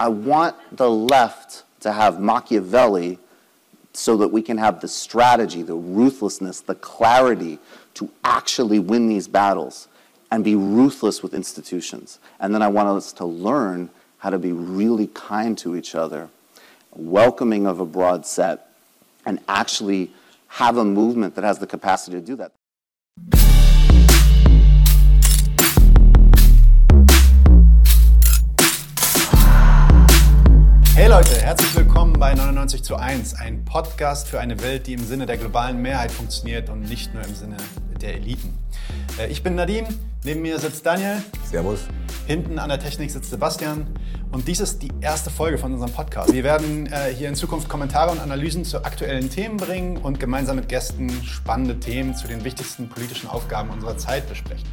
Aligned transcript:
I 0.00 0.08
want 0.08 0.56
the 0.74 0.90
left 0.90 1.64
to 1.80 1.92
have 1.92 2.18
Machiavelli 2.18 3.18
so 3.92 4.16
that 4.16 4.28
we 4.28 4.40
can 4.40 4.56
have 4.56 4.80
the 4.80 4.88
strategy, 4.88 5.60
the 5.60 5.74
ruthlessness, 5.74 6.62
the 6.62 6.74
clarity 6.74 7.58
to 7.94 8.08
actually 8.24 8.78
win 8.78 9.08
these 9.08 9.28
battles 9.28 9.88
and 10.30 10.42
be 10.42 10.54
ruthless 10.54 11.22
with 11.22 11.34
institutions. 11.34 12.18
And 12.38 12.54
then 12.54 12.62
I 12.62 12.68
want 12.68 12.88
us 12.88 13.12
to 13.12 13.26
learn 13.26 13.90
how 14.16 14.30
to 14.30 14.38
be 14.38 14.52
really 14.52 15.08
kind 15.08 15.58
to 15.58 15.76
each 15.76 15.94
other, 15.94 16.30
welcoming 16.92 17.66
of 17.66 17.78
a 17.78 17.84
broad 17.84 18.24
set, 18.24 18.68
and 19.26 19.38
actually 19.48 20.12
have 20.48 20.78
a 20.78 20.84
movement 20.84 21.34
that 21.34 21.44
has 21.44 21.58
the 21.58 21.66
capacity 21.66 22.18
to 22.18 22.24
do 22.24 22.36
that. 22.36 23.59
Hey 31.00 31.08
Leute, 31.08 31.40
herzlich 31.40 31.74
willkommen 31.74 32.12
bei 32.12 32.34
99 32.34 32.82
zu 32.82 32.94
1, 32.94 33.32
ein 33.36 33.64
Podcast 33.64 34.28
für 34.28 34.38
eine 34.38 34.60
Welt, 34.60 34.86
die 34.86 34.92
im 34.92 35.02
Sinne 35.02 35.24
der 35.24 35.38
globalen 35.38 35.80
Mehrheit 35.80 36.10
funktioniert 36.10 36.68
und 36.68 36.82
nicht 36.82 37.14
nur 37.14 37.24
im 37.24 37.34
Sinne 37.34 37.56
der 38.02 38.16
Eliten. 38.16 38.58
Äh, 39.18 39.28
ich 39.28 39.42
bin 39.42 39.54
Nadim, 39.54 39.86
neben 40.24 40.42
mir 40.42 40.58
sitzt 40.58 40.84
Daniel. 40.84 41.22
Servus. 41.50 41.86
Hinten 42.26 42.58
an 42.58 42.68
der 42.68 42.78
Technik 42.78 43.10
sitzt 43.10 43.30
Sebastian 43.30 43.86
und 44.30 44.46
dies 44.46 44.60
ist 44.60 44.82
die 44.82 44.90
erste 45.00 45.30
Folge 45.30 45.56
von 45.56 45.72
unserem 45.72 45.90
Podcast. 45.90 46.34
Wir 46.34 46.44
werden 46.44 46.86
äh, 46.92 47.14
hier 47.14 47.30
in 47.30 47.34
Zukunft 47.34 47.70
Kommentare 47.70 48.10
und 48.10 48.20
Analysen 48.20 48.66
zu 48.66 48.84
aktuellen 48.84 49.30
Themen 49.30 49.56
bringen 49.56 49.96
und 49.96 50.20
gemeinsam 50.20 50.56
mit 50.56 50.68
Gästen 50.68 51.10
spannende 51.24 51.80
Themen 51.80 52.14
zu 52.14 52.28
den 52.28 52.44
wichtigsten 52.44 52.90
politischen 52.90 53.30
Aufgaben 53.30 53.70
unserer 53.70 53.96
Zeit 53.96 54.28
besprechen. 54.28 54.68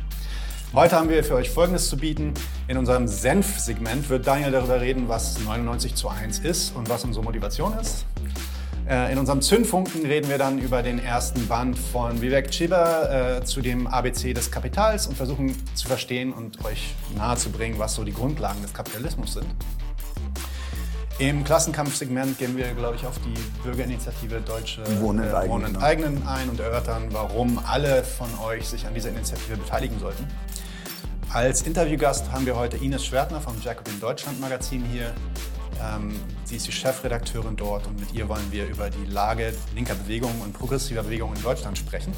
Heute 0.73 0.97
haben 0.97 1.09
wir 1.09 1.23
für 1.23 1.35
euch 1.35 1.49
Folgendes 1.49 1.87
zu 1.87 1.95
bieten. 1.95 2.33
In 2.67 2.77
unserem 2.77 3.07
Senf-Segment 3.07 4.09
wird 4.09 4.27
Daniel 4.27 4.51
darüber 4.51 4.81
reden, 4.81 5.07
was 5.07 5.39
99 5.39 5.95
zu 5.95 6.09
1 6.09 6.39
ist 6.39 6.75
und 6.75 6.89
was 6.89 7.05
unsere 7.05 7.23
Motivation 7.23 7.73
ist. 7.79 8.05
Äh, 8.87 9.13
in 9.13 9.17
unserem 9.17 9.41
Zündfunken 9.41 10.05
reden 10.05 10.29
wir 10.29 10.37
dann 10.37 10.59
über 10.59 10.83
den 10.83 10.99
ersten 10.99 11.47
Band 11.47 11.79
von 11.79 12.21
Vivek 12.21 12.51
Chiba 12.51 13.37
äh, 13.37 13.45
zu 13.45 13.61
dem 13.61 13.87
ABC 13.87 14.33
des 14.33 14.51
Kapitals 14.51 15.07
und 15.07 15.15
versuchen 15.15 15.55
zu 15.73 15.87
verstehen 15.87 16.33
und 16.33 16.63
euch 16.65 16.93
nahezubringen, 17.15 17.79
was 17.79 17.95
so 17.95 18.03
die 18.03 18.13
Grundlagen 18.13 18.61
des 18.61 18.73
Kapitalismus 18.73 19.33
sind. 19.33 19.47
Im 21.19 21.43
Klassenkampfsegment 21.43 22.37
gehen 22.37 22.55
wir, 22.55 22.71
glaube 22.73 22.95
ich, 22.95 23.05
auf 23.05 23.17
die 23.25 23.33
Bürgerinitiative 23.63 24.39
Deutsche 24.41 24.83
Wohnen 25.01 25.27
äh, 25.27 25.49
Wohnen. 25.49 25.73
Enteignen 25.73 26.27
ein 26.27 26.47
und 26.47 26.59
erörtern, 26.59 27.07
warum 27.09 27.59
alle 27.65 28.03
von 28.03 28.27
euch 28.45 28.67
sich 28.67 28.85
an 28.85 28.93
dieser 28.93 29.09
Initiative 29.09 29.57
beteiligen 29.57 29.97
sollten. 29.99 30.27
Als 31.33 31.63
Interviewgast 31.63 32.31
haben 32.31 32.45
wir 32.45 32.55
heute 32.55 32.77
Ines 32.77 33.05
Schwertner 33.05 33.41
vom 33.41 33.61
Jacobin 33.61 33.99
Deutschland 33.99 34.39
Magazin 34.39 34.83
hier. 34.85 35.13
Ähm, 35.83 36.17
sie 36.45 36.55
ist 36.55 36.67
die 36.67 36.71
Chefredakteurin 36.71 37.57
dort 37.57 37.85
und 37.85 37.99
mit 37.99 38.13
ihr 38.13 38.29
wollen 38.29 38.49
wir 38.49 38.65
über 38.65 38.89
die 38.89 39.05
Lage 39.05 39.53
linker 39.75 39.95
Bewegungen 39.95 40.41
und 40.41 40.53
progressiver 40.53 41.03
Bewegungen 41.03 41.35
in 41.35 41.43
Deutschland 41.43 41.77
sprechen. 41.77 42.13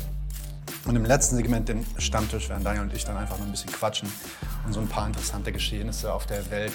Und 0.85 0.95
im 0.95 1.05
letzten 1.05 1.35
Segment, 1.37 1.67
den 1.67 1.85
Stammtisch, 1.97 2.49
werden 2.49 2.63
Daniel 2.63 2.83
und 2.83 2.93
ich 2.93 3.03
dann 3.03 3.17
einfach 3.17 3.37
noch 3.39 3.45
ein 3.45 3.51
bisschen 3.51 3.71
quatschen 3.71 4.09
und 4.65 4.73
so 4.73 4.79
ein 4.79 4.87
paar 4.87 5.07
interessante 5.07 5.51
Geschehnisse 5.51 6.13
auf 6.13 6.27
der 6.27 6.49
Welt 6.51 6.73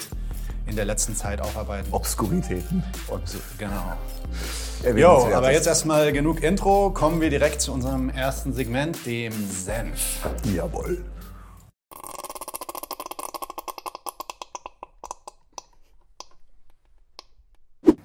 in 0.67 0.75
der 0.75 0.85
letzten 0.85 1.15
Zeit 1.15 1.41
aufarbeiten. 1.41 1.87
Obskuritäten. 1.91 2.83
Obs 3.07 3.37
genau. 3.57 3.93
Jo, 4.95 5.29
aber 5.33 5.53
jetzt 5.53 5.67
erstmal 5.67 6.11
genug 6.11 6.43
Intro. 6.43 6.91
Kommen 6.91 7.21
wir 7.21 7.29
direkt 7.29 7.61
zu 7.61 7.71
unserem 7.71 8.09
ersten 8.09 8.53
Segment, 8.53 9.05
dem 9.05 9.31
Senf. 9.49 10.19
Jawohl. 10.53 11.03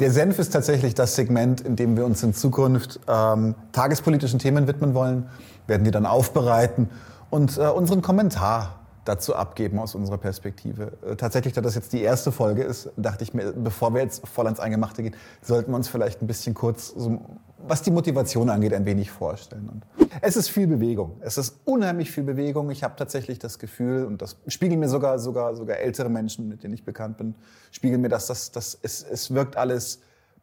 Der 0.00 0.10
Senf 0.10 0.38
ist 0.38 0.54
tatsächlich 0.54 0.94
das 0.94 1.14
Segment, 1.14 1.60
in 1.60 1.76
dem 1.76 1.94
wir 1.94 2.06
uns 2.06 2.22
in 2.22 2.32
Zukunft 2.32 3.00
ähm, 3.06 3.54
tagespolitischen 3.72 4.38
Themen 4.38 4.66
widmen 4.66 4.94
wollen, 4.94 5.28
werden 5.66 5.84
die 5.84 5.90
dann 5.90 6.06
aufbereiten 6.06 6.88
und 7.28 7.58
äh, 7.58 7.66
unseren 7.66 8.00
Kommentar 8.00 8.80
dazu 9.04 9.36
abgeben 9.36 9.78
aus 9.78 9.94
unserer 9.94 10.16
Perspektive. 10.16 10.92
Äh, 11.06 11.16
tatsächlich, 11.16 11.52
da 11.52 11.60
das 11.60 11.74
jetzt 11.74 11.92
die 11.92 12.00
erste 12.00 12.32
Folge 12.32 12.62
ist, 12.62 12.88
dachte 12.96 13.24
ich 13.24 13.34
mir, 13.34 13.52
bevor 13.52 13.92
wir 13.92 14.00
jetzt 14.00 14.26
voll 14.26 14.46
ans 14.46 14.58
Eingemachte 14.58 15.02
gehen, 15.02 15.14
sollten 15.42 15.70
wir 15.70 15.76
uns 15.76 15.88
vielleicht 15.88 16.22
ein 16.22 16.26
bisschen 16.26 16.54
kurz, 16.54 16.94
so, 16.96 17.20
was 17.66 17.82
die 17.82 17.90
Motivation 17.90 18.48
angeht, 18.50 18.72
ein 18.74 18.84
wenig 18.84 19.10
vorstellen. 19.10 19.68
Und 19.68 19.86
es 20.20 20.36
ist 20.36 20.48
viel 20.48 20.66
Bewegung. 20.66 21.16
Es 21.20 21.38
ist 21.38 21.60
unheimlich 21.64 22.10
viel 22.10 22.24
Bewegung. 22.24 22.70
Ich 22.70 22.82
habe 22.82 22.94
tatsächlich 22.96 23.38
das 23.38 23.58
Gefühl, 23.58 24.04
und 24.04 24.22
das 24.22 24.36
spiegeln 24.46 24.80
mir 24.80 24.88
sogar, 24.88 25.18
sogar, 25.18 25.54
sogar 25.54 25.78
ältere 25.78 26.08
Menschen, 26.08 26.48
mit 26.48 26.62
denen 26.62 26.74
ich 26.74 26.84
bekannt 26.84 27.18
bin, 27.18 27.34
spiegeln 27.70 28.00
mir 28.00 28.08
das, 28.08 28.26
dass 28.26 28.50
das, 28.50 28.78
es, 28.82 29.02
es 29.02 29.32
wirkt 29.32 29.56
alles 29.56 30.00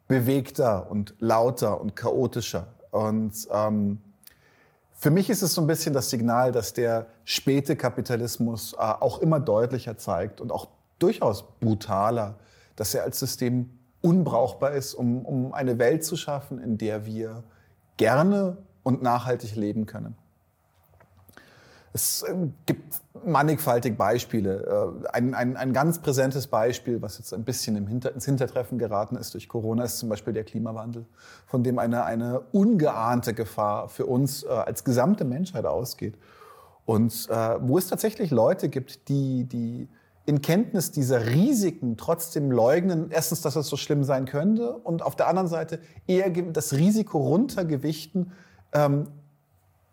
bewegter 0.07 0.89
und 0.89 1.15
lauter 1.19 1.81
und 1.81 1.95
chaotischer. 1.95 2.67
Und 2.91 3.47
ähm, 3.51 3.99
für 4.93 5.11
mich 5.11 5.29
ist 5.29 5.43
es 5.43 5.53
so 5.53 5.61
ein 5.61 5.67
bisschen 5.67 5.93
das 5.93 6.09
Signal, 6.09 6.51
dass 6.51 6.73
der 6.73 7.07
späte 7.23 7.75
Kapitalismus 7.75 8.73
äh, 8.73 8.77
auch 8.77 9.19
immer 9.19 9.39
deutlicher 9.39 9.97
zeigt 9.97 10.41
und 10.41 10.51
auch 10.51 10.69
durchaus 10.97 11.45
brutaler, 11.59 12.35
dass 12.75 12.95
er 12.95 13.03
als 13.03 13.19
System 13.19 13.69
unbrauchbar 14.07 14.71
ist, 14.71 14.93
um, 14.93 15.25
um 15.25 15.53
eine 15.53 15.77
Welt 15.79 16.05
zu 16.05 16.15
schaffen, 16.15 16.59
in 16.59 16.77
der 16.77 17.05
wir 17.05 17.43
gerne 17.97 18.57
und 18.83 19.01
nachhaltig 19.01 19.55
leben 19.55 19.85
können. 19.85 20.15
Es 21.93 22.23
ähm, 22.27 22.53
gibt 22.65 23.01
mannigfaltig 23.25 23.97
Beispiele. 23.97 24.93
Äh, 25.03 25.07
Ein, 25.09 25.33
ein, 25.33 25.57
ein 25.57 25.73
ganz 25.73 25.99
präsentes 25.99 26.47
Beispiel, 26.47 27.01
was 27.01 27.17
jetzt 27.17 27.33
ein 27.33 27.43
bisschen 27.43 27.87
Hinter, 27.87 28.13
ins 28.13 28.25
Hintertreffen 28.25 28.77
geraten 28.77 29.15
ist 29.17 29.33
durch 29.33 29.49
Corona, 29.49 29.83
ist 29.83 29.97
zum 29.97 30.07
Beispiel 30.07 30.33
der 30.33 30.43
Klimawandel, 30.43 31.05
von 31.45 31.63
dem 31.63 31.79
eine, 31.79 32.05
eine 32.05 32.41
ungeahnte 32.51 33.33
Gefahr 33.33 33.89
für 33.89 34.05
uns 34.05 34.43
äh, 34.43 34.47
als 34.47 34.83
gesamte 34.83 35.25
Menschheit 35.25 35.65
ausgeht. 35.65 36.17
Und 36.85 37.27
äh, 37.29 37.57
wo 37.61 37.77
es 37.77 37.87
tatsächlich 37.87 38.31
Leute 38.31 38.69
gibt, 38.69 39.09
die, 39.09 39.43
die 39.43 39.89
in 40.27 40.41
Kenntnis 40.41 40.91
dieser 40.91 41.25
Risiken 41.25 41.97
trotzdem 41.97 42.51
leugnen, 42.51 43.09
erstens, 43.09 43.41
dass 43.41 43.55
es 43.55 43.67
so 43.67 43.77
schlimm 43.77 44.03
sein 44.03 44.25
könnte 44.25 44.73
und 44.73 45.01
auf 45.01 45.15
der 45.15 45.27
anderen 45.27 45.47
Seite 45.47 45.79
eher 46.05 46.29
das 46.29 46.73
Risiko 46.73 47.17
runtergewichten, 47.17 48.31
ähm, 48.73 49.07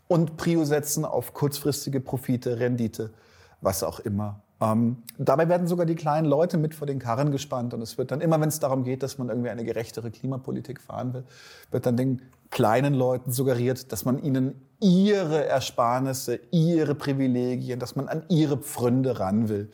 und 0.06 0.37
Prio 0.37 0.65
setzen 0.65 1.05
auf 1.05 1.33
kurzfristige 1.33 2.00
Profite, 2.00 2.61
Rendite, 2.61 3.11
was 3.61 3.83
auch 3.83 4.00
immer. 4.00 4.41
Ähm, 4.61 4.99
dabei 5.19 5.49
werden 5.49 5.67
sogar 5.67 5.87
die 5.87 5.95
kleinen 5.95 6.27
Leute 6.27 6.59
mit 6.59 6.75
vor 6.75 6.87
den 6.87 6.99
Karren 6.99 7.33
gespannt 7.33 7.75
und 7.75 7.83
es 7.83 7.99
wird 7.99 8.11
dann 8.11 8.21
immer, 8.21 8.41
wenn 8.41 8.49
es 8.49 8.61
darum 8.61 8.84
geht, 8.84 9.03
dass 9.03 9.19
man 9.19 9.28
irgendwie 9.28 9.51
eine 9.51 9.65
gerechtere 9.65 10.11
Klimapolitik 10.11 10.81
fahren 10.81 11.15
will, 11.15 11.25
wird 11.71 11.87
dann 11.87 11.97
den 11.97 12.22
kleinen 12.51 12.95
Leuten 12.95 13.33
suggeriert, 13.33 13.91
dass 13.91 14.05
man 14.05 14.22
ihnen 14.22 14.55
ihre 14.81 15.47
Ersparnisse, 15.47 16.39
ihre 16.51 16.95
Privilegien, 16.95 17.81
dass 17.81 17.97
man 17.97 18.06
an 18.06 18.25
ihre 18.28 18.59
Pfründe 18.59 19.19
ran 19.19 19.49
will. 19.49 19.71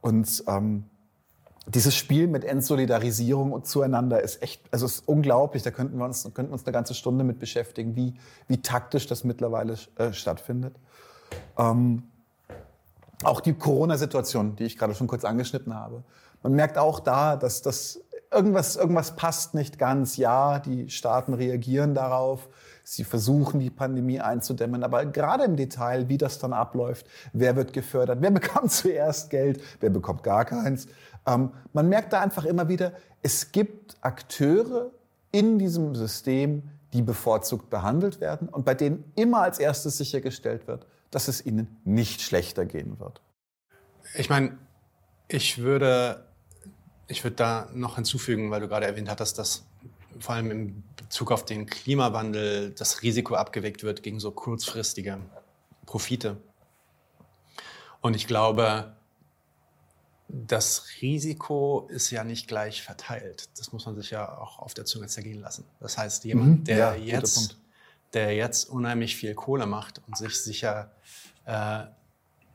Und 0.00 0.44
ähm, 0.46 0.84
dieses 1.66 1.94
Spiel 1.94 2.26
mit 2.26 2.44
Entsolidarisierung 2.44 3.52
und 3.52 3.66
zueinander 3.66 4.20
ist 4.22 4.42
echt, 4.42 4.62
also 4.72 4.86
ist 4.86 5.06
unglaublich. 5.06 5.62
Da 5.62 5.70
könnten 5.70 5.98
wir 5.98 6.04
uns, 6.04 6.28
könnten 6.34 6.52
uns 6.52 6.64
eine 6.64 6.72
ganze 6.72 6.94
Stunde 6.94 7.24
mit 7.24 7.38
beschäftigen, 7.38 7.96
wie, 7.96 8.14
wie 8.48 8.62
taktisch 8.62 9.06
das 9.06 9.24
mittlerweile 9.24 9.76
äh, 9.96 10.12
stattfindet. 10.12 10.74
Ähm, 11.58 12.04
auch 13.22 13.40
die 13.40 13.52
Corona-Situation, 13.54 14.56
die 14.56 14.64
ich 14.64 14.78
gerade 14.78 14.94
schon 14.94 15.06
kurz 15.06 15.24
angeschnitten 15.24 15.74
habe. 15.74 16.02
Man 16.42 16.54
merkt 16.54 16.78
auch 16.78 17.00
da, 17.00 17.36
dass 17.36 17.60
das 17.60 18.00
irgendwas, 18.32 18.76
irgendwas 18.76 19.16
passt 19.16 19.54
nicht 19.54 19.78
ganz. 19.78 20.16
Ja, 20.16 20.58
die 20.58 20.88
Staaten 20.88 21.34
reagieren 21.34 21.94
darauf. 21.94 22.48
Sie 22.92 23.04
versuchen, 23.04 23.60
die 23.60 23.70
Pandemie 23.70 24.18
einzudämmen. 24.18 24.82
Aber 24.82 25.06
gerade 25.06 25.44
im 25.44 25.54
Detail, 25.54 26.08
wie 26.08 26.18
das 26.18 26.40
dann 26.40 26.52
abläuft, 26.52 27.06
wer 27.32 27.54
wird 27.54 27.72
gefördert, 27.72 28.18
wer 28.20 28.30
bekommt 28.32 28.72
zuerst 28.72 29.30
Geld, 29.30 29.62
wer 29.78 29.90
bekommt 29.90 30.24
gar 30.24 30.44
keins. 30.44 30.88
Ähm, 31.24 31.52
man 31.72 31.88
merkt 31.88 32.12
da 32.12 32.20
einfach 32.20 32.44
immer 32.44 32.68
wieder, 32.68 32.92
es 33.22 33.52
gibt 33.52 33.96
Akteure 34.00 34.90
in 35.30 35.60
diesem 35.60 35.94
System, 35.94 36.64
die 36.92 37.02
bevorzugt 37.02 37.70
behandelt 37.70 38.20
werden 38.20 38.48
und 38.48 38.64
bei 38.64 38.74
denen 38.74 39.04
immer 39.14 39.42
als 39.42 39.60
erstes 39.60 39.96
sichergestellt 39.96 40.66
wird, 40.66 40.84
dass 41.12 41.28
es 41.28 41.46
ihnen 41.46 41.76
nicht 41.84 42.22
schlechter 42.22 42.64
gehen 42.64 42.98
wird. 42.98 43.20
Ich 44.16 44.28
meine, 44.28 44.58
ich 45.28 45.58
würde, 45.58 46.24
ich 47.06 47.22
würde 47.22 47.36
da 47.36 47.68
noch 47.72 47.94
hinzufügen, 47.94 48.50
weil 48.50 48.60
du 48.60 48.66
gerade 48.66 48.86
erwähnt 48.86 49.08
hattest, 49.08 49.38
dass 49.38 49.64
vor 50.18 50.34
allem 50.34 50.50
in 50.50 50.82
Bezug 51.10 51.32
auf 51.32 51.44
den 51.44 51.66
Klimawandel 51.66 52.70
das 52.70 53.02
Risiko 53.02 53.34
abgewegt 53.34 53.82
wird 53.82 54.04
gegen 54.04 54.20
so 54.20 54.30
kurzfristige 54.30 55.18
Profite. 55.84 56.36
Und 58.00 58.14
ich 58.14 58.28
glaube, 58.28 58.94
das 60.28 60.86
Risiko 61.02 61.88
ist 61.90 62.12
ja 62.12 62.22
nicht 62.22 62.46
gleich 62.46 62.82
verteilt. 62.82 63.48
Das 63.58 63.72
muss 63.72 63.86
man 63.86 63.96
sich 63.96 64.12
ja 64.12 64.38
auch 64.38 64.60
auf 64.60 64.72
der 64.72 64.84
Zunge 64.84 65.08
zergehen 65.08 65.40
lassen. 65.40 65.64
Das 65.80 65.98
heißt, 65.98 66.24
jemand, 66.26 66.60
Mhm, 66.60 66.64
der, 66.64 66.76
ja, 66.76 66.94
jetzt, 66.94 67.58
der 68.12 68.36
jetzt 68.36 68.70
unheimlich 68.70 69.16
viel 69.16 69.34
Kohle 69.34 69.66
macht 69.66 70.00
und 70.06 70.16
sich 70.16 70.40
sicher, 70.40 70.92
äh, 71.44 71.86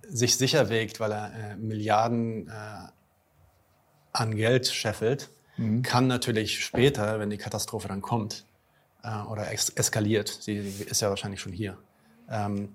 sich 0.08 0.38
sicher 0.38 0.70
wägt, 0.70 1.02
weil 1.02 1.12
er 1.12 1.34
äh, 1.34 1.56
Milliarden 1.58 2.48
äh, 2.48 2.88
an 4.14 4.34
Geld 4.34 4.68
scheffelt, 4.68 5.30
mhm. 5.58 5.82
kann 5.82 6.08
natürlich 6.08 6.64
später, 6.64 7.20
wenn 7.20 7.30
die 7.30 7.38
Katastrophe 7.38 7.88
dann 7.88 8.02
kommt 8.02 8.46
äh, 9.04 9.22
oder 9.24 9.52
es 9.52 9.70
eskaliert, 9.70 10.30
sie, 10.42 10.58
ist 10.58 11.02
ja 11.02 11.10
wahrscheinlich 11.10 11.42
schon 11.42 11.54
hier, 11.54 11.78
ähm, 12.30 12.70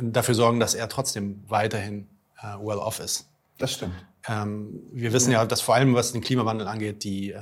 dafür 0.00 0.34
sorgen, 0.34 0.60
dass 0.60 0.74
er 0.74 0.88
trotzdem 0.88 1.42
weiterhin 1.48 2.08
äh, 2.40 2.58
well 2.58 2.78
off 2.78 3.00
ist. 3.00 3.28
Das 3.58 3.72
stimmt. 3.72 3.94
Ähm, 4.28 4.80
wir 4.92 5.12
wissen 5.12 5.32
ja, 5.32 5.44
dass 5.46 5.60
vor 5.60 5.74
allem, 5.74 5.94
was 5.94 6.12
den 6.12 6.20
Klimawandel 6.20 6.66
angeht, 6.66 7.04
die, 7.04 7.32
äh, 7.32 7.40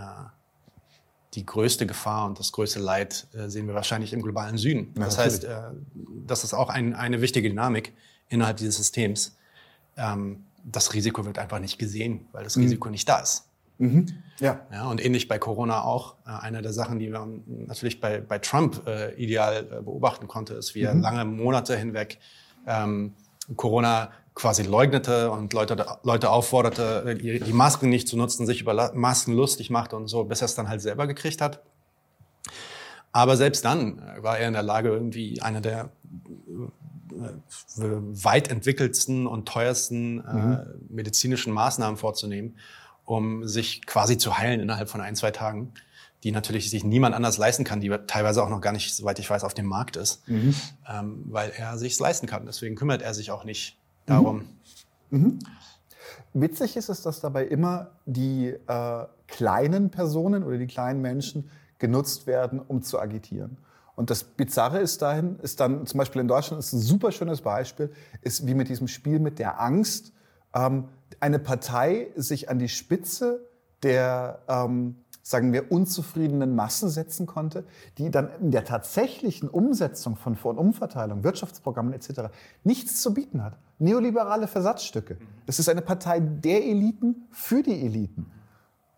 die 1.35 1.45
größte 1.45 1.87
Gefahr 1.87 2.27
und 2.27 2.39
das 2.39 2.53
größte 2.53 2.79
Leid 2.79 3.27
äh, 3.33 3.49
sehen 3.49 3.67
wir 3.67 3.75
wahrscheinlich 3.75 4.13
im 4.13 4.23
globalen 4.23 4.59
Süden. 4.59 4.93
Ja, 4.97 5.05
das 5.07 5.19
heißt, 5.19 5.45
äh, 5.45 5.63
das 6.27 6.45
ist 6.45 6.55
auch 6.55 6.69
ein, 6.69 6.95
eine 6.95 7.21
wichtige 7.21 7.49
Dynamik 7.49 7.93
innerhalb 8.29 8.59
dieses 8.59 8.77
Systems. 8.77 9.37
Ähm, 9.97 10.45
das 10.65 10.95
Risiko 10.95 11.25
wird 11.25 11.39
einfach 11.39 11.59
nicht 11.59 11.79
gesehen, 11.79 12.27
weil 12.33 12.45
das 12.45 12.57
mhm. 12.57 12.65
Risiko 12.65 12.91
nicht 12.91 13.09
da 13.09 13.21
ist. 13.21 13.49
Mhm. 13.79 14.07
Ja. 14.41 14.61
ja. 14.73 14.89
Und 14.89 15.05
ähnlich 15.05 15.29
bei 15.29 15.39
Corona 15.39 15.85
auch. 15.85 16.17
Äh, 16.27 16.31
eine 16.31 16.63
der 16.63 16.73
Sachen, 16.73 16.99
die 16.99 17.09
man 17.09 17.43
natürlich 17.47 18.01
bei, 18.01 18.21
bei 18.21 18.39
Trump 18.39 18.87
äh, 18.87 19.15
ideal 19.15 19.67
äh, 19.71 19.83
beobachten 19.83 20.29
konnte, 20.29 20.55
ist, 20.55 20.75
wie 20.75 20.83
er 20.83 20.95
mhm. 20.95 21.03
lange 21.03 21.25
Monate 21.25 21.77
hinweg 21.77 22.19
ähm, 22.67 23.15
Corona 23.57 24.11
quasi 24.35 24.63
leugnete 24.63 25.31
und 25.31 25.53
Leute, 25.53 25.87
Leute 26.03 26.31
aufforderte, 26.31 27.15
die 27.15 27.53
Masken 27.53 27.89
nicht 27.89 28.09
zu 28.09 28.17
nutzen, 28.17 28.47
sich 28.47 28.61
über 28.61 28.93
Masken 28.95 29.35
lustig 29.35 29.71
machte 29.71 29.95
und 29.97 30.09
so, 30.09 30.25
bis 30.25 30.41
er 30.41 30.47
es 30.47 30.55
dann 30.55 30.69
halt 30.69 30.81
selber 30.81 31.07
gekriegt 31.07 31.41
hat. 31.41 31.63
Aber 33.13 33.37
selbst 33.37 33.65
dann 33.65 34.03
war 34.19 34.39
er 34.39 34.49
in 34.49 34.55
der 34.55 34.65
Lage, 34.65 34.89
irgendwie 34.89 35.41
eine 35.41 35.61
der 35.61 35.91
äh, 37.13 37.79
weit 37.79 38.51
entwickelsten 38.51 39.29
und 39.29 39.47
teuersten 39.47 40.25
äh, 40.25 40.33
mhm. 40.33 40.59
medizinischen 40.89 41.53
Maßnahmen 41.53 41.97
vorzunehmen, 41.97 42.57
um 43.05 43.47
sich 43.47 43.87
quasi 43.87 44.19
zu 44.19 44.39
heilen 44.39 44.61
innerhalb 44.61 44.89
von 44.89 45.01
ein, 45.01 45.17
zwei 45.17 45.31
Tagen, 45.31 45.73
die 46.23 46.33
natürlich 46.33 46.71
sich 46.71 46.85
niemand 46.85 47.15
anders 47.15 47.37
leisten 47.37 47.65
kann, 47.65 47.81
die 47.81 47.91
teilweise 48.07 48.43
auch 48.43 48.49
noch 48.49 48.63
gar 48.63 48.73
nicht, 48.73 48.95
soweit 48.95 49.19
ich 49.19 49.29
weiß, 49.29 49.45
auf 49.45 49.55
dem 49.55 49.67
Markt 49.67 49.97
ist, 49.97 50.27
mhm. 50.27 50.55
ähm, 50.89 51.25
weil 51.27 51.51
er 51.51 51.77
sich 51.77 51.99
leisten 51.99 52.27
kann. 52.27 52.47
Deswegen 52.47 52.77
kümmert 52.77 53.03
er 53.03 53.13
sich 53.13 53.31
auch 53.31 53.45
nicht 53.45 53.77
darum. 54.07 54.47
Mhm. 55.11 55.19
Mhm. 55.19 55.39
Witzig 56.33 56.77
ist 56.77 56.89
es, 56.89 57.03
dass 57.03 57.21
dabei 57.21 57.45
immer 57.45 57.93
die 58.07 58.49
äh, 58.49 59.07
kleinen 59.29 59.91
Personen 59.91 60.43
oder 60.43 60.59
die 60.59 60.67
kleinen 60.67 61.01
Menschen 61.01 61.51
genutzt 61.79 62.27
werden, 62.27 62.61
um 62.61 62.83
zu 62.83 62.99
agitieren. 62.99 63.59
Und 63.95 64.11
das 64.11 64.25
Bizarre 64.25 64.81
ist 64.81 65.03
dahin, 65.03 65.39
ist 65.41 65.61
dann 65.61 65.87
zum 65.87 65.99
Beispiel 65.99 66.21
in 66.21 66.29
Deutschland 66.29 66.59
ist 66.59 66.73
ein 66.73 66.81
super 66.81 67.13
schönes 67.13 67.43
Beispiel, 67.43 67.93
ist 68.23 68.47
wie 68.47 68.55
mit 68.55 68.69
diesem 68.69 68.89
Spiel 68.89 69.21
mit 69.21 69.39
der 69.39 69.61
Angst, 69.61 70.13
ähm, 70.55 70.89
eine 71.25 71.39
Partei 71.39 72.09
sich 72.17 72.51
an 72.51 72.59
die 72.59 72.69
Spitze 72.69 73.49
der 73.83 74.41
ähm, 74.49 74.97
sagen 75.23 75.53
wir, 75.55 75.73
unzufriedenen 75.73 76.55
Massen 76.55 76.91
setzen 76.91 77.27
konnte, 77.27 77.65
die 77.97 78.11
dann 78.11 78.29
in 78.41 78.51
der 78.51 78.65
tatsächlichen 78.65 79.49
Umsetzung 79.49 80.17
von 80.17 80.37
Vor- 80.37 80.53
und 80.53 80.59
Umverteilung, 80.59 81.25
Wirtschaftsprogrammen 81.25 81.95
etc. 81.95 82.31
nichts 82.63 83.01
zu 83.01 83.15
bieten 83.15 83.43
hat. 83.43 83.57
Neoliberale 83.79 84.49
Versatzstücke. 84.49 85.17
Es 85.47 85.59
ist 85.59 85.69
eine 85.69 85.81
Partei 85.81 86.21
der 86.21 86.65
Eliten 86.65 87.27
für 87.31 87.63
die 87.63 87.85
Eliten. 87.85 88.31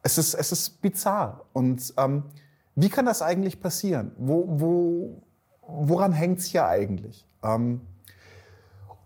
Es 0.03 0.19
ist, 0.19 0.35
es 0.35 0.51
ist 0.51 0.83
bizarr. 0.83 1.45
Und 1.53 1.95
ähm, 1.97 2.25
wie 2.75 2.89
kann 2.89 3.07
das 3.07 3.23
eigentlich 3.23 3.61
passieren? 3.61 4.13
Wo, 4.19 4.45
wo, 4.49 5.23
woran 5.63 6.13
hängt 6.13 6.41
es 6.41 6.47
hier 6.47 6.67
eigentlich? 6.67 7.25
Ähm, 7.43 7.83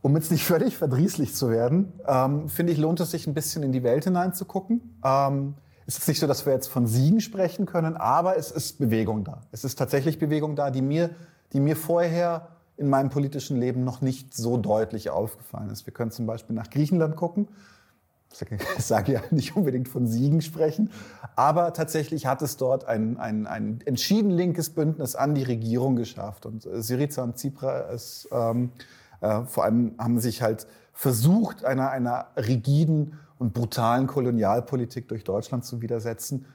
um 0.02 0.14
jetzt 0.16 0.30
nicht 0.30 0.44
völlig 0.46 0.76
verdrießlich 0.76 1.34
zu 1.34 1.50
werden, 1.50 1.92
ähm, 2.06 2.48
finde 2.48 2.72
ich, 2.72 2.78
lohnt 2.78 3.00
es 3.00 3.10
sich 3.10 3.26
ein 3.26 3.34
bisschen 3.34 3.62
in 3.62 3.72
die 3.72 3.82
Welt 3.82 4.04
hineinzugucken. 4.04 4.98
Ähm, 5.04 5.54
es 5.86 5.98
ist 5.98 6.08
nicht 6.08 6.20
so, 6.20 6.26
dass 6.26 6.46
wir 6.46 6.52
jetzt 6.52 6.68
von 6.68 6.86
Siegen 6.86 7.20
sprechen 7.20 7.66
können, 7.66 7.96
aber 7.96 8.36
es 8.36 8.50
ist 8.50 8.78
Bewegung 8.78 9.24
da. 9.24 9.42
Es 9.50 9.64
ist 9.64 9.76
tatsächlich 9.76 10.18
Bewegung 10.18 10.54
da, 10.54 10.70
die 10.70 10.82
mir, 10.82 11.10
die 11.52 11.60
mir 11.60 11.74
vorher 11.74 12.48
in 12.76 12.88
meinem 12.88 13.10
politischen 13.10 13.58
Leben 13.58 13.84
noch 13.84 14.00
nicht 14.00 14.32
so 14.32 14.56
deutlich 14.56 15.10
aufgefallen 15.10 15.68
ist. 15.68 15.86
Wir 15.86 15.92
können 15.92 16.12
zum 16.12 16.26
Beispiel 16.26 16.54
nach 16.54 16.70
Griechenland 16.70 17.16
gucken. 17.16 17.48
Ich 18.32 18.84
sage 18.84 19.12
ja 19.12 19.20
nicht 19.30 19.56
unbedingt 19.56 19.88
von 19.88 20.06
Siegen 20.06 20.40
sprechen, 20.40 20.90
aber 21.34 21.72
tatsächlich 21.72 22.26
hat 22.26 22.40
es 22.42 22.56
dort 22.56 22.84
ein, 22.84 23.18
ein, 23.18 23.46
ein 23.46 23.80
entschieden 23.84 24.30
linkes 24.30 24.70
Bündnis 24.70 25.16
an 25.16 25.34
die 25.34 25.42
Regierung 25.42 25.96
geschafft. 25.96 26.46
Und 26.46 26.64
äh, 26.66 26.80
Syriza 26.80 27.22
und 27.24 27.36
Tsipras 27.36 28.28
ähm, 28.30 28.70
äh, 29.20 29.42
vor 29.44 29.64
allem 29.64 29.94
haben 29.98 30.18
sich 30.18 30.42
halt 30.42 30.66
versucht, 30.92 31.64
einer, 31.64 31.90
einer 31.90 32.26
rigiden 32.36 33.18
und 33.38 33.54
brutalen 33.54 34.06
Kolonialpolitik 34.06 35.08
durch 35.08 35.24
Deutschland 35.24 35.64
zu 35.64 35.80
widersetzen, 35.80 36.46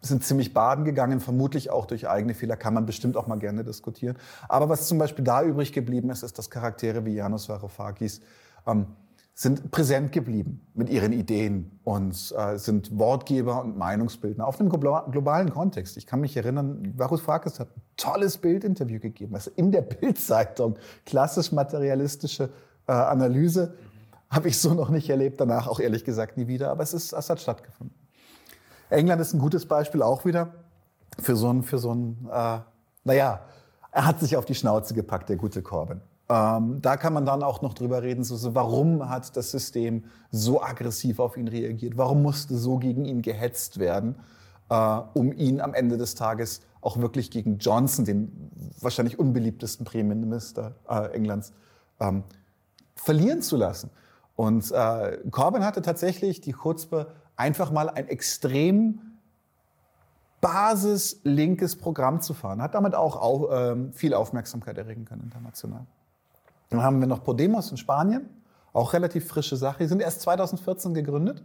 sind 0.00 0.22
ziemlich 0.22 0.54
baden 0.54 0.84
gegangen, 0.84 1.20
vermutlich 1.20 1.70
auch 1.70 1.86
durch 1.86 2.08
eigene 2.08 2.34
Fehler, 2.34 2.56
kann 2.56 2.72
man 2.72 2.86
bestimmt 2.86 3.16
auch 3.16 3.26
mal 3.26 3.38
gerne 3.38 3.64
diskutieren. 3.64 4.16
Aber 4.48 4.68
was 4.68 4.86
zum 4.86 4.98
Beispiel 4.98 5.24
da 5.24 5.42
übrig 5.42 5.72
geblieben 5.72 6.10
ist, 6.10 6.22
ist, 6.22 6.38
dass 6.38 6.50
Charaktere 6.50 7.04
wie 7.04 7.14
Janos 7.14 7.48
Varoufakis 7.48 8.20
ähm, 8.66 8.86
sind 9.38 9.70
präsent 9.70 10.10
geblieben 10.10 10.66
mit 10.74 10.90
ihren 10.90 11.12
Ideen 11.12 11.78
und 11.84 12.34
äh, 12.36 12.58
sind 12.58 12.98
Wortgeber 12.98 13.62
und 13.62 13.78
Meinungsbildner 13.78 14.44
auf 14.44 14.58
einem 14.58 14.68
globalen 14.68 15.50
Kontext. 15.50 15.96
Ich 15.96 16.08
kann 16.08 16.18
mich 16.20 16.36
erinnern, 16.36 16.92
Varoufakis 16.96 17.60
hat 17.60 17.68
ein 17.68 17.82
tolles 17.96 18.38
Bildinterview 18.38 18.98
gegeben, 18.98 19.36
also 19.36 19.52
in 19.54 19.70
der 19.70 19.82
Bildzeitung, 19.82 20.76
klassisch 21.06 21.52
materialistische 21.52 22.50
äh, 22.88 22.92
Analyse 22.92 23.74
habe 24.28 24.48
ich 24.48 24.58
so 24.58 24.74
noch 24.74 24.88
nicht 24.88 25.08
erlebt, 25.08 25.40
danach 25.40 25.68
auch 25.68 25.78
ehrlich 25.78 26.04
gesagt 26.04 26.36
nie 26.36 26.48
wieder, 26.48 26.72
aber 26.72 26.82
es, 26.82 26.92
ist, 26.92 27.12
es 27.12 27.30
hat 27.30 27.40
stattgefunden. 27.40 27.94
England 28.90 29.20
ist 29.20 29.34
ein 29.34 29.38
gutes 29.38 29.66
Beispiel 29.66 30.02
auch 30.02 30.24
wieder 30.24 30.52
für 31.20 31.36
so 31.36 31.48
ein, 31.52 31.62
für 31.62 31.78
so 31.78 31.94
ein 31.94 32.28
äh, 32.28 32.58
naja, 33.04 33.42
er 33.92 34.04
hat 34.04 34.18
sich 34.18 34.36
auf 34.36 34.46
die 34.46 34.56
Schnauze 34.56 34.94
gepackt, 34.94 35.28
der 35.28 35.36
gute 35.36 35.62
Corbyn. 35.62 36.00
Ähm, 36.30 36.82
da 36.82 36.96
kann 36.96 37.14
man 37.14 37.24
dann 37.24 37.42
auch 37.42 37.62
noch 37.62 37.72
drüber 37.72 38.02
reden, 38.02 38.22
so, 38.22 38.36
so, 38.36 38.54
warum 38.54 39.08
hat 39.08 39.34
das 39.36 39.50
System 39.50 40.04
so 40.30 40.62
aggressiv 40.62 41.20
auf 41.20 41.38
ihn 41.38 41.48
reagiert? 41.48 41.96
Warum 41.96 42.22
musste 42.22 42.56
so 42.56 42.76
gegen 42.76 43.06
ihn 43.06 43.22
gehetzt 43.22 43.78
werden, 43.78 44.14
äh, 44.68 45.00
um 45.14 45.32
ihn 45.32 45.60
am 45.60 45.72
Ende 45.72 45.96
des 45.96 46.14
Tages 46.14 46.60
auch 46.82 46.98
wirklich 46.98 47.30
gegen 47.30 47.58
Johnson, 47.58 48.04
den 48.04 48.50
wahrscheinlich 48.80 49.18
unbeliebtesten 49.18 49.86
Premierminister 49.86 50.74
äh, 50.88 51.12
Englands, 51.12 51.52
ähm, 51.98 52.24
verlieren 52.94 53.40
zu 53.40 53.56
lassen? 53.56 53.90
Und 54.36 54.70
äh, 54.70 55.18
Corbyn 55.30 55.64
hatte 55.64 55.80
tatsächlich 55.80 56.42
die 56.42 56.52
Chutzpe, 56.52 57.12
einfach 57.36 57.70
mal 57.70 57.88
ein 57.88 58.06
extrem 58.08 59.00
basislinkes 60.40 61.76
Programm 61.76 62.20
zu 62.20 62.34
fahren. 62.34 62.60
Hat 62.60 62.74
damit 62.74 62.94
auch, 62.94 63.16
auch 63.16 63.48
ähm, 63.50 63.92
viel 63.92 64.12
Aufmerksamkeit 64.14 64.76
erregen 64.76 65.04
können 65.04 65.22
international. 65.22 65.86
Dann 66.70 66.82
haben 66.82 67.00
wir 67.00 67.06
noch 67.06 67.24
Podemos 67.24 67.70
in 67.70 67.76
Spanien, 67.76 68.28
auch 68.72 68.92
relativ 68.92 69.26
frische 69.26 69.56
Sache. 69.56 69.84
Die 69.84 69.88
sind 69.88 70.00
erst 70.00 70.20
2014 70.22 70.94
gegründet, 70.94 71.42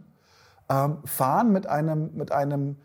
ähm, 0.68 0.98
fahren 1.04 1.52
mit 1.52 1.66
einem, 1.66 2.14
mit 2.14 2.32
einem 2.32 2.76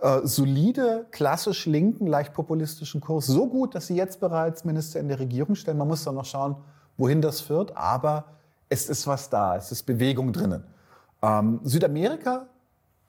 äh, 0.00 0.20
solide, 0.24 1.06
klassisch 1.10 1.66
linken, 1.66 2.06
leicht 2.06 2.32
populistischen 2.32 3.00
Kurs 3.00 3.26
so 3.26 3.48
gut, 3.48 3.74
dass 3.74 3.86
sie 3.86 3.96
jetzt 3.96 4.20
bereits 4.20 4.64
Minister 4.64 5.00
in 5.00 5.08
der 5.08 5.18
Regierung 5.18 5.54
stellen. 5.54 5.78
Man 5.78 5.88
muss 5.88 6.04
dann 6.04 6.14
noch 6.14 6.24
schauen, 6.24 6.56
wohin 6.96 7.20
das 7.20 7.40
führt, 7.40 7.76
aber 7.76 8.24
es 8.68 8.88
ist 8.88 9.06
was 9.06 9.30
da, 9.30 9.56
es 9.56 9.72
ist 9.72 9.84
Bewegung 9.84 10.32
drinnen. 10.32 10.64
Ähm, 11.22 11.60
Südamerika 11.64 12.46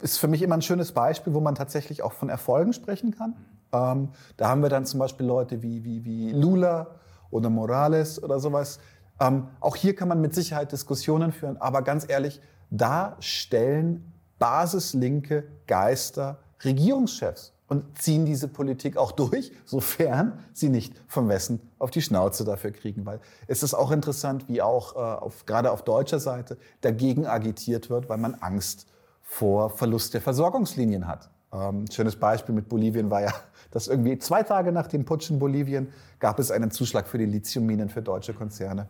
ist 0.01 0.17
für 0.17 0.27
mich 0.27 0.41
immer 0.41 0.55
ein 0.55 0.61
schönes 0.61 0.91
Beispiel, 0.91 1.33
wo 1.33 1.41
man 1.41 1.55
tatsächlich 1.55 2.01
auch 2.01 2.13
von 2.13 2.29
Erfolgen 2.29 2.73
sprechen 2.73 3.11
kann. 3.11 3.35
Ähm, 3.71 4.09
da 4.37 4.49
haben 4.49 4.61
wir 4.61 4.69
dann 4.69 4.85
zum 4.85 4.99
Beispiel 4.99 5.25
Leute 5.25 5.61
wie, 5.61 5.83
wie, 5.83 6.05
wie 6.05 6.31
Lula 6.31 6.87
oder 7.31 7.49
Morales 7.49 8.21
oder 8.21 8.39
sowas. 8.39 8.79
Ähm, 9.19 9.47
auch 9.59 9.75
hier 9.75 9.95
kann 9.95 10.07
man 10.07 10.21
mit 10.21 10.33
Sicherheit 10.33 10.71
Diskussionen 10.71 11.31
führen, 11.31 11.57
aber 11.57 11.81
ganz 11.81 12.05
ehrlich, 12.07 12.41
da 12.69 13.17
stellen 13.19 14.13
basislinke 14.37 15.43
Geister 15.67 16.39
Regierungschefs 16.63 17.53
und 17.67 17.99
ziehen 17.99 18.25
diese 18.25 18.47
Politik 18.47 18.97
auch 18.97 19.11
durch, 19.11 19.51
sofern 19.65 20.39
sie 20.53 20.69
nicht 20.69 20.93
vom 21.07 21.29
Westen 21.29 21.61
auf 21.77 21.91
die 21.91 22.01
Schnauze 22.01 22.43
dafür 22.43 22.71
kriegen. 22.71 23.05
Weil 23.05 23.19
es 23.47 23.63
ist 23.63 23.73
auch 23.73 23.91
interessant, 23.91 24.49
wie 24.49 24.61
auch 24.61 24.95
äh, 24.95 24.99
auf, 24.99 25.45
gerade 25.45 25.71
auf 25.71 25.83
deutscher 25.83 26.19
Seite 26.19 26.57
dagegen 26.81 27.27
agitiert 27.27 27.89
wird, 27.89 28.09
weil 28.09 28.17
man 28.17 28.35
Angst 28.35 28.87
vor 29.21 29.69
Verlust 29.69 30.13
der 30.13 30.21
Versorgungslinien 30.21 31.07
hat. 31.07 31.29
Ähm, 31.51 31.85
schönes 31.91 32.15
Beispiel 32.15 32.53
mit 32.53 32.69
Bolivien 32.69 33.09
war 33.09 33.21
ja, 33.21 33.33
dass 33.71 33.87
irgendwie 33.87 34.17
zwei 34.19 34.43
Tage 34.43 34.71
nach 34.71 34.87
dem 34.87 35.05
Putsch 35.05 35.29
in 35.29 35.39
Bolivien 35.39 35.89
gab 36.19 36.39
es 36.39 36.51
einen 36.51 36.71
Zuschlag 36.71 37.07
für 37.07 37.17
die 37.17 37.25
Lithiumminen 37.25 37.89
für 37.89 38.01
deutsche 38.01 38.33
Konzerne. 38.33 38.87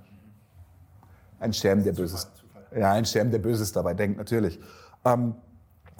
Ein 1.39 1.53
Scherm, 1.53 1.83
der 1.83 1.93
Böses, 1.93 2.29
ja, 2.75 2.91
ein 2.91 3.05
Scherm, 3.05 3.31
der 3.31 3.39
Böses 3.39 3.71
dabei 3.71 3.93
denkt, 3.93 4.17
natürlich. 4.17 4.59
Ähm, 5.05 5.35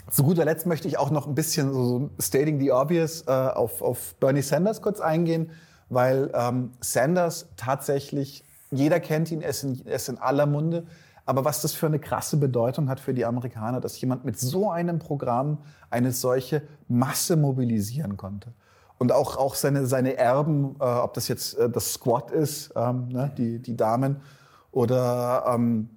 zu 0.09 0.23
guter 0.23 0.43
Letzt 0.43 0.65
möchte 0.65 0.87
ich 0.87 0.97
auch 0.97 1.11
noch 1.11 1.27
ein 1.27 1.35
bisschen 1.35 1.71
so 1.71 2.09
stating 2.19 2.59
the 2.59 2.71
obvious 2.71 3.23
äh, 3.27 3.31
auf, 3.31 3.81
auf 3.81 4.15
Bernie 4.15 4.41
Sanders 4.41 4.81
kurz 4.81 4.99
eingehen, 4.99 5.51
weil 5.89 6.31
ähm, 6.33 6.71
Sanders 6.81 7.47
tatsächlich, 7.55 8.43
jeder 8.71 8.99
kennt 8.99 9.31
ihn, 9.31 9.41
er 9.41 9.51
ist, 9.51 9.63
in, 9.63 9.85
er 9.85 9.95
ist 9.95 10.09
in 10.09 10.17
aller 10.17 10.45
Munde, 10.45 10.87
Aber 11.29 11.45
was 11.45 11.62
das 11.62 11.74
für 11.74 11.86
eine 11.86 12.00
krasse 12.00 12.38
Bedeutung 12.38 12.89
hat 12.89 13.00
für 13.00 13.13
die 13.13 13.24
Amerikaner, 13.24 13.79
dass 13.79 14.01
jemand 14.01 14.25
mit 14.25 14.39
so 14.39 14.71
einem 14.71 14.98
Programm 14.98 15.59
eine 15.91 16.12
solche 16.12 16.63
Masse 16.88 17.38
mobilisieren 17.38 18.17
konnte. 18.17 18.51
Und 18.98 19.12
auch, 19.12 19.38
auch 19.38 19.53
seine, 19.53 19.86
seine 19.86 20.17
Erben, 20.17 20.75
äh, 20.79 20.86
ob 20.86 21.13
das 21.13 21.27
jetzt 21.27 21.55
äh, 21.59 21.69
das 21.69 21.93
Squad 21.93 22.31
ist, 22.31 22.71
ähm, 22.75 23.09
ne, 23.09 23.31
die, 23.38 23.59
die 23.59 23.77
Damen, 23.77 24.21
oder 24.71 25.43
ähm, 25.48 25.91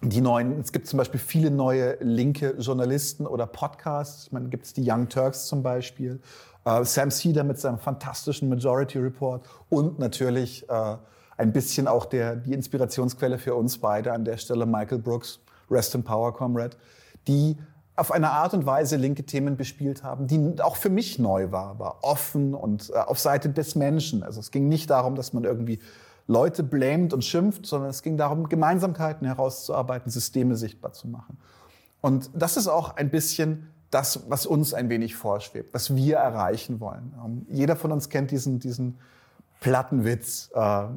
die 0.00 0.22
neuen, 0.22 0.58
es 0.58 0.72
gibt 0.72 0.86
zum 0.86 0.96
Beispiel 0.96 1.20
viele 1.20 1.50
neue 1.50 1.98
linke 2.00 2.56
Journalisten 2.58 3.26
oder 3.26 3.46
Podcasts. 3.46 4.32
Meine, 4.32 4.48
gibt 4.48 4.64
es 4.64 4.72
die 4.72 4.90
Young 4.90 5.10
Turks 5.10 5.48
zum 5.48 5.62
Beispiel, 5.62 6.18
äh, 6.64 6.82
Sam 6.82 7.10
Cedar 7.10 7.44
mit 7.44 7.60
seinem 7.60 7.78
fantastischen 7.78 8.48
Majority 8.48 9.00
Report 9.00 9.46
und 9.68 9.98
natürlich 9.98 10.66
äh, 10.70 10.96
ein 11.36 11.52
bisschen 11.52 11.86
auch 11.88 12.06
der, 12.06 12.36
die 12.36 12.52
Inspirationsquelle 12.52 13.38
für 13.38 13.54
uns 13.54 13.78
beide 13.78 14.12
an 14.12 14.24
der 14.24 14.36
Stelle, 14.36 14.66
Michael 14.66 14.98
Brooks, 14.98 15.40
Rest 15.70 15.94
in 15.94 16.02
Power 16.02 16.32
Comrade, 16.32 16.76
die 17.28 17.56
auf 17.96 18.12
eine 18.12 18.30
Art 18.30 18.52
und 18.54 18.66
Weise 18.66 18.96
linke 18.96 19.24
Themen 19.24 19.56
bespielt 19.56 20.02
haben, 20.02 20.26
die 20.26 20.60
auch 20.62 20.76
für 20.76 20.90
mich 20.90 21.18
neu 21.18 21.50
war, 21.50 21.78
war 21.78 21.98
offen 22.02 22.54
und 22.54 22.90
äh, 22.90 22.98
auf 22.98 23.18
Seite 23.18 23.48
des 23.50 23.74
Menschen. 23.74 24.22
Also 24.22 24.40
es 24.40 24.50
ging 24.50 24.68
nicht 24.68 24.90
darum, 24.90 25.14
dass 25.14 25.32
man 25.32 25.44
irgendwie 25.44 25.80
Leute 26.26 26.62
blamet 26.62 27.12
und 27.12 27.24
schimpft, 27.24 27.66
sondern 27.66 27.90
es 27.90 28.02
ging 28.02 28.16
darum, 28.16 28.48
Gemeinsamkeiten 28.48 29.26
herauszuarbeiten, 29.26 30.10
Systeme 30.10 30.56
sichtbar 30.56 30.92
zu 30.92 31.08
machen. 31.08 31.38
Und 32.00 32.30
das 32.34 32.56
ist 32.56 32.68
auch 32.68 32.96
ein 32.96 33.10
bisschen 33.10 33.70
das, 33.90 34.28
was 34.28 34.44
uns 34.44 34.74
ein 34.74 34.90
wenig 34.90 35.14
vorschwebt, 35.16 35.72
was 35.72 35.94
wir 35.94 36.16
erreichen 36.16 36.80
wollen. 36.80 37.14
Ähm, 37.24 37.46
jeder 37.48 37.76
von 37.76 37.92
uns 37.92 38.10
kennt 38.10 38.30
diesen, 38.30 38.58
diesen 38.58 38.98
Plattenwitz. 39.60 40.50
Äh, 40.54 40.58
ja, 40.58 40.92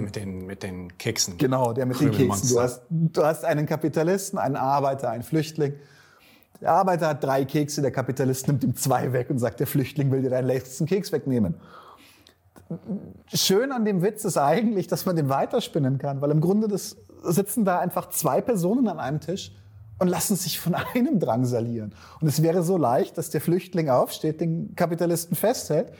mit, 0.00 0.16
den, 0.16 0.46
mit 0.46 0.62
den 0.62 0.96
Keksen. 0.98 1.38
Genau, 1.38 1.72
der 1.72 1.86
mit 1.86 2.00
den 2.00 2.10
Keksen. 2.10 2.48
Du 2.50 2.60
hast, 2.60 2.82
du 2.90 3.24
hast 3.24 3.44
einen 3.44 3.66
Kapitalisten, 3.66 4.38
einen 4.38 4.56
Arbeiter, 4.56 5.10
einen 5.10 5.22
Flüchtling. 5.22 5.74
Der 6.60 6.72
Arbeiter 6.72 7.08
hat 7.08 7.24
drei 7.24 7.44
Kekse, 7.44 7.82
der 7.82 7.90
Kapitalist 7.90 8.46
nimmt 8.46 8.64
ihm 8.64 8.76
zwei 8.76 9.12
weg 9.12 9.30
und 9.30 9.38
sagt, 9.38 9.60
der 9.60 9.66
Flüchtling 9.66 10.10
will 10.10 10.22
dir 10.22 10.30
deinen 10.30 10.46
letzten 10.46 10.86
Keks 10.86 11.12
wegnehmen 11.12 11.56
schön 13.32 13.72
an 13.72 13.84
dem 13.84 14.02
Witz 14.02 14.24
ist 14.24 14.36
eigentlich, 14.36 14.86
dass 14.86 15.06
man 15.06 15.16
den 15.16 15.28
weiterspinnen 15.28 15.98
kann, 15.98 16.20
weil 16.20 16.30
im 16.30 16.40
Grunde 16.40 16.68
das 16.68 16.96
sitzen 17.22 17.64
da 17.64 17.78
einfach 17.78 18.10
zwei 18.10 18.40
Personen 18.40 18.88
an 18.88 18.98
einem 18.98 19.20
Tisch 19.20 19.52
und 19.98 20.08
lassen 20.08 20.36
sich 20.36 20.60
von 20.60 20.74
einem 20.94 21.20
drangsalieren. 21.20 21.94
Und 22.20 22.28
es 22.28 22.42
wäre 22.42 22.62
so 22.62 22.76
leicht, 22.76 23.18
dass 23.18 23.30
der 23.30 23.40
Flüchtling 23.40 23.90
aufsteht, 23.90 24.40
den 24.40 24.74
Kapitalisten 24.74 25.36
festhält 25.36 25.92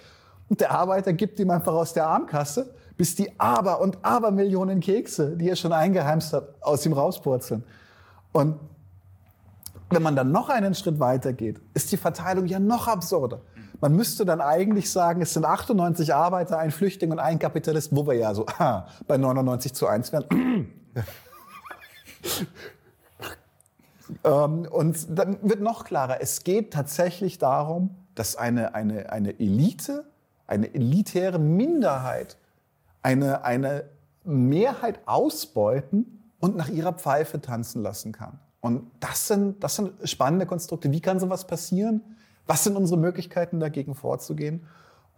und 0.49 0.61
der 0.61 0.73
Arbeiter 0.73 1.13
gibt 1.13 1.39
ihm 1.41 1.51
einfach 1.51 1.73
aus 1.73 1.93
der 1.93 2.07
Armkasse, 2.07 2.75
bis 2.97 3.15
die 3.15 3.39
Aber 3.39 3.81
und 3.81 3.99
Abermillionen 4.05 4.81
Kekse, 4.81 5.37
die 5.37 5.49
er 5.49 5.57
schon 5.57 5.73
eingeheimst 5.73 6.33
hat, 6.33 6.55
aus 6.61 6.85
ihm 6.87 6.93
rauspurzeln. 6.93 7.65
Und 8.33 8.59
wenn 9.91 10.03
man 10.03 10.17
dann 10.17 10.33
noch 10.33 10.49
einen 10.49 10.75
Schritt 10.75 11.01
weiter 11.01 11.33
geht, 11.33 11.61
ist 11.73 11.91
die 11.93 11.97
Verteilung 11.97 12.47
ja 12.47 12.59
noch 12.59 12.89
absurder. 12.89 13.41
Man 13.81 13.95
müsste 13.95 14.25
dann 14.25 14.41
eigentlich 14.41 14.91
sagen, 14.91 15.21
es 15.21 15.35
sind 15.35 15.45
98 15.45 16.15
Arbeiter, 16.15 16.59
ein 16.59 16.71
Flüchtling 16.71 17.11
und 17.13 17.19
ein 17.19 17.39
Kapitalist, 17.39 17.95
wo 17.95 18.07
wir 18.07 18.15
ja 18.15 18.35
so 18.35 18.47
ah, 18.59 18.87
bei 19.07 19.17
99 19.17 19.75
zu 19.75 19.87
1 19.87 20.13
wären. 20.13 20.27
ähm, 24.25 24.69
und 24.71 25.19
dann 25.19 25.39
wird 25.43 25.61
noch 25.61 25.85
klarer, 25.85 26.21
es 26.21 26.45
geht 26.45 26.73
tatsächlich 26.73 27.39
darum, 27.39 27.97
dass 28.15 28.37
eine, 28.37 28.75
eine, 28.75 29.11
eine 29.11 29.39
Elite, 29.39 30.05
eine 30.47 30.75
elitäre 30.75 31.39
Minderheit 31.39 32.37
eine, 33.05 33.45
eine 33.45 33.85
Mehrheit 34.25 35.01
ausbeuten 35.07 36.25
und 36.41 36.57
nach 36.57 36.69
ihrer 36.69 36.95
Pfeife 36.95 37.41
tanzen 37.41 37.83
lassen 37.83 38.13
kann. 38.13 38.41
Und 38.61 38.91
das 38.99 39.29
sind, 39.29 39.63
das 39.63 39.77
sind 39.77 39.93
spannende 40.09 40.47
Konstrukte. 40.47 40.91
Wie 40.91 41.01
kann 41.01 41.21
sowas 41.21 41.47
passieren? 41.47 42.01
Was 42.47 42.65
sind 42.65 42.77
unsere 42.77 42.99
Möglichkeiten, 42.99 43.61
dagegen 43.61 43.95
vorzugehen? 43.95 44.67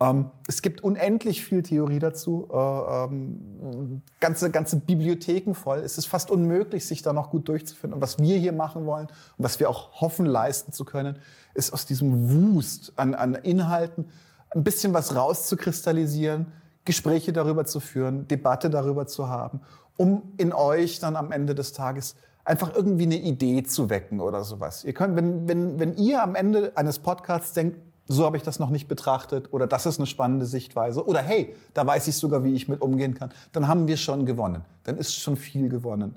Ähm, 0.01 0.31
es 0.49 0.63
gibt 0.63 0.83
unendlich 0.83 1.45
viel 1.45 1.63
Theorie 1.63 2.01
dazu, 2.01 2.49
äh, 2.53 2.57
ähm, 2.57 4.03
ganze, 4.19 4.51
ganze 4.51 4.79
Bibliotheken 4.79 5.55
voll. 5.55 5.79
Es 5.79 5.97
ist 5.97 6.07
fast 6.07 6.31
unmöglich, 6.31 6.87
sich 6.87 7.03
da 7.03 7.13
noch 7.13 7.31
gut 7.31 7.49
durchzufinden. 7.49 7.95
Und 7.95 8.01
was 8.03 8.19
wir 8.19 8.37
hier 8.37 8.53
machen 8.53 8.85
wollen 8.85 9.07
und 9.07 9.45
was 9.45 9.61
wir 9.61 9.71
auch 9.71 10.01
hoffen, 10.01 10.27
leisten 10.27 10.73
zu 10.73 10.85
können, 10.85 11.19
ist 11.55 11.73
aus 11.73 11.87
diesem 11.87 12.55
Wust 12.55 12.93
an, 12.97 13.15
an 13.15 13.37
Inhalten 13.37 14.07
ein 14.55 14.65
bisschen 14.65 14.95
was 14.95 15.15
rauszukristallisieren, 15.15 16.53
Gespräche 16.85 17.33
darüber 17.33 17.65
zu 17.65 17.81
führen, 17.81 18.29
Debatte 18.29 18.71
darüber 18.71 19.07
zu 19.07 19.29
haben, 19.29 19.61
um 19.97 20.35
in 20.37 20.53
euch 20.53 20.99
dann 20.99 21.17
am 21.17 21.33
Ende 21.33 21.55
des 21.55 21.73
Tages 21.73 22.15
einfach 22.45 22.75
irgendwie 22.75 23.05
eine 23.05 23.19
Idee 23.19 23.65
zu 23.65 23.91
wecken 23.91 24.21
oder 24.21 24.45
sowas. 24.45 24.85
Ihr 24.85 24.95
könnt, 24.95 25.17
wenn, 25.17 25.49
wenn, 25.49 25.81
wenn 25.81 25.97
ihr 25.97 26.23
am 26.23 26.35
Ende 26.35 26.73
eines 26.77 27.01
Podcasts 27.01 27.53
denkt, 27.53 27.79
so 28.09 28.25
habe 28.25 28.37
ich 28.37 28.45
das 28.45 28.61
noch 28.61 28.71
nicht 28.71 28.87
betrachtet 28.87 29.53
oder 29.53 29.67
das 29.67 29.85
ist 29.85 29.99
eine 29.99 30.07
spannende 30.07 30.47
Sichtweise 30.47 31.05
oder 31.05 31.21
hey, 31.21 31.55
da 31.75 31.85
weiß 31.85 32.07
ich 32.07 32.17
sogar, 32.17 32.45
wie 32.45 32.55
ich 32.55 32.69
mit 32.69 32.81
umgehen 32.81 33.15
kann, 33.15 33.33
dann 33.53 33.67
haben 33.67 33.89
wir 33.89 33.97
schon 33.97 34.27
gewonnen. 34.27 34.65
Dann 34.85 34.97
ist 34.97 35.17
schon 35.17 35.37
viel 35.37 35.69
gewonnen. 35.69 36.15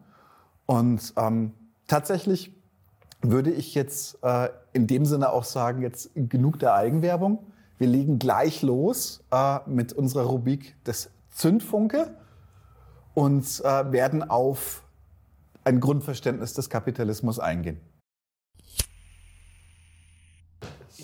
Und 0.67 1.13
ähm, 1.17 1.53
tatsächlich 1.87 2.53
würde 3.21 3.49
ich 3.49 3.73
jetzt 3.73 4.23
äh, 4.23 4.49
in 4.71 4.85
dem 4.85 5.05
Sinne 5.05 5.31
auch 5.31 5.43
sagen, 5.43 5.81
jetzt 5.81 6.11
genug 6.13 6.59
der 6.59 6.75
Eigenwerbung. 6.75 7.39
Wir 7.79 7.87
legen 7.87 8.19
gleich 8.19 8.61
los 8.61 9.23
äh, 9.31 9.59
mit 9.65 9.93
unserer 9.93 10.23
Rubrik 10.23 10.75
des 10.83 11.09
Zündfunke 11.29 12.13
und 13.13 13.45
äh, 13.61 13.91
werden 13.93 14.21
auf 14.29 14.83
ein 15.63 15.79
Grundverständnis 15.79 16.53
des 16.53 16.69
Kapitalismus 16.69 17.39
eingehen. 17.39 17.79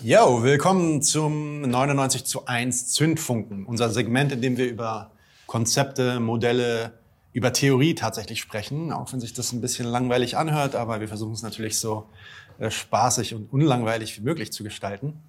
Yo, 0.02 0.42
willkommen 0.42 1.00
zum 1.00 1.62
99 1.62 2.26
zu 2.26 2.44
1 2.44 2.88
Zündfunken, 2.88 3.64
unser 3.64 3.88
Segment, 3.88 4.32
in 4.32 4.42
dem 4.42 4.58
wir 4.58 4.68
über 4.68 5.12
Konzepte, 5.46 6.20
Modelle, 6.20 6.92
über 7.32 7.54
Theorie 7.54 7.94
tatsächlich 7.94 8.38
sprechen, 8.38 8.92
auch 8.92 9.10
wenn 9.14 9.20
sich 9.20 9.32
das 9.32 9.50
ein 9.54 9.62
bisschen 9.62 9.86
langweilig 9.86 10.36
anhört, 10.36 10.74
aber 10.74 11.00
wir 11.00 11.08
versuchen 11.08 11.32
es 11.32 11.42
natürlich 11.42 11.78
so 11.78 12.10
äh, 12.58 12.70
spaßig 12.70 13.34
und 13.34 13.50
unlangweilig 13.50 14.18
wie 14.18 14.22
möglich 14.22 14.52
zu 14.52 14.62
gestalten, 14.62 15.22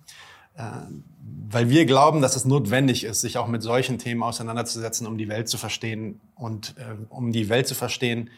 weil 1.49 1.69
wir 1.69 1.85
glauben, 1.85 2.21
dass 2.21 2.35
es 2.35 2.45
notwendig 2.45 3.03
ist, 3.03 3.21
sich 3.21 3.37
auch 3.37 3.47
mit 3.47 3.61
solchen 3.61 3.99
Themen 3.99 4.23
auseinanderzusetzen, 4.23 5.05
um 5.07 5.17
die 5.17 5.29
Welt 5.29 5.47
zu 5.47 5.57
verstehen 5.57 6.19
und 6.35 6.75
äh, 6.77 6.95
um 7.09 7.31
die 7.31 7.49
Welt 7.49 7.67
zu 7.67 7.75
verstehen, 7.75 8.29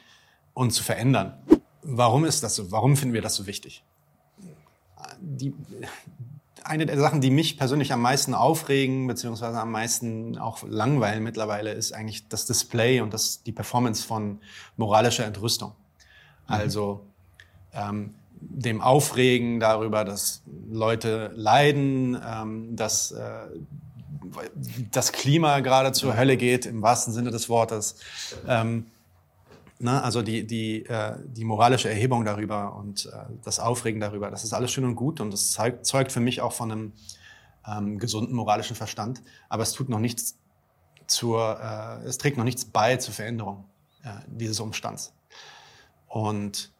und 0.59 0.71
zu 0.71 0.83
verändern. 0.83 1.37
Warum 1.83 2.25
ist 2.25 2.43
das 2.43 2.55
so? 2.55 2.69
Warum 2.69 2.97
finden 2.97 3.13
wir 3.13 3.21
das 3.21 3.35
so 3.35 3.47
wichtig? 3.47 3.81
Die, 5.21 5.53
eine 6.65 6.85
der 6.85 6.99
Sachen, 6.99 7.21
die 7.21 7.31
mich 7.31 7.57
persönlich 7.57 7.93
am 7.93 8.01
meisten 8.01 8.33
aufregen, 8.33 9.07
beziehungsweise 9.07 9.57
am 9.57 9.71
meisten 9.71 10.37
auch 10.37 10.63
langweilen 10.67 11.23
mittlerweile, 11.23 11.71
ist 11.71 11.93
eigentlich 11.93 12.27
das 12.27 12.45
Display 12.45 12.99
und 12.99 13.13
das, 13.13 13.41
die 13.43 13.53
Performance 13.53 14.05
von 14.05 14.39
moralischer 14.75 15.25
Entrüstung. 15.25 15.69
Mhm. 15.69 15.75
Also 16.47 17.05
ähm, 17.71 18.15
dem 18.41 18.81
Aufregen 18.81 19.59
darüber, 19.59 20.05
dass 20.05 20.43
Leute 20.69 21.31
leiden, 21.35 22.19
ähm, 22.25 22.75
dass 22.75 23.11
äh, 23.11 23.47
das 24.91 25.11
Klima 25.11 25.59
gerade 25.59 25.91
zur 25.91 26.15
Hölle 26.15 26.37
geht, 26.37 26.65
im 26.65 26.81
wahrsten 26.81 27.13
Sinne 27.13 27.31
des 27.31 27.49
Wortes. 27.49 27.95
Ähm, 28.47 28.85
Ne? 29.81 30.03
Also 30.03 30.21
die, 30.21 30.45
die, 30.45 30.85
äh, 30.85 31.15
die 31.23 31.45
moralische 31.45 31.89
Erhebung 31.89 32.25
darüber 32.25 32.75
und 32.75 33.05
äh, 33.05 33.11
das 33.43 33.59
Aufregen 33.59 34.01
darüber, 34.01 34.29
das 34.29 34.43
ist 34.43 34.53
alles 34.53 34.71
schön 34.71 34.83
und 34.83 34.95
gut 34.95 35.21
und 35.21 35.31
das 35.31 35.53
zeigt, 35.53 35.85
zeugt 35.85 36.11
für 36.11 36.19
mich 36.19 36.41
auch 36.41 36.51
von 36.51 36.71
einem 36.71 36.93
ähm, 37.65 37.97
gesunden 37.97 38.35
moralischen 38.35 38.75
Verstand. 38.75 39.21
Aber 39.47 39.63
es 39.63 39.71
tut 39.71 39.87
noch 39.87 39.99
nichts 39.99 40.37
zur, 41.07 41.59
äh, 41.61 42.05
es 42.05 42.17
trägt 42.17 42.37
noch 42.37 42.43
nichts 42.43 42.65
bei 42.65 42.97
zur 42.97 43.13
Veränderung 43.13 43.63
äh, 44.03 44.09
dieses 44.27 44.59
Umstands. 44.59 45.13
Und 46.07 46.73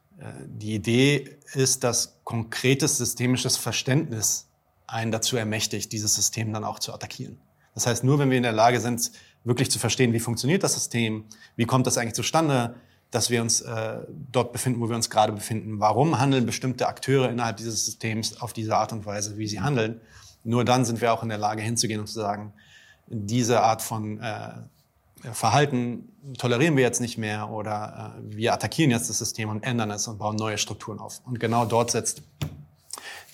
die 0.46 0.74
Idee 0.74 1.38
ist, 1.54 1.84
dass 1.84 2.20
konkretes 2.24 2.98
systemisches 2.98 3.56
Verständnis 3.56 4.48
einen 4.86 5.12
dazu 5.12 5.36
ermächtigt, 5.36 5.92
dieses 5.92 6.14
System 6.14 6.52
dann 6.52 6.64
auch 6.64 6.78
zu 6.78 6.92
attackieren. 6.92 7.40
Das 7.74 7.86
heißt, 7.86 8.04
nur 8.04 8.18
wenn 8.18 8.30
wir 8.30 8.36
in 8.36 8.42
der 8.42 8.52
Lage 8.52 8.80
sind, 8.80 9.12
wirklich 9.44 9.70
zu 9.70 9.78
verstehen, 9.78 10.12
wie 10.12 10.20
funktioniert 10.20 10.62
das 10.62 10.74
System, 10.74 11.24
wie 11.56 11.64
kommt 11.64 11.86
das 11.86 11.96
eigentlich 11.96 12.14
zustande, 12.14 12.74
dass 13.10 13.30
wir 13.30 13.42
uns 13.42 13.60
äh, 13.60 13.98
dort 14.30 14.52
befinden, 14.52 14.80
wo 14.80 14.88
wir 14.88 14.96
uns 14.96 15.10
gerade 15.10 15.32
befinden. 15.32 15.80
Warum 15.80 16.20
handeln 16.20 16.46
bestimmte 16.46 16.86
Akteure 16.86 17.28
innerhalb 17.28 17.56
dieses 17.56 17.84
Systems 17.84 18.40
auf 18.40 18.52
diese 18.52 18.76
Art 18.76 18.92
und 18.92 19.06
Weise, 19.06 19.36
wie 19.36 19.48
sie 19.48 19.60
handeln? 19.60 20.00
Nur 20.44 20.64
dann 20.64 20.84
sind 20.84 21.00
wir 21.00 21.12
auch 21.12 21.22
in 21.22 21.28
der 21.28 21.38
Lage 21.38 21.62
hinzugehen 21.62 22.00
und 22.00 22.06
zu 22.06 22.14
sagen, 22.14 22.52
diese 23.06 23.62
Art 23.62 23.82
von 23.82 24.20
äh, 24.20 24.52
Verhalten 25.32 26.08
tolerieren 26.38 26.76
wir 26.76 26.82
jetzt 26.82 27.00
nicht 27.00 27.18
mehr 27.18 27.50
oder 27.50 28.14
äh, 28.16 28.36
wir 28.36 28.52
attackieren 28.52 28.90
jetzt 28.90 29.08
das 29.10 29.18
System 29.18 29.48
und 29.48 29.62
ändern 29.62 29.90
es 29.90 30.06
und 30.08 30.18
bauen 30.18 30.36
neue 30.36 30.58
Strukturen 30.58 30.98
auf. 30.98 31.20
Und 31.24 31.40
genau 31.40 31.64
dort 31.64 31.90
setzt 31.90 32.22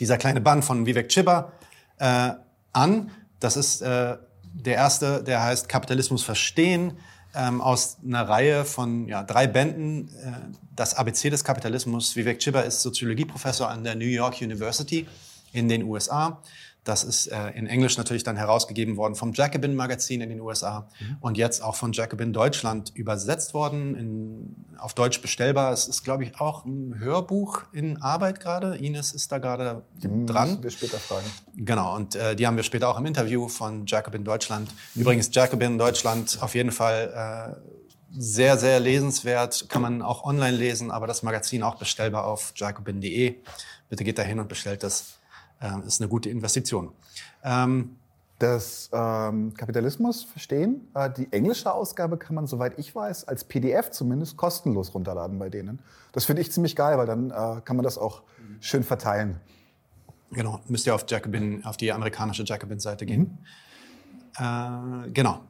dieser 0.01 0.19
kleine 0.19 0.41
Band 0.41 0.65
von 0.65 0.87
Vivek 0.87 1.09
Chiba 1.09 1.53
äh, 1.99 2.33
an. 2.73 3.11
Das 3.41 3.57
ist 3.57 3.83
äh, 3.83 4.17
der 4.53 4.75
erste, 4.75 5.23
der 5.23 5.43
heißt 5.43 5.69
Kapitalismus 5.69 6.23
verstehen 6.23 6.99
ähm, 7.35 7.61
aus 7.61 7.99
einer 8.05 8.29
Reihe 8.29 8.65
von 8.65 9.07
ja, 9.09 9.23
drei 9.23 9.47
Bänden. 9.47 10.09
Äh, 10.09 10.33
das 10.75 10.95
ABC 10.95 11.31
des 11.31 11.45
Kapitalismus. 11.45 12.17
Vivek 12.17 12.39
Chibba 12.39 12.61
ist 12.61 12.83
Soziologieprofessor 12.83 13.69
an 13.69 13.85
der 13.85 13.95
New 13.95 14.07
York 14.07 14.41
University 14.41 15.07
in 15.53 15.69
den 15.69 15.85
USA. 15.85 16.43
Das 16.87 17.03
ist 17.03 17.27
äh, 17.27 17.49
in 17.51 17.67
Englisch 17.67 17.99
natürlich 17.99 18.23
dann 18.23 18.37
herausgegeben 18.37 18.97
worden 18.97 19.17
vom 19.17 19.33
Jacobin 19.33 19.75
Magazin 19.75 20.21
in 20.21 20.29
den 20.29 20.41
USA 20.41 20.87
mhm. 21.01 21.17
und 21.21 21.37
jetzt 21.37 21.61
auch 21.61 21.75
von 21.75 21.93
Jacobin 21.93 22.33
Deutschland 22.33 22.93
übersetzt 22.95 23.55
worden, 23.55 23.97
in, 23.97 24.79
auf 24.79 24.95
Deutsch 24.95 25.21
bestellbar. 25.21 25.73
Es 25.73 25.89
ist, 25.89 26.05
glaube 26.05 26.23
ich, 26.23 26.41
auch 26.41 26.65
ein 26.65 26.95
Hörbuch 27.01 27.65
in 27.73 28.01
Arbeit 28.01 28.39
gerade. 28.39 28.77
Ines 28.77 29.13
ist 29.13 29.33
da 29.33 29.39
gerade 29.39 29.83
dran. 30.01 30.51
Müssen 30.51 30.63
wir 30.63 30.71
später 30.71 30.99
fragen. 30.99 31.27
Genau, 31.57 31.97
und 31.97 32.15
äh, 32.15 32.37
die 32.37 32.47
haben 32.47 32.57
wir 32.57 32.63
später 32.63 32.89
auch 32.89 32.99
im 32.99 33.07
Interview 33.07 33.49
von 33.49 33.85
Jacobin 33.85 34.23
Deutschland. 34.23 34.71
Übrigens, 34.95 35.31
Jacobin 35.33 35.79
Deutschland 35.79 36.39
auf 36.41 36.55
jeden 36.55 36.71
Fall 36.71 37.57
äh, 37.57 37.77
sehr, 38.17 38.59
sehr 38.59 38.79
lesenswert. 38.79 39.69
Kann 39.69 39.83
man 39.83 40.03
auch 40.03 40.23
online 40.23 40.57
lesen, 40.57 40.93
aber 40.93 41.09
das 41.09 41.25
Magazin 41.25 41.65
auch 41.65 41.75
bestellbar 41.75 42.27
auf 42.27 42.53
jacobin.de. 42.55 43.35
Bitte 43.89 44.05
geht 44.05 44.19
da 44.19 44.23
hin 44.23 44.39
und 44.39 44.49
bestellt 44.49 44.85
das 44.85 45.16
äh, 45.61 45.87
ist 45.87 46.01
eine 46.01 46.09
gute 46.09 46.29
Investition. 46.31 46.93
Ähm, 47.43 47.97
das 48.39 48.91
ähm, 48.93 49.55
Kapitalismus 49.55 50.25
verstehen. 50.25 50.89
Äh, 50.95 51.11
die 51.11 51.33
englische 51.33 51.73
Ausgabe 51.73 52.19
kann 52.19 52.35
man, 52.35 52.47
soweit 52.47 52.79
ich 52.79 52.95
weiß, 52.95 53.29
als 53.29 53.45
PDF 53.45 53.91
zumindest 53.91 54.37
kostenlos 54.37 54.95
runterladen 54.95 55.39
bei 55.39 55.49
denen. 55.49 55.79
Das 56.13 56.27
finde 56.27 56.43
ich 56.43 56.53
ziemlich 56.53 56.77
geil, 56.77 56.99
weil 56.99 57.07
dann 57.07 57.31
äh, 57.31 57.61
kann 57.65 57.77
man 57.77 57.85
das 57.85 57.97
auch 57.97 58.23
schön 58.61 58.85
verteilen. 58.85 59.41
Genau, 60.33 60.61
müsst 60.69 60.87
ihr 60.87 60.95
auf 60.95 61.07
Jacobin, 61.09 61.65
auf 61.65 61.77
die 61.77 61.93
amerikanische 61.93 62.43
Jacobin-Seite 62.45 63.07
gehen. 63.07 63.39
Mhm. 64.39 65.07
Äh, 65.07 65.11
genau. 65.13 65.41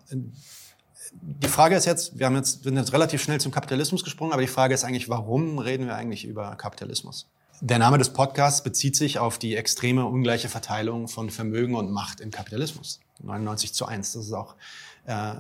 Die 1.23 1.49
Frage 1.49 1.75
ist 1.77 1.87
jetzt, 1.87 2.19
wir 2.19 2.27
haben 2.27 2.37
jetzt, 2.37 2.63
sind 2.63 2.77
jetzt 2.77 2.93
relativ 2.93 3.23
schnell 3.23 3.41
zum 3.41 3.51
Kapitalismus 3.51 4.05
gesprungen, 4.05 4.33
aber 4.33 4.43
die 4.43 4.49
Frage 4.49 4.75
ist 4.75 4.85
eigentlich, 4.85 5.09
warum 5.09 5.59
reden 5.59 5.87
wir 5.87 5.97
eigentlich 5.97 6.25
über 6.25 6.55
Kapitalismus? 6.57 7.29
Der 7.61 7.79
Name 7.79 7.97
des 7.97 8.13
Podcasts 8.13 8.63
bezieht 8.63 8.97
sich 8.97 9.19
auf 9.19 9.39
die 9.39 9.57
extreme 9.57 10.05
ungleiche 10.05 10.51
Verteilung 10.51 11.09
von 11.09 11.31
Vermögen 11.31 11.75
und 11.75 11.91
Macht 11.91 12.21
im 12.21 12.31
Kapitalismus. 12.31 13.01
99 13.23 13.73
zu 13.73 13.87
1. 13.87 14.13
Das 14.13 14.27
ist 14.27 14.33
auch 14.35 14.57
äh, 15.07 15.37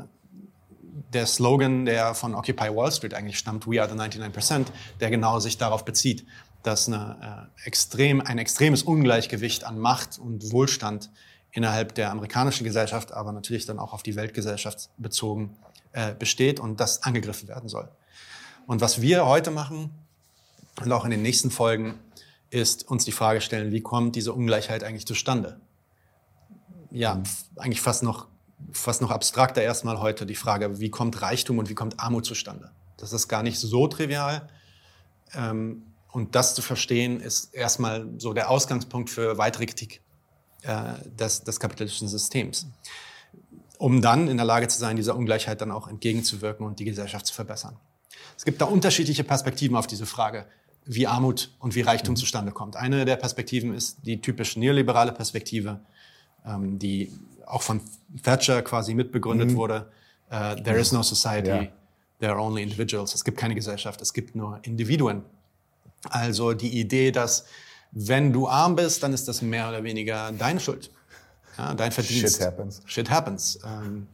der 1.13 1.27
Slogan, 1.27 1.85
der 1.85 2.15
von 2.15 2.35
Occupy 2.35 2.75
Wall 2.75 2.91
Street 2.91 3.13
eigentlich 3.13 3.39
stammt, 3.39 3.67
We 3.67 3.83
are 3.83 3.91
the 3.91 3.97
99%, 3.97 4.65
der 4.99 5.11
genau 5.11 5.41
sich 5.41 5.59
darauf 5.59 5.85
bezieht, 5.85 6.27
dass 6.63 6.89
eine, 6.89 7.51
äh, 7.63 7.67
extrem, 7.67 8.23
ein 8.23 8.39
extremes 8.39 8.83
Ungleichgewicht 8.83 9.65
an 9.65 9.79
Macht 9.79 10.19
und 10.19 10.53
Wohlstand 10.53 11.11
innerhalb 11.53 11.95
der 11.95 12.11
amerikanischen 12.11 12.65
Gesellschaft, 12.65 13.13
aber 13.13 13.33
natürlich 13.33 13.67
dann 13.67 13.79
auch 13.79 13.93
auf 13.93 14.03
die 14.03 14.17
Weltgesellschaft 14.17 14.89
bezogen 14.97 15.55
äh, 15.93 16.15
besteht 16.15 16.61
und 16.61 16.81
das 16.81 17.03
angegriffen 17.03 17.47
werden 17.47 17.69
soll. 17.69 17.91
Und 18.67 18.81
was 18.81 19.03
wir 19.03 19.27
heute 19.27 19.51
machen 19.51 19.91
und 20.83 20.91
auch 20.93 21.05
in 21.05 21.11
den 21.11 21.23
nächsten 21.23 21.51
Folgen 21.51 22.01
ist 22.57 22.89
uns 22.89 23.05
die 23.05 23.13
Frage 23.13 23.43
stellen, 23.43 23.71
wie 23.71 23.83
kommt 23.83 24.17
diese 24.17 24.33
Ungleichheit 24.33 24.83
eigentlich 24.83 25.07
zustande? 25.07 25.61
Ja, 26.91 27.23
eigentlich 27.57 27.83
fast 27.83 28.03
noch, 28.03 28.29
fast 28.73 29.03
noch 29.03 29.11
abstrakter 29.11 29.63
erstmal 29.63 30.01
heute 30.01 30.25
die 30.25 30.35
Frage, 30.35 30.81
wie 30.81 30.91
kommt 30.91 31.21
Reichtum 31.21 31.59
und 31.59 31.69
wie 31.69 31.75
kommt 31.75 32.01
Armut 32.01 32.25
zustande? 32.25 32.71
Das 32.97 33.13
ist 33.13 33.29
gar 33.29 33.43
nicht 33.43 33.59
so 33.59 33.87
trivial. 33.89 34.49
Ähm, 35.35 35.83
und 36.13 36.35
das 36.35 36.55
zu 36.55 36.63
verstehen, 36.63 37.21
ist 37.21 37.55
erstmal 37.55 38.09
so 38.17 38.33
der 38.33 38.49
Ausgangspunkt 38.49 39.11
für 39.11 39.37
weitere 39.37 39.67
Kritik 39.67 40.01
äh, 40.63 40.95
des, 41.05 41.45
des 41.45 41.61
kapitalistischen 41.61 42.09
Systems. 42.09 42.67
Um 43.77 44.01
dann 44.01 44.29
in 44.29 44.39
der 44.39 44.47
Lage 44.47 44.69
zu 44.69 44.79
sein, 44.79 44.97
dieser 44.97 45.15
Ungleichheit 45.15 45.61
dann 45.61 45.71
auch 45.71 45.89
entgegenzuwirken 45.89 46.65
und 46.65 46.79
die 46.79 46.87
Gesellschaft 46.87 47.27
zu 47.27 47.35
verbessern. 47.35 47.77
Es 48.35 48.47
gibt 48.47 48.63
da 48.63 48.65
unterschiedliche 48.65 49.25
Perspektiven 49.25 49.77
auf 49.77 49.87
diese 49.87 50.07
Frage 50.07 50.47
wie 50.87 51.07
Armut 51.07 51.51
und 51.59 51.75
wie 51.75 51.81
Reichtum 51.83 52.13
mhm. 52.13 52.17
zustande 52.17 52.53
kommt. 52.53 52.77
Eine 52.77 53.05
der 53.05 53.17
Perspektiven 53.17 53.75
ist 53.75 53.99
die 54.07 54.21
typisch 54.21 54.57
neoliberale 54.57 55.13
Perspektive, 55.13 55.81
ähm, 56.47 56.79
die 56.79 57.13
auch 57.45 57.63
von 57.63 57.81
Thatcher 58.23 58.63
quasi 58.63 58.95
mitbegründet 58.95 59.51
mhm. 59.51 59.57
wurde. 59.57 59.91
Uh, 60.29 60.61
there 60.63 60.79
is 60.79 60.91
no 60.91 61.03
society, 61.03 61.49
ja. 61.49 61.69
there 62.19 62.33
are 62.33 62.41
only 62.41 62.63
individuals. 62.63 63.15
Es 63.15 63.25
gibt 63.25 63.39
keine 63.39 63.55
Gesellschaft, 63.55 64.01
es 64.01 64.13
gibt 64.13 64.35
nur 64.35 64.59
Individuen. 64.63 65.23
Also 66.09 66.53
die 66.53 66.81
Idee, 66.81 67.13
dass 67.13 67.47
wenn 67.93 68.33
du 68.33 68.49
arm 68.49 68.75
bist, 68.75 69.03
dann 69.03 69.13
ist 69.13 69.29
das 69.29 69.41
mehr 69.43 69.69
oder 69.69 69.85
weniger 69.85 70.33
deine 70.33 70.59
Schuld, 70.59 70.91
ja, 71.59 71.75
dein 71.75 71.93
Verdienst. 71.93 72.37
Shit 72.37 72.47
happens. 72.47 72.83
Shit 72.87 73.11
happens. 73.11 73.59
Ähm, 73.65 74.09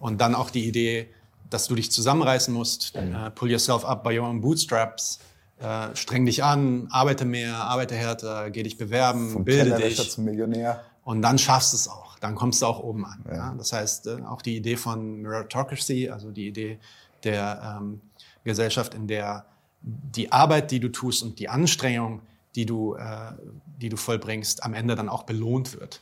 und 0.00 0.20
dann 0.20 0.34
auch 0.34 0.50
die 0.50 0.66
Idee, 0.66 1.08
dass 1.50 1.68
du 1.68 1.76
dich 1.76 1.92
zusammenreißen 1.92 2.52
musst, 2.52 2.96
mhm. 2.96 3.14
uh, 3.14 3.30
pull 3.30 3.50
yourself 3.50 3.84
up 3.84 4.02
by 4.02 4.18
your 4.18 4.26
own 4.26 4.40
bootstraps 4.40 5.20
äh, 5.60 5.94
streng 5.94 6.26
dich 6.26 6.44
an, 6.44 6.88
arbeite 6.90 7.24
mehr, 7.24 7.56
arbeite 7.56 7.94
härter, 7.94 8.50
geh 8.50 8.62
dich 8.62 8.78
bewerben, 8.78 9.30
Vom 9.30 9.44
bilde 9.44 9.76
dich. 9.76 10.10
zum 10.10 10.24
Millionär. 10.24 10.84
Und 11.04 11.22
dann 11.22 11.38
schaffst 11.38 11.72
du 11.72 11.76
es 11.76 11.88
auch. 11.88 12.18
Dann 12.18 12.34
kommst 12.34 12.62
du 12.62 12.66
auch 12.66 12.80
oben 12.80 13.04
an. 13.06 13.24
Ja. 13.26 13.34
Ja? 13.34 13.54
Das 13.56 13.72
heißt, 13.72 14.06
äh, 14.06 14.22
auch 14.26 14.42
die 14.42 14.56
Idee 14.56 14.76
von 14.76 15.22
Meritocracy, 15.22 16.10
also 16.10 16.30
die 16.30 16.48
Idee 16.48 16.78
der 17.24 17.78
ähm, 17.80 18.00
Gesellschaft, 18.44 18.94
in 18.94 19.06
der 19.06 19.46
die 19.80 20.32
Arbeit, 20.32 20.70
die 20.70 20.80
du 20.80 20.88
tust 20.90 21.22
und 21.22 21.38
die 21.38 21.48
Anstrengung, 21.48 22.22
die 22.54 22.66
du, 22.66 22.94
äh, 22.94 23.32
die 23.80 23.88
du 23.88 23.96
vollbringst, 23.96 24.64
am 24.64 24.74
Ende 24.74 24.94
dann 24.96 25.08
auch 25.08 25.22
belohnt 25.22 25.78
wird. 25.78 26.00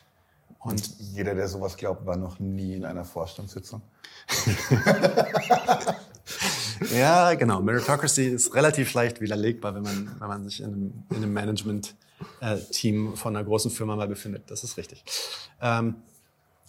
Und, 0.59 0.99
jeder, 0.99 1.35
der 1.35 1.49
sowas 1.49 1.77
glaubt, 1.77 2.07
war 2.07 2.16
noch 2.16 2.40
nie 2.40 2.75
in 2.75 2.85
einer 2.85 3.05
Vorstandssitzung. 3.05 3.83
ja, 6.97 7.35
genau. 7.35 7.61
Meritocracy 7.61 8.27
ist 8.27 8.55
relativ 8.55 8.93
leicht 8.95 9.21
widerlegbar, 9.21 9.75
wenn 9.75 9.83
man, 9.83 10.17
wenn 10.19 10.29
man 10.29 10.45
sich 10.45 10.61
in 10.61 10.67
einem, 10.67 10.93
in 11.11 11.17
einem 11.17 11.33
Management-Team 11.33 13.12
äh, 13.12 13.17
von 13.17 13.37
einer 13.37 13.45
großen 13.45 13.71
Firma 13.71 13.97
mal 13.97 14.09
befindet. 14.09 14.45
Das 14.49 14.65
ist 14.65 14.77
richtig. 14.77 15.05
Ähm, 15.61 15.97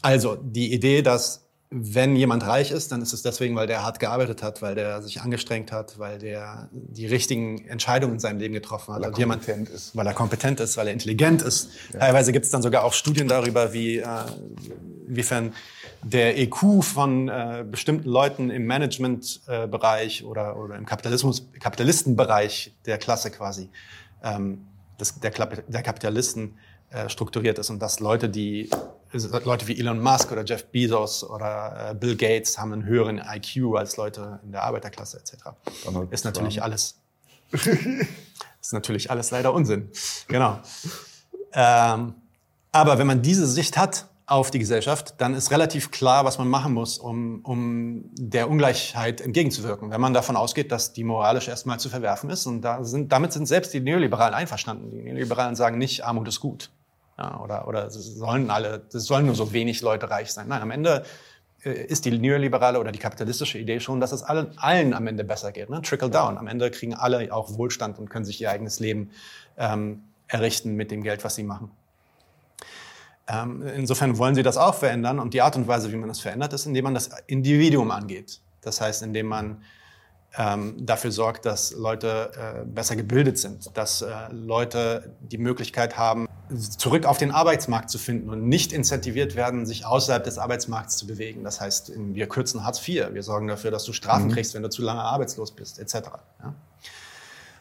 also 0.02 0.36
die 0.36 0.74
Idee, 0.74 1.02
dass 1.02 1.46
wenn 1.69 2.15
jemand 2.15 2.47
reich 2.47 2.71
ist, 2.71 2.93
dann 2.93 3.01
ist 3.01 3.12
es 3.12 3.23
deswegen, 3.23 3.56
weil 3.56 3.67
der 3.67 3.84
hart 3.84 3.99
gearbeitet 3.99 4.41
hat, 4.41 4.62
weil 4.62 4.75
der 4.75 5.01
sich 5.01 5.21
angestrengt 5.21 5.73
hat, 5.73 5.99
weil 5.99 6.17
der 6.17 6.69
die 6.71 7.06
richtigen 7.06 7.67
Entscheidungen 7.67 8.13
in 8.13 8.19
seinem 8.19 8.39
Leben 8.39 8.53
getroffen 8.53 8.93
hat. 8.93 9.01
Weil 9.01 9.10
er 9.10 9.12
kompetent 9.12 9.47
jemand, 9.47 9.69
ist. 9.69 9.95
Weil 9.95 10.08
er 10.08 10.13
kompetent 10.13 10.60
ist, 10.62 10.77
weil 10.77 10.88
er 10.88 10.93
intelligent 10.93 11.41
ist. 11.41 11.69
Ja. 11.91 11.99
Teilweise 11.99 12.32
gibt 12.32 12.45
es 12.45 12.51
dann 12.51 12.62
sogar 12.62 12.86
auch 12.86 12.93
Studien 12.93 13.27
darüber, 13.27 13.73
wie, 13.73 13.97
äh, 13.97 14.06
inwiefern 15.08 15.53
der 16.03 16.38
EQ 16.38 16.84
von 16.84 17.27
äh, 17.27 17.65
bestimmten 17.69 18.08
Leuten 18.08 18.49
im 18.49 18.65
Managementbereich 18.65 20.21
äh, 20.21 20.25
oder, 20.25 20.58
oder 20.58 20.75
im 20.75 20.86
Kapitalismus, 20.86 21.49
Kapitalistenbereich 21.60 22.73
der 22.86 22.97
Klasse 22.97 23.30
quasi, 23.30 23.69
ähm, 24.23 24.65
des, 24.99 25.19
der, 25.19 25.32
der 25.32 25.84
Kapitalisten 25.84 26.58
äh, 26.91 27.10
strukturiert 27.10 27.60
ist 27.60 27.69
und 27.69 27.80
dass 27.82 27.99
Leute, 27.99 28.30
die 28.30 28.69
Leute 29.17 29.67
wie 29.67 29.80
Elon 29.80 30.01
Musk 30.01 30.32
oder 30.32 30.43
Jeff 30.45 30.65
Bezos 30.65 31.23
oder 31.23 31.91
äh, 31.91 31.95
Bill 31.95 32.15
Gates 32.15 32.58
haben 32.58 32.73
einen 32.73 32.86
höheren 32.86 33.19
IQ 33.19 33.75
als 33.75 33.97
Leute 33.97 34.39
in 34.43 34.51
der 34.51 34.63
Arbeiterklasse 34.63 35.17
etc. 35.17 35.49
Donald 35.86 36.12
ist 36.12 36.25
natürlich 36.25 36.56
Trump. 36.56 36.65
alles 36.65 36.99
ist 38.62 38.73
natürlich 38.73 39.10
alles 39.12 39.32
leider 39.32 39.53
Unsinn. 39.53 39.89
Genau. 40.27 40.60
Ähm, 41.53 42.15
aber 42.71 42.97
wenn 42.97 43.08
man 43.08 43.21
diese 43.21 43.47
Sicht 43.47 43.77
hat 43.77 44.08
auf 44.27 44.51
die 44.51 44.60
Gesellschaft, 44.60 45.15
dann 45.19 45.34
ist 45.34 45.51
relativ 45.51 45.89
klar, 45.89 46.25
was 46.25 46.38
man 46.38 46.49
machen 46.49 46.73
muss, 46.73 46.97
um, 46.97 47.39
um 47.43 48.03
der 48.13 48.49
Ungleichheit 48.49 49.21
entgegenzuwirken. 49.21 49.89
Wenn 49.89 50.01
man 50.01 50.13
davon 50.13 50.36
ausgeht, 50.36 50.71
dass 50.73 50.91
die 50.91 51.06
moralisch 51.06 51.47
erstmal 51.47 51.80
zu 51.80 51.88
verwerfen 51.88 52.30
ist. 52.30 52.45
Und 52.45 52.62
da 52.62 52.84
sind, 52.84 53.12
damit 53.13 53.32
sind 53.32 53.45
selbst 53.45 53.73
die 53.73 53.80
Neoliberalen 53.80 54.34
einverstanden. 54.34 54.91
Die 54.91 55.01
Neoliberalen 55.01 55.56
sagen 55.56 55.77
nicht, 55.77 56.03
Armut 56.03 56.27
ist 56.27 56.41
gut. 56.41 56.69
Ja, 57.17 57.39
oder, 57.39 57.67
oder 57.67 57.89
sollen 57.89 58.51
alle, 58.51 58.84
es 58.93 59.06
sollen 59.06 59.25
nur 59.25 59.36
so 59.36 59.51
wenig 59.51 59.82
Leute 59.82 60.10
reich 60.10 60.32
sein. 60.32 60.47
Nein, 60.47 60.62
am 60.62 60.71
Ende 60.71 61.03
äh, 61.63 61.71
ist 61.71 62.06
die 62.06 62.17
neoliberale 62.17 62.80
oder 62.80 62.91
die 62.91 62.99
kapitalistische 62.99 63.58
Idee 63.58 63.80
schon, 63.80 63.99
dass 63.99 64.12
es 64.12 64.23
allen, 64.23 64.58
allen 64.58 64.93
am 64.93 65.08
Ende 65.08 65.23
besser 65.23 65.51
geht. 65.51 65.69
Ne? 65.69 65.82
Trickle 65.82 66.10
down. 66.10 66.38
Am 66.38 66.47
Ende 66.47 66.69
kriegen 66.69 66.93
alle 66.93 67.34
auch 67.34 67.58
Wohlstand 67.58 67.97
und 67.97 68.10
können 68.10 68.25
sich 68.25 68.39
ihr 68.39 68.51
eigenes 68.51 68.80
Leben 68.80 69.10
ähm, 69.58 70.03
errichten 70.27 70.75
mit 70.75 70.91
dem 70.91 71.03
Geld, 71.03 71.23
was 71.23 71.36
sie 71.36 71.43
machen. 71.43 71.71
Ähm, 73.27 73.65
insofern 73.75 74.17
wollen 74.17 74.36
sie 74.36 74.43
das 74.43 74.58
auch 74.58 74.75
verändern 74.75 75.19
und 75.19 75.34
die 75.34 75.41
Art 75.41 75.56
und 75.56 75.67
Weise, 75.67 75.91
wie 75.91 75.97
man 75.97 76.08
das 76.08 76.19
verändert, 76.19 76.53
ist, 76.53 76.65
indem 76.65 76.86
man 76.86 76.93
das 76.93 77.10
Individuum 77.27 77.91
angeht. 77.91 78.39
Das 78.62 78.80
heißt, 78.80 79.03
indem 79.03 79.27
man 79.27 79.63
ähm, 80.38 80.76
dafür 80.86 81.12
sorgt, 81.12 81.45
dass 81.45 81.71
Leute 81.71 82.32
äh, 82.36 82.65
besser 82.65 82.95
gebildet 82.95 83.39
sind, 83.39 83.76
dass 83.76 84.02
äh, 84.02 84.12
Leute 84.32 85.15
die 85.19 85.39
Möglichkeit 85.39 85.97
haben, 85.97 86.28
zurück 86.78 87.06
auf 87.06 87.17
den 87.17 87.32
Arbeitsmarkt 87.32 87.89
zu 87.89 87.97
finden 87.97 88.30
und 88.30 88.47
nicht 88.47 88.71
incentiviert 88.71 89.36
werden, 89.36 89.65
sich 89.65 89.86
außerhalb 89.86 90.23
des 90.23 90.38
Arbeitsmarkts 90.38 90.97
zu 90.97 91.08
bewegen. 91.08 91.43
Das 91.43 91.60
heißt, 91.60 91.91
wir 91.95 92.28
kürzen 92.28 92.63
Hartz 92.63 92.88
IV, 92.88 93.13
wir 93.13 93.23
sorgen 93.23 93.47
dafür, 93.47 93.71
dass 93.71 93.84
du 93.84 93.93
Strafen 93.93 94.28
mhm. 94.28 94.34
kriegst, 94.34 94.54
wenn 94.54 94.63
du 94.63 94.69
zu 94.69 94.82
lange 94.84 95.02
arbeitslos 95.02 95.52
bist, 95.52 95.80
etc. 95.80 96.10
Ja? 96.43 96.54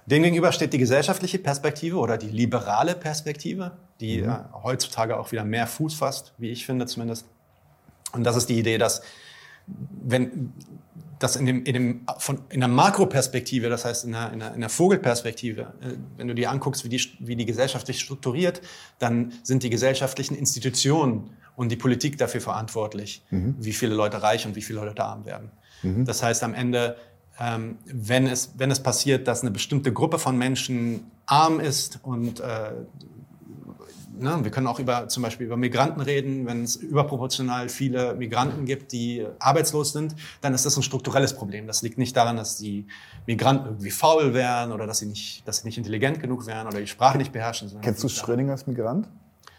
Demgegenüber 0.06 0.52
steht 0.52 0.72
die 0.72 0.78
gesellschaftliche 0.78 1.38
Perspektive 1.38 1.96
oder 1.96 2.16
die 2.16 2.28
liberale 2.28 2.94
Perspektive, 2.94 3.72
die 4.00 4.22
mhm. 4.22 4.30
äh, 4.30 4.38
heutzutage 4.62 5.18
auch 5.18 5.32
wieder 5.32 5.44
mehr 5.44 5.66
Fuß 5.66 5.94
fasst, 5.94 6.34
wie 6.38 6.50
ich 6.50 6.66
finde 6.66 6.86
zumindest. 6.86 7.26
Und 8.12 8.22
das 8.24 8.36
ist 8.36 8.48
die 8.48 8.58
Idee, 8.58 8.78
dass 8.78 9.02
wenn 9.66 10.52
das 11.18 11.36
in, 11.36 11.46
dem, 11.46 11.64
in, 11.64 11.72
dem, 11.72 12.00
von, 12.18 12.40
in 12.50 12.60
der 12.60 12.68
Makroperspektive, 12.68 13.68
das 13.68 13.84
heißt 13.84 14.04
in 14.04 14.12
der, 14.12 14.32
in 14.32 14.38
der, 14.38 14.54
in 14.54 14.60
der 14.60 14.68
Vogelperspektive, 14.68 15.62
äh, 15.80 15.92
wenn 16.16 16.28
du 16.28 16.34
dir 16.34 16.50
anguckst, 16.50 16.84
wie 16.84 16.88
die, 16.88 17.00
wie 17.20 17.36
die 17.36 17.46
Gesellschaft 17.46 17.86
sich 17.86 18.00
strukturiert, 18.00 18.60
dann 18.98 19.32
sind 19.42 19.62
die 19.62 19.70
gesellschaftlichen 19.70 20.34
Institutionen 20.34 21.30
und 21.56 21.70
die 21.70 21.76
Politik 21.76 22.18
dafür 22.18 22.40
verantwortlich, 22.40 23.24
mhm. 23.30 23.56
wie 23.58 23.72
viele 23.72 23.94
Leute 23.94 24.22
reich 24.22 24.46
und 24.46 24.56
wie 24.56 24.62
viele 24.62 24.80
Leute 24.80 25.02
arm 25.02 25.24
werden. 25.24 25.50
Mhm. 25.82 26.04
Das 26.04 26.22
heißt 26.22 26.42
am 26.42 26.54
Ende, 26.54 26.96
ähm, 27.38 27.78
wenn, 27.86 28.26
es, 28.26 28.52
wenn 28.56 28.70
es 28.70 28.82
passiert, 28.82 29.28
dass 29.28 29.42
eine 29.42 29.50
bestimmte 29.50 29.92
Gruppe 29.92 30.18
von 30.18 30.36
Menschen 30.36 31.10
arm 31.26 31.60
ist 31.60 32.00
und 32.02 32.40
äh, 32.40 32.72
ne, 34.18 34.38
wir 34.42 34.50
können 34.50 34.66
auch 34.66 34.78
über, 34.78 35.08
zum 35.08 35.22
Beispiel 35.22 35.46
über 35.46 35.56
Migranten 35.56 36.00
reden. 36.00 36.46
Wenn 36.46 36.62
es 36.62 36.76
überproportional 36.76 37.68
viele 37.68 38.14
Migranten 38.14 38.64
gibt, 38.64 38.92
die 38.92 39.26
arbeitslos 39.38 39.92
sind, 39.92 40.14
dann 40.40 40.54
ist 40.54 40.66
das 40.66 40.76
ein 40.76 40.82
strukturelles 40.82 41.34
Problem. 41.34 41.66
Das 41.66 41.82
liegt 41.82 41.98
nicht 41.98 42.16
daran, 42.16 42.36
dass 42.36 42.56
die 42.56 42.86
Migranten 43.26 43.66
irgendwie 43.66 43.90
faul 43.90 44.34
wären 44.34 44.72
oder 44.72 44.86
dass 44.86 44.98
sie 44.98 45.06
nicht, 45.06 45.46
dass 45.46 45.58
sie 45.58 45.66
nicht 45.66 45.78
intelligent 45.78 46.20
genug 46.20 46.46
wären 46.46 46.66
oder 46.66 46.80
die 46.80 46.86
Sprache 46.86 47.18
nicht 47.18 47.32
beherrschen. 47.32 47.70
Kennst 47.82 48.02
du 48.02 48.08
Schrödinger 48.08 48.52
als 48.52 48.66
Migrant? 48.66 49.08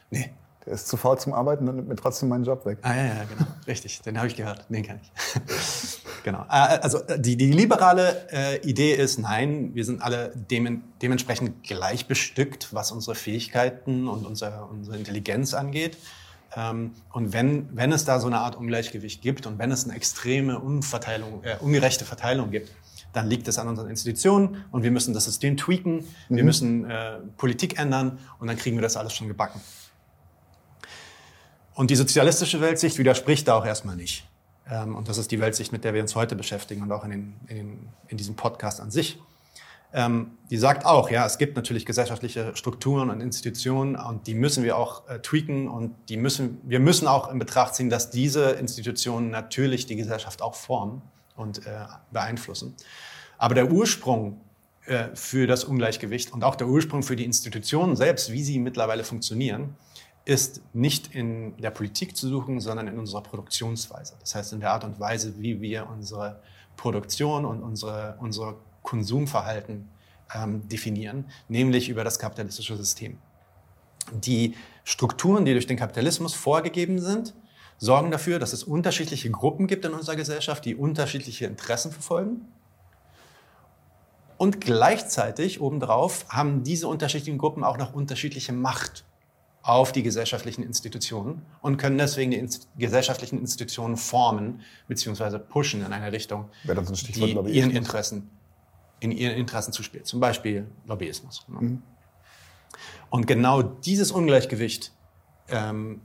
Nee. 0.09 0.31
Der 0.67 0.73
ist 0.73 0.89
zu 0.89 0.97
faul 0.97 1.17
zum 1.17 1.31
Arbeiten 1.31 1.69
und 1.69 1.77
nimmt 1.77 1.87
mir 1.87 1.95
trotzdem 1.95 2.27
meinen 2.27 2.43
Job 2.43 2.65
weg. 2.65 2.79
Ah 2.81 2.93
ja, 2.93 3.05
ja, 3.05 3.23
genau. 3.23 3.49
Richtig. 3.67 4.01
Den 4.01 4.17
habe 4.17 4.27
ich 4.27 4.35
gehört. 4.35 4.65
Den 4.67 4.83
kann 4.83 4.99
ich. 5.01 6.01
genau. 6.23 6.41
Äh, 6.49 6.79
also 6.81 6.99
die, 7.17 7.37
die 7.37 7.53
liberale 7.53 8.27
äh, 8.33 8.57
Idee 8.67 8.93
ist, 8.93 9.17
nein, 9.17 9.73
wir 9.75 9.85
sind 9.85 10.01
alle 10.01 10.33
dem, 10.35 10.83
dementsprechend 11.01 11.63
gleich 11.63 12.07
bestückt, 12.07 12.73
was 12.73 12.91
unsere 12.91 13.15
Fähigkeiten 13.15 14.09
und 14.09 14.25
unsere, 14.25 14.65
unsere 14.65 14.97
Intelligenz 14.97 15.53
angeht. 15.53 15.97
Ähm, 16.53 16.91
und 17.13 17.31
wenn, 17.31 17.69
wenn 17.73 17.93
es 17.93 18.03
da 18.03 18.19
so 18.19 18.27
eine 18.27 18.39
Art 18.39 18.57
Ungleichgewicht 18.57 19.21
gibt 19.21 19.47
und 19.47 19.59
wenn 19.59 19.71
es 19.71 19.85
eine 19.85 19.95
extreme 19.95 20.59
Unverteilung, 20.59 21.45
äh, 21.45 21.55
ungerechte 21.61 22.03
Verteilung 22.03 22.51
gibt, 22.51 22.73
dann 23.13 23.27
liegt 23.27 23.47
es 23.47 23.57
an 23.57 23.69
unseren 23.69 23.89
Institutionen 23.89 24.65
und 24.71 24.83
wir 24.83 24.91
müssen 24.91 25.13
das 25.13 25.23
System 25.23 25.55
tweaken, 25.55 26.03
wir 26.27 26.43
mhm. 26.43 26.45
müssen 26.45 26.89
äh, 26.89 27.19
Politik 27.37 27.79
ändern 27.79 28.19
und 28.39 28.47
dann 28.47 28.57
kriegen 28.57 28.75
wir 28.75 28.81
das 28.81 28.97
alles 28.97 29.13
schon 29.13 29.29
gebacken. 29.29 29.61
Und 31.77 31.91
die 31.91 31.95
sozialistische 31.95 32.59
Weltsicht 32.59 32.97
widerspricht 32.97 33.47
da 33.47 33.55
auch 33.55 33.65
erstmal 33.65 33.95
nicht. 33.95 34.27
Ähm, 34.67 34.95
und 34.95 35.09
das 35.09 35.19
ist 35.19 35.29
die 35.29 35.39
Weltsicht, 35.39 35.71
mit 35.71 35.83
der 35.83 35.93
wir 35.93 36.01
uns 36.01 36.15
heute 36.15 36.35
beschäftigen 36.35 36.81
und 36.81 36.91
auch 36.91 37.03
in, 37.03 37.11
den, 37.11 37.33
in, 37.45 37.55
den, 37.55 37.89
in 38.07 38.17
diesem 38.17 38.35
Podcast 38.35 38.81
an 38.81 38.89
sich. 38.89 39.19
Ähm, 39.93 40.31
die 40.49 40.57
sagt 40.57 40.87
auch, 40.87 41.11
ja, 41.11 41.23
es 41.27 41.37
gibt 41.37 41.55
natürlich 41.55 41.85
gesellschaftliche 41.85 42.55
Strukturen 42.55 43.11
und 43.11 43.21
Institutionen 43.21 43.95
und 43.95 44.25
die 44.25 44.33
müssen 44.33 44.63
wir 44.63 44.75
auch 44.75 45.07
äh, 45.07 45.19
tweaken 45.19 45.67
und 45.67 45.93
die 46.09 46.17
müssen, 46.17 46.59
wir 46.63 46.79
müssen 46.79 47.07
auch 47.07 47.31
in 47.31 47.37
Betracht 47.37 47.75
ziehen, 47.75 47.91
dass 47.91 48.09
diese 48.09 48.53
Institutionen 48.53 49.29
natürlich 49.29 49.85
die 49.85 49.97
Gesellschaft 49.97 50.41
auch 50.41 50.55
formen 50.55 51.03
und 51.35 51.67
äh, 51.67 51.85
beeinflussen. 52.11 52.75
Aber 53.37 53.53
der 53.53 53.71
Ursprung 53.71 54.41
äh, 54.87 55.09
für 55.13 55.45
das 55.45 55.63
Ungleichgewicht 55.63 56.33
und 56.33 56.43
auch 56.43 56.55
der 56.55 56.67
Ursprung 56.67 57.03
für 57.03 57.15
die 57.15 57.25
Institutionen 57.25 57.95
selbst, 57.95 58.31
wie 58.31 58.43
sie 58.43 58.57
mittlerweile 58.57 59.03
funktionieren, 59.03 59.75
ist 60.27 60.61
nicht 60.73 61.15
in 61.15 61.55
der 61.55 61.71
Politik 61.71 62.17
zu 62.17 62.27
suchen, 62.27 62.59
sondern 62.59 62.89
in 62.89 62.99
unserer 62.99 63.23
Produktionsweise. 63.23 64.15
Das 64.19 64.35
heißt 64.35 64.51
in 64.51 64.59
der 64.59 64.71
Art 64.71 64.83
und 64.83 64.99
Weise, 64.99 65.33
wie 65.39 65.61
wir 65.61 65.87
unsere 65.89 66.41
Produktion 66.75 67.45
und 67.45 67.63
unsere, 67.63 68.17
unser 68.19 68.55
Konsumverhalten 68.83 69.87
ähm, 70.35 70.67
definieren, 70.67 71.25
nämlich 71.47 71.87
über 71.87 72.03
das 72.03 72.19
kapitalistische 72.19 72.75
System. 72.75 73.17
Die 74.11 74.55
Strukturen, 74.83 75.45
die 75.45 75.53
durch 75.53 75.65
den 75.65 75.77
Kapitalismus 75.77 76.33
vorgegeben 76.33 76.99
sind, 76.99 77.33
sorgen 77.77 78.11
dafür, 78.11 78.37
dass 78.37 78.51
es 78.51 78.65
unterschiedliche 78.65 79.31
Gruppen 79.31 79.65
gibt 79.65 79.85
in 79.85 79.93
unserer 79.93 80.17
Gesellschaft, 80.17 80.65
die 80.65 80.75
unterschiedliche 80.75 81.45
Interessen 81.45 81.93
verfolgen. 81.93 82.41
Und 84.37 84.59
gleichzeitig 84.59 85.61
obendrauf 85.61 86.25
haben 86.27 86.65
diese 86.65 86.89
unterschiedlichen 86.89 87.37
Gruppen 87.37 87.63
auch 87.63 87.77
noch 87.77 87.93
unterschiedliche 87.93 88.51
Macht 88.51 89.05
auf 89.67 89.91
die 89.91 90.01
gesellschaftlichen 90.01 90.63
Institutionen 90.63 91.41
und 91.61 91.75
können 91.75 91.97
deswegen 91.97 92.31
die 92.31 92.37
Inst 92.37 92.69
gesellschaftlichen 92.77 93.37
Institutionen 93.37 93.97
formen 93.97 94.61
bzw. 94.87 95.39
pushen 95.39 95.85
in 95.85 95.91
eine 95.91 96.13
Richtung, 96.13 96.49
die 96.63 97.33
ihren 97.51 97.71
Interessen, 97.71 98.29
in 99.01 99.11
ihren 99.11 99.35
Interessen 99.35 99.73
zuspielt. 99.73 100.07
Zum 100.07 100.21
Beispiel 100.21 100.67
Lobbyismus. 100.85 101.45
Ne? 101.49 101.59
Mhm. 101.59 101.83
Und 103.09 103.27
genau 103.27 103.61
dieses 103.61 104.11
Ungleichgewicht 104.11 104.93
ähm, 105.49 106.01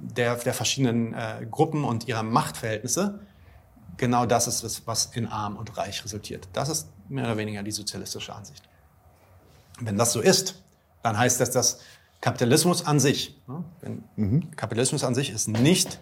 der, 0.00 0.34
der 0.34 0.52
verschiedenen 0.52 1.14
äh, 1.14 1.46
Gruppen 1.48 1.84
und 1.84 2.08
ihrer 2.08 2.24
Machtverhältnisse, 2.24 3.20
genau 3.98 4.26
das 4.26 4.48
ist 4.48 4.64
es, 4.64 4.84
was 4.88 5.14
in 5.14 5.28
Arm 5.28 5.56
und 5.56 5.76
Reich 5.76 6.04
resultiert. 6.04 6.48
Das 6.54 6.68
ist 6.68 6.88
mehr 7.08 7.24
oder 7.26 7.36
weniger 7.36 7.62
die 7.62 7.70
sozialistische 7.70 8.34
Ansicht. 8.34 8.68
Wenn 9.78 9.96
das 9.96 10.12
so 10.12 10.20
ist, 10.20 10.60
dann 11.04 11.16
heißt 11.16 11.40
das, 11.40 11.52
dass 11.52 11.80
Kapitalismus 12.20 12.84
an 12.84 13.00
sich, 13.00 13.40
ne? 13.48 13.64
mhm. 14.16 14.50
Kapitalismus 14.56 15.04
an 15.04 15.14
sich 15.14 15.30
ist 15.30 15.48
nicht 15.48 16.00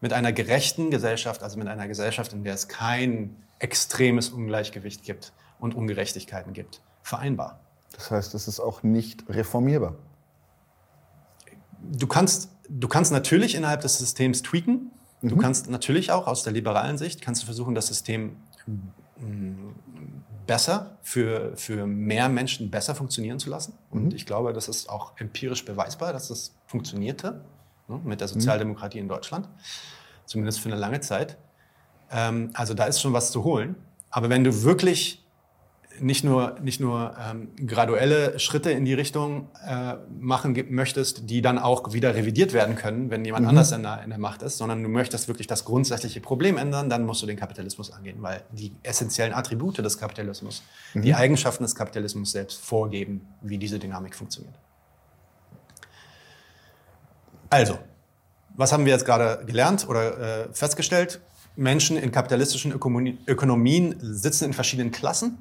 mit 0.00 0.12
einer 0.12 0.32
gerechten 0.32 0.90
Gesellschaft, 0.90 1.42
also 1.42 1.58
mit 1.58 1.68
einer 1.68 1.86
Gesellschaft, 1.86 2.32
in 2.32 2.42
der 2.42 2.54
es 2.54 2.66
kein 2.66 3.36
extremes 3.60 4.30
Ungleichgewicht 4.30 5.04
gibt 5.04 5.32
und 5.60 5.76
Ungerechtigkeiten 5.76 6.52
gibt, 6.52 6.82
vereinbar. 7.02 7.60
Das 7.92 8.10
heißt, 8.10 8.34
es 8.34 8.48
ist 8.48 8.58
auch 8.58 8.82
nicht 8.82 9.28
reformierbar. 9.28 9.94
Du 11.80 12.08
kannst, 12.08 12.50
du 12.68 12.88
kannst 12.88 13.12
natürlich 13.12 13.54
innerhalb 13.54 13.82
des 13.82 13.98
Systems 13.98 14.42
tweaken. 14.42 14.90
Du 15.20 15.36
mhm. 15.36 15.40
kannst 15.40 15.70
natürlich 15.70 16.10
auch 16.10 16.26
aus 16.26 16.42
der 16.42 16.52
liberalen 16.52 16.98
Sicht 16.98 17.20
kannst 17.20 17.42
du 17.42 17.46
versuchen, 17.46 17.76
das 17.76 17.86
System 17.86 18.36
besser, 20.46 20.98
für, 21.02 21.56
für 21.56 21.86
mehr 21.86 22.28
Menschen 22.28 22.70
besser 22.70 22.94
funktionieren 22.94 23.38
zu 23.38 23.50
lassen. 23.50 23.74
Und 23.90 24.06
mhm. 24.06 24.14
ich 24.14 24.26
glaube, 24.26 24.52
das 24.52 24.68
ist 24.68 24.88
auch 24.88 25.12
empirisch 25.18 25.64
beweisbar, 25.64 26.12
dass 26.12 26.28
das 26.28 26.54
funktionierte 26.66 27.44
ne, 27.88 28.00
mit 28.04 28.20
der 28.20 28.28
Sozialdemokratie 28.28 28.98
in 28.98 29.08
Deutschland, 29.08 29.48
zumindest 30.26 30.60
für 30.60 30.68
eine 30.68 30.78
lange 30.78 31.00
Zeit. 31.00 31.36
Ähm, 32.10 32.50
also 32.54 32.74
da 32.74 32.84
ist 32.84 33.00
schon 33.00 33.12
was 33.12 33.30
zu 33.30 33.44
holen. 33.44 33.76
Aber 34.10 34.28
wenn 34.28 34.44
du 34.44 34.62
wirklich 34.62 35.21
nicht 36.02 36.24
nur, 36.24 36.58
nicht 36.60 36.80
nur 36.80 37.14
ähm, 37.18 37.48
graduelle 37.66 38.38
Schritte 38.38 38.70
in 38.70 38.84
die 38.84 38.94
Richtung 38.94 39.48
äh, 39.66 39.94
machen 40.18 40.56
möchtest, 40.70 41.30
die 41.30 41.42
dann 41.42 41.58
auch 41.58 41.92
wieder 41.92 42.14
revidiert 42.14 42.52
werden 42.52 42.74
können, 42.76 43.10
wenn 43.10 43.24
jemand 43.24 43.44
mhm. 43.44 43.50
anders 43.50 43.72
in 43.72 43.82
der, 43.82 44.02
in 44.02 44.10
der 44.10 44.18
Macht 44.18 44.42
ist, 44.42 44.58
sondern 44.58 44.82
du 44.82 44.88
möchtest 44.88 45.28
wirklich 45.28 45.46
das 45.46 45.64
grundsätzliche 45.64 46.20
Problem 46.20 46.58
ändern, 46.58 46.90
dann 46.90 47.06
musst 47.06 47.22
du 47.22 47.26
den 47.26 47.36
Kapitalismus 47.36 47.92
angehen, 47.92 48.20
weil 48.20 48.42
die 48.50 48.74
essentiellen 48.82 49.32
Attribute 49.32 49.78
des 49.78 49.98
Kapitalismus, 49.98 50.62
mhm. 50.94 51.02
die 51.02 51.14
Eigenschaften 51.14 51.62
des 51.62 51.74
Kapitalismus 51.74 52.32
selbst 52.32 52.60
vorgeben, 52.60 53.26
wie 53.40 53.58
diese 53.58 53.78
Dynamik 53.78 54.14
funktioniert. 54.14 54.54
Also, 57.48 57.78
was 58.56 58.72
haben 58.72 58.84
wir 58.84 58.92
jetzt 58.92 59.04
gerade 59.04 59.44
gelernt 59.46 59.86
oder 59.88 60.46
äh, 60.46 60.48
festgestellt? 60.52 61.20
Menschen 61.54 61.98
in 61.98 62.10
kapitalistischen 62.10 62.72
Ökonomien 62.72 63.94
sitzen 64.00 64.46
in 64.46 64.52
verschiedenen 64.54 64.90
Klassen 64.90 65.38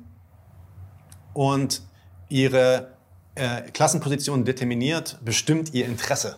und 1.34 1.82
ihre 2.30 2.94
äh, 3.36 3.62
Klassenposition 3.72 4.46
determiniert, 4.46 5.20
bestimmt 5.24 5.74
ihr 5.74 5.86
Interesse. 5.86 6.38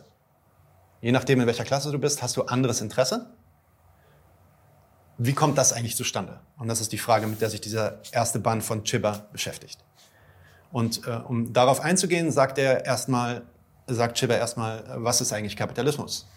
Je 1.01 1.11
nachdem, 1.11 1.41
in 1.41 1.47
welcher 1.47 1.63
Klasse 1.63 1.91
du 1.91 1.99
bist, 1.99 2.21
hast 2.21 2.37
du 2.37 2.43
anderes 2.43 2.81
Interesse. 2.81 3.29
Wie 5.17 5.33
kommt 5.33 5.57
das 5.57 5.73
eigentlich 5.73 5.95
zustande? 5.95 6.39
Und 6.57 6.67
das 6.67 6.81
ist 6.81 6.91
die 6.91 6.97
Frage, 6.97 7.27
mit 7.27 7.41
der 7.41 7.49
sich 7.49 7.61
dieser 7.61 7.99
erste 8.11 8.39
Band 8.39 8.63
von 8.63 8.83
Chiba 8.83 9.27
beschäftigt. 9.31 9.83
Und 10.71 11.05
äh, 11.05 11.11
um 11.11 11.53
darauf 11.53 11.81
einzugehen, 11.81 12.31
sagt 12.31 12.57
er 12.57 12.85
erstmal, 12.85 13.43
sagt 13.87 14.17
Chiba 14.17 14.35
erstmal, 14.35 14.83
was 14.95 15.21
ist 15.21 15.31
eigentlich 15.33 15.55
Kapitalismus? 15.55 16.27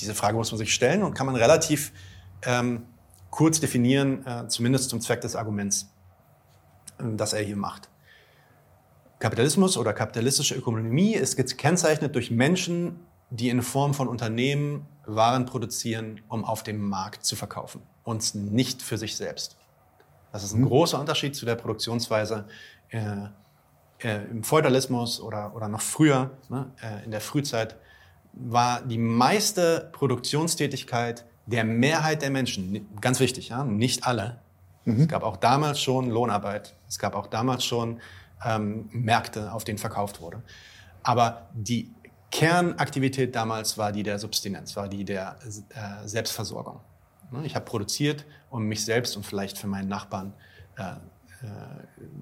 Diese 0.00 0.14
Frage 0.14 0.36
muss 0.36 0.52
man 0.52 0.58
sich 0.58 0.72
stellen 0.72 1.02
und 1.02 1.14
kann 1.14 1.26
man 1.26 1.34
relativ 1.34 1.92
ähm, 2.42 2.86
kurz 3.30 3.58
definieren, 3.58 4.24
äh, 4.26 4.46
zumindest 4.48 4.90
zum 4.90 5.00
Zweck 5.00 5.20
des 5.22 5.34
Arguments 5.34 5.88
das 6.98 7.32
er 7.32 7.42
hier 7.42 7.56
macht. 7.56 7.88
Kapitalismus 9.18 9.76
oder 9.76 9.92
kapitalistische 9.92 10.54
Ökonomie 10.54 11.14
ist 11.14 11.36
gekennzeichnet 11.36 12.14
durch 12.14 12.30
Menschen, 12.30 13.00
die 13.30 13.48
in 13.48 13.62
Form 13.62 13.94
von 13.94 14.08
Unternehmen 14.08 14.86
Waren 15.06 15.46
produzieren, 15.46 16.20
um 16.28 16.44
auf 16.44 16.62
dem 16.62 16.86
Markt 16.86 17.24
zu 17.24 17.34
verkaufen 17.34 17.82
und 18.04 18.34
nicht 18.34 18.82
für 18.82 18.98
sich 18.98 19.16
selbst. 19.16 19.56
Das 20.32 20.44
ist 20.44 20.52
ein 20.52 20.60
mhm. 20.60 20.66
großer 20.66 21.00
Unterschied 21.00 21.34
zu 21.34 21.46
der 21.46 21.54
Produktionsweise 21.54 22.46
äh, 22.90 23.00
äh, 24.00 24.24
im 24.30 24.44
Feudalismus 24.44 25.20
oder, 25.20 25.54
oder 25.56 25.68
noch 25.68 25.80
früher, 25.80 26.30
ne, 26.48 26.70
äh, 26.82 27.04
in 27.04 27.10
der 27.10 27.20
Frühzeit, 27.20 27.76
war 28.34 28.82
die 28.82 28.98
meiste 28.98 29.88
Produktionstätigkeit 29.92 31.24
der 31.46 31.64
Mehrheit 31.64 32.22
der 32.22 32.30
Menschen, 32.30 32.86
ganz 33.00 33.20
wichtig, 33.20 33.48
ja, 33.48 33.64
nicht 33.64 34.06
alle, 34.06 34.40
Mhm. 34.88 35.02
Es 35.02 35.08
gab 35.08 35.22
auch 35.22 35.36
damals 35.36 35.80
schon 35.80 36.10
Lohnarbeit. 36.10 36.74
Es 36.88 36.98
gab 36.98 37.14
auch 37.14 37.26
damals 37.26 37.64
schon 37.64 38.00
ähm, 38.44 38.88
Märkte, 38.92 39.52
auf 39.52 39.64
denen 39.64 39.78
verkauft 39.78 40.20
wurde. 40.20 40.42
Aber 41.02 41.48
die 41.54 41.92
Kernaktivität 42.30 43.34
damals 43.34 43.78
war 43.78 43.92
die 43.92 44.02
der 44.02 44.18
Substinenz, 44.18 44.76
war 44.76 44.88
die 44.88 45.04
der 45.04 45.36
äh, 45.42 46.06
Selbstversorgung. 46.06 46.80
Ne, 47.30 47.44
ich 47.44 47.54
habe 47.54 47.64
produziert, 47.64 48.24
um 48.50 48.64
mich 48.64 48.84
selbst 48.84 49.16
und 49.16 49.24
vielleicht 49.24 49.58
für 49.58 49.66
meinen 49.66 49.88
Nachbarn 49.88 50.32
äh, 50.76 50.82
äh, 50.82 50.96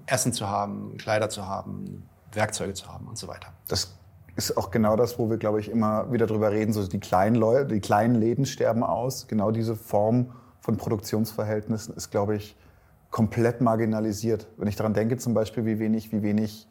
Essen 0.05 0.33
zu 0.33 0.47
haben, 0.47 0.97
Kleider 0.97 1.29
zu 1.29 1.45
haben, 1.45 2.07
Werkzeuge 2.33 2.73
zu 2.73 2.87
haben 2.87 3.07
und 3.07 3.17
so 3.17 3.27
weiter. 3.27 3.53
Das 3.67 3.97
ist 4.35 4.57
auch 4.57 4.71
genau 4.71 4.95
das, 4.95 5.17
wo 5.17 5.29
wir, 5.29 5.37
glaube 5.37 5.59
ich, 5.59 5.69
immer 5.69 6.11
wieder 6.11 6.27
drüber 6.27 6.51
reden. 6.51 6.73
So 6.73 6.85
die 6.85 6.99
kleinen 6.99 7.35
Leute, 7.35 7.73
die 7.73 7.79
kleinen 7.79 8.15
Läden 8.15 8.45
sterben 8.45 8.83
aus. 8.83 9.27
Genau 9.27 9.51
diese 9.51 9.75
Form 9.75 10.31
von 10.67 10.75
Produktionsverhältnissen 10.75 11.95
ist, 11.95 12.11
glaube 12.11 12.35
ich, 12.35 12.57
komplett 13.09 13.61
marginalisiert. 13.61 14.49
Wenn 14.57 14.67
ich 14.67 14.75
daran 14.75 14.93
denke, 14.93 15.15
zum 15.15 15.33
Beispiel, 15.33 15.63
wie 15.63 15.79
wenig, 15.79 16.11
wie 16.11 16.21
wenig 16.21 16.67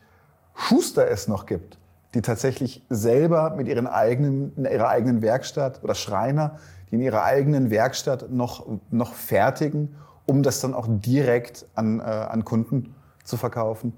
Schuster 0.54 1.08
es 1.08 1.28
noch 1.28 1.46
gibt, 1.46 1.78
die 2.12 2.20
tatsächlich 2.20 2.84
selber 2.90 3.54
mit 3.56 3.68
ihren 3.68 3.86
eigenen, 3.86 4.54
in 4.54 4.66
ihrer 4.66 4.88
eigenen 4.88 5.22
Werkstatt 5.22 5.82
oder 5.82 5.94
Schreiner, 5.94 6.58
die 6.90 6.96
in 6.96 7.00
ihrer 7.00 7.22
eigenen 7.22 7.70
Werkstatt 7.70 8.30
noch, 8.30 8.66
noch 8.90 9.14
fertigen, 9.14 9.96
um 10.26 10.42
das 10.42 10.60
dann 10.60 10.74
auch 10.74 10.88
direkt 10.90 11.64
an, 11.74 12.00
äh, 12.00 12.02
an 12.02 12.44
Kunden 12.44 12.94
zu 13.24 13.38
verkaufen. 13.38 13.94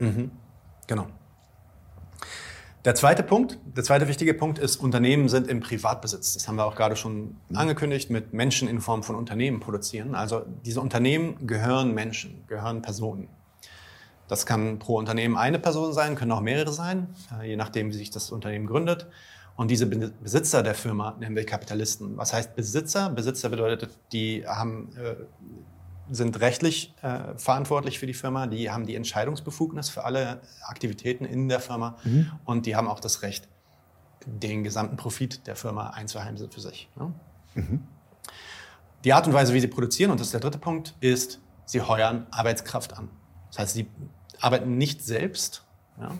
Mhm. 0.00 0.32
Genau. 0.88 1.06
Der 2.84 2.94
zweite 2.94 3.24
Punkt, 3.24 3.58
der 3.76 3.82
zweite 3.82 4.06
wichtige 4.06 4.34
Punkt 4.34 4.58
ist, 4.58 4.76
Unternehmen 4.76 5.28
sind 5.28 5.48
im 5.48 5.60
Privatbesitz. 5.60 6.34
Das 6.34 6.46
haben 6.46 6.56
wir 6.56 6.64
auch 6.64 6.76
gerade 6.76 6.94
schon 6.94 7.36
angekündigt, 7.52 8.08
mit 8.08 8.32
Menschen 8.32 8.68
in 8.68 8.80
Form 8.80 9.02
von 9.02 9.16
Unternehmen 9.16 9.58
produzieren. 9.58 10.14
Also 10.14 10.44
diese 10.64 10.80
Unternehmen 10.80 11.46
gehören 11.46 11.92
Menschen, 11.92 12.44
gehören 12.46 12.80
Personen. 12.80 13.28
Das 14.28 14.46
kann 14.46 14.78
pro 14.78 14.96
Unternehmen 14.96 15.36
eine 15.36 15.58
Person 15.58 15.92
sein, 15.92 16.14
können 16.14 16.30
auch 16.32 16.40
mehrere 16.40 16.72
sein, 16.72 17.08
äh, 17.40 17.48
je 17.48 17.56
nachdem, 17.56 17.88
wie 17.88 17.94
sich 17.96 18.10
das 18.10 18.30
Unternehmen 18.30 18.66
gründet. 18.66 19.08
Und 19.56 19.72
diese 19.72 19.86
Besitzer 19.86 20.62
der 20.62 20.74
Firma 20.74 21.16
nennen 21.18 21.34
wir 21.34 21.44
Kapitalisten. 21.44 22.16
Was 22.16 22.32
heißt 22.32 22.54
Besitzer? 22.54 23.10
Besitzer 23.10 23.48
bedeutet, 23.48 23.90
die 24.12 24.46
haben, 24.46 24.90
äh, 24.96 25.16
sind 26.10 26.40
rechtlich 26.40 26.94
äh, 27.02 27.36
verantwortlich 27.36 27.98
für 27.98 28.06
die 28.06 28.14
Firma, 28.14 28.46
die 28.46 28.70
haben 28.70 28.86
die 28.86 28.94
Entscheidungsbefugnis 28.94 29.88
für 29.88 30.04
alle 30.04 30.40
Aktivitäten 30.62 31.24
in 31.24 31.48
der 31.48 31.60
Firma 31.60 31.96
mhm. 32.04 32.30
und 32.44 32.66
die 32.66 32.76
haben 32.76 32.88
auch 32.88 33.00
das 33.00 33.22
Recht, 33.22 33.48
den 34.26 34.64
gesamten 34.64 34.96
Profit 34.96 35.46
der 35.46 35.56
Firma 35.56 35.90
einzuheimsen 35.90 36.50
für 36.50 36.60
sich. 36.60 36.88
Ne? 36.96 37.12
Mhm. 37.54 37.82
Die 39.04 39.12
Art 39.12 39.26
und 39.26 39.32
Weise, 39.32 39.54
wie 39.54 39.60
sie 39.60 39.68
produzieren, 39.68 40.10
und 40.10 40.18
das 40.18 40.28
ist 40.28 40.32
der 40.32 40.40
dritte 40.40 40.58
Punkt, 40.58 40.94
ist, 41.00 41.40
sie 41.64 41.80
heuern 41.80 42.26
Arbeitskraft 42.30 42.96
an. 42.96 43.10
Das 43.50 43.58
heißt, 43.60 43.74
sie 43.74 43.86
arbeiten 44.40 44.76
nicht 44.76 45.04
selbst. 45.04 45.64
Ja? 46.00 46.10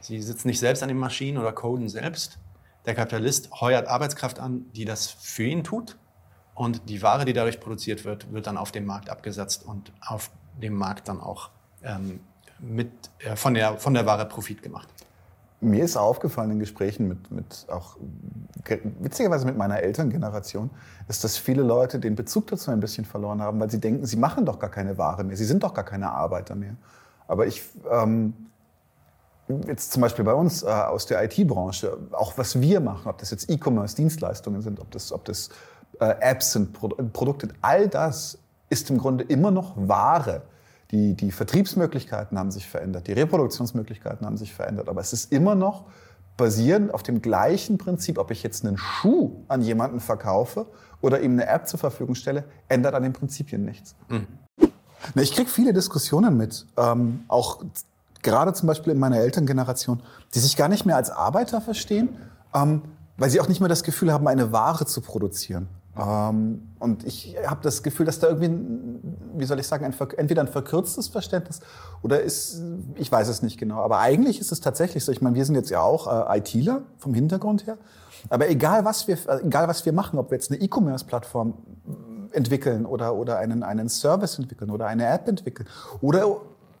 Sie 0.00 0.20
sitzen 0.22 0.48
nicht 0.48 0.58
selbst 0.58 0.82
an 0.82 0.88
den 0.88 0.98
Maschinen 0.98 1.38
oder 1.38 1.52
coden 1.52 1.88
selbst. 1.88 2.38
Der 2.86 2.94
Kapitalist 2.94 3.50
heuert 3.60 3.86
Arbeitskraft 3.86 4.38
an, 4.38 4.72
die 4.72 4.84
das 4.84 5.06
für 5.06 5.44
ihn 5.44 5.62
tut. 5.62 5.97
Und 6.58 6.88
die 6.88 7.02
Ware, 7.02 7.24
die 7.24 7.32
dadurch 7.32 7.60
produziert 7.60 8.04
wird, 8.04 8.32
wird 8.32 8.48
dann 8.48 8.56
auf 8.56 8.72
dem 8.72 8.84
Markt 8.84 9.10
abgesetzt 9.10 9.64
und 9.64 9.92
auf 10.04 10.32
dem 10.60 10.74
Markt 10.74 11.06
dann 11.06 11.20
auch 11.20 11.50
ähm, 11.84 12.18
mit, 12.58 12.90
äh, 13.20 13.36
von, 13.36 13.54
der, 13.54 13.78
von 13.78 13.94
der 13.94 14.06
Ware 14.06 14.26
Profit 14.26 14.60
gemacht. 14.60 14.88
Mir 15.60 15.84
ist 15.84 15.96
aufgefallen 15.96 16.50
in 16.50 16.58
Gesprächen 16.58 17.06
mit, 17.06 17.30
mit 17.30 17.66
auch 17.70 17.96
witzigerweise 18.98 19.46
mit 19.46 19.56
meiner 19.56 19.78
Elterngeneration, 19.78 20.68
ist, 21.06 21.22
dass 21.22 21.36
viele 21.36 21.62
Leute 21.62 22.00
den 22.00 22.16
Bezug 22.16 22.48
dazu 22.48 22.72
ein 22.72 22.80
bisschen 22.80 23.04
verloren 23.04 23.40
haben, 23.40 23.60
weil 23.60 23.70
sie 23.70 23.78
denken, 23.78 24.04
sie 24.04 24.16
machen 24.16 24.44
doch 24.44 24.58
gar 24.58 24.70
keine 24.70 24.98
Ware 24.98 25.22
mehr, 25.22 25.36
sie 25.36 25.44
sind 25.44 25.62
doch 25.62 25.74
gar 25.74 25.84
keine 25.84 26.10
Arbeiter 26.10 26.56
mehr. 26.56 26.74
Aber 27.28 27.46
ich, 27.46 27.62
ähm, 27.88 28.34
jetzt 29.68 29.92
zum 29.92 30.02
Beispiel 30.02 30.24
bei 30.24 30.34
uns 30.34 30.64
äh, 30.64 30.66
aus 30.66 31.06
der 31.06 31.22
IT-Branche, 31.22 31.96
auch 32.10 32.36
was 32.36 32.60
wir 32.60 32.80
machen, 32.80 33.08
ob 33.08 33.18
das 33.18 33.30
jetzt 33.30 33.48
E-Commerce-Dienstleistungen 33.48 34.60
sind, 34.60 34.80
ob 34.80 34.90
das, 34.90 35.12
ob 35.12 35.24
das 35.24 35.50
äh, 36.00 36.14
Apps 36.20 36.52
sind, 36.52 36.72
Pro 36.72 36.88
Produkte, 36.88 37.48
all 37.60 37.88
das 37.88 38.38
ist 38.70 38.90
im 38.90 38.98
Grunde 38.98 39.24
immer 39.24 39.50
noch 39.50 39.74
Ware. 39.76 40.42
Die, 40.90 41.14
die 41.14 41.30
Vertriebsmöglichkeiten 41.32 42.38
haben 42.38 42.50
sich 42.50 42.66
verändert, 42.66 43.06
die 43.08 43.12
Reproduktionsmöglichkeiten 43.12 44.26
haben 44.26 44.38
sich 44.38 44.54
verändert, 44.54 44.88
aber 44.88 45.00
es 45.02 45.12
ist 45.12 45.32
immer 45.32 45.54
noch 45.54 45.84
basierend 46.38 46.94
auf 46.94 47.02
dem 47.02 47.20
gleichen 47.20 47.76
Prinzip, 47.76 48.18
ob 48.18 48.30
ich 48.30 48.42
jetzt 48.42 48.64
einen 48.64 48.78
Schuh 48.78 49.44
an 49.48 49.60
jemanden 49.60 50.00
verkaufe 50.00 50.66
oder 51.02 51.20
ihm 51.20 51.32
eine 51.32 51.46
App 51.46 51.68
zur 51.68 51.78
Verfügung 51.78 52.14
stelle, 52.14 52.44
ändert 52.68 52.94
an 52.94 53.02
den 53.02 53.12
Prinzipien 53.12 53.64
nichts. 53.64 53.94
Mhm. 54.08 54.26
Ich 55.14 55.32
kriege 55.32 55.50
viele 55.50 55.72
Diskussionen 55.72 56.36
mit, 56.36 56.66
ähm, 56.76 57.24
auch 57.28 57.62
gerade 58.22 58.52
zum 58.52 58.66
Beispiel 58.66 58.92
in 58.92 58.98
meiner 58.98 59.18
Elterngeneration, 59.18 60.02
die 60.34 60.38
sich 60.38 60.56
gar 60.56 60.68
nicht 60.68 60.86
mehr 60.86 60.96
als 60.96 61.10
Arbeiter 61.10 61.60
verstehen, 61.60 62.16
ähm, 62.54 62.82
weil 63.16 63.30
sie 63.30 63.40
auch 63.40 63.48
nicht 63.48 63.60
mehr 63.60 63.68
das 63.68 63.82
Gefühl 63.82 64.12
haben, 64.12 64.26
eine 64.28 64.52
Ware 64.52 64.86
zu 64.86 65.00
produzieren. 65.00 65.68
Ähm, 65.98 66.68
und 66.78 67.04
ich 67.04 67.36
habe 67.46 67.60
das 67.62 67.82
Gefühl, 67.82 68.06
dass 68.06 68.20
da 68.20 68.28
irgendwie, 68.28 68.50
wie 69.34 69.44
soll 69.44 69.58
ich 69.58 69.66
sagen, 69.66 69.84
ein, 69.84 69.94
entweder 70.16 70.42
ein 70.42 70.48
verkürztes 70.48 71.08
Verständnis 71.08 71.60
oder 72.02 72.20
ist, 72.20 72.62
ich 72.94 73.10
weiß 73.10 73.28
es 73.28 73.42
nicht 73.42 73.58
genau. 73.58 73.78
Aber 73.78 73.98
eigentlich 73.98 74.40
ist 74.40 74.52
es 74.52 74.60
tatsächlich 74.60 75.04
so. 75.04 75.10
Ich 75.12 75.20
meine, 75.20 75.34
wir 75.34 75.44
sind 75.44 75.56
jetzt 75.56 75.70
ja 75.70 75.80
auch 75.80 76.30
äh, 76.30 76.38
ITler 76.38 76.82
vom 76.98 77.14
Hintergrund 77.14 77.66
her. 77.66 77.78
Aber 78.28 78.48
egal 78.48 78.84
was 78.84 79.08
wir, 79.08 79.18
egal 79.44 79.68
was 79.68 79.84
wir 79.86 79.92
machen, 79.92 80.18
ob 80.18 80.30
wir 80.30 80.36
jetzt 80.36 80.50
eine 80.50 80.60
E-Commerce-Plattform 80.60 81.54
entwickeln 82.32 82.86
oder, 82.86 83.14
oder 83.14 83.38
einen, 83.38 83.62
einen 83.62 83.88
Service 83.88 84.38
entwickeln 84.38 84.70
oder 84.70 84.86
eine 84.86 85.06
App 85.06 85.28
entwickeln 85.28 85.68
oder 86.00 86.36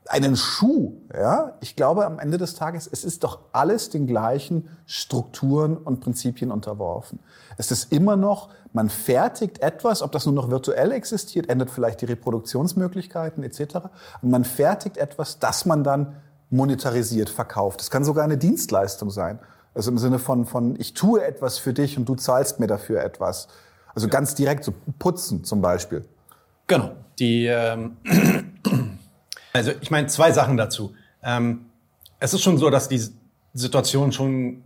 einen 0.08 0.36
Schuh, 0.36 0.94
ja, 1.14 1.54
ich 1.60 1.76
glaube 1.76 2.06
am 2.06 2.18
Ende 2.18 2.38
des 2.38 2.54
Tages, 2.54 2.88
es 2.90 3.04
ist 3.04 3.24
doch 3.24 3.40
alles 3.52 3.90
den 3.90 4.06
gleichen 4.06 4.68
Strukturen 4.86 5.76
und 5.76 6.00
Prinzipien 6.00 6.50
unterworfen. 6.50 7.18
Es 7.58 7.70
ist 7.70 7.92
immer 7.92 8.16
noch, 8.16 8.48
man 8.72 8.88
fertigt 8.88 9.60
etwas, 9.60 10.00
ob 10.00 10.12
das 10.12 10.24
nur 10.24 10.34
noch 10.34 10.50
virtuell 10.50 10.92
existiert, 10.92 11.48
ändert 11.50 11.70
vielleicht 11.70 12.00
die 12.00 12.06
Reproduktionsmöglichkeiten 12.06 13.44
etc. 13.44 13.76
Und 14.22 14.30
man 14.30 14.44
fertigt 14.44 14.96
etwas, 14.96 15.38
das 15.38 15.66
man 15.66 15.84
dann 15.84 16.16
monetarisiert, 16.50 17.28
verkauft. 17.28 17.82
Es 17.82 17.90
kann 17.90 18.04
sogar 18.04 18.24
eine 18.24 18.38
Dienstleistung 18.38 19.10
sein. 19.10 19.38
Also 19.74 19.90
im 19.90 19.98
Sinne 19.98 20.18
von, 20.18 20.46
von 20.46 20.74
ich 20.80 20.94
tue 20.94 21.22
etwas 21.22 21.58
für 21.58 21.74
dich 21.74 21.98
und 21.98 22.08
du 22.08 22.14
zahlst 22.14 22.60
mir 22.60 22.66
dafür 22.66 23.02
etwas. 23.02 23.48
Also 23.94 24.08
ganz 24.08 24.34
direkt, 24.34 24.64
so 24.64 24.72
putzen 24.98 25.44
zum 25.44 25.60
Beispiel. 25.60 26.04
Genau. 26.66 26.92
Die, 27.18 27.46
ähm, 27.46 27.96
also 29.58 29.72
ich 29.80 29.90
meine 29.90 30.06
zwei 30.06 30.32
Sachen 30.32 30.56
dazu. 30.56 30.94
Ähm, 31.22 31.66
es 32.20 32.34
ist 32.34 32.42
schon 32.42 32.58
so, 32.58 32.70
dass 32.70 32.88
die 32.88 33.02
Situation 33.54 34.12
schon 34.12 34.62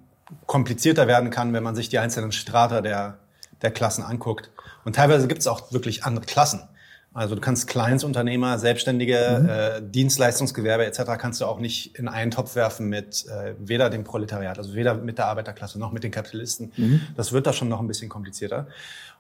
komplizierter 0.47 1.07
werden 1.07 1.31
kann, 1.31 1.53
wenn 1.53 1.63
man 1.63 1.75
sich 1.75 1.89
die 1.89 1.99
einzelnen 1.99 2.33
Strata 2.33 2.81
der, 2.81 3.19
der 3.61 3.71
Klassen 3.71 4.03
anguckt. 4.03 4.51
Und 4.85 4.97
teilweise 4.97 5.29
gibt 5.29 5.41
es 5.41 5.47
auch 5.47 5.73
wirklich 5.73 6.05
andere 6.05 6.25
Klassen. 6.25 6.69
Also 7.15 7.35
du 7.35 7.43
kannst 7.43 7.69
Kleinstunternehmer, 7.69 8.59
Selbstständige, 8.59 9.41
mhm. 9.43 9.49
äh, 9.49 9.91
Dienstleistungsgewerbe 9.91 10.87
etc. 10.87 11.03
kannst 11.19 11.43
du 11.43 11.45
auch 11.45 11.61
nicht 11.61 11.99
in 11.99 12.09
einen 12.09 12.31
Topf 12.31 12.55
werfen 12.55 12.89
mit 12.89 13.27
äh, 13.27 13.55
weder 13.59 13.91
dem 13.91 14.03
Proletariat, 14.03 14.57
also 14.57 14.75
weder 14.75 14.95
mit 14.95 15.19
der 15.19 15.27
Arbeiterklasse 15.27 15.79
noch 15.79 15.93
mit 15.93 16.05
den 16.05 16.11
Kapitalisten. 16.11 16.73
Mhm. 16.75 17.03
Das 17.15 17.33
wird 17.33 17.47
da 17.47 17.53
schon 17.53 17.69
noch 17.69 17.81
ein 17.81 17.87
bisschen 17.87 18.09
komplizierter. 18.09 18.67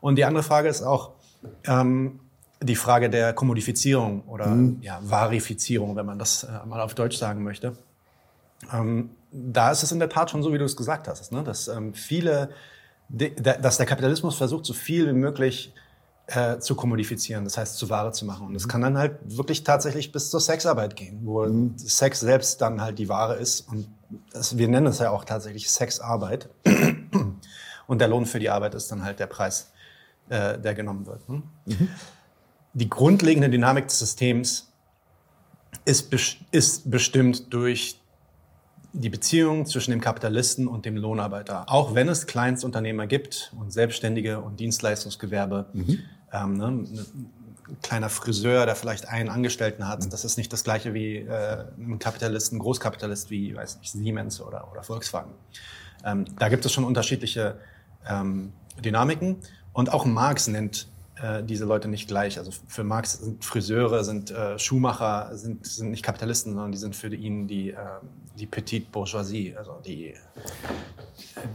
Und 0.00 0.16
die 0.16 0.24
andere 0.24 0.42
Frage 0.42 0.68
ist 0.68 0.82
auch 0.82 1.10
ähm, 1.66 2.20
die 2.62 2.76
Frage 2.76 3.10
der 3.10 3.32
Kommodifizierung 3.32 4.22
oder 4.22 4.46
mhm. 4.46 4.78
ja, 4.80 4.98
Varifizierung, 5.02 5.96
wenn 5.96 6.06
man 6.06 6.18
das 6.18 6.44
äh, 6.44 6.66
mal 6.66 6.80
auf 6.80 6.94
Deutsch 6.94 7.16
sagen 7.16 7.42
möchte. 7.42 7.74
Ähm, 8.72 9.10
da 9.32 9.70
ist 9.70 9.82
es 9.82 9.92
in 9.92 9.98
der 9.98 10.08
Tat 10.08 10.30
schon 10.30 10.42
so, 10.42 10.52
wie 10.52 10.58
du 10.58 10.64
es 10.64 10.76
gesagt 10.76 11.08
hast, 11.08 11.32
ne? 11.32 11.42
dass 11.42 11.68
ähm, 11.68 11.94
viele, 11.94 12.50
dass 13.08 13.78
der 13.78 13.86
Kapitalismus 13.86 14.36
versucht, 14.36 14.64
so 14.64 14.74
viel 14.74 15.08
wie 15.08 15.12
möglich 15.12 15.74
äh, 16.26 16.58
zu 16.58 16.74
kommodifizieren, 16.74 17.44
das 17.44 17.58
heißt 17.58 17.76
zu 17.76 17.90
Ware 17.90 18.12
zu 18.12 18.24
machen. 18.24 18.46
Und 18.46 18.54
das 18.54 18.68
kann 18.68 18.80
dann 18.80 18.98
halt 18.98 19.18
wirklich 19.24 19.64
tatsächlich 19.64 20.12
bis 20.12 20.30
zur 20.30 20.40
Sexarbeit 20.40 20.96
gehen, 20.96 21.20
wo 21.24 21.44
mhm. 21.44 21.76
Sex 21.76 22.20
selbst 22.20 22.60
dann 22.60 22.80
halt 22.80 22.98
die 22.98 23.08
Ware 23.08 23.34
ist. 23.34 23.68
Und 23.68 23.88
das, 24.32 24.56
wir 24.56 24.68
nennen 24.68 24.86
es 24.86 24.98
ja 24.98 25.10
auch 25.10 25.24
tatsächlich 25.24 25.70
Sexarbeit. 25.70 26.48
Und 27.86 27.98
der 28.00 28.08
Lohn 28.08 28.26
für 28.26 28.38
die 28.38 28.50
Arbeit 28.50 28.74
ist 28.74 28.90
dann 28.92 29.04
halt 29.04 29.18
der 29.18 29.26
Preis, 29.26 29.72
äh, 30.28 30.58
der 30.58 30.74
genommen 30.74 31.06
wird. 31.06 31.28
Ne? 31.28 31.42
Mhm. 31.66 31.88
Die 32.74 32.88
grundlegende 32.88 33.50
Dynamik 33.50 33.88
des 33.88 33.98
Systems 33.98 34.72
ist, 35.84 36.12
ist 36.50 36.90
bestimmt 36.90 37.52
durch 37.52 37.98
die 38.92 39.08
Beziehung 39.08 39.66
zwischen 39.66 39.90
dem 39.90 40.00
Kapitalisten 40.00 40.68
und 40.68 40.84
dem 40.84 40.96
Lohnarbeiter. 40.96 41.64
Auch 41.68 41.94
wenn 41.94 42.08
es 42.08 42.26
Kleinstunternehmer 42.26 43.06
gibt 43.06 43.52
und 43.58 43.72
Selbstständige 43.72 44.40
und 44.40 44.60
Dienstleistungsgewerbe, 44.60 45.66
mhm. 45.72 45.98
ähm, 46.32 46.56
ne, 46.56 46.66
ein 46.66 47.78
kleiner 47.80 48.10
Friseur, 48.10 48.66
der 48.66 48.76
vielleicht 48.76 49.08
einen 49.08 49.30
Angestellten 49.30 49.88
hat, 49.88 50.04
mhm. 50.04 50.10
das 50.10 50.24
ist 50.24 50.36
nicht 50.36 50.52
das 50.52 50.62
gleiche 50.62 50.92
wie 50.92 51.18
äh, 51.18 51.64
ein 51.78 51.98
Kapitalist, 51.98 52.52
ein 52.52 52.58
Großkapitalist 52.58 53.30
wie, 53.30 53.54
weiß 53.54 53.78
nicht, 53.78 53.92
Siemens 53.92 54.40
oder, 54.40 54.70
oder 54.70 54.82
Volkswagen. 54.82 55.32
Ähm, 56.04 56.26
da 56.38 56.48
gibt 56.48 56.66
es 56.66 56.72
schon 56.72 56.84
unterschiedliche 56.84 57.58
ähm, 58.06 58.52
Dynamiken 58.84 59.36
und 59.72 59.90
auch 59.92 60.04
Marx 60.04 60.48
nennt 60.48 60.88
äh, 61.20 61.42
diese 61.42 61.64
Leute 61.64 61.88
nicht 61.88 62.08
gleich. 62.08 62.38
Also 62.38 62.52
für 62.66 62.84
Marx 62.84 63.18
sind 63.18 63.44
Friseure, 63.44 64.02
sind 64.04 64.30
äh, 64.30 64.58
Schuhmacher, 64.58 65.36
sind, 65.36 65.66
sind 65.66 65.90
nicht 65.90 66.02
Kapitalisten, 66.02 66.52
sondern 66.52 66.72
die 66.72 66.78
sind 66.78 66.96
für 66.96 67.14
ihn 67.14 67.46
die, 67.46 67.70
äh, 67.70 67.76
die 68.38 68.46
Petite 68.46 68.90
Bourgeoisie, 68.90 69.54
also 69.56 69.78
die, 69.84 70.14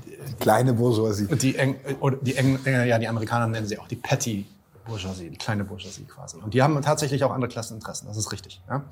die 0.06 0.34
kleine 0.40 0.74
Bourgeoisie. 0.74 1.28
Die, 1.38 1.56
Eng, 1.56 1.76
oder 2.00 2.18
die, 2.18 2.36
Eng, 2.36 2.60
äh, 2.66 2.88
ja, 2.88 3.00
die 3.00 3.08
Amerikaner 3.08 3.48
nennen 3.48 3.66
sie 3.66 3.80
auch 3.80 3.88
die 3.88 3.96
Petty 3.96 4.46
Bourgeoisie, 4.86 5.30
die 5.30 5.38
kleine 5.38 5.64
Bourgeoisie 5.64 6.06
quasi. 6.06 6.38
Und 6.38 6.54
die 6.54 6.62
haben 6.62 6.80
tatsächlich 6.82 7.24
auch 7.24 7.32
andere 7.32 7.50
Klasseninteressen, 7.50 8.08
das 8.08 8.18
ist 8.18 8.32
richtig. 8.32 8.62
Ja? 8.70 8.84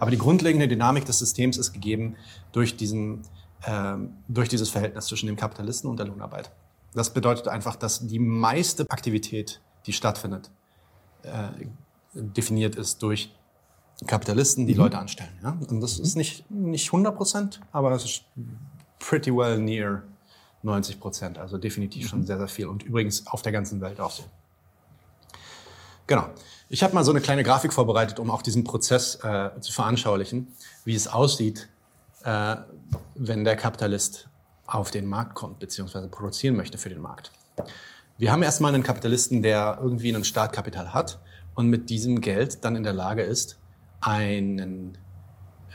Aber 0.00 0.10
die 0.10 0.18
grundlegende 0.18 0.68
Dynamik 0.68 1.04
des 1.04 1.18
Systems 1.18 1.58
ist 1.58 1.72
gegeben 1.72 2.16
durch, 2.52 2.76
diesen, 2.76 3.22
ähm, 3.66 4.14
durch 4.28 4.48
dieses 4.48 4.70
Verhältnis 4.70 5.06
zwischen 5.06 5.26
dem 5.26 5.36
Kapitalisten 5.36 5.90
und 5.90 5.98
der 5.98 6.06
Lohnarbeit. 6.06 6.50
Das 6.94 7.12
bedeutet 7.12 7.48
einfach, 7.48 7.76
dass 7.76 8.06
die 8.06 8.20
meiste 8.20 8.88
Aktivität 8.88 9.60
die 9.86 9.92
stattfindet, 9.92 10.50
äh, 11.22 11.48
definiert 12.14 12.76
ist 12.76 13.02
durch 13.02 13.34
Kapitalisten, 14.06 14.66
die 14.66 14.74
mhm. 14.74 14.80
Leute 14.80 14.98
anstellen. 14.98 15.32
Ja? 15.42 15.56
Und 15.68 15.80
das 15.80 15.98
ist 15.98 16.16
nicht, 16.16 16.50
nicht 16.50 16.86
100 16.86 17.16
Prozent, 17.16 17.60
aber 17.72 17.92
es 17.92 18.04
ist 18.04 18.24
pretty 18.98 19.34
well 19.34 19.58
near 19.58 20.02
90 20.62 21.00
Prozent. 21.00 21.38
Also 21.38 21.58
definitiv 21.58 22.04
mhm. 22.04 22.08
schon 22.08 22.26
sehr, 22.26 22.38
sehr 22.38 22.48
viel. 22.48 22.66
Und 22.66 22.82
übrigens 22.82 23.26
auf 23.26 23.42
der 23.42 23.52
ganzen 23.52 23.80
Welt 23.80 24.00
auch 24.00 24.10
so. 24.10 24.24
Genau. 26.06 26.28
Ich 26.68 26.82
habe 26.82 26.94
mal 26.94 27.04
so 27.04 27.12
eine 27.12 27.20
kleine 27.20 27.42
Grafik 27.44 27.72
vorbereitet, 27.72 28.18
um 28.18 28.30
auch 28.30 28.42
diesen 28.42 28.64
Prozess 28.64 29.16
äh, 29.22 29.50
zu 29.60 29.72
veranschaulichen, 29.72 30.48
wie 30.84 30.94
es 30.94 31.06
aussieht, 31.06 31.68
äh, 32.24 32.56
wenn 33.14 33.44
der 33.44 33.56
Kapitalist 33.56 34.28
auf 34.66 34.90
den 34.90 35.06
Markt 35.06 35.34
kommt, 35.34 35.58
beziehungsweise 35.58 36.08
produzieren 36.08 36.56
möchte 36.56 36.78
für 36.78 36.88
den 36.88 37.00
Markt. 37.00 37.30
Wir 38.16 38.30
haben 38.30 38.44
erstmal 38.44 38.72
einen 38.72 38.84
Kapitalisten, 38.84 39.42
der 39.42 39.78
irgendwie 39.82 40.14
ein 40.14 40.22
Startkapital 40.22 40.94
hat 40.94 41.18
und 41.54 41.68
mit 41.68 41.90
diesem 41.90 42.20
Geld 42.20 42.64
dann 42.64 42.76
in 42.76 42.84
der 42.84 42.92
Lage 42.92 43.22
ist, 43.22 43.58
einen 44.00 44.96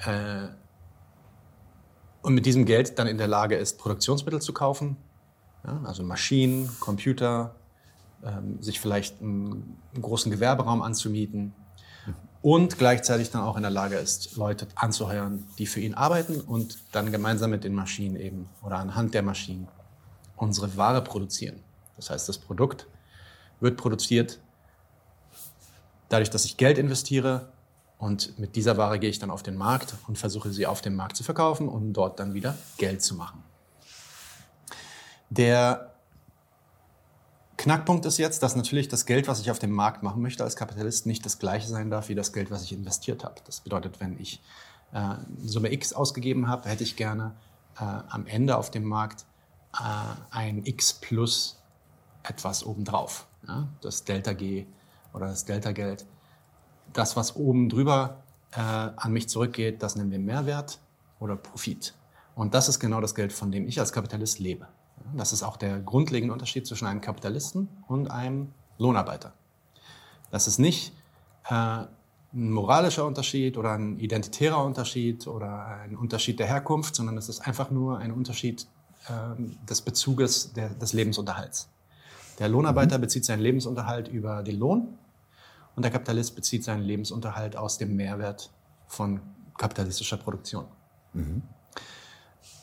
äh, 0.06 0.48
und 2.22 2.34
mit 2.34 2.46
diesem 2.46 2.66
Geld 2.66 2.98
dann 2.98 3.08
in 3.08 3.18
der 3.18 3.28
Lage 3.28 3.56
ist, 3.56 3.78
Produktionsmittel 3.78 4.42
zu 4.42 4.54
kaufen, 4.54 4.96
ja, 5.66 5.82
also 5.84 6.04
Maschinen, 6.04 6.70
Computer, 6.80 7.56
ähm, 8.24 8.62
sich 8.62 8.80
vielleicht 8.80 9.22
einen, 9.22 9.78
einen, 9.94 10.02
großen 10.02 10.32
Gewerberaum 10.32 10.82
anzumieten 10.82 11.54
und 12.42 12.78
gleichzeitig 12.78 13.32
dann 13.32 13.42
auch 13.42 13.58
in 13.58 13.64
der 13.64 13.72
Lage 13.72 13.98
ist, 13.98 14.38
Leute 14.38 14.68
anzuheuern, 14.76 15.46
die 15.58 15.66
für 15.66 15.82
ihn 15.82 15.94
arbeiten 15.94 16.40
und 16.40 16.78
dann 16.94 17.12
gemeinsam 17.12 17.52
mit 17.52 17.66
den 17.66 17.74
Maschinen 17.74 18.16
eben 18.16 18.50
oder 18.62 18.78
anhand 18.78 19.14
der 19.14 19.24
Maschinen 19.24 19.68
unsere 20.38 20.78
Ware 20.78 21.02
produzieren. 21.02 21.64
Das 22.00 22.10
heißt, 22.10 22.30
das 22.30 22.38
Produkt 22.38 22.88
wird 23.60 23.76
produziert 23.76 24.40
dadurch, 26.08 26.30
dass 26.30 26.46
ich 26.46 26.56
Geld 26.56 26.78
investiere 26.78 27.52
und 27.98 28.40
mit 28.40 28.56
dieser 28.56 28.78
Ware 28.78 29.00
gehe 29.00 29.10
ich 29.10 29.20
dann 29.20 29.30
auf 29.30 29.44
den 29.44 29.58
Markt 29.58 29.96
und 30.08 30.18
versuche 30.18 30.52
sie 30.52 30.66
auf 30.66 30.82
dem 30.82 30.96
Markt 30.96 31.18
zu 31.18 31.24
verkaufen 31.24 31.68
und 31.68 31.92
dort 31.92 32.20
dann 32.20 32.34
wieder 32.34 32.58
Geld 32.78 33.02
zu 33.04 33.16
machen. 33.16 33.44
Der 35.30 35.94
Knackpunkt 37.58 38.06
ist 38.06 38.18
jetzt, 38.18 38.42
dass 38.42 38.56
natürlich 38.56 38.88
das 38.88 39.06
Geld, 39.06 39.28
was 39.28 39.42
ich 39.42 39.52
auf 39.52 39.60
dem 39.60 39.72
Markt 39.72 40.02
machen 40.02 40.22
möchte 40.22 40.46
als 40.46 40.56
Kapitalist, 40.56 41.06
nicht 41.06 41.26
das 41.26 41.40
gleiche 41.40 41.68
sein 41.68 41.92
darf 41.92 42.08
wie 42.08 42.16
das 42.16 42.32
Geld, 42.32 42.50
was 42.50 42.64
ich 42.64 42.72
investiert 42.72 43.26
habe. 43.26 43.36
Das 43.46 43.60
bedeutet, 43.60 44.00
wenn 44.00 44.18
ich 44.18 44.42
äh, 44.94 45.16
Summe 45.44 45.72
X 45.74 45.92
ausgegeben 45.92 46.48
habe, 46.48 46.70
hätte 46.70 46.84
ich 46.84 46.96
gerne 46.96 47.36
äh, 47.78 47.84
am 47.84 48.26
Ende 48.28 48.56
auf 48.56 48.72
dem 48.72 48.86
Markt 48.86 49.26
äh, 49.74 49.82
ein 50.32 50.66
X 50.66 50.94
plus 50.94 51.59
etwas 52.30 52.66
obendrauf. 52.66 53.28
Ja? 53.48 53.68
Das 53.82 54.04
Delta 54.04 54.34
G 54.34 54.66
oder 55.14 55.28
das 55.28 55.46
Delta 55.46 55.72
Geld. 55.72 56.06
Das, 56.94 57.16
was 57.16 57.36
oben 57.36 57.70
drüber 57.70 58.24
äh, 58.52 58.60
an 58.60 59.12
mich 59.12 59.30
zurückgeht, 59.30 59.84
das 59.84 59.96
nennen 59.96 60.12
wir 60.12 60.20
Mehrwert 60.20 60.80
oder 61.20 61.36
Profit. 61.36 61.94
Und 62.36 62.54
das 62.54 62.70
ist 62.70 62.80
genau 62.80 63.02
das 63.02 63.16
Geld, 63.16 63.34
von 63.34 63.52
dem 63.52 63.68
ich 63.68 63.80
als 63.80 63.92
Kapitalist 63.92 64.40
lebe. 64.40 64.68
Das 65.16 65.34
ist 65.34 65.44
auch 65.44 65.58
der 65.58 65.80
grundlegende 65.80 66.34
Unterschied 66.34 66.68
zwischen 66.68 66.88
einem 66.88 67.02
Kapitalisten 67.02 67.68
und 67.88 68.12
einem 68.12 68.54
Lohnarbeiter. 68.78 69.34
Das 70.32 70.48
ist 70.48 70.60
nicht 70.60 70.94
äh, 71.50 71.54
ein 72.34 72.52
moralischer 72.52 73.06
Unterschied 73.06 73.58
oder 73.58 73.74
ein 73.74 73.98
identitärer 73.98 74.64
Unterschied 74.64 75.28
oder 75.28 75.66
ein 75.66 75.96
Unterschied 75.96 76.40
der 76.40 76.48
Herkunft, 76.48 76.96
sondern 76.96 77.18
es 77.18 77.28
ist 77.28 77.42
einfach 77.42 77.72
nur 77.72 77.98
ein 77.98 78.12
Unterschied 78.12 78.68
äh, 79.08 79.12
des 79.68 79.82
Bezuges 79.82 80.54
der, 80.54 80.70
des 80.70 80.94
Lebensunterhalts. 80.94 81.70
Der 82.40 82.50
Lohnarbeiter 82.50 82.98
mhm. 82.98 83.02
bezieht 83.02 83.26
seinen 83.26 83.42
Lebensunterhalt 83.42 84.08
über 84.08 84.44
den 84.44 84.58
Lohn 84.58 84.98
und 85.76 85.84
der 85.84 85.92
Kapitalist 85.92 86.36
bezieht 86.36 86.64
seinen 86.64 86.84
Lebensunterhalt 86.84 87.56
aus 87.56 87.78
dem 87.78 87.96
Mehrwert 87.96 88.52
von 88.88 89.22
kapitalistischer 89.58 90.18
Produktion. 90.18 90.66
Mhm. 91.14 91.44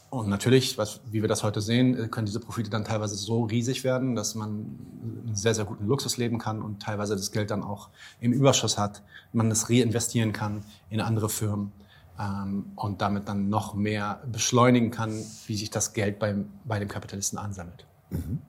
Und 0.08 0.28
natürlich, 0.28 0.78
was, 0.78 1.00
wie 1.10 1.20
wir 1.20 1.28
das 1.28 1.42
heute 1.42 1.60
sehen, 1.60 2.10
können 2.10 2.26
diese 2.26 2.40
Profite 2.40 2.70
dann 2.70 2.84
teilweise 2.84 3.16
so 3.16 3.44
riesig 3.44 3.84
werden, 3.84 4.14
dass 4.14 4.34
man 4.34 4.48
einen 4.48 5.34
sehr, 5.34 5.54
sehr 5.54 5.64
guten 5.64 5.86
Luxus 5.86 6.16
leben 6.16 6.38
kann 6.38 6.62
und 6.62 6.80
teilweise 6.80 7.16
das 7.16 7.32
Geld 7.32 7.50
dann 7.50 7.62
auch 7.62 7.90
im 8.20 8.32
Überschuss 8.32 8.78
hat, 8.78 9.02
man 9.32 9.50
das 9.50 9.68
reinvestieren 9.68 10.32
kann 10.32 10.62
in 10.88 11.00
andere 11.00 11.28
Firmen 11.28 11.72
ähm, 12.18 12.72
und 12.76 13.02
damit 13.02 13.28
dann 13.28 13.48
noch 13.48 13.74
mehr 13.74 14.22
beschleunigen 14.30 14.90
kann, 14.90 15.12
wie 15.46 15.56
sich 15.56 15.70
das 15.70 15.92
Geld 15.92 16.18
beim, 16.18 16.50
bei 16.64 16.78
dem 16.78 16.88
Kapitalisten 16.88 17.38
ansammelt. 17.38 17.86
Mhm. 18.10 18.40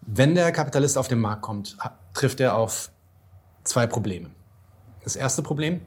Wenn 0.00 0.34
der 0.34 0.52
Kapitalist 0.52 0.96
auf 0.98 1.08
den 1.08 1.20
Markt 1.20 1.42
kommt, 1.42 1.76
trifft 2.14 2.40
er 2.40 2.56
auf 2.56 2.90
zwei 3.64 3.86
Probleme. 3.86 4.30
Das 5.04 5.16
erste 5.16 5.42
Problem 5.42 5.80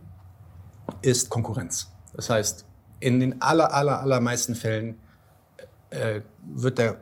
ist 1.02 1.30
Konkurrenz. 1.30 1.92
Das 2.13 2.30
heißt, 2.30 2.65
in 3.00 3.20
den 3.20 3.42
aller, 3.42 3.74
aller, 3.74 4.02
allermeisten 4.02 4.56
Fällen 4.56 5.00
äh, 5.89 6.22
wird 6.42 6.78
der 6.78 6.98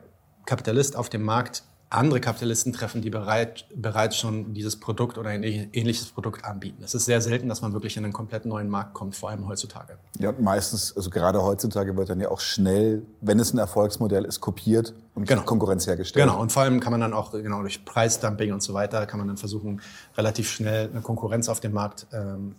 Kapitalist 0.46 0.96
auf 0.96 1.08
dem 1.08 1.22
Markt 1.22 1.64
andere 1.90 2.20
Kapitalisten 2.20 2.72
treffen, 2.72 3.00
die 3.00 3.08
bereit, 3.08 3.66
bereits 3.74 4.16
schon 4.16 4.52
dieses 4.52 4.78
Produkt 4.78 5.16
oder 5.16 5.30
ein 5.30 5.42
ähnliches 5.42 6.06
Produkt 6.06 6.44
anbieten. 6.44 6.82
Es 6.84 6.94
ist 6.94 7.06
sehr 7.06 7.20
selten, 7.22 7.48
dass 7.48 7.62
man 7.62 7.72
wirklich 7.72 7.96
in 7.96 8.04
einen 8.04 8.12
komplett 8.12 8.44
neuen 8.44 8.68
Markt 8.68 8.92
kommt, 8.92 9.16
vor 9.16 9.30
allem 9.30 9.48
heutzutage. 9.48 9.96
Ja, 10.18 10.32
meistens, 10.38 10.94
also 10.94 11.08
gerade 11.08 11.42
heutzutage 11.42 11.96
wird 11.96 12.10
dann 12.10 12.20
ja 12.20 12.30
auch 12.30 12.40
schnell, 12.40 13.02
wenn 13.22 13.40
es 13.40 13.54
ein 13.54 13.58
Erfolgsmodell 13.58 14.24
ist, 14.26 14.40
kopiert 14.40 14.92
und 15.14 15.26
genau. 15.26 15.42
Konkurrenz 15.42 15.86
hergestellt. 15.86 16.26
Genau, 16.26 16.40
und 16.40 16.52
vor 16.52 16.62
allem 16.62 16.80
kann 16.80 16.90
man 16.90 17.00
dann 17.00 17.14
auch 17.14 17.32
genau 17.32 17.62
durch 17.62 17.84
Preisdumping 17.84 18.52
und 18.52 18.62
so 18.62 18.74
weiter, 18.74 19.06
kann 19.06 19.18
man 19.18 19.28
dann 19.28 19.38
versuchen, 19.38 19.80
relativ 20.16 20.50
schnell 20.50 20.90
eine 20.90 21.00
Konkurrenz 21.00 21.48
auf 21.48 21.60
dem 21.60 21.72
Markt 21.72 22.06
ähm, 22.12 22.54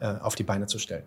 äh, 0.00 0.14
auf 0.20 0.34
die 0.34 0.44
Beine 0.44 0.66
zu 0.66 0.78
stellen. 0.78 1.04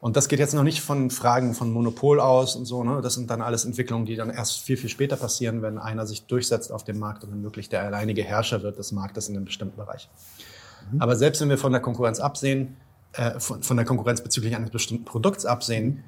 Und 0.00 0.16
das 0.16 0.28
geht 0.28 0.38
jetzt 0.38 0.54
noch 0.54 0.62
nicht 0.62 0.80
von 0.80 1.10
Fragen 1.10 1.52
von 1.52 1.70
Monopol 1.70 2.20
aus 2.20 2.56
und 2.56 2.64
so. 2.64 2.82
Ne? 2.82 3.02
Das 3.02 3.14
sind 3.14 3.28
dann 3.28 3.42
alles 3.42 3.66
Entwicklungen, 3.66 4.06
die 4.06 4.16
dann 4.16 4.30
erst 4.30 4.60
viel, 4.60 4.78
viel 4.78 4.88
später 4.88 5.16
passieren, 5.16 5.60
wenn 5.60 5.76
einer 5.76 6.06
sich 6.06 6.26
durchsetzt 6.26 6.72
auf 6.72 6.84
dem 6.84 6.98
Markt 6.98 7.22
und 7.22 7.30
dann 7.30 7.42
wirklich 7.42 7.68
der 7.68 7.82
alleinige 7.82 8.22
Herrscher 8.22 8.62
wird 8.62 8.78
des 8.78 8.92
Marktes 8.92 9.28
in 9.28 9.36
einem 9.36 9.44
bestimmten 9.44 9.76
Bereich. 9.76 10.08
Mhm. 10.90 11.02
Aber 11.02 11.16
selbst 11.16 11.42
wenn 11.42 11.50
wir 11.50 11.58
von 11.58 11.72
der 11.72 11.82
Konkurrenz 11.82 12.18
absehen, 12.18 12.78
äh, 13.12 13.38
von, 13.38 13.62
von 13.62 13.76
der 13.76 13.84
Konkurrenz 13.84 14.22
bezüglich 14.22 14.56
eines 14.56 14.70
bestimmten 14.70 15.04
Produkts 15.04 15.44
absehen, 15.44 16.02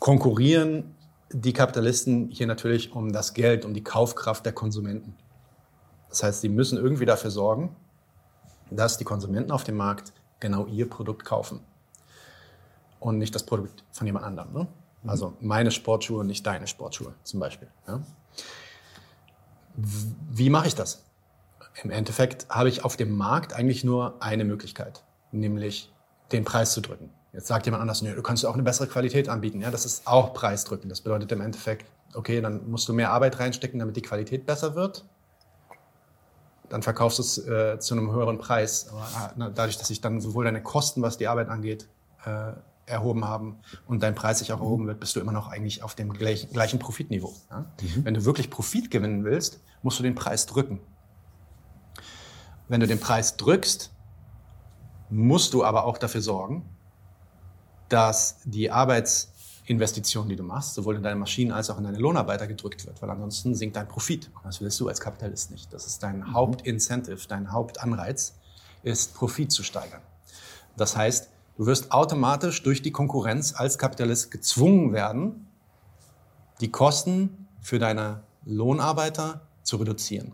konkurrieren 0.00 0.96
die 1.32 1.52
Kapitalisten 1.52 2.30
hier 2.32 2.48
natürlich 2.48 2.92
um 2.92 3.12
das 3.12 3.34
Geld, 3.34 3.64
um 3.64 3.74
die 3.74 3.84
Kaufkraft 3.84 4.44
der 4.44 4.52
Konsumenten. 4.52 5.14
Das 6.08 6.24
heißt, 6.24 6.40
sie 6.40 6.48
müssen 6.48 6.78
irgendwie 6.78 7.06
dafür 7.06 7.30
sorgen, 7.30 7.76
dass 8.72 8.98
die 8.98 9.04
Konsumenten 9.04 9.52
auf 9.52 9.62
dem 9.62 9.76
Markt 9.76 10.12
genau 10.40 10.66
ihr 10.66 10.90
Produkt 10.90 11.24
kaufen 11.24 11.60
und 13.00 13.18
nicht 13.18 13.34
das 13.34 13.44
Produkt 13.44 13.84
von 13.92 14.06
jemand 14.06 14.24
anderem. 14.24 14.52
Ne? 14.52 14.66
Also 15.06 15.34
meine 15.40 15.70
Sportschuhe 15.70 16.24
nicht 16.24 16.46
deine 16.46 16.66
Sportschuhe 16.66 17.14
zum 17.24 17.40
Beispiel. 17.40 17.68
Ja? 17.88 18.00
Wie 19.74 20.50
mache 20.50 20.68
ich 20.68 20.74
das? 20.74 21.04
Im 21.82 21.90
Endeffekt 21.90 22.46
habe 22.50 22.68
ich 22.68 22.84
auf 22.84 22.96
dem 22.96 23.16
Markt 23.16 23.54
eigentlich 23.54 23.84
nur 23.84 24.22
eine 24.22 24.44
Möglichkeit, 24.44 25.02
nämlich 25.32 25.90
den 26.32 26.44
Preis 26.44 26.72
zu 26.72 26.80
drücken. 26.80 27.10
Jetzt 27.32 27.46
sagt 27.46 27.66
jemand 27.66 27.80
anders, 27.80 28.02
nee, 28.02 28.12
du 28.12 28.22
kannst 28.22 28.44
auch 28.44 28.54
eine 28.54 28.62
bessere 28.62 28.88
Qualität 28.88 29.28
anbieten. 29.28 29.60
Ja, 29.60 29.70
das 29.70 29.86
ist 29.86 30.06
auch 30.06 30.34
Preisdrücken. 30.34 30.88
Das 30.88 31.00
bedeutet 31.00 31.30
im 31.32 31.40
Endeffekt, 31.40 31.86
okay, 32.14 32.40
dann 32.40 32.68
musst 32.68 32.88
du 32.88 32.92
mehr 32.92 33.12
Arbeit 33.12 33.38
reinstecken, 33.38 33.78
damit 33.78 33.96
die 33.96 34.02
Qualität 34.02 34.46
besser 34.46 34.74
wird. 34.74 35.04
Dann 36.68 36.82
verkaufst 36.82 37.18
du 37.18 37.22
es 37.22 37.38
äh, 37.38 37.78
zu 37.78 37.94
einem 37.94 38.12
höheren 38.12 38.38
Preis. 38.38 38.88
Aber 38.90 39.46
äh, 39.46 39.50
dadurch, 39.54 39.78
dass 39.78 39.88
sich 39.88 40.00
dann 40.00 40.20
sowohl 40.20 40.44
deine 40.44 40.62
Kosten, 40.62 41.02
was 41.02 41.18
die 41.18 41.28
Arbeit 41.28 41.48
angeht, 41.48 41.88
äh, 42.24 42.52
erhoben 42.90 43.24
haben 43.24 43.58
und 43.86 44.02
dein 44.02 44.14
Preis 44.14 44.40
sich 44.40 44.52
auch 44.52 44.60
erhoben 44.60 44.86
wird, 44.86 45.00
bist 45.00 45.16
du 45.16 45.20
immer 45.20 45.32
noch 45.32 45.48
eigentlich 45.48 45.82
auf 45.82 45.94
dem 45.94 46.12
gleichen, 46.12 46.52
gleichen 46.52 46.78
Profitniveau. 46.78 47.34
Ja? 47.50 47.60
Mhm. 47.80 48.04
Wenn 48.04 48.14
du 48.14 48.24
wirklich 48.24 48.50
Profit 48.50 48.90
gewinnen 48.90 49.24
willst, 49.24 49.60
musst 49.82 49.98
du 49.98 50.02
den 50.02 50.14
Preis 50.14 50.46
drücken. 50.46 50.80
Wenn 52.68 52.80
du 52.80 52.86
den 52.86 53.00
Preis 53.00 53.36
drückst, 53.36 53.90
musst 55.08 55.54
du 55.54 55.64
aber 55.64 55.84
auch 55.84 55.98
dafür 55.98 56.20
sorgen, 56.20 56.68
dass 57.88 58.36
die 58.44 58.70
Arbeits 58.70 59.32
Investition, 59.70 60.28
die 60.28 60.34
du 60.34 60.42
machst, 60.42 60.74
sowohl 60.74 60.96
in 60.96 61.02
deine 61.02 61.14
Maschinen 61.16 61.52
als 61.52 61.70
auch 61.70 61.78
in 61.78 61.84
deine 61.84 61.98
Lohnarbeiter 61.98 62.48
gedrückt 62.48 62.86
wird, 62.86 63.00
weil 63.02 63.10
ansonsten 63.10 63.54
sinkt 63.54 63.76
dein 63.76 63.86
Profit. 63.86 64.28
Das 64.42 64.60
willst 64.60 64.80
du 64.80 64.88
als 64.88 65.00
Kapitalist 65.00 65.52
nicht. 65.52 65.72
Das 65.72 65.86
ist 65.86 66.02
dein 66.02 66.18
mhm. 66.18 66.32
Hauptincentive, 66.32 67.20
dein 67.28 67.52
Hauptanreiz, 67.52 68.34
ist 68.82 69.14
Profit 69.14 69.52
zu 69.52 69.62
steigern. 69.62 70.00
Das 70.76 70.96
heißt, 70.96 71.28
du 71.60 71.66
wirst 71.66 71.92
automatisch 71.92 72.62
durch 72.62 72.80
die 72.80 72.90
Konkurrenz 72.90 73.52
als 73.54 73.76
Kapitalist 73.76 74.30
gezwungen 74.30 74.94
werden, 74.94 75.46
die 76.62 76.70
Kosten 76.70 77.48
für 77.60 77.78
deine 77.78 78.22
Lohnarbeiter 78.46 79.42
zu 79.62 79.76
reduzieren. 79.76 80.32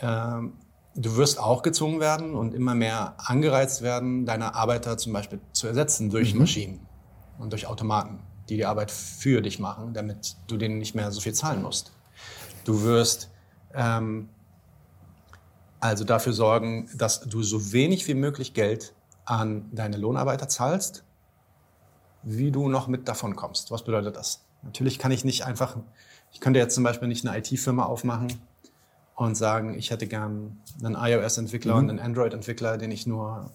Ähm, 0.00 0.54
du 0.94 1.16
wirst 1.16 1.38
auch 1.38 1.60
gezwungen 1.60 2.00
werden 2.00 2.34
und 2.34 2.54
immer 2.54 2.74
mehr 2.74 3.12
angereizt 3.18 3.82
werden, 3.82 4.24
deine 4.24 4.54
Arbeiter 4.54 4.96
zum 4.96 5.12
Beispiel 5.12 5.38
zu 5.52 5.66
ersetzen 5.66 6.08
durch 6.08 6.32
mhm. 6.32 6.40
Maschinen 6.40 6.86
und 7.38 7.52
durch 7.52 7.66
Automaten, 7.66 8.20
die 8.48 8.56
die 8.56 8.64
Arbeit 8.64 8.90
für 8.90 9.42
dich 9.42 9.58
machen, 9.58 9.92
damit 9.92 10.36
du 10.46 10.56
denen 10.56 10.78
nicht 10.78 10.94
mehr 10.94 11.12
so 11.12 11.20
viel 11.20 11.34
zahlen 11.34 11.60
musst. 11.60 11.92
Du 12.64 12.84
wirst 12.84 13.28
ähm, 13.74 14.30
also 15.78 16.04
dafür 16.04 16.32
sorgen, 16.32 16.88
dass 16.96 17.20
du 17.20 17.42
so 17.42 17.74
wenig 17.74 18.08
wie 18.08 18.14
möglich 18.14 18.54
Geld 18.54 18.94
an 19.24 19.68
deine 19.72 19.96
Lohnarbeiter 19.96 20.48
zahlst, 20.48 21.04
wie 22.22 22.50
du 22.50 22.68
noch 22.68 22.88
mit 22.88 23.08
davon 23.08 23.36
kommst. 23.36 23.70
Was 23.70 23.84
bedeutet 23.84 24.16
das? 24.16 24.44
Natürlich 24.62 24.98
kann 24.98 25.10
ich 25.10 25.24
nicht 25.24 25.46
einfach, 25.46 25.76
ich 26.32 26.40
könnte 26.40 26.58
jetzt 26.58 26.74
zum 26.74 26.84
Beispiel 26.84 27.08
nicht 27.08 27.26
eine 27.26 27.38
IT-Firma 27.38 27.84
aufmachen 27.84 28.32
und 29.14 29.34
sagen, 29.36 29.78
ich 29.78 29.90
hätte 29.90 30.06
gern 30.06 30.60
einen 30.82 30.96
iOS-Entwickler 30.96 31.74
mhm. 31.74 31.78
und 31.78 31.90
einen 31.90 31.98
Android-Entwickler, 32.00 32.78
den 32.78 32.90
ich 32.90 33.06
nur 33.06 33.50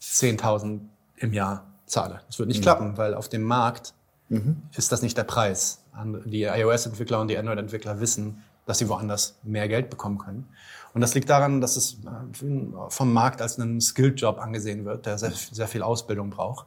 10.000 0.00 0.80
im 1.16 1.32
Jahr 1.32 1.66
zahle. 1.86 2.20
Das 2.26 2.38
wird 2.38 2.48
nicht 2.48 2.58
mhm. 2.58 2.62
klappen, 2.62 2.96
weil 2.96 3.14
auf 3.14 3.28
dem 3.28 3.42
Markt 3.42 3.94
mhm. 4.28 4.62
ist 4.76 4.92
das 4.92 5.02
nicht 5.02 5.16
der 5.16 5.24
Preis. 5.24 5.84
Die 6.24 6.44
iOS-Entwickler 6.44 7.20
und 7.20 7.28
die 7.28 7.36
Android-Entwickler 7.36 8.00
wissen, 8.00 8.42
dass 8.66 8.78
sie 8.78 8.88
woanders 8.88 9.38
mehr 9.42 9.68
Geld 9.68 9.90
bekommen 9.90 10.18
können. 10.18 10.48
Und 10.94 11.00
das 11.00 11.14
liegt 11.14 11.30
daran, 11.30 11.60
dass 11.60 11.76
es 11.76 11.94
äh, 11.94 12.88
vom 12.88 13.12
Markt 13.12 13.40
als 13.40 13.58
ein 13.58 13.80
Skilled-Job 13.80 14.38
angesehen 14.38 14.84
wird, 14.84 15.06
der 15.06 15.18
sehr, 15.18 15.32
sehr 15.32 15.68
viel 15.68 15.82
Ausbildung 15.82 16.30
braucht. 16.30 16.66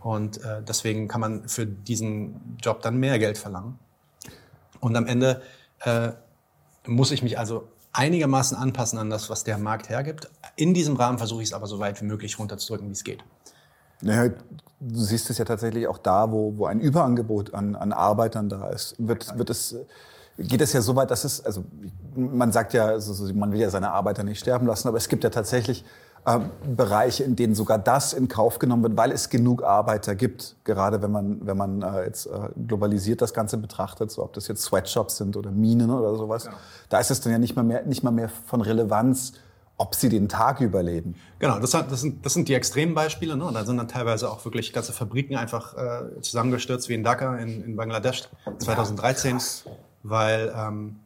Und 0.00 0.42
äh, 0.44 0.62
deswegen 0.62 1.08
kann 1.08 1.20
man 1.20 1.48
für 1.48 1.66
diesen 1.66 2.58
Job 2.62 2.82
dann 2.82 2.98
mehr 2.98 3.18
Geld 3.18 3.38
verlangen. 3.38 3.78
Und 4.80 4.96
am 4.96 5.06
Ende 5.06 5.40
äh, 5.80 6.10
muss 6.86 7.10
ich 7.10 7.22
mich 7.22 7.38
also 7.38 7.68
einigermaßen 7.94 8.56
anpassen 8.56 8.98
an 8.98 9.08
das, 9.08 9.30
was 9.30 9.44
der 9.44 9.56
Markt 9.56 9.88
hergibt. 9.88 10.28
In 10.56 10.74
diesem 10.74 10.96
Rahmen 10.96 11.16
versuche 11.16 11.42
ich 11.42 11.48
es 11.48 11.54
aber 11.54 11.66
so 11.66 11.78
weit 11.78 12.00
wie 12.02 12.04
möglich 12.04 12.38
runterzudrücken, 12.38 12.88
wie 12.88 12.92
es 12.92 13.04
geht. 13.04 13.24
Naja, 14.02 14.34
du 14.80 15.00
siehst 15.00 15.30
es 15.30 15.38
ja 15.38 15.44
tatsächlich 15.46 15.86
auch 15.86 15.98
da, 15.98 16.30
wo, 16.30 16.58
wo 16.58 16.66
ein 16.66 16.80
Überangebot 16.80 17.54
an, 17.54 17.74
an 17.74 17.92
Arbeitern 17.92 18.50
da 18.50 18.68
ist. 18.68 18.96
Wird, 18.98 19.38
wird 19.38 19.48
es, 19.48 19.76
geht 20.38 20.60
es 20.60 20.72
ja 20.72 20.80
so 20.80 20.96
weit, 20.96 21.10
dass 21.10 21.24
es, 21.24 21.44
also 21.44 21.64
man 22.16 22.52
sagt 22.52 22.74
ja, 22.74 22.86
also 22.86 23.32
man 23.34 23.52
will 23.52 23.60
ja 23.60 23.70
seine 23.70 23.92
Arbeiter 23.92 24.24
nicht 24.24 24.40
sterben 24.40 24.66
lassen, 24.66 24.88
aber 24.88 24.96
es 24.96 25.08
gibt 25.08 25.24
ja 25.24 25.30
tatsächlich 25.30 25.84
äh, 26.26 26.40
Bereiche, 26.66 27.22
in 27.24 27.36
denen 27.36 27.54
sogar 27.54 27.78
das 27.78 28.12
in 28.12 28.28
Kauf 28.28 28.58
genommen 28.58 28.82
wird, 28.82 28.96
weil 28.96 29.12
es 29.12 29.28
genug 29.28 29.62
Arbeiter 29.62 30.14
gibt. 30.14 30.56
Gerade 30.64 31.02
wenn 31.02 31.12
man, 31.12 31.46
wenn 31.46 31.56
man 31.56 31.82
äh, 31.82 32.04
jetzt 32.04 32.26
äh, 32.26 32.30
globalisiert 32.66 33.20
das 33.20 33.34
Ganze 33.34 33.58
betrachtet, 33.58 34.10
so 34.10 34.22
ob 34.22 34.32
das 34.32 34.48
jetzt 34.48 34.62
Sweatshops 34.62 35.18
sind 35.18 35.36
oder 35.36 35.50
Minen 35.50 35.90
oder 35.90 36.16
sowas, 36.16 36.44
genau. 36.44 36.56
da 36.88 36.98
ist 36.98 37.10
es 37.10 37.20
dann 37.20 37.32
ja 37.32 37.38
nicht 37.38 37.56
mal 37.56 37.62
mehr, 37.62 37.84
nicht 37.84 38.02
mal 38.02 38.10
mehr 38.10 38.28
von 38.28 38.60
Relevanz, 38.60 39.34
ob 39.76 39.94
sie 39.94 40.08
den 40.08 40.28
Tag 40.28 40.60
überleben. 40.60 41.14
Genau, 41.40 41.58
das, 41.58 41.72
das, 41.72 42.00
sind, 42.00 42.24
das 42.24 42.32
sind 42.32 42.48
die 42.48 42.54
extremen 42.54 42.94
Beispiele. 42.94 43.36
Ne? 43.36 43.50
Da 43.52 43.64
sind 43.64 43.76
dann 43.76 43.88
teilweise 43.88 44.30
auch 44.30 44.44
wirklich 44.44 44.72
ganze 44.72 44.92
Fabriken 44.92 45.36
einfach 45.36 45.76
äh, 45.76 46.20
zusammengestürzt, 46.20 46.88
wie 46.88 46.94
in 46.94 47.02
Dhaka 47.02 47.36
in, 47.36 47.62
in 47.62 47.76
Bangladesch 47.76 48.28
2013, 48.58 49.38
ja, 49.38 49.72
weil 50.04 50.54
ähm, 50.56 51.00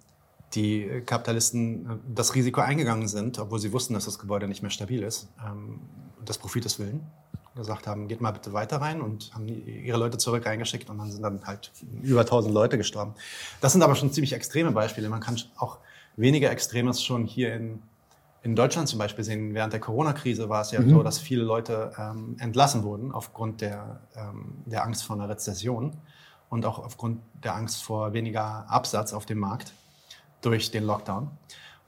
die 0.54 1.02
Kapitalisten 1.06 1.86
äh, 1.86 1.94
das 2.14 2.34
Risiko 2.34 2.60
eingegangen 2.60 3.08
sind, 3.08 3.38
obwohl 3.38 3.58
sie 3.58 3.72
wussten, 3.72 3.94
dass 3.94 4.04
das 4.04 4.18
Gebäude 4.18 4.46
nicht 4.46 4.60
mehr 4.60 4.70
stabil 4.70 5.02
ist, 5.02 5.28
ähm, 5.46 5.80
des 6.26 6.36
Profites 6.36 6.78
willen, 6.78 7.06
gesagt 7.54 7.86
haben, 7.86 8.08
geht 8.08 8.20
mal 8.20 8.32
bitte 8.32 8.52
weiter 8.52 8.80
rein 8.80 9.00
und 9.00 9.32
haben 9.34 9.48
ihre 9.48 9.98
Leute 9.98 10.18
zurück 10.18 10.44
reingeschickt 10.44 10.90
und 10.90 10.98
dann 10.98 11.10
sind 11.10 11.22
dann 11.22 11.40
halt 11.46 11.72
über 12.02 12.20
1000 12.20 12.52
Leute 12.52 12.76
gestorben. 12.76 13.14
Das 13.60 13.72
sind 13.72 13.82
aber 13.82 13.94
schon 13.94 14.12
ziemlich 14.12 14.32
extreme 14.32 14.72
Beispiele. 14.72 15.08
Man 15.08 15.20
kann 15.20 15.40
auch 15.56 15.78
weniger 16.16 16.50
Extremes 16.50 17.02
schon 17.02 17.24
hier 17.24 17.54
in, 17.54 17.82
in 18.42 18.54
Deutschland 18.54 18.88
zum 18.88 18.98
Beispiel 18.98 19.24
sehen. 19.24 19.54
Während 19.54 19.72
der 19.72 19.80
Corona-Krise 19.80 20.48
war 20.48 20.62
es 20.62 20.72
ja 20.72 20.80
mhm. 20.80 20.90
so, 20.90 21.02
dass 21.02 21.18
viele 21.18 21.42
Leute 21.42 21.92
ähm, 21.98 22.36
entlassen 22.38 22.82
wurden 22.82 23.12
aufgrund 23.12 23.60
der, 23.60 24.00
ähm, 24.16 24.62
der 24.66 24.84
Angst 24.84 25.04
vor 25.04 25.16
einer 25.16 25.28
Rezession 25.28 25.96
und 26.50 26.64
auch 26.64 26.78
aufgrund 26.78 27.20
der 27.44 27.54
Angst 27.54 27.82
vor 27.82 28.12
weniger 28.12 28.66
Absatz 28.68 29.12
auf 29.12 29.26
dem 29.26 29.38
Markt 29.38 29.72
durch 30.40 30.70
den 30.70 30.84
Lockdown. 30.84 31.30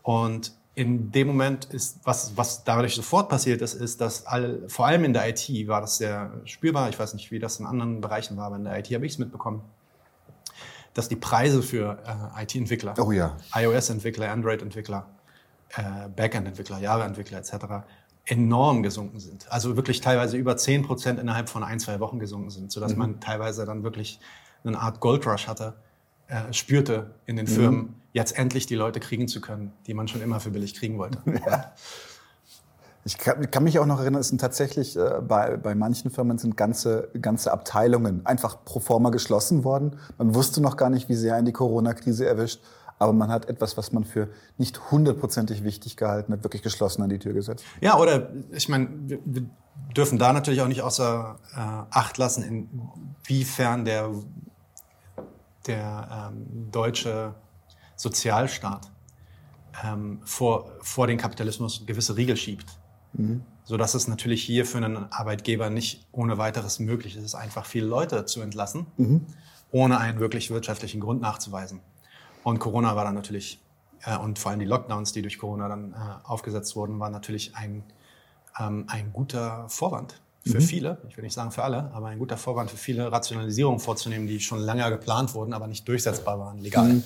Und 0.03 0.53
in 0.75 1.11
dem 1.11 1.27
Moment 1.27 1.67
ist, 1.67 1.99
was, 2.05 2.37
was 2.37 2.65
dadurch 2.65 2.95
sofort 2.95 3.29
passiert 3.29 3.61
ist, 3.61 3.75
ist, 3.75 4.01
dass 4.01 4.27
all, 4.27 4.63
vor 4.69 4.87
allem 4.87 5.05
in 5.05 5.13
der 5.13 5.29
IT 5.29 5.49
war 5.69 5.81
das 5.81 5.99
sehr 5.99 6.33
spürbar. 6.45 6.89
Ich 6.89 6.99
weiß 6.99 7.15
nicht, 7.15 7.31
wie 7.31 7.39
das 7.39 7.61
in 7.61 7.67
anderen 7.67 8.01
Bereichen 8.01 8.37
war, 8.37 8.47
aber 8.47 8.57
in 8.57 8.65
der 8.65 8.79
IT 8.79 8.93
habe 8.95 9.05
ich 9.05 9.13
es 9.13 9.19
mitbekommen, 9.19 9.63
dass 10.95 11.09
die 11.09 11.17
Preise 11.17 11.63
für 11.63 11.99
äh, 12.07 12.43
IT-Entwickler, 12.43 12.95
oh 12.99 13.13
ja. 13.13 13.37
iOS-Entwickler, 13.55 14.31
Android-Entwickler, 14.31 15.07
äh, 15.71 16.09
Backend-Entwickler, 16.15 16.79
Java-Entwickler 16.79 17.39
etc. 17.39 17.55
enorm 18.25 18.83
gesunken 18.83 19.21
sind. 19.21 19.51
Also 19.53 19.77
wirklich 19.77 20.01
teilweise 20.01 20.37
über 20.37 20.57
10 20.57 20.83
Prozent 20.83 21.19
innerhalb 21.21 21.49
von 21.49 21.63
ein, 21.63 21.79
zwei 21.79 22.01
Wochen 22.01 22.19
gesunken 22.19 22.51
sind, 22.51 22.73
sodass 22.73 22.93
mhm. 22.93 22.99
man 22.99 23.21
teilweise 23.21 23.67
dann 23.67 23.83
wirklich 23.83 24.21
eine 24.65 24.79
Art 24.79 25.01
Goldrush 25.01 25.49
hatte, 25.49 25.75
äh, 26.29 26.53
spürte 26.53 27.11
in 27.27 27.37
den 27.37 27.47
mhm. 27.47 27.51
Firmen, 27.51 27.95
jetzt 28.13 28.37
endlich 28.37 28.67
die 28.67 28.75
Leute 28.75 29.01
kriegen 29.01 29.29
zu 29.29 29.41
können, 29.41 29.73
die 29.87 29.95
man 29.95 30.09
schon 30.09 30.21
immer 30.21 30.41
für 30.41 30.51
billig 30.51 30.75
kriegen 30.75 30.99
wollte. 30.99 31.19
Ja. 31.47 31.73
Ich 33.03 33.17
kann, 33.17 33.51
kann, 33.51 33.65
mich 33.65 33.79
auch 33.79 33.87
noch 33.87 33.99
erinnern, 33.99 34.21
es 34.21 34.29
sind 34.29 34.43
tatsächlich 34.43 34.95
äh, 34.95 35.23
bei, 35.27 35.57
bei 35.57 35.75
manchen 35.75 36.11
Firmen 36.11 36.37
sind 36.37 36.59
ganze, 36.59 37.09
ganze 37.19 37.51
Abteilungen 37.51 38.27
einfach 38.27 38.63
pro 38.67 38.79
forma 38.79 39.09
geschlossen 39.09 39.65
worden. 39.65 39.97
Man 40.19 40.35
wusste 40.35 40.61
noch 40.61 40.77
gar 40.77 40.91
nicht, 40.91 41.09
wie 41.09 41.15
sehr 41.15 41.39
in 41.39 41.47
die 41.47 41.53
Corona-Krise 41.53 42.27
erwischt, 42.27 42.61
aber 42.99 43.15
man 43.15 43.31
hat 43.31 43.49
etwas, 43.49 43.79
was 43.79 43.93
man 43.93 44.05
für 44.05 44.29
nicht 44.59 44.91
hundertprozentig 44.91 45.65
wichtig 45.65 45.97
gehalten 45.97 46.35
hat, 46.35 46.45
wirklich 46.45 46.61
geschlossen 46.61 47.03
an 47.03 47.09
die 47.09 47.19
Tür 47.19 47.33
gesetzt. 47.33 47.65
Ja, 47.81 47.97
oder 47.97 48.29
ich 48.53 48.69
meine, 48.69 48.91
wir, 49.07 49.19
wir 49.25 49.47
dürfen 49.97 50.19
da 50.19 50.35
natürlich 50.35 50.61
auch 50.61 50.69
nicht 50.69 50.83
außer 50.83 51.39
äh, 51.57 51.59
Acht 51.91 52.19
lassen, 52.19 52.69
inwiefern 53.25 53.87
der 53.87 54.11
der 55.67 56.31
ähm, 56.33 56.71
deutsche 56.71 57.35
Sozialstaat 57.97 58.91
ähm, 59.85 60.21
vor, 60.25 60.73
vor 60.81 61.07
den 61.07 61.19
Kapitalismus 61.19 61.85
gewisse 61.87 62.17
Riegel 62.17 62.37
schiebt. 62.37 62.79
Mhm. 63.13 63.43
Sodass 63.65 63.95
es 63.95 64.09
natürlich 64.09 64.43
hier 64.43 64.67
für 64.67 64.79
einen 64.79 65.13
Arbeitgeber 65.13 65.71
nicht 65.71 66.07
ohne 66.13 66.39
weiteres 66.39 66.81
möglich 66.81 67.17
ist, 67.17 67.35
einfach 67.35 67.67
viele 67.67 67.87
Leute 67.87 68.25
zu 68.25 68.41
entlassen, 68.41 68.87
mhm. 68.97 69.27
ohne 69.71 69.99
einen 69.99 70.19
wirklich 70.19 70.51
wirtschaftlichen 70.51 71.01
Grund 71.01 71.21
nachzuweisen. 71.21 71.81
Und 72.43 72.59
Corona 72.59 72.97
war 72.97 73.05
dann 73.05 73.15
natürlich, 73.15 73.63
äh, 74.05 74.17
und 74.17 74.39
vor 74.39 74.51
allem 74.51 74.61
die 74.61 74.67
Lockdowns, 74.67 75.13
die 75.13 75.23
durch 75.23 75.39
Corona 75.39 75.69
dann 75.69 75.93
äh, 75.93 75.97
aufgesetzt 76.25 76.75
wurden, 76.75 76.99
waren 76.99 77.13
natürlich 77.13 77.55
ein, 77.55 77.85
ähm, 78.59 78.87
ein 78.89 79.13
guter 79.13 79.69
Vorwand 79.69 80.21
für 80.47 80.59
mhm. 80.59 80.63
viele, 80.63 80.99
ich 81.09 81.17
will 81.17 81.25
nicht 81.25 81.35
sagen 81.35 81.51
für 81.51 81.63
alle, 81.63 81.91
aber 81.93 82.09
ein 82.09 82.19
guter 82.19 82.37
Vorwand 82.37 82.71
für 82.71 82.77
viele 82.77 83.13
Rationalisierungen 83.13 83.79
vorzunehmen, 83.79 84.27
die 84.27 84.41
schon 84.41 84.59
lange 84.59 84.89
geplant 84.91 85.35
wurden, 85.35 85.53
aber 85.53 85.67
nicht 85.67 85.87
durchsetzbar 85.87 86.39
waren, 86.39 86.59
legal. 86.59 86.89
Mhm. 86.89 87.05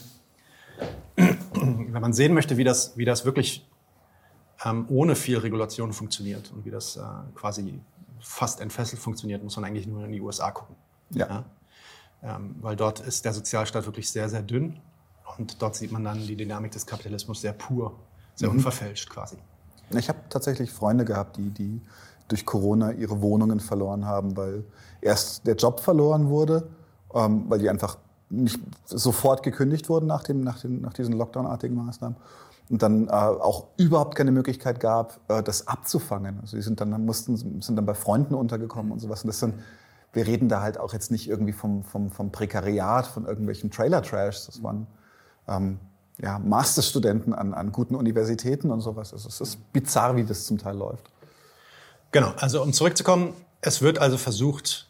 Wenn 1.93 2.03
man 2.03 2.13
sehen 2.13 2.35
möchte, 2.35 2.57
wie 2.57 2.65
das, 2.65 2.97
wie 2.97 3.05
das 3.05 3.25
wirklich 3.25 3.69
ähm, 4.65 4.87
ohne 4.89 5.17
viel 5.17 5.39
Regulation 5.39 5.93
funktioniert 5.93 6.53
und 6.53 6.65
wie 6.65 6.71
das 6.71 6.97
äh, 6.97 7.03
quasi 7.35 7.81
fast 8.21 8.61
entfesselt 8.61 9.01
funktioniert, 9.01 9.43
muss 9.43 9.57
man 9.57 9.65
eigentlich 9.65 9.87
nur 9.87 10.05
in 10.05 10.13
die 10.13 10.21
USA 10.21 10.51
gucken. 10.51 10.77
Ja. 11.11 11.29
ja? 11.29 11.45
Ähm, 12.23 12.57
weil 12.61 12.77
dort 12.77 13.01
ist 13.01 13.25
der 13.25 13.33
Sozialstaat 13.33 13.85
wirklich 13.85 14.11
sehr, 14.11 14.29
sehr 14.29 14.43
dünn 14.43 14.81
und 15.39 15.61
dort 15.61 15.75
sieht 15.75 15.93
man 15.93 16.05
dann 16.05 16.27
die 16.27 16.37
Dynamik 16.37 16.73
des 16.73 16.87
Kapitalismus 16.87 17.41
sehr 17.41 17.53
pur, 17.53 17.99
sehr 18.35 18.49
mhm. 18.49 18.57
unverfälscht 18.57 19.11
quasi. 19.11 19.37
Ich 19.91 20.09
habe 20.09 20.19
tatsächlich 20.31 20.71
Freunde 20.71 21.05
gehabt, 21.05 21.37
die, 21.37 21.51
die 21.51 21.83
durch 22.29 22.47
Corona 22.47 22.93
ihre 22.93 23.21
Wohnungen 23.21 23.61
verloren 23.61 24.07
haben, 24.07 24.37
weil 24.37 24.65
erst 25.01 25.47
der 25.47 25.57
Job 25.57 25.81
verloren 25.81 26.29
wurde, 26.29 26.69
ähm, 27.15 27.45
weil 27.49 27.59
die 27.59 27.69
einfach 27.69 27.99
nicht 28.31 28.59
sofort 28.87 29.43
gekündigt 29.43 29.89
wurden 29.89 30.07
nach, 30.07 30.25
dem, 30.25 30.43
nach, 30.43 30.61
den, 30.61 30.81
nach 30.81 30.93
diesen 30.93 31.15
Lockdown-artigen 31.15 31.75
Maßnahmen 31.75 32.17
und 32.71 32.83
dann 32.83 33.09
äh, 33.09 33.11
auch 33.11 33.69
überhaupt 33.77 34.15
keine 34.15 34.33
Möglichkeit 34.33 34.81
gab, 34.81 35.21
äh, 35.29 35.43
das 35.43 35.69
abzufangen. 35.69 36.41
Also 36.41 36.57
die 36.57 36.63
sind 36.63 36.81
dann 36.81 37.05
mussten 37.05 37.37
sind 37.37 37.77
dann 37.77 37.87
bei 37.87 37.95
Freunden 37.95 38.35
untergekommen 38.35 38.91
und 38.91 39.01
sowas. 39.01 39.23
Und 39.23 39.29
das 39.29 39.41
sind, 39.41 39.55
wir 40.13 40.27
reden 40.27 40.49
da 40.49 40.63
halt 40.63 40.79
auch 40.79 40.93
jetzt 40.93 41.11
nicht 41.11 41.29
irgendwie 41.29 41.53
vom, 41.53 41.85
vom, 41.85 42.11
vom 42.11 42.33
Prekariat, 42.33 43.07
von 43.07 43.27
irgendwelchen 43.27 43.71
Trailer-Trash. 43.71 44.47
Das 44.47 44.63
waren 44.63 44.87
ähm, 45.47 45.79
ja, 46.19 46.39
Masterstudenten 46.39 47.35
an, 47.35 47.53
an 47.53 47.73
guten 47.73 47.97
Universitäten 47.97 48.71
und 48.71 48.81
sowas. 48.81 49.13
Also 49.13 49.29
es 49.29 49.41
ist 49.41 49.73
bizarr, 49.73 50.17
wie 50.17 50.25
das 50.25 50.47
zum 50.47 50.59
Teil 50.59 50.77
läuft. 50.77 51.11
Genau, 52.15 52.33
also 52.37 52.63
um 52.63 52.73
zurückzukommen, 52.73 53.35
es 53.61 53.83
wird 53.83 53.99
also 53.99 54.19
versucht, 54.19 54.89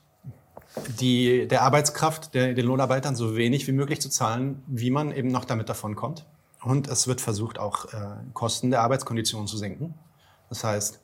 die, 1.00 1.48
der 1.48 1.62
Arbeitskraft, 1.62 2.34
der, 2.34 2.52
den 2.52 2.66
Lohnarbeitern 2.66 3.16
so 3.16 3.34
wenig 3.34 3.66
wie 3.66 3.72
möglich 3.72 4.02
zu 4.02 4.10
zahlen, 4.10 4.62
wie 4.66 4.90
man 4.90 5.10
eben 5.10 5.28
noch 5.28 5.46
damit 5.46 5.70
davon 5.70 5.96
kommt. 5.96 6.26
Und 6.62 6.86
es 6.86 7.08
wird 7.08 7.22
versucht, 7.22 7.58
auch 7.58 7.86
äh, 7.94 8.16
Kosten 8.34 8.70
der 8.70 8.82
Arbeitskonditionen 8.82 9.46
zu 9.46 9.56
senken. 9.56 9.94
Das 10.50 10.64
heißt, 10.64 11.00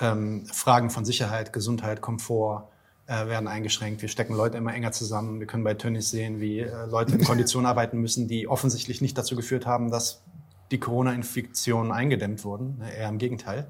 ähm, 0.00 0.46
Fragen 0.46 0.88
von 0.88 1.04
Sicherheit, 1.04 1.52
Gesundheit, 1.52 2.00
Komfort 2.00 2.66
äh, 3.06 3.26
werden 3.26 3.48
eingeschränkt. 3.48 4.00
Wir 4.00 4.08
stecken 4.08 4.34
Leute 4.34 4.56
immer 4.56 4.72
enger 4.72 4.92
zusammen. 4.92 5.40
Wir 5.40 5.46
können 5.46 5.62
bei 5.62 5.74
Tönnies 5.74 6.08
sehen, 6.08 6.40
wie 6.40 6.60
äh, 6.60 6.86
Leute 6.86 7.16
in 7.16 7.22
Konditionen 7.22 7.66
arbeiten 7.70 7.98
müssen, 7.98 8.28
die 8.28 8.48
offensichtlich 8.48 9.02
nicht 9.02 9.18
dazu 9.18 9.36
geführt 9.36 9.66
haben, 9.66 9.90
dass 9.90 10.22
die 10.70 10.80
Corona-Infektionen 10.80 11.92
eingedämmt 11.92 12.44
wurden. 12.44 12.80
Eher 12.80 13.10
im 13.10 13.18
Gegenteil. 13.18 13.66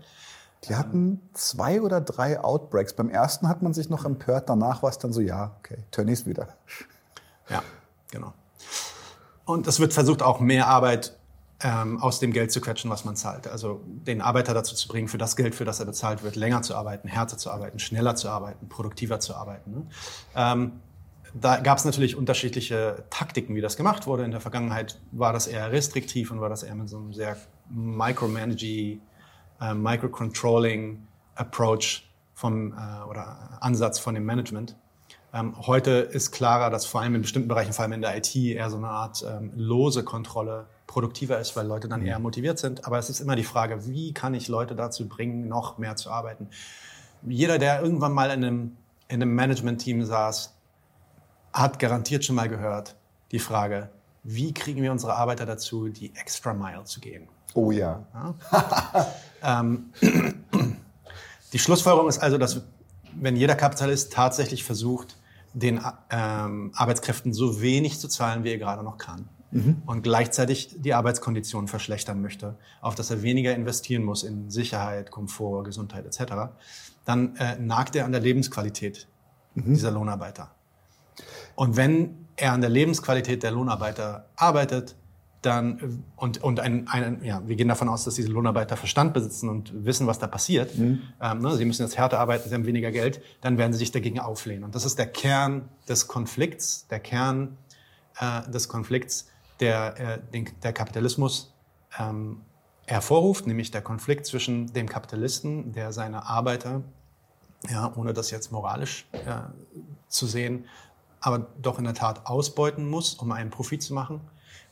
Die 0.65 0.75
hatten 0.75 1.21
zwei 1.35 1.81
oder 1.81 2.01
drei 2.01 2.41
Outbreaks. 2.41 2.95
Beim 2.95 3.09
ersten 3.09 3.49
hat 3.49 3.63
man 3.63 3.73
sich 3.73 3.91
noch 3.91 4.05
empört, 4.05 4.49
danach 4.49 4.83
war 4.83 4.91
es 4.91 4.99
dann 4.99 5.13
so, 5.13 5.21
ja, 5.21 5.57
okay, 5.59 5.79
Tönnies 5.91 6.27
wieder. 6.27 6.49
Ja, 7.51 7.63
genau. 8.11 8.35
Und 9.47 9.67
es 9.67 9.81
wird 9.81 9.95
versucht, 9.95 10.23
auch 10.23 10.39
mehr 10.39 10.67
Arbeit 10.67 11.17
ähm, 11.61 12.01
aus 12.01 12.21
dem 12.21 12.33
Geld 12.33 12.53
zu 12.53 12.61
quetschen, 12.61 12.91
was 12.91 13.05
man 13.05 13.17
zahlt. 13.17 13.49
Also 13.49 13.81
den 13.87 14.21
Arbeiter 14.21 14.55
dazu 14.55 14.75
zu 14.75 14.87
bringen, 14.89 15.09
für 15.09 15.19
das 15.19 15.35
Geld, 15.35 15.55
für 15.55 15.65
das 15.65 15.81
er 15.81 15.87
bezahlt 15.87 16.23
wird, 16.23 16.37
länger 16.37 16.63
zu 16.63 16.75
arbeiten, 16.75 17.09
härter 17.09 17.39
zu 17.39 17.51
arbeiten, 17.51 17.79
schneller 17.79 18.15
zu 18.15 18.29
arbeiten, 18.29 18.69
produktiver 18.69 19.21
zu 19.21 19.35
arbeiten. 19.35 19.71
Ne? 19.71 19.87
Ähm, 20.37 20.73
da 21.35 21.59
gab 21.59 21.79
es 21.79 21.85
natürlich 21.85 22.17
unterschiedliche 22.17 23.05
Taktiken, 23.11 23.55
wie 23.55 23.61
das 23.61 23.77
gemacht 23.77 24.07
wurde. 24.07 24.25
In 24.25 24.31
der 24.31 24.41
Vergangenheit 24.41 25.01
war 25.13 25.33
das 25.33 25.47
eher 25.47 25.73
restriktiv 25.73 26.31
und 26.31 26.41
war 26.41 26.49
das 26.49 26.63
eher 26.63 26.75
mit 26.75 26.89
so 26.89 26.99
einem 26.99 27.13
sehr 27.13 27.37
micromanaging, 27.71 29.01
äh, 29.61 29.75
microcontrolling 29.75 31.07
Approach 31.35 32.09
vom, 32.35 32.73
äh, 32.73 33.09
oder 33.09 33.59
Ansatz 33.61 33.99
von 33.99 34.15
dem 34.15 34.25
Management. 34.25 34.77
Ähm, 35.33 35.55
heute 35.67 35.91
ist 35.91 36.31
klarer, 36.33 36.71
dass 36.71 36.87
vor 36.87 37.03
allem 37.03 37.15
in 37.15 37.23
bestimmten 37.23 37.49
Bereichen, 37.49 37.73
vor 37.73 37.83
allem 37.83 37.93
in 37.93 38.01
der 38.01 38.17
IT, 38.17 38.35
eher 38.35 38.71
so 38.71 38.77
eine 38.77 38.89
Art 38.89 39.25
ähm, 39.29 39.53
lose 39.55 40.03
Kontrolle 40.03 40.67
produktiver 40.87 41.39
ist, 41.39 41.55
weil 41.55 41.67
Leute 41.67 41.87
dann 41.87 42.05
eher 42.05 42.19
motiviert 42.19 42.59
sind. 42.59 42.87
Aber 42.87 42.99
es 42.99 43.11
ist 43.11 43.21
immer 43.21 43.37
die 43.37 43.45
Frage, 43.45 43.87
wie 43.87 44.15
kann 44.15 44.33
ich 44.35 44.49
Leute 44.49 44.75
dazu 44.75 45.07
bringen, 45.07 45.47
noch 45.47 45.77
mehr 45.77 45.97
zu 45.97 46.11
arbeiten? 46.11 46.49
Jeder, 47.27 47.59
der 47.59 47.83
irgendwann 47.83 48.13
mal 48.13 48.31
in 48.31 48.45
einem, 48.45 48.77
in 49.09 49.23
einem 49.23 49.35
Management-Team 49.35 50.05
saß, 50.05 50.55
hat 51.53 51.79
garantiert 51.79 52.25
schon 52.25 52.37
mal 52.37 52.49
gehört 52.49 52.97
die 53.33 53.39
Frage, 53.39 53.91
wie 54.23 54.55
kriegen 54.55 54.83
wir 54.83 54.93
unsere 54.93 55.15
Arbeiter 55.15 55.45
dazu, 55.47 55.89
die 55.89 56.15
extra 56.15 56.55
Mile 56.55 56.85
zu 56.85 57.01
gehen? 57.01 57.29
Oh 57.55 57.71
ja. 57.71 58.05
ja? 58.15 58.35
ähm, 59.43 59.93
die 61.53 61.59
Schlussfolgerung 61.59 62.09
ist 62.09 62.18
also, 62.18 62.39
dass 62.39 62.62
wenn 63.14 63.36
jeder 63.36 63.55
Kapitalist 63.55 64.12
tatsächlich 64.12 64.64
versucht, 64.64 65.16
den 65.55 65.80
ähm, 66.11 66.72
Arbeitskräften 66.74 67.32
so 67.32 67.61
wenig 67.61 67.99
zu 67.99 68.09
zahlen, 68.09 68.45
wie 68.45 68.51
er 68.51 68.59
gerade 68.59 68.82
noch 68.82 68.99
kann, 68.99 69.28
mhm. 69.51 69.82
und 69.86 70.03
gleichzeitig 70.03 70.76
die 70.78 70.95
Arbeitskonditionen 70.95 71.68
verschlechtern 71.68 72.20
möchte, 72.20 72.57
auf 72.80 72.95
dass 72.95 73.11
er 73.11 73.22
weniger 73.22 73.55
investieren 73.55 74.05
muss 74.05 74.22
in 74.22 74.51
Sicherheit, 74.51 75.11
Komfort, 75.11 75.64
Gesundheit 75.64 76.07
etc., 76.07 76.53
dann 77.05 77.36
äh, 77.36 77.57
nagt 77.59 77.97
er 77.97 78.05
an 78.05 78.12
der 78.12 78.20
Lebensqualität 78.20 79.09
mhm. 79.55 79.74
dieser 79.74 79.91
Lohnarbeiter. 79.91 80.51
Und 81.55 81.76
wenn 81.76 82.26
er 82.36 82.53
an 82.53 82.61
der 82.61 82.70
Lebensqualität 82.70 83.43
der 83.43 83.51
Lohnarbeiter 83.51 84.26
arbeitet, 84.36 84.95
dann 85.43 86.03
und, 86.16 86.43
und 86.43 86.61
ein, 86.61 86.89
ein, 86.89 87.22
ja, 87.22 87.47
wir 87.47 87.55
gehen 87.55 87.68
davon 87.68 87.89
aus, 87.89 88.05
dass 88.05 88.14
diese 88.14 88.28
Lohnarbeiter 88.28 88.76
Verstand 88.76 89.14
besitzen 89.14 89.49
und 89.49 89.84
wissen, 89.84 90.07
was 90.07 90.18
da 90.18 90.26
passiert. 90.26 90.76
Mhm. 90.76 91.03
Ähm, 91.20 91.39
ne, 91.41 91.57
sie 91.57 91.64
müssen 91.64 91.82
jetzt 91.82 91.97
härter 91.97 92.18
arbeiten, 92.18 92.49
sie 92.49 92.55
haben 92.55 92.66
weniger 92.66 92.91
Geld, 92.91 93.22
dann 93.41 93.57
werden 93.57 93.72
sie 93.72 93.78
sich 93.78 93.93
dagegen 93.93 94.18
auflehnen. 94.18 94.64
Und 94.64 94.74
das 94.74 94.84
ist 94.84 94.99
der 94.99 95.07
Kern 95.07 95.68
des 95.89 96.09
Konflikts, 96.09 96.89
der 96.89 96.99
Kern 96.99 97.57
äh, 98.18 98.51
des 98.51 98.68
Konflikts, 98.68 99.28
der 99.61 99.99
äh, 99.99 100.32
den, 100.32 100.49
der 100.62 100.72
Kapitalismus 100.72 101.55
ähm, 101.99 102.41
hervorruft, 102.86 103.47
nämlich 103.47 103.70
der 103.70 103.82
Konflikt 103.82 104.26
zwischen 104.26 104.72
dem 104.72 104.89
Kapitalisten, 104.89 105.72
der 105.72 105.93
seine 105.93 106.26
Arbeiter, 106.26 106.82
ja, 107.70 107.93
ohne 107.97 108.12
das 108.12 108.30
jetzt 108.30 108.51
moralisch 108.51 109.07
äh, 109.12 109.18
zu 110.09 110.26
sehen, 110.26 110.64
aber 111.20 111.47
doch 111.61 111.78
in 111.78 111.84
der 111.84 111.95
Tat 111.95 112.26
ausbeuten 112.26 112.89
muss, 112.89 113.14
um 113.14 113.32
einen 113.32 113.51
Profit 113.51 113.82
zu 113.82 113.95
machen, 113.95 114.20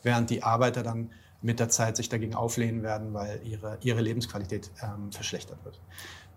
während 0.07 0.29
die 0.29 0.41
Arbeiter 0.41 0.81
dann 0.81 1.11
mit 1.41 1.59
der 1.59 1.69
Zeit 1.69 1.97
sich 1.97 2.09
dagegen 2.09 2.33
auflehnen 2.33 2.81
werden, 2.81 3.13
weil 3.13 3.41
ihre, 3.43 3.77
ihre 3.81 4.01
Lebensqualität 4.01 4.71
ähm, 4.81 5.11
verschlechtert 5.11 5.63
wird. 5.63 5.79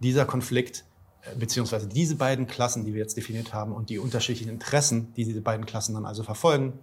Dieser 0.00 0.26
Konflikt 0.26 0.84
äh, 1.22 1.34
beziehungsweise 1.36 1.86
diese 1.86 2.16
beiden 2.16 2.46
Klassen, 2.46 2.84
die 2.84 2.92
wir 2.92 3.00
jetzt 3.00 3.16
definiert 3.16 3.54
haben 3.54 3.72
und 3.72 3.88
die 3.88 3.98
unterschiedlichen 3.98 4.50
Interessen, 4.50 5.14
die 5.14 5.24
diese 5.24 5.40
beiden 5.40 5.64
Klassen 5.64 5.94
dann 5.94 6.04
also 6.04 6.22
verfolgen, 6.22 6.78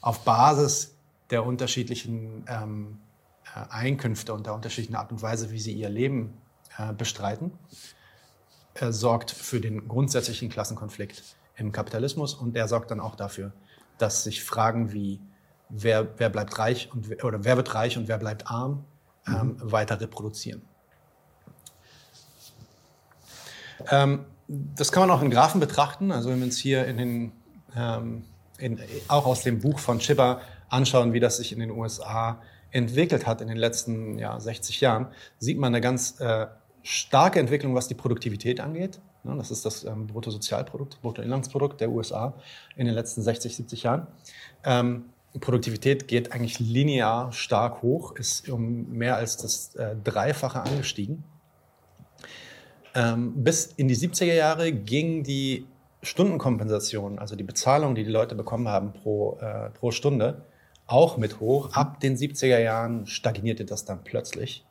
auf 0.00 0.24
Basis 0.24 0.96
der 1.30 1.44
unterschiedlichen 1.44 2.44
ähm, 2.48 2.98
äh, 3.54 3.60
Einkünfte 3.70 4.32
und 4.34 4.46
der 4.46 4.54
unterschiedlichen 4.54 4.96
Art 4.96 5.12
und 5.12 5.22
Weise, 5.22 5.50
wie 5.50 5.60
sie 5.60 5.72
ihr 5.72 5.90
Leben 5.90 6.34
äh, 6.78 6.92
bestreiten, 6.92 7.52
äh, 8.74 8.90
sorgt 8.90 9.30
für 9.30 9.60
den 9.60 9.86
grundsätzlichen 9.86 10.48
Klassenkonflikt 10.48 11.22
im 11.56 11.70
Kapitalismus 11.70 12.34
und 12.34 12.56
der 12.56 12.66
sorgt 12.66 12.90
dann 12.90 13.00
auch 13.00 13.14
dafür, 13.14 13.52
dass 13.98 14.24
sich 14.24 14.42
Fragen 14.42 14.92
wie 14.92 15.20
wer, 15.76 16.18
wer 16.18 16.30
bleibt 16.30 16.58
reich 16.58 16.90
und, 16.92 17.24
oder 17.24 17.44
wer 17.44 17.56
wird 17.56 17.74
reich 17.74 17.96
und 17.98 18.08
wer 18.08 18.18
bleibt 18.18 18.50
arm 18.50 18.84
ähm, 19.26 19.58
mhm. 19.60 19.72
weiter 19.72 20.00
reproduzieren. 20.00 20.62
Ähm, 23.90 24.24
das 24.46 24.92
kann 24.92 25.06
man 25.06 25.10
auch 25.10 25.22
in 25.22 25.30
Graphen 25.30 25.60
betrachten. 25.60 26.12
Also 26.12 26.30
wenn 26.30 26.38
wir 26.38 26.46
uns 26.46 26.58
hier 26.58 26.86
in 26.86 26.96
den 26.96 27.32
ähm, 27.76 28.24
in, 28.58 28.80
auch 29.08 29.26
aus 29.26 29.42
dem 29.42 29.60
Buch 29.60 29.78
von 29.78 29.98
Chipper 29.98 30.40
anschauen, 30.68 31.12
wie 31.12 31.20
das 31.20 31.38
sich 31.38 31.52
in 31.52 31.58
den 31.58 31.70
USA 31.70 32.40
entwickelt 32.70 33.26
hat 33.26 33.40
in 33.40 33.48
den 33.48 33.56
letzten 33.56 34.18
ja, 34.18 34.38
60 34.38 34.80
Jahren, 34.80 35.08
sieht 35.38 35.58
man 35.58 35.74
eine 35.74 35.80
ganz 35.80 36.20
äh, 36.20 36.46
starke 36.82 37.40
Entwicklung, 37.40 37.74
was 37.74 37.88
die 37.88 37.94
Produktivität 37.94 38.60
angeht. 38.60 39.00
Ja, 39.24 39.34
das 39.34 39.50
ist 39.50 39.64
das 39.64 39.84
ähm, 39.84 40.06
Bruttosozialprodukt, 40.06 41.00
Bruttoinlandsprodukt 41.00 41.80
der 41.80 41.90
USA 41.90 42.34
in 42.76 42.86
den 42.86 42.94
letzten 42.94 43.22
60, 43.22 43.56
70 43.56 43.82
Jahren. 43.82 44.06
Ähm, 44.64 45.06
Produktivität 45.40 46.06
geht 46.06 46.32
eigentlich 46.32 46.60
linear 46.60 47.32
stark 47.32 47.82
hoch, 47.82 48.14
ist 48.16 48.48
um 48.48 48.90
mehr 48.90 49.16
als 49.16 49.36
das 49.36 49.74
äh, 49.74 49.96
Dreifache 50.02 50.60
angestiegen. 50.62 51.24
Ähm, 52.94 53.42
bis 53.42 53.66
in 53.66 53.88
die 53.88 53.96
70er 53.96 54.34
Jahre 54.34 54.72
ging 54.72 55.24
die 55.24 55.66
Stundenkompensation, 56.02 57.18
also 57.18 57.34
die 57.34 57.42
Bezahlung, 57.42 57.94
die 57.94 58.04
die 58.04 58.10
Leute 58.10 58.34
bekommen 58.34 58.68
haben 58.68 58.92
pro, 58.92 59.38
äh, 59.40 59.70
pro 59.70 59.90
Stunde, 59.90 60.44
auch 60.86 61.16
mit 61.16 61.40
hoch. 61.40 61.72
Ab 61.72 61.98
den 62.00 62.16
70er 62.16 62.58
Jahren 62.58 63.06
stagnierte 63.06 63.64
das 63.64 63.84
dann 63.84 64.04
plötzlich 64.04 64.64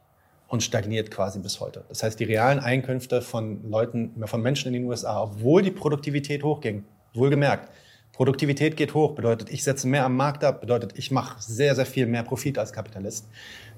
und 0.48 0.64
stagniert 0.64 1.12
quasi 1.12 1.40
bis 1.40 1.60
heute. 1.60 1.84
Das 1.90 2.04
heißt, 2.04 2.20
die 2.20 2.26
realen 2.26 2.60
Einkünfte 2.60 3.22
von 3.22 3.70
Leuten, 3.70 4.14
von 4.28 4.42
Menschen 4.42 4.68
in 4.68 4.74
den 4.74 4.86
USA, 4.86 5.24
obwohl 5.24 5.64
die 5.64 5.72
Produktivität 5.72 6.44
hochging, 6.44 6.86
wohlgemerkt, 7.14 7.70
Produktivität 8.14 8.78
geht 8.78 8.94
hoch, 8.94 9.16
bedeutet, 9.16 9.50
ich 9.50 9.64
setze 9.64 9.88
mehr 9.88 10.06
am 10.06 10.16
Markt 10.16 10.44
ab, 10.44 10.62
bedeutet, 10.62 10.94
ich 10.96 11.12
mache 11.12 11.42
sehr, 11.42 11.76
sehr 11.76 11.86
viel 11.86 12.06
mehr 12.06 12.24
Profit 12.24 12.60
als 12.60 12.72
Kapitalist. 12.72 13.28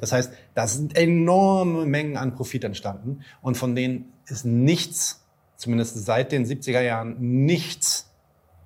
Das 0.01 0.11
heißt, 0.11 0.31
da 0.53 0.67
sind 0.67 0.97
enorme 0.97 1.85
Mengen 1.85 2.17
an 2.17 2.35
Profit 2.35 2.65
entstanden 2.65 3.21
und 3.41 3.55
von 3.55 3.75
denen 3.75 4.11
ist 4.27 4.45
nichts 4.45 5.25
zumindest 5.55 6.05
seit 6.05 6.31
den 6.31 6.45
70er 6.45 6.81
Jahren, 6.81 7.15
nichts 7.45 8.11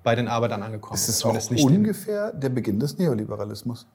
bei 0.02 0.14
den 0.14 0.28
Arbeitern 0.28 0.62
angekommen. 0.62 0.94
Ist 0.94 1.08
es 1.08 1.24
auch 1.24 1.34
nicht 1.50 1.64
ungefähr 1.64 2.32
der 2.32 2.48
Beginn 2.48 2.80
des 2.80 2.98
Neoliberalismus? 2.98 3.86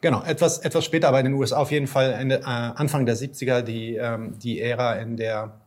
Genau, 0.00 0.22
etwas, 0.22 0.58
etwas 0.58 0.84
später, 0.84 1.08
aber 1.08 1.20
in 1.20 1.26
den 1.26 1.34
USA 1.34 1.58
auf 1.58 1.70
jeden 1.70 1.86
Fall 1.86 2.12
Ende, 2.12 2.40
äh, 2.40 2.44
Anfang 2.44 3.06
der 3.06 3.16
70er, 3.16 3.62
die, 3.62 3.94
ähm, 3.94 4.36
die 4.38 4.60
Ära, 4.60 4.94
in 4.96 5.16
der 5.16 5.60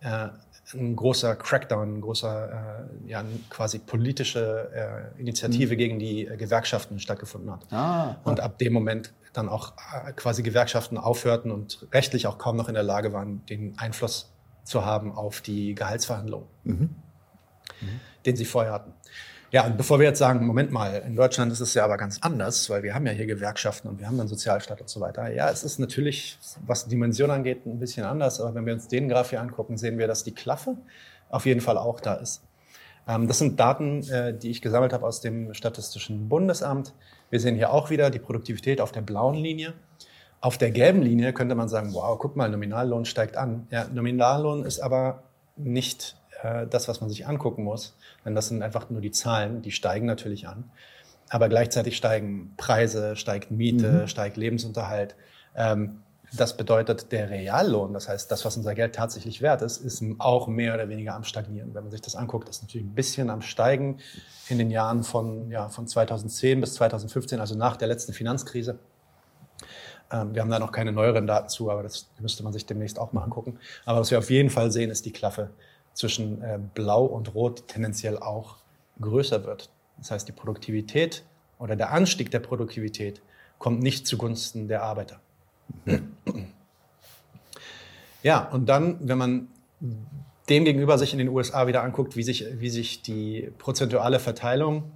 äh, 0.00 0.28
ein 0.74 0.96
großer 0.96 1.36
Crackdown, 1.36 1.96
ein 1.96 2.00
großer, 2.00 2.88
äh, 3.04 3.10
ja, 3.10 3.24
quasi 3.48 3.78
politische 3.78 4.70
äh, 5.16 5.20
Initiative 5.20 5.74
mhm. 5.74 5.78
gegen 5.78 5.98
die 5.98 6.26
äh, 6.26 6.36
Gewerkschaften 6.36 6.98
stattgefunden 7.00 7.50
hat. 7.50 7.72
Ah, 7.72 8.16
und 8.24 8.40
ab 8.40 8.58
dem 8.58 8.72
Moment 8.72 9.12
dann 9.32 9.48
auch 9.48 9.74
äh, 9.94 10.12
quasi 10.12 10.42
Gewerkschaften 10.42 10.98
aufhörten 10.98 11.50
und 11.50 11.86
rechtlich 11.92 12.26
auch 12.26 12.38
kaum 12.38 12.56
noch 12.56 12.68
in 12.68 12.74
der 12.74 12.82
Lage 12.82 13.12
waren, 13.12 13.44
den 13.46 13.78
Einfluss 13.78 14.32
zu 14.64 14.84
haben 14.84 15.12
auf 15.12 15.40
die 15.40 15.74
Gehaltsverhandlungen, 15.74 16.48
mhm. 16.64 16.74
Mhm. 16.74 18.00
den 18.26 18.36
sie 18.36 18.44
vorher 18.44 18.72
hatten. 18.72 18.92
Ja, 19.52 19.66
und 19.66 19.76
bevor 19.76 19.98
wir 19.98 20.06
jetzt 20.06 20.20
sagen, 20.20 20.46
Moment 20.46 20.70
mal, 20.70 21.02
in 21.04 21.16
Deutschland 21.16 21.50
ist 21.50 21.58
es 21.58 21.74
ja 21.74 21.82
aber 21.82 21.96
ganz 21.96 22.18
anders, 22.20 22.70
weil 22.70 22.84
wir 22.84 22.94
haben 22.94 23.04
ja 23.06 23.12
hier 23.12 23.26
Gewerkschaften 23.26 23.88
und 23.88 23.98
wir 23.98 24.06
haben 24.06 24.16
dann 24.16 24.28
Sozialstaat 24.28 24.80
und 24.80 24.88
so 24.88 25.00
weiter. 25.00 25.28
Ja, 25.32 25.50
es 25.50 25.64
ist 25.64 25.80
natürlich, 25.80 26.38
was 26.64 26.86
Dimension 26.86 27.32
angeht, 27.32 27.66
ein 27.66 27.80
bisschen 27.80 28.04
anders, 28.04 28.40
aber 28.40 28.54
wenn 28.54 28.64
wir 28.64 28.74
uns 28.74 28.86
den 28.86 29.08
Graph 29.08 29.30
hier 29.30 29.40
angucken, 29.40 29.76
sehen 29.76 29.98
wir, 29.98 30.06
dass 30.06 30.22
die 30.22 30.34
Klaffe 30.34 30.76
auf 31.30 31.46
jeden 31.46 31.60
Fall 31.60 31.78
auch 31.78 31.98
da 31.98 32.14
ist. 32.14 32.42
Ähm, 33.08 33.26
das 33.26 33.38
sind 33.38 33.58
Daten, 33.58 34.08
äh, 34.08 34.38
die 34.38 34.50
ich 34.50 34.62
gesammelt 34.62 34.92
habe 34.92 35.04
aus 35.04 35.20
dem 35.20 35.52
Statistischen 35.52 36.28
Bundesamt. 36.28 36.94
Wir 37.30 37.40
sehen 37.40 37.56
hier 37.56 37.72
auch 37.72 37.90
wieder 37.90 38.10
die 38.10 38.20
Produktivität 38.20 38.80
auf 38.80 38.92
der 38.92 39.00
blauen 39.00 39.34
Linie. 39.34 39.74
Auf 40.40 40.58
der 40.58 40.70
gelben 40.70 41.02
Linie 41.02 41.32
könnte 41.32 41.56
man 41.56 41.68
sagen, 41.68 41.92
wow, 41.92 42.16
guck 42.20 42.36
mal, 42.36 42.48
Nominallohn 42.48 43.04
steigt 43.04 43.36
an. 43.36 43.66
Ja, 43.70 43.88
Nominallohn 43.92 44.64
ist 44.64 44.78
aber 44.78 45.24
nicht 45.56 46.19
äh, 46.42 46.66
das, 46.66 46.88
was 46.88 47.00
man 47.00 47.10
sich 47.10 47.26
angucken 47.26 47.64
muss. 47.64 47.96
Denn 48.24 48.34
das 48.34 48.48
sind 48.48 48.62
einfach 48.62 48.90
nur 48.90 49.00
die 49.00 49.10
Zahlen, 49.10 49.62
die 49.62 49.72
steigen 49.72 50.06
natürlich 50.06 50.48
an. 50.48 50.70
Aber 51.28 51.48
gleichzeitig 51.48 51.96
steigen 51.96 52.54
Preise, 52.56 53.16
steigt 53.16 53.50
Miete, 53.50 54.02
mhm. 54.02 54.06
steigt 54.08 54.36
Lebensunterhalt. 54.36 55.14
Ähm, 55.54 56.02
das 56.32 56.56
bedeutet, 56.56 57.10
der 57.10 57.28
Reallohn, 57.28 57.92
das 57.92 58.08
heißt, 58.08 58.30
das, 58.30 58.44
was 58.44 58.56
unser 58.56 58.74
Geld 58.74 58.94
tatsächlich 58.94 59.42
wert 59.42 59.62
ist, 59.62 59.78
ist 59.78 60.02
auch 60.18 60.46
mehr 60.46 60.74
oder 60.74 60.88
weniger 60.88 61.14
am 61.14 61.24
Stagnieren. 61.24 61.74
Wenn 61.74 61.82
man 61.82 61.90
sich 61.90 62.02
das 62.02 62.14
anguckt, 62.14 62.48
ist 62.48 62.62
natürlich 62.62 62.86
ein 62.86 62.94
bisschen 62.94 63.30
am 63.30 63.42
Steigen 63.42 63.98
in 64.48 64.58
den 64.58 64.70
Jahren 64.70 65.02
von, 65.02 65.50
ja, 65.50 65.68
von 65.68 65.88
2010 65.88 66.60
bis 66.60 66.74
2015, 66.74 67.40
also 67.40 67.56
nach 67.56 67.76
der 67.76 67.88
letzten 67.88 68.12
Finanzkrise. 68.12 68.78
Ähm, 70.12 70.34
wir 70.34 70.42
haben 70.42 70.50
da 70.50 70.60
noch 70.60 70.72
keine 70.72 70.92
neueren 70.92 71.26
Daten 71.26 71.48
zu, 71.48 71.70
aber 71.70 71.82
das 71.82 72.08
müsste 72.20 72.44
man 72.44 72.52
sich 72.52 72.64
demnächst 72.64 72.98
auch 72.98 73.12
mal 73.12 73.22
angucken. 73.22 73.58
Aber 73.84 74.00
was 74.00 74.10
wir 74.12 74.18
auf 74.18 74.30
jeden 74.30 74.50
Fall 74.50 74.70
sehen, 74.70 74.90
ist 74.90 75.06
die 75.06 75.12
Klaffe 75.12 75.50
zwischen 75.94 76.42
äh, 76.42 76.58
Blau 76.74 77.04
und 77.04 77.34
Rot, 77.34 77.68
tendenziell 77.68 78.18
auch 78.18 78.56
größer 79.00 79.44
wird. 79.44 79.70
Das 79.98 80.10
heißt, 80.10 80.28
die 80.28 80.32
Produktivität 80.32 81.24
oder 81.58 81.76
der 81.76 81.92
Anstieg 81.92 82.30
der 82.30 82.40
Produktivität 82.40 83.22
kommt 83.58 83.82
nicht 83.82 84.06
zugunsten 84.06 84.68
der 84.68 84.82
Arbeiter. 84.82 85.20
Ja, 88.22 88.48
und 88.48 88.68
dann, 88.68 88.96
wenn 89.00 89.18
man 89.18 89.48
dem 90.48 90.64
gegenüber 90.64 90.98
sich 90.98 91.12
in 91.12 91.18
den 91.18 91.28
USA 91.28 91.66
wieder 91.66 91.82
anguckt, 91.82 92.16
wie 92.16 92.22
sich, 92.22 92.44
wie 92.58 92.70
sich 92.70 93.02
die 93.02 93.50
prozentuale 93.58 94.18
Verteilung 94.18 94.90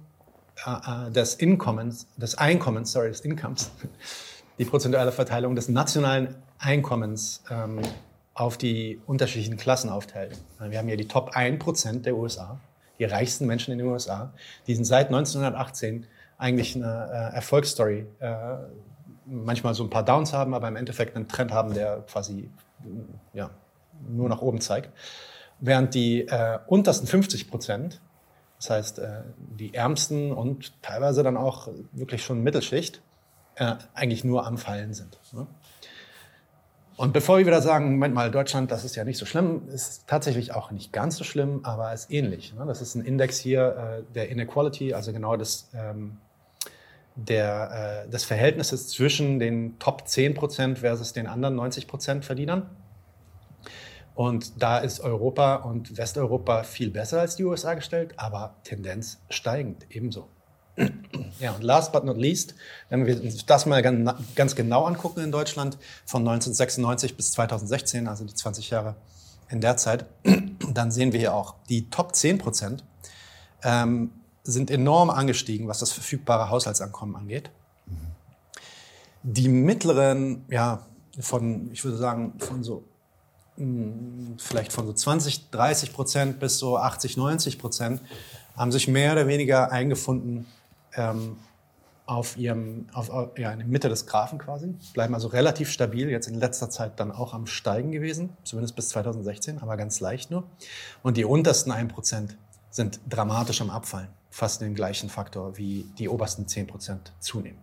äh, 0.65 1.07
äh, 1.07 1.11
des 1.11 1.39
Einkommens, 1.39 2.07
des 2.17 2.35
Einkommens, 2.35 2.91
sorry, 2.91 3.07
des 3.07 3.21
Incomes, 3.21 3.71
die 4.59 4.65
prozentuale 4.65 5.11
Verteilung 5.11 5.55
des 5.55 5.69
nationalen 5.69 6.35
Einkommens 6.59 7.43
ähm, 7.49 7.79
auf 8.35 8.57
die 8.57 9.01
unterschiedlichen 9.07 9.57
Klassen 9.57 9.89
aufteilt. 9.89 10.37
Wir 10.59 10.77
haben 10.77 10.87
hier 10.87 10.97
die 10.97 11.07
Top 11.07 11.35
1% 11.35 12.01
der 12.01 12.15
USA, 12.15 12.59
die 12.99 13.05
reichsten 13.05 13.47
Menschen 13.47 13.71
in 13.71 13.79
den 13.79 13.87
USA. 13.87 14.33
Die 14.67 14.75
sind 14.75 14.85
seit 14.85 15.07
1918 15.07 16.05
eigentlich 16.37 16.75
eine 16.75 17.31
äh, 17.31 17.35
Erfolgsstory 17.35 18.05
äh, 18.19 18.35
manchmal 19.25 19.73
so 19.73 19.83
ein 19.83 19.89
paar 19.89 20.03
Downs 20.03 20.33
haben, 20.33 20.53
aber 20.53 20.67
im 20.67 20.75
Endeffekt 20.75 21.15
einen 21.15 21.27
Trend 21.27 21.51
haben, 21.51 21.73
der 21.73 22.03
quasi 22.07 22.49
ja, 23.33 23.49
nur 24.07 24.29
nach 24.29 24.41
oben 24.41 24.61
zeigt. 24.61 24.91
Während 25.59 25.93
die 25.93 26.27
äh, 26.27 26.59
untersten 26.67 27.07
50 27.07 27.49
Prozent, 27.49 28.01
das 28.57 28.69
heißt 28.69 28.99
äh, 28.99 29.21
die 29.37 29.73
ärmsten 29.73 30.31
und 30.31 30.81
teilweise 30.81 31.23
dann 31.23 31.37
auch 31.37 31.69
wirklich 31.93 32.23
schon 32.23 32.43
Mittelschicht, 32.43 33.01
äh, 33.55 33.75
eigentlich 33.93 34.23
nur 34.25 34.45
am 34.45 34.57
Fallen 34.57 34.93
sind. 34.93 35.17
Ne? 35.31 35.47
Und 36.97 37.11
bevor 37.11 37.37
wir 37.37 37.45
wieder 37.45 37.61
sagen, 37.61 37.91
Moment 37.91 38.13
mal, 38.13 38.31
Deutschland, 38.31 38.71
das 38.71 38.85
ist 38.85 38.95
ja 38.95 39.03
nicht 39.03 39.17
so 39.17 39.25
schlimm, 39.25 39.67
ist 39.67 40.07
tatsächlich 40.07 40.53
auch 40.53 40.71
nicht 40.71 40.93
ganz 40.93 41.17
so 41.17 41.25
schlimm, 41.25 41.59
aber 41.63 41.93
ist 41.93 42.09
ähnlich. 42.09 42.53
Ne? 42.53 42.65
Das 42.65 42.81
ist 42.81 42.95
ein 42.95 43.03
Index 43.03 43.37
hier 43.37 44.03
äh, 44.07 44.13
der 44.13 44.29
Inequality, 44.29 44.93
also 44.93 45.11
genau 45.11 45.35
das 45.35 45.69
ähm, 45.73 46.17
der, 47.15 48.05
äh, 48.05 48.09
des 48.09 48.23
Verhältnisses 48.23 48.89
zwischen 48.89 49.39
den 49.39 49.77
Top 49.79 50.03
10% 50.03 50.77
versus 50.77 51.11
den 51.11 51.27
anderen 51.27 51.59
90% 51.59 52.21
Verdienern. 52.21 52.69
Und 54.13 54.61
da 54.63 54.77
ist 54.77 55.01
Europa 55.01 55.55
und 55.55 55.97
Westeuropa 55.97 56.63
viel 56.63 56.89
besser 56.89 57.19
als 57.19 57.35
die 57.35 57.43
USA 57.43 57.73
gestellt, 57.73 58.13
aber 58.15 58.55
Tendenz 58.63 59.21
steigend 59.29 59.85
ebenso. 59.89 60.29
Ja, 61.39 61.51
und 61.53 61.63
last 61.63 61.91
but 61.91 62.03
not 62.03 62.17
least, 62.17 62.55
wenn 62.89 63.05
wir 63.05 63.19
das 63.45 63.65
mal 63.65 63.81
ganz 64.35 64.55
genau 64.55 64.85
angucken 64.85 65.21
in 65.21 65.31
Deutschland, 65.31 65.77
von 66.05 66.21
1996 66.21 67.15
bis 67.15 67.31
2016, 67.31 68.07
also 68.07 68.25
die 68.25 68.33
20 68.33 68.69
Jahre 68.69 68.95
in 69.49 69.61
der 69.61 69.77
Zeit, 69.77 70.05
dann 70.73 70.91
sehen 70.91 71.11
wir 71.13 71.19
hier 71.19 71.33
auch 71.33 71.55
die 71.69 71.89
Top 71.89 72.15
10 72.15 72.37
Prozent 72.37 72.83
ähm, 73.63 74.11
sind 74.43 74.69
enorm 74.69 75.09
angestiegen, 75.09 75.67
was 75.67 75.79
das 75.79 75.91
verfügbare 75.91 76.49
Haushaltsankommen 76.49 77.15
angeht. 77.15 77.49
Die 79.23 79.49
mittleren, 79.49 80.45
ja, 80.49 80.85
von, 81.19 81.71
ich 81.71 81.83
würde 81.83 81.97
sagen, 81.97 82.33
von 82.37 82.63
so, 82.63 82.83
hm, 83.57 84.35
vielleicht 84.37 84.71
von 84.71 84.85
so 84.85 84.93
20, 84.93 85.49
30 85.49 85.93
Prozent 85.93 86.39
bis 86.39 86.59
so 86.59 86.77
80, 86.77 87.17
90 87.17 87.57
Prozent, 87.57 88.01
haben 88.55 88.71
sich 88.71 88.87
mehr 88.87 89.13
oder 89.13 89.27
weniger 89.27 89.71
eingefunden 89.71 90.45
ähm, 90.95 91.37
auf 92.05 92.37
ihrem, 92.37 92.87
auf, 92.93 93.09
ja, 93.37 93.51
in 93.51 93.59
der 93.59 93.67
Mitte 93.67 93.89
des 93.89 94.05
Graphen 94.05 94.37
quasi, 94.37 94.75
bleiben 94.93 95.13
also 95.15 95.27
relativ 95.27 95.71
stabil, 95.71 96.09
jetzt 96.09 96.27
in 96.27 96.35
letzter 96.35 96.69
Zeit 96.69 96.99
dann 96.99 97.11
auch 97.11 97.33
am 97.33 97.47
Steigen 97.47 97.91
gewesen, 97.91 98.35
zumindest 98.43 98.75
bis 98.75 98.89
2016, 98.89 99.59
aber 99.59 99.75
ganz 99.75 99.99
leicht 99.99 100.29
nur. 100.29 100.43
Und 101.01 101.17
die 101.17 101.25
untersten 101.25 101.71
1 101.71 101.91
Prozent 101.91 102.37
sind 102.69 102.99
dramatisch 103.09 103.61
am 103.61 103.69
Abfallen 103.69 104.09
fast 104.35 104.59
den 104.59 104.75
gleichen 104.75 105.09
Faktor 105.09 105.55
wie 105.55 105.85
die 105.97 106.09
obersten 106.09 106.45
10 106.45 106.67
Prozent 106.67 107.13
zunehmen. 107.21 107.59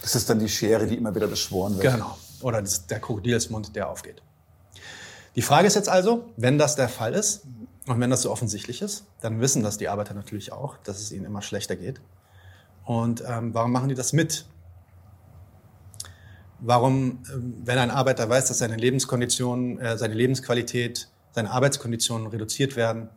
Das 0.00 0.14
ist 0.14 0.30
dann 0.30 0.38
die 0.38 0.48
Schere, 0.48 0.86
die 0.86 0.96
immer 0.96 1.12
wieder 1.12 1.26
beschworen 1.26 1.76
wird. 1.76 1.94
Genau. 1.94 2.16
Oder 2.42 2.62
das, 2.62 2.86
der 2.86 3.00
Krokodilsmund, 3.00 3.74
der 3.74 3.90
aufgeht. 3.90 4.22
Die 5.34 5.42
Frage 5.42 5.66
ist 5.66 5.74
jetzt 5.74 5.88
also, 5.88 6.26
wenn 6.36 6.58
das 6.58 6.76
der 6.76 6.88
Fall 6.88 7.12
ist 7.12 7.42
und 7.88 8.00
wenn 8.00 8.10
das 8.10 8.22
so 8.22 8.30
offensichtlich 8.30 8.82
ist, 8.82 9.06
dann 9.20 9.40
wissen 9.40 9.62
das 9.62 9.78
die 9.78 9.88
Arbeiter 9.88 10.14
natürlich 10.14 10.52
auch, 10.52 10.76
dass 10.78 11.00
es 11.00 11.12
ihnen 11.12 11.24
immer 11.24 11.42
schlechter 11.42 11.76
geht. 11.76 12.00
Und 12.84 13.22
ähm, 13.26 13.52
warum 13.54 13.72
machen 13.72 13.88
die 13.88 13.94
das 13.94 14.12
mit? 14.12 14.46
Warum, 16.60 17.22
ähm, 17.32 17.54
wenn 17.64 17.78
ein 17.78 17.90
Arbeiter 17.90 18.28
weiß, 18.28 18.48
dass 18.48 18.58
seine 18.58 18.76
Lebenskonditionen, 18.76 19.78
äh, 19.78 19.98
seine 19.98 20.14
Lebensqualität, 20.14 21.08
seine 21.32 21.50
Arbeitskonditionen 21.50 22.26
reduziert 22.26 22.76
werden 22.76 23.08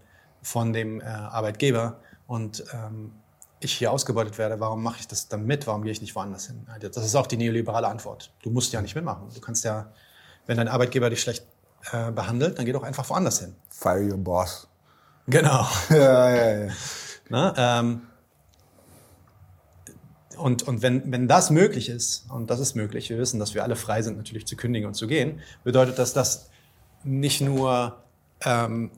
von 0.42 0.74
dem 0.74 1.02
äh, 1.02 1.06
Arbeitgeber, 1.06 2.00
und 2.32 2.64
ähm, 2.74 3.12
ich 3.60 3.74
hier 3.74 3.92
ausgebeutet 3.92 4.38
werde, 4.38 4.62
warum 4.62 4.82
mache 4.82 5.02
ich 5.02 5.08
das 5.10 5.28
dann 5.28 5.46
mit? 5.46 5.68
Warum 5.68 5.84
gehe 5.84 5.92
ich 5.92 6.00
nicht 6.00 6.16
woanders 6.16 6.48
hin? 6.48 6.66
Das 6.80 7.04
ist 7.04 7.14
auch 7.14 7.28
die 7.28 7.36
neoliberale 7.36 7.90
Antwort. 7.90 8.32
Du 8.42 8.50
musst 8.52 8.72
ja 8.72 8.82
nicht 8.82 8.96
mitmachen. 8.96 9.28
Du 9.36 9.42
kannst 9.42 9.66
ja, 9.66 9.92
wenn 10.46 10.56
dein 10.56 10.70
Arbeitgeber 10.70 11.10
dich 11.10 11.20
schlecht 11.20 11.46
äh, 11.92 12.12
behandelt, 12.12 12.58
dann 12.58 12.66
geh 12.66 12.72
doch 12.72 12.84
einfach 12.84 13.10
woanders 13.10 13.40
hin. 13.40 13.56
Fire 13.70 14.02
your 14.02 14.18
boss. 14.18 14.68
Genau. 15.28 15.68
ja, 15.90 16.36
ja, 16.36 16.66
ja. 16.66 16.72
Na, 17.30 17.80
ähm, 17.80 18.02
und, 20.38 20.64
und 20.64 20.82
wenn, 20.82 21.12
wenn 21.12 21.28
das 21.28 21.52
möglich 21.52 21.90
ist, 21.90 22.30
und 22.32 22.50
das 22.50 22.60
ist 22.60 22.76
möglich, 22.76 23.10
wir 23.10 23.18
wissen, 23.18 23.40
dass 23.40 23.54
wir 23.54 23.64
alle 23.64 23.76
frei 23.76 24.02
sind, 24.02 24.18
natürlich 24.18 24.48
zu 24.48 24.56
kündigen 24.56 24.88
und 24.88 24.96
zu 24.96 25.08
gehen, 25.08 25.40
bedeutet 25.64 26.00
das, 26.00 26.14
dass 26.14 26.50
nicht 27.04 27.42
nur 27.42 27.98
ähm, 28.44 28.92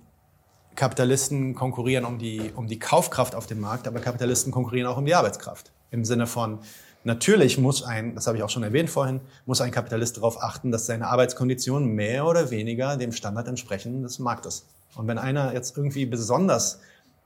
Kapitalisten 0.75 1.53
konkurrieren 1.53 2.05
um 2.05 2.17
die, 2.17 2.51
um 2.55 2.67
die 2.67 2.79
Kaufkraft 2.79 3.35
auf 3.35 3.45
dem 3.45 3.59
Markt, 3.59 3.87
aber 3.87 3.99
Kapitalisten 3.99 4.51
konkurrieren 4.51 4.87
auch 4.87 4.97
um 4.97 5.05
die 5.05 5.15
Arbeitskraft. 5.15 5.71
Im 5.91 6.05
Sinne 6.05 6.27
von, 6.27 6.59
natürlich 7.03 7.57
muss 7.57 7.83
ein, 7.83 8.15
das 8.15 8.27
habe 8.27 8.37
ich 8.37 8.43
auch 8.43 8.49
schon 8.49 8.63
erwähnt 8.63 8.89
vorhin, 8.89 9.21
muss 9.45 9.61
ein 9.61 9.71
Kapitalist 9.71 10.17
darauf 10.17 10.41
achten, 10.41 10.71
dass 10.71 10.85
seine 10.85 11.07
Arbeitskonditionen 11.07 11.89
mehr 11.89 12.25
oder 12.25 12.49
weniger 12.51 12.97
dem 12.97 13.11
Standard 13.11 13.47
entsprechen 13.47 14.03
des 14.03 14.19
Marktes. 14.19 14.65
Und 14.95 15.07
wenn 15.07 15.17
einer 15.17 15.53
jetzt 15.53 15.77
irgendwie 15.77 16.05
besonders 16.05 16.79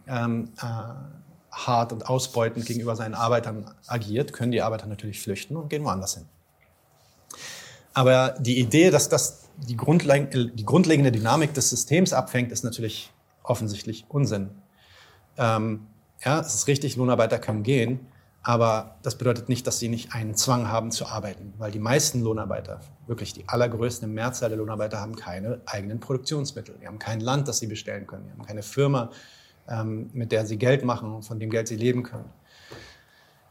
ähm, 0.08 0.50
äh, 0.62 0.64
hart 1.52 1.92
und 1.92 2.08
ausbeutend 2.08 2.66
gegenüber 2.66 2.96
seinen 2.96 3.14
Arbeitern 3.14 3.72
agiert, 3.88 4.34
können 4.34 4.52
die 4.52 4.62
Arbeiter 4.62 4.88
natürlich 4.88 5.22
flüchten 5.22 5.58
und 5.58 5.70
gehen 5.70 5.84
woanders 5.84 6.16
hin. 6.16 6.26
Aber 7.94 8.36
die 8.40 8.60
Idee, 8.60 8.92
dass 8.92 9.10
das 9.10 9.48
die, 9.58 9.76
die 9.76 10.66
grundlegende 10.66 11.12
Dynamik 11.12 11.54
des 11.54 11.70
Systems 11.70 12.14
abfängt, 12.14 12.52
ist 12.52 12.64
natürlich 12.64 13.12
offensichtlich 13.44 14.06
Unsinn. 14.08 14.52
Ähm, 15.38 15.88
ja, 16.24 16.40
es 16.40 16.54
ist 16.54 16.68
richtig, 16.68 16.96
Lohnarbeiter 16.96 17.40
können 17.40 17.64
gehen, 17.64 18.00
aber 18.48 18.96
das 19.04 19.18
bedeutet 19.18 19.50
nicht, 19.50 19.68
dass 19.68 19.78
sie 19.78 19.90
nicht 19.90 20.14
einen 20.14 20.34
Zwang 20.34 20.70
haben 20.70 20.90
zu 20.90 21.06
arbeiten, 21.06 21.54
weil 21.58 21.70
die 21.70 21.80
meisten 21.80 22.22
Lohnarbeiter, 22.22 22.80
wirklich 23.06 23.34
die 23.34 23.44
allergrößte 23.46 24.08
Mehrzahl 24.08 24.48
der 24.48 24.58
Lohnarbeiter, 24.58 25.02
haben 25.02 25.18
keine 25.18 25.60
eigenen 25.66 26.00
Produktionsmittel. 26.00 26.76
Die 26.82 26.88
haben 26.88 26.98
kein 26.98 27.20
Land, 27.20 27.50
das 27.50 27.60
sie 27.60 27.68
bestellen 27.68 28.08
können. 28.08 28.24
Die 28.24 28.32
haben 28.32 28.46
keine 28.46 28.64
Firma, 28.64 29.12
ähm, 29.68 30.10
mit 30.14 30.32
der 30.32 30.46
sie 30.46 30.56
Geld 30.56 30.86
machen 30.86 31.14
und 31.14 31.24
von 31.24 31.42
dem 31.42 31.50
Geld 31.50 31.68
sie 31.68 31.76
leben 31.76 32.04
können. 32.04 32.30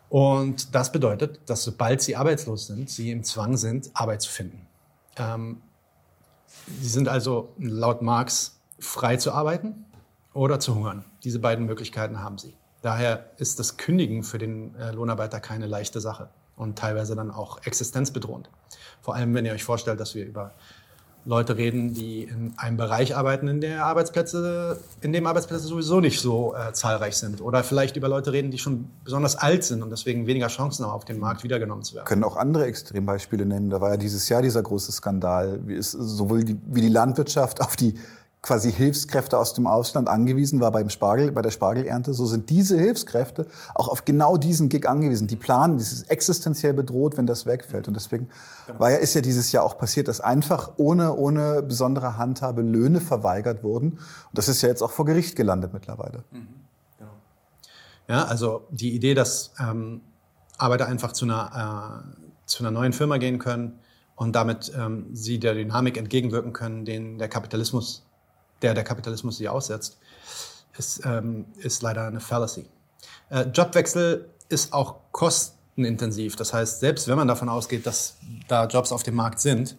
Und 0.09 0.75
das 0.75 0.91
bedeutet, 0.93 1.41
dass 1.45 1.63
sobald 1.63 2.01
sie 2.01 2.17
arbeitslos 2.17 2.67
sind, 2.67 2.89
sie 2.89 3.11
im 3.11 3.23
Zwang 3.23 3.59
sind, 3.59 3.91
Arbeit 3.93 4.23
zu 4.23 4.31
finden. 4.31 4.67
Ähm, 5.19 5.61
sie 6.81 6.89
sind 6.89 7.07
also 7.07 7.53
laut 7.59 8.01
Marx 8.01 8.59
frei 8.79 9.19
zu 9.19 9.31
arbeiten 9.33 9.85
oder 10.33 10.59
zu 10.59 10.75
hungern. 10.75 11.05
Diese 11.23 11.39
beiden 11.39 11.67
Möglichkeiten 11.67 12.23
haben 12.23 12.39
sie. 12.39 12.55
Daher 12.87 13.31
ist 13.39 13.59
das 13.59 13.79
Kündigen 13.79 14.23
für 14.23 14.39
den 14.39 14.73
äh, 14.77 14.93
Lohnarbeiter 14.93 15.41
keine 15.41 15.67
leichte 15.67 16.01
Sache 16.01 16.29
und 16.55 16.79
teilweise 16.79 17.17
dann 17.17 17.33
auch 17.33 17.67
existenzbedrohend. 17.67 18.49
Vor 19.03 19.17
allem, 19.17 19.35
wenn 19.35 19.45
ihr 19.45 19.53
euch 19.53 19.65
vorstellt, 19.65 19.99
dass 19.99 20.15
wir 20.15 20.25
über 20.25 20.53
Leute 21.25 21.57
reden, 21.57 21.95
die 21.95 22.23
in 22.23 22.55
einem 22.57 22.77
Bereich 22.77 23.17
arbeiten, 23.17 23.49
in, 23.49 23.61
der 23.61 23.85
Arbeitsplätze, 23.85 24.79
in 25.01 25.13
dem 25.13 25.27
Arbeitsplätze 25.27 25.65
sowieso 25.65 25.99
nicht 25.99 26.21
so 26.21 26.55
äh, 26.55 26.73
zahlreich 26.75 27.17
sind. 27.17 27.41
Oder 27.41 27.65
vielleicht 27.65 27.97
über 27.97 28.07
Leute 28.07 28.31
reden, 28.33 28.53
die 28.53 28.59
schon 28.59 28.89
besonders 29.03 29.35
alt 29.35 29.65
sind 29.65 29.83
und 29.83 29.91
deswegen 29.91 30.29
weniger 30.29 30.47
Chancen 30.47 30.85
haben, 30.85 30.93
auf 30.93 31.05
dem 31.05 31.19
Markt 31.19 31.43
wiedergenommen 31.43 31.83
zu 31.83 31.97
werden. 31.97 32.07
Können 32.07 32.23
auch 32.23 32.37
andere 32.37 32.67
Extrembeispiele 32.67 33.45
nennen. 33.45 33.69
Da 33.69 33.81
war 33.81 33.91
ja 33.91 33.97
dieses 33.97 34.29
Jahr 34.29 34.43
dieser 34.43 34.63
große 34.63 34.93
Skandal, 34.93 35.59
wie 35.67 35.75
es 35.75 35.91
sowohl 35.91 36.45
die, 36.45 36.57
wie 36.67 36.83
die 36.83 36.89
Landwirtschaft 36.89 37.61
auf 37.61 37.75
die 37.75 37.97
quasi 38.47 38.73
Hilfskräfte 38.73 39.37
aus 39.37 39.55
dem 39.55 39.67
Ausland 39.67 40.09
angewiesen 40.09 40.61
war 40.61 40.71
beim 40.71 40.89
Spargel, 40.89 41.33
bei 41.33 41.43
der 41.43 41.51
Spargelernte, 41.51 42.15
so 42.15 42.27
sind 42.27 42.49
diese 42.49 42.79
Hilfskräfte 42.79 43.49
auch 43.75 43.89
auf 43.89 44.05
genau 44.05 44.37
diesen 44.37 44.69
Gig 44.69 44.89
angewiesen. 44.89 45.27
Die 45.27 45.35
planen, 45.35 45.79
das 45.79 45.93
ist 45.93 46.11
existenziell 46.11 46.73
bedroht, 46.73 47.17
wenn 47.17 47.27
das 47.27 47.45
wegfällt. 47.45 47.89
Und 47.89 47.95
deswegen 47.95 48.29
genau. 48.69 48.79
war 48.79 48.93
ja, 48.93 48.99
ist 48.99 49.15
ja 49.15 49.21
dieses 49.21 49.51
Jahr 49.51 49.65
auch 49.65 49.77
passiert, 49.79 50.07
dass 50.07 50.21
einfach 50.21 50.75
ohne, 50.77 51.17
ohne 51.17 51.61
besondere 51.61 52.19
Handhabe 52.19 52.63
Löhne 52.63 53.01
verweigert 53.01 53.65
wurden. 53.65 53.95
Und 53.95 54.01
das 54.33 54.49
ist 54.49 54.63
ja 54.63 54.69
jetzt 54.69 54.81
auch 54.81 54.93
vor 54.93 55.07
Gericht 55.07 55.35
gelandet 55.35 55.73
mittlerweile. 55.73 56.23
Mhm. 56.31 56.47
Genau. 56.99 57.11
Ja, 58.07 58.27
also 58.27 58.69
die 58.71 58.95
Idee, 58.95 59.15
dass 59.15 59.55
ähm, 59.59 60.03
Arbeiter 60.57 60.87
einfach 60.87 61.11
zu 61.11 61.25
einer, 61.25 62.05
äh, 62.15 62.25
zu 62.47 62.63
einer 62.63 62.71
neuen 62.71 62.93
Firma 62.93 63.17
gehen 63.17 63.41
können 63.41 63.81
und 64.15 64.37
damit 64.37 64.73
ähm, 64.79 65.07
sie 65.13 65.41
der 65.41 65.55
Dynamik 65.55 65.97
entgegenwirken 65.97 66.53
können, 66.53 66.85
den 66.85 67.19
der 67.19 67.29
Kapitalismus 67.29 68.06
der 68.63 68.75
der 68.75 68.85
Kapitalismus 68.85 69.39
sie 69.39 69.49
aussetzt, 69.49 69.99
ist, 70.79 71.05
ähm, 71.05 71.47
ist 71.59 71.83
leider 71.83 72.07
eine 72.07 72.21
Fallacy. 72.21 72.67
Äh, 73.31 73.43
Jobwechsel 73.43 74.29
ist 74.49 74.73
auch 74.73 74.97
kostenintensiv. 75.13 76.37
Das 76.37 76.53
heißt, 76.53 76.81
selbst 76.81 77.09
wenn 77.09 77.17
man 77.17 77.29
davon 77.29 77.49
ausgeht, 77.49 77.87
dass 77.87 78.17
da 78.49 78.67
Jobs 78.67 78.93
auf 78.93 79.03
dem 79.03 79.15
Markt 79.15 79.41
sind, 79.41 79.77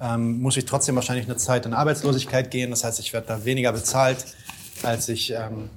ähm, 0.00 0.40
muss 0.40 0.56
ich 0.56 0.66
trotzdem 0.66 0.94
wahrscheinlich 0.94 1.26
eine 1.26 1.36
Zeit 1.36 1.66
in 1.66 1.72
Arbeitslosigkeit 1.72 2.50
gehen. 2.50 2.70
Das 2.70 2.84
heißt, 2.84 3.00
ich 3.00 3.12
werde 3.12 3.26
da 3.28 3.44
weniger 3.44 3.72
bezahlt, 3.72 4.24
als 4.82 5.08
ich 5.08 5.32
ähm, 5.32 5.70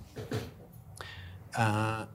äh, 1.53 2.05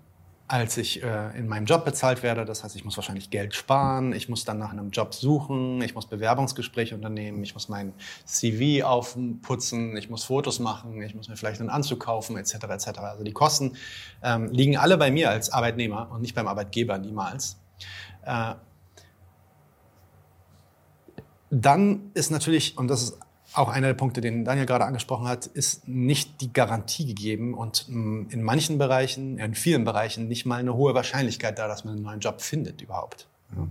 als 0.47 0.76
ich 0.76 1.03
äh, 1.03 1.38
in 1.38 1.49
meinem 1.49 1.64
Job 1.64 1.84
bezahlt 1.84 2.22
werde. 2.22 2.45
Das 2.45 2.64
heißt, 2.64 2.76
ich 2.76 2.84
muss 2.84 2.97
wahrscheinlich 2.97 3.30
Geld 3.30 3.55
sparen, 3.55 4.12
ich 4.12 4.28
muss 4.28 4.45
dann 4.45 4.59
nach 4.59 4.72
einem 4.72 4.90
Job 4.90 5.14
suchen, 5.14 5.80
ich 5.80 5.95
muss 5.95 6.07
Bewerbungsgespräche 6.07 6.95
unternehmen, 6.95 7.42
ich 7.42 7.55
muss 7.55 7.68
mein 7.68 7.95
CV 8.26 8.84
aufputzen, 8.84 9.97
ich 9.97 10.11
muss 10.11 10.24
Fotos 10.24 10.59
machen, 10.59 11.01
ich 11.01 11.14
muss 11.14 11.28
mir 11.28 11.36
vielleicht 11.36 11.61
einen 11.61 11.70
Anzug 11.70 12.01
kaufen, 12.01 12.36
etc. 12.36 12.55
etc. 12.64 12.99
Also 12.99 13.24
die 13.24 13.32
Kosten 13.32 13.76
ähm, 14.22 14.51
liegen 14.51 14.76
alle 14.76 14.99
bei 14.99 15.11
mir 15.11 15.30
als 15.30 15.51
Arbeitnehmer 15.51 16.11
und 16.11 16.20
nicht 16.20 16.34
beim 16.34 16.47
Arbeitgeber 16.47 16.99
niemals. 16.99 17.59
Äh, 18.24 18.55
dann 21.51 22.11
ist 22.14 22.30
natürlich, 22.30 22.76
und 22.76 22.88
das 22.88 23.03
ist 23.03 23.18
auch 23.55 23.68
einer 23.68 23.88
der 23.88 23.94
Punkte, 23.94 24.20
den 24.20 24.44
Daniel 24.44 24.66
gerade 24.66 24.84
angesprochen 24.84 25.28
hat, 25.28 25.46
ist 25.46 25.88
nicht 25.88 26.40
die 26.40 26.52
Garantie 26.52 27.07
gegeben 27.07 27.55
und 27.55 27.86
mm, 27.88 28.26
in 28.30 28.42
manchen 28.42 28.78
Bereichen, 28.78 29.38
in 29.38 29.55
vielen 29.55 29.84
Bereichen 29.84 30.28
nicht 30.28 30.44
mal 30.44 30.57
eine 30.57 30.74
hohe 30.74 30.94
Wahrscheinlichkeit 30.94 31.59
da, 31.59 31.68
dass 31.68 31.84
man 31.84 31.94
einen 31.94 32.02
neuen 32.02 32.20
Job 32.20 32.42
findet 32.42 32.82
überhaupt. 32.82 33.28
Ja. 33.57 33.68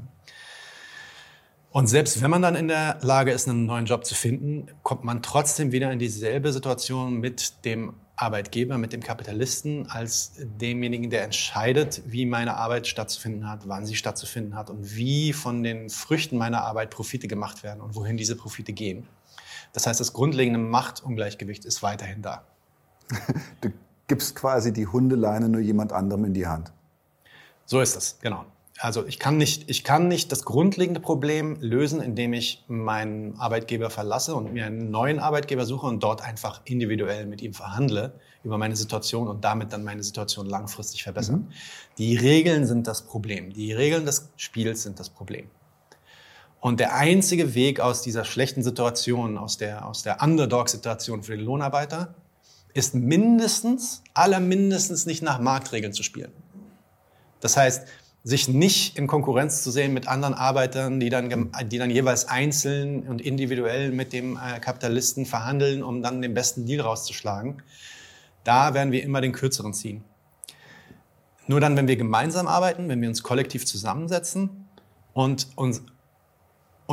Und 1.71 1.88
selbst 1.88 2.21
wenn 2.21 2.29
man 2.29 2.43
dann 2.43 2.55
in 2.55 2.67
der 2.67 2.99
Lage 3.01 3.31
ist, 3.31 3.49
einen 3.49 3.65
neuen 3.65 3.88
Job 3.88 4.05
zu 4.05 4.13
finden, 4.13 4.67
kommt 4.84 5.03
man 5.03 5.23
trotzdem 5.23 5.71
wieder 5.71 5.91
in 5.91 5.97
dieselbe 5.97 6.53
Situation 6.53 7.19
mit 7.19 7.65
dem 7.65 7.95
Arbeitgeber, 8.15 8.77
mit 8.77 8.93
dem 8.93 9.01
Kapitalisten, 9.01 9.89
als 9.89 10.34
demjenigen, 10.38 11.09
der 11.09 11.23
entscheidet, 11.23 12.03
wie 12.05 12.27
meine 12.27 12.57
Arbeit 12.57 12.86
stattzufinden 12.86 13.49
hat, 13.49 13.67
wann 13.67 13.88
sie 13.88 13.95
stattzufinden 13.95 14.55
hat 14.55 14.69
und 14.69 14.95
wie 14.95 15.34
von 15.34 15.63
den 15.63 15.89
Früchten 15.89 16.38
meiner 16.38 16.61
Arbeit 16.61 16.91
Profite 16.91 17.27
gemacht 17.27 17.63
werden 17.63 17.81
und 17.81 17.95
wohin 17.95 18.17
diese 18.17 18.36
Profite 18.36 18.71
gehen. 18.71 19.07
Das 19.74 19.88
heißt, 19.88 19.99
das 19.99 20.13
grundlegende 20.13 20.59
Machtungleichgewicht 20.59 21.65
ist 21.65 21.84
weiterhin 21.84 22.21
da. 22.21 22.45
Du 23.61 23.69
gibst 24.07 24.36
quasi 24.36 24.74
die 24.74 24.86
Hundeleine 24.86 25.49
nur 25.49 25.61
jemand 25.61 25.93
anderem 25.93 26.26
in 26.26 26.34
die 26.34 26.45
Hand. 26.45 26.71
So 27.65 27.80
ist 27.80 27.95
es, 27.95 28.19
genau. 28.21 28.45
Also 28.80 29.05
ich 29.05 29.19
kann 29.19 29.38
nicht, 29.38 29.69
ich 29.69 29.84
kann 29.84 30.07
nicht 30.07 30.32
das 30.32 30.43
grundlegende 30.43 30.99
Problem 30.99 31.57
lösen, 31.61 32.01
indem 32.01 32.34
ich 32.34 32.65
meinen 32.67 33.38
Arbeitgeber 33.39 33.89
verlasse 33.89 34.36
und 34.36 34.51
mir 34.51 34.65
einen 34.65 34.91
neuen 34.91 35.19
Arbeitgeber 35.19 35.65
suche 35.65 35.88
und 35.88 36.03
dort 36.03 36.21
einfach 36.21 36.61
individuell 36.65 37.26
mit 37.26 37.41
ihm 37.41 37.53
verhandle 37.53 38.13
über 38.43 38.57
meine 38.57 38.76
Situation 38.76 39.28
und 39.28 39.43
damit 39.43 39.71
dann 39.71 39.84
meine 39.84 40.03
Situation 40.03 40.47
langfristig 40.47 41.03
verbessern. 41.03 41.47
Mhm. 41.47 41.53
Die 41.97 42.17
Regeln 42.17 42.65
sind 42.65 42.88
das 42.88 43.03
Problem. 43.03 43.53
Die 43.53 43.71
Regeln 43.71 44.05
des 44.05 44.30
Spiels 44.36 44.84
sind 44.84 44.99
das 44.99 45.09
Problem. 45.09 45.49
Und 46.64 46.80
der 46.80 46.95
einzige 46.95 47.55
Weg 47.55 47.82
aus 47.82 48.03
dieser 48.03 48.24
schlechten 48.24 48.64
Situation, 48.64 49.38
aus 49.38 49.57
der, 49.57 49.86
aus 49.86 50.01
der 50.01 50.24
Underdog-Situation 50.24 51.22
für 51.22 51.36
den 51.36 51.43
Lohnarbeiter, 51.43 52.16
ist 52.74 52.95
mindestens, 52.95 54.01
allermindestens 54.14 55.05
nicht 55.05 55.22
nach 55.22 55.41
Marktregeln 55.41 55.91
zu 55.91 56.03
spielen. 56.03 56.32
Das 57.41 57.57
heißt, 57.57 57.86
sich 58.24 58.47
nicht 58.47 58.97
in 58.97 59.07
Konkurrenz 59.07 59.61
zu 59.61 59.72
sehen 59.72 59.93
mit 59.93 60.07
anderen 60.07 60.34
Arbeitern, 60.36 61.01
die 61.01 61.09
dann, 61.09 61.51
die 61.70 61.78
dann 61.80 61.89
jeweils 61.89 62.30
einzeln 62.30 63.09
und 63.09 63.20
individuell 63.20 63.91
mit 63.91 64.14
dem 64.14 64.38
äh, 64.38 64.61
Kapitalisten 64.61 65.26
verhandeln, 65.26 65.84
um 65.84 66.01
dann 66.01 66.22
den 66.22 66.34
besten 66.34 66.66
Deal 66.66 66.80
rauszuschlagen. 66.80 67.61
Da 68.45 68.74
werden 68.74 68.93
wir 68.93 69.03
immer 69.03 69.20
den 69.20 69.34
kürzeren 69.34 69.74
ziehen. 69.74 70.05
Nur 71.47 71.59
dann, 71.59 71.76
wenn 71.76 71.89
wir 71.89 71.97
gemeinsam 71.97 72.47
arbeiten, 72.47 72.88
wenn 72.88 73.01
wir 73.01 73.09
uns 73.09 73.22
kollektiv 73.22 73.66
zusammensetzen 73.66 74.70
und 75.11 75.49
uns 75.57 75.82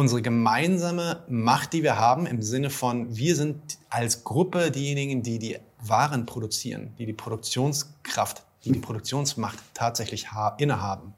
unsere 0.01 0.23
gemeinsame 0.23 1.23
Macht, 1.29 1.75
die 1.75 1.83
wir 1.83 1.99
haben, 1.99 2.25
im 2.25 2.41
Sinne 2.41 2.71
von, 2.71 3.15
wir 3.15 3.37
sind 3.37 3.79
als 3.91 4.25
Gruppe 4.25 4.71
diejenigen, 4.71 5.23
die 5.23 5.39
die 5.39 5.59
Waren 5.79 6.25
produzieren, 6.25 6.95
die 6.99 7.05
die 7.05 7.13
Produktionskraft, 7.13 8.43
die 8.65 8.73
die 8.73 8.79
Produktionsmacht 8.79 9.59
tatsächlich 9.75 10.29
innehaben. 10.57 11.13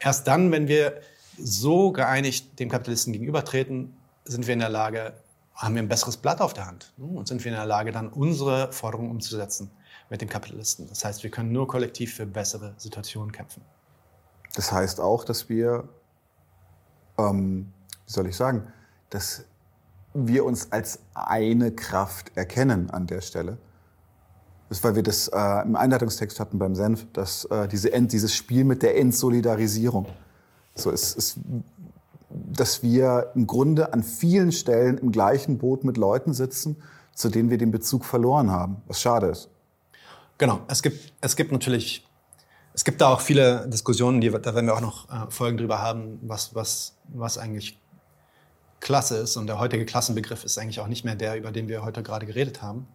Erst 0.00 0.26
dann, 0.26 0.50
wenn 0.50 0.66
wir 0.66 1.00
so 1.38 1.92
geeinigt 1.92 2.58
dem 2.58 2.68
Kapitalisten 2.68 3.12
gegenübertreten, 3.12 3.96
sind 4.24 4.48
wir 4.48 4.54
in 4.54 4.60
der 4.60 4.70
Lage, 4.70 5.14
haben 5.54 5.76
wir 5.76 5.82
ein 5.82 5.88
besseres 5.88 6.16
Blatt 6.16 6.40
auf 6.40 6.54
der 6.54 6.66
Hand 6.66 6.92
und 6.98 7.28
sind 7.28 7.44
wir 7.44 7.52
in 7.52 7.56
der 7.56 7.66
Lage, 7.66 7.92
dann 7.92 8.08
unsere 8.08 8.72
Forderungen 8.72 9.12
umzusetzen 9.12 9.70
mit 10.10 10.20
dem 10.20 10.28
Kapitalisten. 10.28 10.88
Das 10.88 11.04
heißt, 11.04 11.22
wir 11.22 11.30
können 11.30 11.52
nur 11.52 11.68
kollektiv 11.68 12.14
für 12.16 12.26
bessere 12.26 12.74
Situationen 12.76 13.30
kämpfen. 13.30 13.62
Das 14.56 14.72
heißt 14.72 15.00
auch, 15.00 15.22
dass 15.22 15.48
wir 15.48 15.88
ähm, 17.18 17.72
wie 18.06 18.12
soll 18.12 18.26
ich 18.26 18.36
sagen, 18.36 18.66
dass 19.10 19.44
wir 20.14 20.44
uns 20.44 20.72
als 20.72 21.00
eine 21.14 21.72
Kraft 21.72 22.32
erkennen 22.34 22.90
an 22.90 23.06
der 23.06 23.20
Stelle. 23.20 23.58
Das 24.68 24.78
ist, 24.78 24.84
weil 24.84 24.96
wir 24.96 25.02
das 25.02 25.28
äh, 25.28 25.62
im 25.62 25.76
Einleitungstext 25.76 26.40
hatten 26.40 26.58
beim 26.58 26.74
Senf, 26.74 27.06
dass 27.12 27.44
äh, 27.46 27.68
diese 27.68 27.92
End, 27.92 28.12
dieses 28.12 28.34
Spiel 28.34 28.64
mit 28.64 28.82
der 28.82 28.98
Entsolidarisierung. 28.98 30.06
So 30.74 30.90
ist, 30.90 31.16
ist, 31.16 31.38
dass 32.30 32.82
wir 32.82 33.32
im 33.34 33.46
Grunde 33.46 33.92
an 33.92 34.02
vielen 34.02 34.52
Stellen 34.52 34.98
im 34.98 35.10
gleichen 35.10 35.58
Boot 35.58 35.84
mit 35.84 35.96
Leuten 35.96 36.34
sitzen, 36.34 36.76
zu 37.14 37.28
denen 37.30 37.50
wir 37.50 37.58
den 37.58 37.70
Bezug 37.70 38.04
verloren 38.04 38.50
haben, 38.50 38.82
was 38.86 39.00
schade 39.00 39.28
ist. 39.28 39.48
Genau, 40.36 40.60
es 40.68 40.82
gibt, 40.82 41.12
es 41.20 41.34
gibt 41.34 41.50
natürlich 41.50 42.07
es 42.78 42.84
gibt 42.84 43.00
da 43.00 43.08
auch 43.08 43.20
viele 43.20 43.66
Diskussionen, 43.66 44.20
die, 44.20 44.30
da 44.30 44.54
werden 44.54 44.66
wir 44.66 44.74
auch 44.76 44.80
noch 44.80 45.10
äh, 45.10 45.28
Folgen 45.30 45.58
drüber 45.58 45.82
haben, 45.82 46.20
was, 46.22 46.54
was, 46.54 46.96
was 47.08 47.36
eigentlich 47.36 47.76
Klasse 48.78 49.16
ist. 49.16 49.36
Und 49.36 49.48
der 49.48 49.58
heutige 49.58 49.84
Klassenbegriff 49.84 50.44
ist 50.44 50.56
eigentlich 50.58 50.78
auch 50.78 50.86
nicht 50.86 51.04
mehr 51.04 51.16
der, 51.16 51.36
über 51.36 51.50
den 51.50 51.66
wir 51.66 51.82
heute 51.82 52.04
gerade 52.04 52.24
geredet 52.24 52.62
haben. 52.62 52.86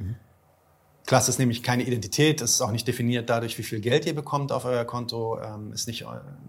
Mhm. 0.00 0.16
Klasse 1.06 1.30
ist 1.30 1.38
nämlich 1.38 1.62
keine 1.62 1.84
Identität, 1.84 2.40
es 2.40 2.54
ist 2.54 2.62
auch 2.62 2.72
nicht 2.72 2.88
definiert 2.88 3.30
dadurch, 3.30 3.56
wie 3.58 3.62
viel 3.62 3.78
Geld 3.78 4.06
ihr 4.06 4.14
bekommt 4.16 4.50
auf 4.50 4.64
euer 4.64 4.84
Konto, 4.84 5.38
ähm, 5.40 5.72
ist 5.72 5.86
nicht 5.86 6.04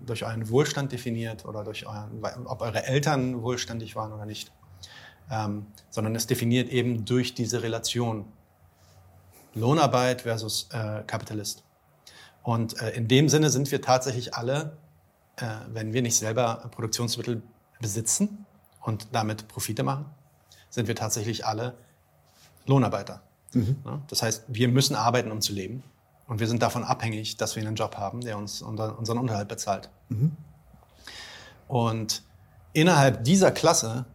durch 0.07 0.25
euren 0.25 0.49
Wohlstand 0.49 0.91
definiert 0.91 1.45
oder 1.45 1.63
durch 1.63 1.85
euren, 1.85 2.23
ob 2.45 2.63
eure 2.63 2.85
Eltern 2.87 3.43
wohlständig 3.43 3.95
waren 3.95 4.13
oder 4.13 4.25
nicht, 4.25 4.51
ähm, 5.29 5.67
sondern 5.91 6.15
ist 6.15 6.31
definiert 6.31 6.69
eben 6.69 7.05
durch 7.05 7.35
diese 7.35 7.61
Relation 7.61 8.25
Lohnarbeit 9.53 10.21
versus 10.21 10.69
äh, 10.71 11.03
Kapitalist. 11.05 11.62
Und 12.43 12.79
äh, 12.81 12.91
in 12.91 13.07
dem 13.07 13.29
Sinne 13.29 13.49
sind 13.49 13.71
wir 13.71 13.81
tatsächlich 13.81 14.35
alle, 14.35 14.77
äh, 15.37 15.45
wenn 15.69 15.93
wir 15.93 16.01
nicht 16.01 16.17
selber 16.17 16.69
Produktionsmittel 16.71 17.41
besitzen 17.81 18.45
und 18.81 19.07
damit 19.13 19.47
Profite 19.47 19.83
machen, 19.83 20.05
sind 20.69 20.87
wir 20.87 20.95
tatsächlich 20.95 21.45
alle 21.45 21.73
Lohnarbeiter. 22.65 23.21
Mhm. 23.53 23.77
Ja? 23.85 24.01
Das 24.07 24.21
heißt, 24.21 24.43
wir 24.47 24.67
müssen 24.67 24.95
arbeiten, 24.95 25.31
um 25.31 25.41
zu 25.41 25.53
leben. 25.53 25.83
Und 26.27 26.39
wir 26.39 26.47
sind 26.47 26.61
davon 26.61 26.83
abhängig, 26.83 27.37
dass 27.37 27.55
wir 27.55 27.65
einen 27.65 27.75
Job 27.75 27.97
haben, 27.97 28.21
der 28.21 28.37
uns 28.37 28.61
unser, 28.61 28.97
unseren 28.97 29.17
Unterhalt 29.17 29.47
bezahlt. 29.47 29.89
Mhm. 30.09 30.31
Und 31.67 32.23
innerhalb 32.73 33.23
dieser 33.23 33.51
Klasse 33.51 34.05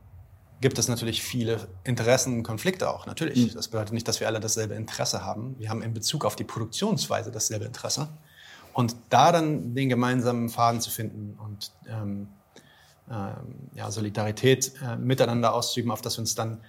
gibt 0.60 0.78
es 0.78 0.88
natürlich 0.88 1.22
viele 1.22 1.68
Interessenkonflikte 1.84 2.90
auch. 2.90 3.06
Natürlich. 3.06 3.52
Mhm. 3.52 3.54
Das 3.54 3.68
bedeutet 3.68 3.92
nicht, 3.92 4.08
dass 4.08 4.20
wir 4.20 4.26
alle 4.26 4.40
dasselbe 4.40 4.74
Interesse 4.74 5.24
haben. 5.24 5.54
Wir 5.58 5.70
haben 5.70 5.82
in 5.82 5.94
Bezug 5.94 6.24
auf 6.24 6.36
die 6.36 6.44
Produktionsweise 6.44 7.30
dasselbe 7.30 7.64
Interesse. 7.64 8.08
Und 8.72 8.96
da 9.08 9.32
dann 9.32 9.74
den 9.74 9.88
gemeinsamen 9.88 10.48
Faden 10.48 10.80
zu 10.80 10.90
finden 10.90 11.38
und 11.38 11.72
ähm, 11.88 12.28
ähm, 13.10 13.70
ja, 13.74 13.90
Solidarität 13.90 14.72
äh, 14.82 14.96
miteinander 14.96 15.54
auszuüben, 15.54 15.90
auf 15.90 16.00
das 16.00 16.16
wir 16.16 16.20
uns 16.20 16.34
dann 16.34 16.60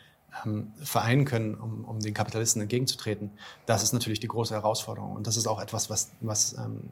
ähm, 0.46 0.72
vereinen 0.82 1.26
können, 1.26 1.56
um, 1.56 1.86
um 1.86 2.00
den 2.00 2.14
Kapitalisten 2.14 2.62
entgegenzutreten, 2.62 3.32
das 3.66 3.84
ist 3.84 3.94
natürlich 3.94 4.20
die 4.20 4.28
große 4.28 4.54
Herausforderung. 4.54 5.16
Und 5.16 5.28
das 5.28 5.38
ist 5.38 5.48
auch 5.48 5.62
etwas, 5.62 5.90
was, 5.90 6.12
was 6.22 6.54
ähm, 6.54 6.90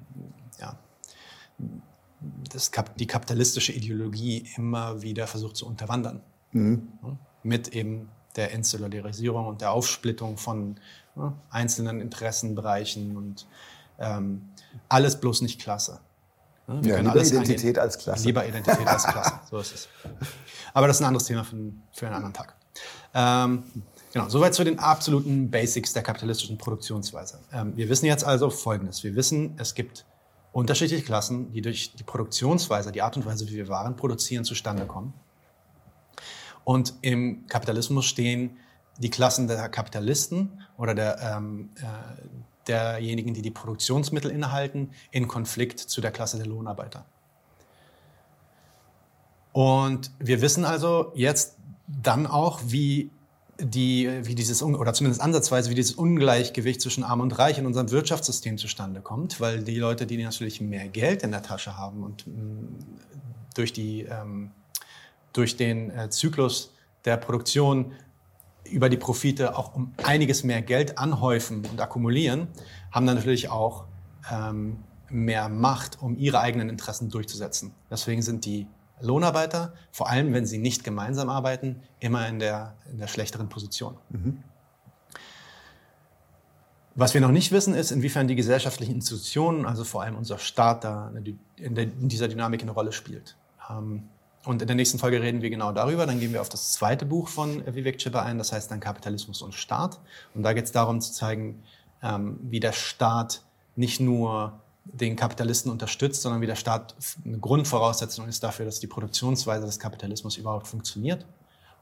ja, 0.59 0.77
das, 2.51 2.71
die 2.99 3.07
kapitalistische 3.07 3.71
Ideologie 3.71 4.49
immer 4.55 5.01
wieder 5.01 5.27
versucht 5.27 5.55
zu 5.55 5.67
unterwandern. 5.67 6.21
Mhm. 6.57 6.87
Mit 7.43 7.69
eben 7.69 8.09
der 8.35 8.51
Insularisierung 8.51 9.47
und 9.47 9.61
der 9.61 9.71
Aufsplittung 9.71 10.37
von 10.37 10.79
ja, 11.15 11.33
einzelnen 11.49 12.01
Interessenbereichen 12.01 13.17
und 13.17 13.47
ähm, 13.99 14.49
alles 14.89 15.19
bloß 15.19 15.41
nicht 15.41 15.59
Klasse. 15.59 15.99
Wir 16.67 16.95
ja, 16.95 16.99
lieber 16.99 17.21
Identität 17.21 17.79
als 17.79 17.97
Klasse. 17.97 18.25
Lieber 18.25 18.45
Identität 18.45 18.85
als 18.85 19.05
Klasse, 19.05 19.39
so 19.49 19.57
ist 19.57 19.73
es. 19.73 19.89
Aber 20.73 20.87
das 20.87 20.97
ist 20.97 21.01
ein 21.01 21.07
anderes 21.07 21.25
Thema 21.25 21.43
für, 21.43 21.55
für 21.93 22.07
einen 22.07 22.15
anderen 22.15 22.33
Tag. 22.33 22.55
Ähm, 23.13 23.63
genau, 24.11 24.27
soweit 24.27 24.53
zu 24.53 24.65
den 24.65 24.77
absoluten 24.77 25.49
Basics 25.49 25.93
der 25.93 26.03
kapitalistischen 26.03 26.57
Produktionsweise. 26.57 27.39
Ähm, 27.53 27.75
wir 27.77 27.87
wissen 27.87 28.05
jetzt 28.05 28.25
also 28.25 28.49
Folgendes. 28.49 29.03
Wir 29.03 29.15
wissen, 29.15 29.55
es 29.57 29.75
gibt 29.75 30.05
unterschiedliche 30.51 31.03
Klassen, 31.03 31.51
die 31.53 31.61
durch 31.61 31.95
die 31.95 32.03
Produktionsweise, 32.03 32.91
die 32.91 33.01
Art 33.01 33.15
und 33.15 33.25
Weise, 33.25 33.47
wie 33.47 33.55
wir 33.55 33.69
Waren 33.69 33.95
produzieren, 33.95 34.43
zustande 34.43 34.85
kommen. 34.85 35.13
Und 36.67 36.95
im 36.99 37.47
Kapitalismus 37.47 38.07
stehen 38.07 38.57
die 38.97 39.09
Klassen 39.09 39.47
der 39.47 39.69
Kapitalisten 39.69 40.63
oder 40.77 40.93
der, 40.93 41.17
ähm, 41.21 41.69
äh, 41.77 42.67
derjenigen, 42.67 43.33
die 43.33 43.41
die 43.41 43.51
Produktionsmittel 43.51 44.29
innehalten, 44.29 44.89
in 45.11 45.29
Konflikt 45.29 45.79
zu 45.79 46.01
der 46.01 46.11
Klasse 46.11 46.35
der 46.35 46.45
Lohnarbeiter. 46.45 47.05
Und 49.53 50.11
wir 50.19 50.41
wissen 50.41 50.65
also 50.65 51.13
jetzt 51.15 51.55
dann 51.87 52.27
auch, 52.27 52.59
wie 52.65 53.11
die, 53.61 54.09
wie 54.23 54.35
dieses, 54.35 54.61
oder 54.61 54.93
zumindest 54.93 55.21
ansatzweise, 55.21 55.69
wie 55.69 55.75
dieses 55.75 55.93
Ungleichgewicht 55.93 56.81
zwischen 56.81 57.05
Arm 57.05 57.21
und 57.21 57.39
Reich 57.39 57.57
in 57.59 57.65
unserem 57.65 57.91
Wirtschaftssystem 57.91 58.57
zustande 58.57 58.99
kommt, 58.99 59.39
weil 59.39 59.63
die 59.63 59.79
Leute, 59.79 60.05
die 60.05 60.21
natürlich 60.21 60.59
mehr 60.59 60.89
Geld 60.89 61.23
in 61.23 61.31
der 61.31 61.43
Tasche 61.43 61.77
haben 61.77 62.03
und 62.03 62.27
mm, 62.27 62.75
durch 63.55 63.71
die 63.71 64.01
ähm, 64.01 64.51
durch 65.37 65.57
den 65.57 65.91
äh, 65.91 66.09
Zyklus 66.09 66.73
der 67.05 67.17
Produktion 67.17 67.93
über 68.63 68.89
die 68.89 68.97
Profite 68.97 69.57
auch 69.57 69.75
um 69.75 69.93
einiges 70.03 70.43
mehr 70.43 70.61
Geld 70.61 70.97
anhäufen 70.97 71.65
und 71.65 71.79
akkumulieren, 71.79 72.47
haben 72.91 73.05
dann 73.05 73.15
natürlich 73.15 73.49
auch 73.49 73.85
ähm, 74.31 74.83
mehr 75.09 75.47
Macht, 75.47 76.01
um 76.01 76.17
ihre 76.17 76.39
eigenen 76.39 76.69
Interessen 76.69 77.09
durchzusetzen. 77.09 77.73
Deswegen 77.89 78.21
sind 78.21 78.45
die 78.45 78.67
Lohnarbeiter, 78.99 79.73
vor 79.91 80.09
allem 80.09 80.33
wenn 80.33 80.45
sie 80.45 80.57
nicht 80.57 80.83
gemeinsam 80.83 81.29
arbeiten, 81.29 81.81
immer 81.99 82.27
in 82.27 82.39
der, 82.39 82.75
in 82.91 82.97
der 82.97 83.07
schlechteren 83.07 83.47
Position. 83.47 83.97
Mhm. 84.09 84.43
Was 86.95 87.13
wir 87.13 87.21
noch 87.21 87.31
nicht 87.31 87.51
wissen, 87.51 87.75
ist, 87.75 87.91
inwiefern 87.91 88.27
die 88.27 88.35
gesellschaftlichen 88.35 88.95
Institutionen, 88.95 89.67
also 89.67 89.83
vor 89.83 90.01
allem 90.01 90.15
unser 90.15 90.39
Staat, 90.39 90.83
da 90.83 91.11
in, 91.55 92.09
dieser 92.09 92.27
Dynamik 92.27 92.63
eine 92.63 92.71
Rolle 92.71 92.91
spielt. 92.91 93.37
Ähm, 93.69 94.09
und 94.47 94.61
in 94.61 94.67
der 94.67 94.77
nächsten 94.77 94.97
Folge 94.97 95.21
reden 95.21 95.41
wir 95.41 95.49
genau 95.49 95.73
darüber. 95.73 96.05
Dann 96.05 96.21
gehen 96.21 96.31
wir 96.31 96.39
auf 96.39 96.47
das 96.47 96.71
zweite 96.71 97.05
Buch 97.05 97.27
von 97.27 97.63
Vivek 97.65 97.97
Chipper 97.97 98.23
ein, 98.23 98.37
das 98.37 98.53
heißt 98.53 98.71
dann 98.71 98.79
Kapitalismus 98.79 99.41
und 99.41 99.53
Staat. 99.53 99.99
Und 100.33 100.43
da 100.43 100.53
geht 100.53 100.63
es 100.63 100.71
darum 100.71 101.01
zu 101.01 101.11
zeigen, 101.11 101.63
ähm, 102.01 102.39
wie 102.41 102.61
der 102.61 102.71
Staat 102.71 103.41
nicht 103.75 103.99
nur 103.99 104.59
den 104.85 105.17
Kapitalisten 105.17 105.69
unterstützt, 105.69 106.21
sondern 106.21 106.39
wie 106.39 106.47
der 106.47 106.55
Staat 106.55 106.95
eine 107.25 107.39
Grundvoraussetzung 107.39 108.29
ist 108.29 108.41
dafür, 108.41 108.65
dass 108.65 108.79
die 108.79 108.87
Produktionsweise 108.87 109.65
des 109.65 109.79
Kapitalismus 109.79 110.37
überhaupt 110.37 110.67
funktioniert 110.67 111.25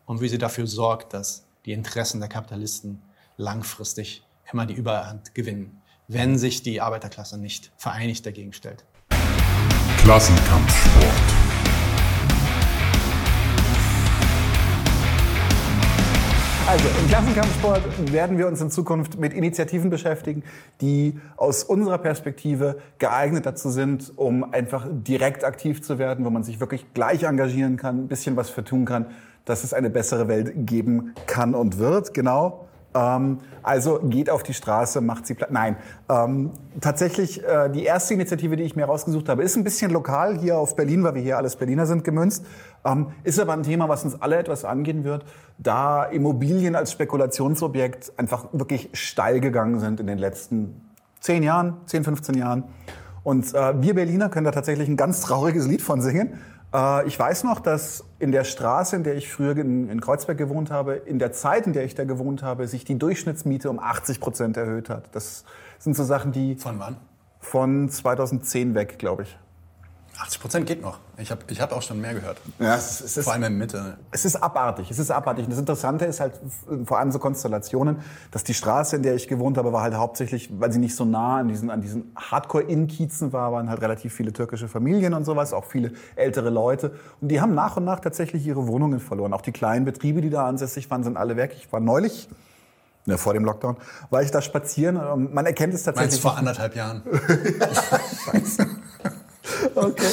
und 0.08 0.22
wie 0.22 0.28
sie 0.28 0.40
dafür 0.40 0.66
sorgt, 0.66 1.14
dass 1.14 1.46
die 1.66 1.72
Interessen 1.72 2.20
der 2.20 2.30
Kapitalisten 2.30 3.00
langfristig 3.38 4.24
immer 4.52 4.66
die 4.66 4.74
Überhand 4.74 5.36
gewinnen, 5.36 5.82
wenn 6.08 6.40
sich 6.40 6.64
die 6.64 6.82
Arbeiterklasse 6.82 7.38
nicht 7.38 7.72
vereinigt 7.78 8.26
dagegen 8.26 8.54
stellt. 8.54 8.86
Klassenkampfsport. 10.00 11.45
Also 16.68 16.88
im 17.00 17.08
Klassenkampfsport 17.10 18.12
werden 18.12 18.40
wir 18.40 18.48
uns 18.48 18.60
in 18.60 18.72
Zukunft 18.72 19.20
mit 19.20 19.34
Initiativen 19.34 19.92
beschäftigen, 19.92 20.42
die 20.82 21.20
aus 21.38 21.64
unserer 21.64 22.00
Perspektive 22.00 22.80
geeignet 22.98 23.46
dazu 23.46 23.70
sind, 23.70 24.12
um 24.16 24.52
einfach 24.52 24.88
direkt 24.90 25.44
aktiv 25.44 25.84
zu 25.84 26.00
werden, 26.00 26.26
wo 26.26 26.32
man 26.32 26.44
sich 26.44 26.60
wirklich 26.60 26.92
gleich 26.96 27.22
engagieren 27.22 27.78
kann, 27.78 28.06
ein 28.06 28.08
bisschen 28.08 28.36
was 28.36 28.50
für 28.50 28.64
tun 28.64 28.86
kann, 28.86 29.06
dass 29.46 29.64
es 29.64 29.76
eine 29.76 29.92
bessere 29.92 30.28
Welt 30.28 30.54
geben 30.56 31.14
kann 31.28 31.54
und 31.54 31.78
wird. 31.78 32.16
Genau. 32.16 32.68
Ähm, 32.96 33.40
also 33.62 34.00
geht 34.04 34.30
auf 34.30 34.42
die 34.42 34.54
Straße, 34.54 35.02
macht 35.02 35.28
sie 35.28 35.34
platt. 35.34 35.52
Nein, 35.52 35.76
ähm, 36.10 36.52
tatsächlich 36.80 37.44
äh, 37.44 37.70
die 37.70 37.84
erste 37.84 38.14
Initiative, 38.14 38.56
die 38.56 38.64
ich 38.64 38.76
mir 38.76 38.86
rausgesucht 38.86 39.28
habe, 39.28 39.44
ist 39.44 39.58
ein 39.58 39.64
bisschen 39.64 39.92
lokal 39.92 40.38
hier 40.38 40.58
auf 40.58 40.76
Berlin, 40.76 41.04
weil 41.04 41.16
wir 41.16 41.22
hier 41.22 41.38
alles 41.38 41.58
Berliner 41.58 41.86
sind, 41.86 42.04
gemünzt. 42.04 42.46
Ähm, 42.86 43.08
ist 43.24 43.40
aber 43.40 43.54
ein 43.54 43.64
Thema, 43.64 43.90
was 43.90 44.06
uns 44.06 44.22
alle 44.22 44.38
etwas 44.38 44.64
angehen 44.64 45.04
wird, 45.04 45.26
da 45.58 46.06
Immobilien 46.06 46.76
als 46.76 46.92
Spekulationsobjekt 46.92 48.14
einfach 48.18 48.48
wirklich 48.54 48.90
steil 48.94 49.42
gegangen 49.42 49.80
sind 49.80 50.00
in 50.00 50.08
den 50.08 50.18
letzten 50.18 50.82
zehn 51.20 51.44
Jahren, 51.44 51.78
10, 51.88 52.04
15 52.06 52.36
Jahren. 52.38 52.64
Und 53.24 53.56
äh, 53.56 53.82
wir 53.82 53.96
Berliner 53.96 54.30
können 54.30 54.46
da 54.46 54.52
tatsächlich 54.52 54.88
ein 54.88 54.98
ganz 54.98 55.22
trauriges 55.22 55.68
Lied 55.68 55.82
von 55.82 56.00
singen. 56.00 56.40
Äh, 56.76 57.08
ich 57.08 57.18
weiß 57.18 57.44
noch, 57.46 57.60
dass 57.60 58.04
in 58.20 58.32
der 58.32 58.44
Straße, 58.44 58.96
in 58.96 59.04
der 59.04 59.16
ich 59.16 59.32
früher 59.32 59.58
in, 59.58 60.02
Kreuzberg 60.02 60.38
gewohnt 60.38 60.72
habe, 60.72 60.96
in 60.96 61.20
der 61.20 61.32
Zeit, 61.32 61.68
in 61.68 61.74
der 61.74 61.86
ich 61.86 61.96
da 61.96 62.04
gewohnt 62.04 62.44
habe, 62.44 62.68
sich 62.68 62.84
die 62.84 63.00
Durchschnittsmiete 63.00 63.70
um 63.70 63.80
80 63.80 64.20
Prozent 64.20 64.58
erhöht 64.58 64.90
hat. 64.90 65.16
Das 65.16 65.46
sind 65.80 65.96
so 65.96 66.04
Sachen, 66.04 66.32
die... 66.32 66.56
Von 66.56 66.80
wann? 66.80 66.98
Von 67.40 67.90
2010 67.90 68.76
weg, 68.76 69.00
glaube 69.00 69.24
ich. 69.24 69.38
80 70.20 70.40
Prozent 70.40 70.68
geht 70.68 70.82
noch. 70.82 71.00
Ich 71.18 71.30
habe 71.30 71.42
ich 71.48 71.60
hab 71.60 71.72
auch 71.72 71.82
schon 71.82 72.00
mehr 72.00 72.14
gehört. 72.14 72.38
Ja, 72.60 72.76
es, 72.76 73.02
es 73.02 73.18
ist, 73.18 73.26
vor 73.26 73.34
allem 73.34 73.44
in 73.44 73.52
der 73.52 73.60
Mitte. 73.60 73.98
Es 74.12 74.24
ist 74.24 74.36
abartig. 74.36 74.90
Es 74.90 75.00
ist 75.00 75.12
abartig. 75.12 75.46
Und 75.46 75.52
das 75.52 75.60
Interessante 75.60 76.06
ist 76.06 76.20
halt 76.20 76.34
vor 76.86 77.00
allem 77.00 77.12
so 77.12 77.20
Konstellationen, 77.20 77.98
dass 78.32 78.44
die 78.44 78.54
Straße, 78.54 78.96
in 78.96 79.04
der 79.04 79.16
ich 79.16 79.28
gewohnt 79.28 79.58
habe, 79.58 79.74
war 79.74 79.82
halt 79.82 79.96
hauptsächlich, 79.96 80.50
weil 80.60 80.72
sie 80.72 80.80
nicht 80.80 80.96
so 80.96 81.06
nah 81.06 81.38
an 81.38 81.48
diesen, 81.50 81.70
an 81.70 81.82
diesen 81.82 82.12
Hardcore-In-Kiezen 82.16 83.34
war, 83.34 83.52
waren 83.52 83.70
halt 83.70 83.82
relativ 83.82 84.14
viele 84.14 84.32
türkische 84.32 84.68
Familien 84.68 85.14
und 85.14 85.26
sowas, 85.26 85.54
auch 85.54 85.66
viele 85.66 85.92
ältere 86.16 86.50
Leute. 86.50 86.94
Und 87.20 87.30
die 87.30 87.42
haben 87.42 87.54
nach 87.54 87.78
und 87.78 87.84
nach 87.84 88.00
tatsächlich 88.00 88.46
ihre 88.46 88.68
Wohnungen 88.68 89.00
verloren. 89.00 89.34
Auch 89.34 89.42
die 89.42 89.52
kleinen 89.52 89.86
Betriebe, 89.86 90.22
die 90.22 90.30
da 90.30 90.48
ansässig 90.48 90.90
waren, 90.90 91.04
sind 91.04 91.18
alle 91.18 91.36
weg. 91.36 91.56
Ich 91.58 91.72
war 91.72 91.80
neulich 91.80 92.30
Ne, 93.08 93.20
vor 93.20 93.36
dem 93.36 93.46
Lockdown, 93.46 93.78
war 94.10 94.24
ich 94.24 94.32
da 94.32 94.42
spazieren. 94.42 94.96
Man 95.32 95.46
erkennt 95.46 95.76
es 95.76 95.84
tatsächlich. 95.84 96.14
Meinst 96.14 96.22
vor 96.24 96.38
anderthalb 96.38 96.76
Jahren? 96.76 97.04
Scheiße. 98.26 98.68
Okay. 99.76 100.08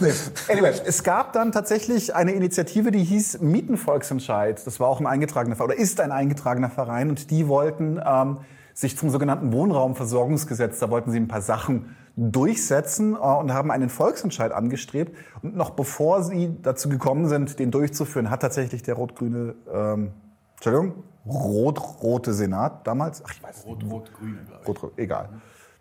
Nee. 0.00 0.12
Anyway, 0.48 0.72
es 0.84 1.02
gab 1.02 1.32
dann 1.32 1.52
tatsächlich 1.52 2.14
eine 2.14 2.32
Initiative, 2.32 2.90
die 2.90 3.02
hieß 3.02 3.40
Mietenvolksentscheid. 3.40 4.66
Das 4.66 4.80
war 4.80 4.88
auch 4.88 5.00
ein 5.00 5.06
eingetragener 5.06 5.56
Verein 5.56 5.70
oder 5.70 5.78
ist 5.78 6.00
ein 6.00 6.12
eingetragener 6.12 6.70
Verein 6.70 7.08
und 7.08 7.30
die 7.30 7.48
wollten 7.48 8.00
ähm, 8.04 8.38
sich 8.74 8.98
zum 8.98 9.10
sogenannten 9.10 9.52
Wohnraumversorgungsgesetz, 9.52 10.80
da 10.80 10.90
wollten 10.90 11.12
sie 11.12 11.18
ein 11.18 11.28
paar 11.28 11.42
Sachen 11.42 11.96
durchsetzen 12.16 13.14
äh, 13.14 13.18
und 13.18 13.52
haben 13.52 13.70
einen 13.70 13.88
Volksentscheid 13.88 14.52
angestrebt. 14.52 15.16
Und 15.42 15.56
noch 15.56 15.70
bevor 15.70 16.22
sie 16.22 16.56
dazu 16.62 16.88
gekommen 16.88 17.28
sind, 17.28 17.58
den 17.58 17.70
durchzuführen, 17.70 18.30
hat 18.30 18.42
tatsächlich 18.42 18.82
der 18.82 18.94
rot-grüne, 18.94 19.54
ähm, 19.72 20.12
Entschuldigung, 20.56 21.04
rot-rote 21.26 22.34
Senat 22.34 22.86
damals, 22.86 23.22
ach 23.24 23.32
ich 23.32 23.42
weiß 23.42 23.56
nicht. 23.56 23.66
Rot-rot-grüne, 23.66 24.38
glaube 24.46 24.62
ich. 24.62 24.82
Rot, 24.82 24.92
egal. 24.96 25.28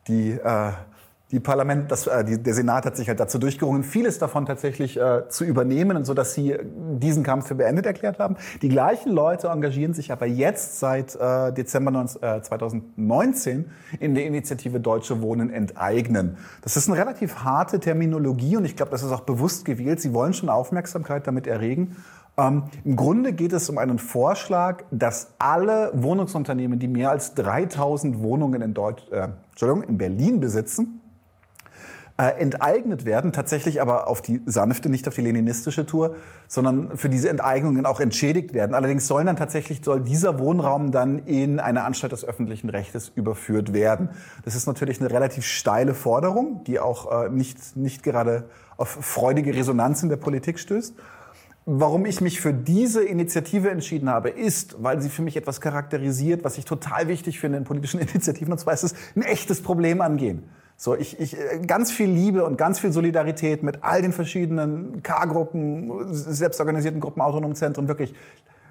Die 0.08 0.32
äh, 0.32 0.72
die 1.34 1.39
Parlament, 1.39 1.91
das, 1.91 2.05
äh, 2.05 2.23
die, 2.23 2.41
der 2.41 2.53
Senat 2.53 2.86
hat 2.86 2.95
sich 2.95 3.07
halt 3.07 3.19
dazu 3.19 3.39
durchgerungen, 3.39 3.84
vieles 3.84 4.19
davon 4.19 4.45
tatsächlich 4.45 4.99
äh, 4.99 5.27
zu 5.29 5.43
übernehmen, 5.43 5.97
und 5.97 6.05
so 6.05 6.13
dass 6.13 6.36
sie 6.36 6.55
diesen 6.99 7.23
Kampf 7.23 7.47
für 7.47 7.55
beendet 7.55 7.88
erklärt 7.88 8.19
haben. 8.19 8.38
Die 8.61 8.69
gleichen 8.69 9.11
Leute 9.11 9.47
engagieren 9.47 9.95
sich 9.95 10.11
aber 10.11 10.27
jetzt 10.27 10.79
seit 10.79 11.15
äh, 11.15 11.51
Dezember 11.51 11.89
19, 11.89 12.21
äh, 12.21 12.41
2019 12.43 13.65
in 13.99 14.13
der 14.13 14.27
Initiative 14.27 14.79
Deutsche 14.79 15.23
Wohnen 15.23 15.49
enteignen. 15.49 16.38
Das 16.61 16.77
ist 16.77 16.88
eine 16.88 16.99
relativ 16.99 17.38
harte 17.38 17.79
Terminologie 17.79 18.55
und 18.55 18.65
ich 18.65 18.75
glaube, 18.75 18.91
das 18.91 19.01
ist 19.01 19.11
auch 19.11 19.21
bewusst 19.21 19.65
gewählt. 19.65 19.99
Sie 20.01 20.13
wollen 20.13 20.34
schon 20.34 20.49
Aufmerksamkeit 20.49 21.25
damit 21.25 21.47
erregen. 21.47 21.95
Ähm, 22.38 22.65
Im 22.86 22.95
Grunde 22.95 23.34
geht 23.34 23.53
es 23.53 23.69
um 23.71 23.79
einen 23.79 23.97
Vorschlag, 23.97 24.84
dass 24.91 25.34
alle 25.39 25.89
Wohnungsunternehmen, 25.95 26.77
die 26.77 26.88
mehr 26.88 27.09
als 27.09 27.34
3000 27.34 28.19
Wohnungen 28.19 28.61
in, 28.61 28.75
Deutsch, 28.75 29.03
äh, 29.11 29.29
Entschuldigung, 29.49 29.89
in 29.89 29.97
Berlin 29.97 30.39
besitzen, 30.39 30.99
äh, 32.16 32.39
enteignet 32.39 33.05
werden, 33.05 33.34
tatsächlich 33.34 33.82
aber 33.82 34.07
auf 34.07 34.22
die 34.22 34.41
sanfte, 34.45 34.88
nicht 34.88 35.07
auf 35.07 35.16
die 35.16 35.22
leninistische 35.22 35.86
Tour, 35.86 36.16
sondern 36.47 36.95
für 36.95 37.09
diese 37.09 37.30
Enteignungen 37.30 37.88
auch 37.88 37.99
entschädigt 37.99 38.53
werden. 38.53 38.76
Allerdings 38.76 39.07
sollen 39.07 39.26
dann 39.26 39.36
tatsächlich, 39.36 39.82
soll 39.84 40.01
dieser 40.01 40.38
Wohnraum 40.38 40.91
dann 40.91 41.20
in 41.26 41.59
eine 41.59 41.84
Anstalt 41.84 42.14
des 42.14 42.24
öffentlichen 42.24 42.70
Rechtes 42.70 43.11
überführt 43.16 43.74
werden. 43.74 44.09
Das 44.45 44.53
ist 44.53 44.68
natürlich 44.68 44.99
eine 45.01 45.09
relativ 45.09 45.45
steile 45.45 45.95
Forderung, 45.95 46.64
die 46.66 46.80
auch 46.80 47.26
äh, 47.26 47.30
nicht, 47.30 47.76
nicht 47.76 48.03
gerade 48.03 48.45
auf 48.78 48.89
freudige 48.89 49.55
Resonanz 49.55 50.03
in 50.03 50.09
der 50.09 50.18
Politik 50.18 50.59
stößt. 50.59 50.95
Warum 51.66 52.05
ich 52.05 52.22
mich 52.22 52.41
für 52.41 52.53
diese 52.53 53.03
Initiative 53.03 53.72
entschieden 53.72 54.09
habe, 54.09 54.30
ist, 54.30 54.84
weil 54.84 55.01
sie 55.01 55.09
für 55.09 55.22
mich 55.22 55.38
etwas 55.38 55.61
charakterisiert, 55.61 56.43
was 56.43 56.57
ich 56.57 56.66
total 56.66 57.07
wichtig 57.07 57.39
finde 57.39 57.57
in 57.57 57.64
politischen 57.64 57.99
Initiativen, 58.01 58.51
und 58.51 58.59
zwar 58.59 58.74
ist 58.76 58.84
es 58.84 58.93
ein 59.16 59.24
echtes 59.24 59.64
Problem 59.64 60.01
angehen. 60.01 60.43
So, 60.76 60.95
ich, 60.95 61.19
ich, 61.19 61.38
äh, 61.38 61.59
ganz 61.65 61.91
viel 61.91 62.09
Liebe 62.09 62.43
und 62.45 62.57
ganz 62.57 62.80
viel 62.80 62.91
Solidarität 62.91 63.63
mit 63.63 63.84
all 63.84 64.01
den 64.01 64.11
verschiedenen 64.11 65.01
K-Gruppen, 65.03 66.13
selbstorganisierten 66.13 66.99
Gruppen, 66.99 67.21
autonomen 67.21 67.55
Zentren, 67.55 67.88
wirklich 67.88 68.13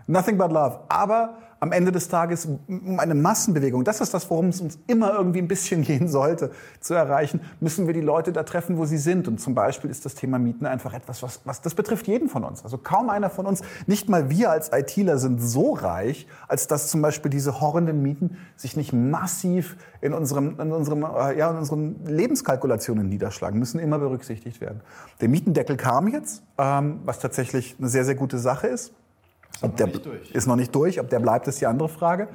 Nothing 0.06 0.38
but 0.38 0.52
love. 0.52 0.80
Aber 0.88 1.36
am 1.62 1.70
Ende 1.70 1.92
des 1.92 2.08
Tages 2.08 2.48
um 2.66 2.98
eine 2.98 3.14
Massenbewegung, 3.14 3.84
das 3.84 4.00
ist 4.00 4.12
das, 4.12 4.28
worum 4.28 4.48
es 4.48 4.60
uns 4.60 4.80
immer 4.88 5.14
irgendwie 5.14 5.38
ein 5.38 5.46
bisschen 5.46 5.82
gehen 5.84 6.08
sollte, 6.08 6.50
zu 6.80 6.92
erreichen, 6.92 7.40
müssen 7.60 7.86
wir 7.86 7.94
die 7.94 8.00
Leute 8.00 8.32
da 8.32 8.42
treffen, 8.42 8.78
wo 8.78 8.84
sie 8.84 8.98
sind. 8.98 9.28
Und 9.28 9.40
zum 9.40 9.54
Beispiel 9.54 9.88
ist 9.88 10.04
das 10.04 10.16
Thema 10.16 10.40
Mieten 10.40 10.66
einfach 10.66 10.92
etwas, 10.92 11.22
was, 11.22 11.40
was 11.44 11.60
das 11.60 11.76
betrifft 11.76 12.08
jeden 12.08 12.28
von 12.28 12.42
uns. 12.42 12.64
Also 12.64 12.78
kaum 12.78 13.10
einer 13.10 13.30
von 13.30 13.46
uns, 13.46 13.62
nicht 13.86 14.08
mal 14.08 14.28
wir 14.28 14.50
als 14.50 14.72
ITler 14.72 15.18
sind 15.18 15.40
so 15.40 15.74
reich, 15.74 16.26
als 16.48 16.66
dass 16.66 16.88
zum 16.88 17.00
Beispiel 17.00 17.30
diese 17.30 17.60
horrenden 17.60 18.02
Mieten 18.02 18.38
sich 18.56 18.76
nicht 18.76 18.92
massiv 18.92 19.76
in 20.00 20.14
unserem, 20.14 20.58
in 20.58 20.72
unserem, 20.72 21.04
äh, 21.04 21.38
ja, 21.38 21.48
in 21.48 21.58
unseren 21.58 22.04
Lebenskalkulationen 22.06 23.08
niederschlagen, 23.08 23.60
müssen 23.60 23.78
immer 23.78 24.00
berücksichtigt 24.00 24.60
werden. 24.60 24.80
Der 25.20 25.28
Mietendeckel 25.28 25.76
kam 25.76 26.08
jetzt, 26.08 26.42
ähm, 26.58 26.98
was 27.04 27.20
tatsächlich 27.20 27.76
eine 27.78 27.86
sehr, 27.86 28.04
sehr 28.04 28.16
gute 28.16 28.40
Sache 28.40 28.66
ist. 28.66 28.92
Ob 29.60 29.76
der 29.76 29.88
ist 30.32 30.46
noch 30.46 30.56
nicht 30.56 30.74
durch. 30.74 30.98
Ob 31.00 31.08
der 31.10 31.20
bleibt, 31.20 31.46
ist 31.46 31.60
die 31.60 31.66
andere 31.66 31.88
Frage. 31.88 32.24
Mhm. 32.24 32.28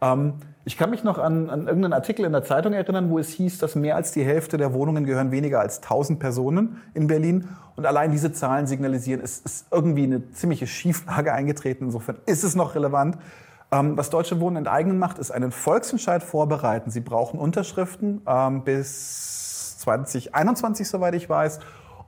Ähm, 0.00 0.32
ich 0.64 0.76
kann 0.76 0.90
mich 0.90 1.02
noch 1.02 1.18
an, 1.18 1.48
an 1.48 1.66
irgendeinen 1.66 1.94
Artikel 1.94 2.24
in 2.24 2.32
der 2.32 2.44
Zeitung 2.44 2.74
erinnern, 2.74 3.10
wo 3.10 3.18
es 3.18 3.30
hieß, 3.30 3.58
dass 3.58 3.74
mehr 3.74 3.96
als 3.96 4.12
die 4.12 4.22
Hälfte 4.22 4.58
der 4.58 4.74
Wohnungen 4.74 5.04
gehören 5.04 5.30
weniger 5.30 5.60
als 5.60 5.82
1000 5.82 6.20
Personen 6.20 6.80
in 6.92 7.06
Berlin. 7.06 7.48
Und 7.76 7.86
allein 7.86 8.12
diese 8.12 8.32
Zahlen 8.32 8.66
signalisieren, 8.66 9.22
es 9.22 9.38
ist 9.38 9.66
irgendwie 9.70 10.04
eine 10.04 10.30
ziemliche 10.32 10.66
Schieflage 10.66 11.32
eingetreten. 11.32 11.84
Insofern 11.86 12.18
ist 12.26 12.44
es 12.44 12.54
noch 12.54 12.74
relevant. 12.74 13.16
Ähm, 13.72 13.96
was 13.96 14.10
Deutsche 14.10 14.38
Wohnen 14.38 14.56
enteignen 14.56 14.98
macht, 14.98 15.18
ist 15.18 15.30
einen 15.30 15.50
Volksentscheid 15.50 16.22
vorbereiten. 16.22 16.90
Sie 16.90 17.00
brauchen 17.00 17.40
Unterschriften 17.40 18.20
ähm, 18.26 18.62
bis 18.62 19.78
2021, 19.78 20.88
soweit 20.88 21.14
ich 21.14 21.28
weiß 21.28 21.60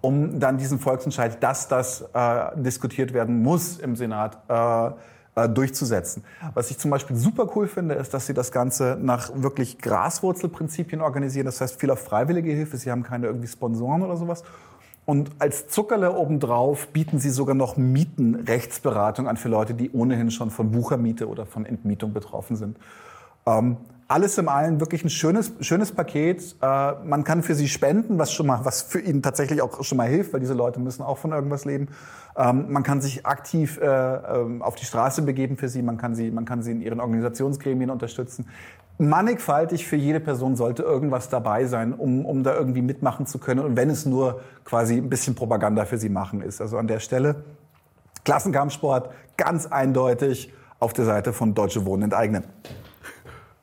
um 0.03 0.39
dann 0.39 0.59
diesen 0.59 0.79
Volksentscheid, 0.79 1.43
dass 1.43 1.69
das 1.69 2.03
äh, 2.13 2.51
diskutiert 2.57 3.15
werden 3.15 3.43
muss 3.43 3.79
im 3.79 3.97
Senat, 3.97 4.37
äh, 4.49 4.91
äh, 5.35 5.49
durchzusetzen. 5.49 6.25
Was 6.53 6.71
ich 6.71 6.77
zum 6.77 6.91
Beispiel 6.91 7.17
super 7.17 7.49
cool 7.57 7.67
finde, 7.67 7.95
ist, 7.95 8.13
dass 8.13 8.27
sie 8.27 8.35
das 8.35 8.53
Ganze 8.53 8.99
nach 9.01 9.31
wirklich 9.35 9.79
Graswurzelprinzipien 9.79 11.01
organisieren. 11.01 11.47
Das 11.47 11.63
heißt, 11.63 11.81
viel 11.81 11.91
auf 11.91 12.01
freiwillige 12.01 12.53
Hilfe. 12.53 12.77
Sie 12.77 12.91
haben 12.91 13.03
keine 13.03 13.29
irgendwie 13.29 13.49
Sponsoren 13.49 14.03
oder 14.03 14.19
sowas. 14.19 14.45
Und 15.07 15.31
als 15.39 15.69
Zuckerle 15.69 16.15
obendrauf 16.15 16.89
bieten 16.89 17.19
sie 17.19 17.31
sogar 17.31 17.55
noch 17.55 17.79
Mietenrechtsberatung 17.79 19.27
an 19.27 19.39
für 19.39 19.49
Leute, 19.49 19.73
die 19.73 19.91
ohnehin 19.93 20.31
schon 20.31 20.51
von 20.51 20.71
Buchermiete 20.71 21.29
oder 21.29 21.47
von 21.47 21.65
Entmietung 21.65 22.13
betroffen 22.13 22.57
sind. 22.57 22.77
Ähm, 23.47 23.79
alles 24.13 24.37
im 24.37 24.49
allen 24.49 24.79
wirklich 24.79 25.03
ein 25.05 25.11
schönes, 25.11 25.53
schönes 25.61 25.91
Paket. 25.91 26.57
Äh, 26.61 26.93
man 27.05 27.25
kann 27.25 27.43
für 27.43 27.55
sie 27.55 27.67
spenden, 27.67 28.19
was 28.19 28.31
schon 28.31 28.47
mal, 28.47 28.63
was 28.65 28.83
für 28.83 29.01
ihnen 29.01 29.23
tatsächlich 29.23 29.63
auch 29.63 29.83
schon 29.83 29.97
mal 29.97 30.07
hilft, 30.07 30.35
weil 30.35 30.41
diese 30.41 30.53
Leute 30.53 30.81
müssen 30.81 31.03
auch 31.03 31.17
von 31.17 31.33
irgendwas 31.33 31.65
leben. 31.65 31.89
Ähm, 32.37 32.67
man 32.71 32.83
kann 32.83 33.01
sich 33.01 33.25
aktiv 33.25 33.81
äh, 33.81 33.87
ähm, 33.87 34.61
auf 34.61 34.75
die 34.75 34.85
Straße 34.85 35.23
begeben 35.23 35.57
für 35.57 35.71
sie. 35.71 35.81
Man 35.81 35.97
kann 35.97 36.15
sie, 36.15 36.31
man 36.31 36.45
kann 36.45 36.63
sie 36.63 36.73
in 36.73 36.83
ihren 36.83 37.01
Organisationsgremien 37.01 37.89
unterstützen. 37.89 38.49
Mannigfaltig 38.99 39.87
für 39.87 39.97
jede 39.97 40.21
Person 40.21 40.57
sollte 40.57 40.83
irgendwas 40.83 41.31
dabei 41.31 41.65
sein, 41.65 41.95
um, 41.95 42.27
um 42.27 42.43
da 42.43 42.55
irgendwie 42.55 42.83
mitmachen 42.83 43.27
zu 43.27 43.39
können. 43.39 43.61
Und 43.61 43.77
wenn 43.77 43.89
es 43.89 44.05
nur 44.05 44.43
quasi 44.67 44.99
ein 44.99 45.09
bisschen 45.09 45.35
Propaganda 45.35 45.87
für 45.87 45.97
sie 45.97 46.11
machen 46.11 46.43
ist. 46.43 46.61
Also 46.61 46.77
an 46.77 46.87
der 46.87 47.01
Stelle 47.01 47.45
Klassenkampfsport 48.27 49.11
ganz 49.39 49.67
eindeutig 49.67 50.53
auf 50.79 50.93
der 50.93 51.07
Seite 51.07 51.33
von 51.33 51.55
Deutsche 51.55 51.87
Wohnen 51.87 52.03
enteignen. 52.03 52.45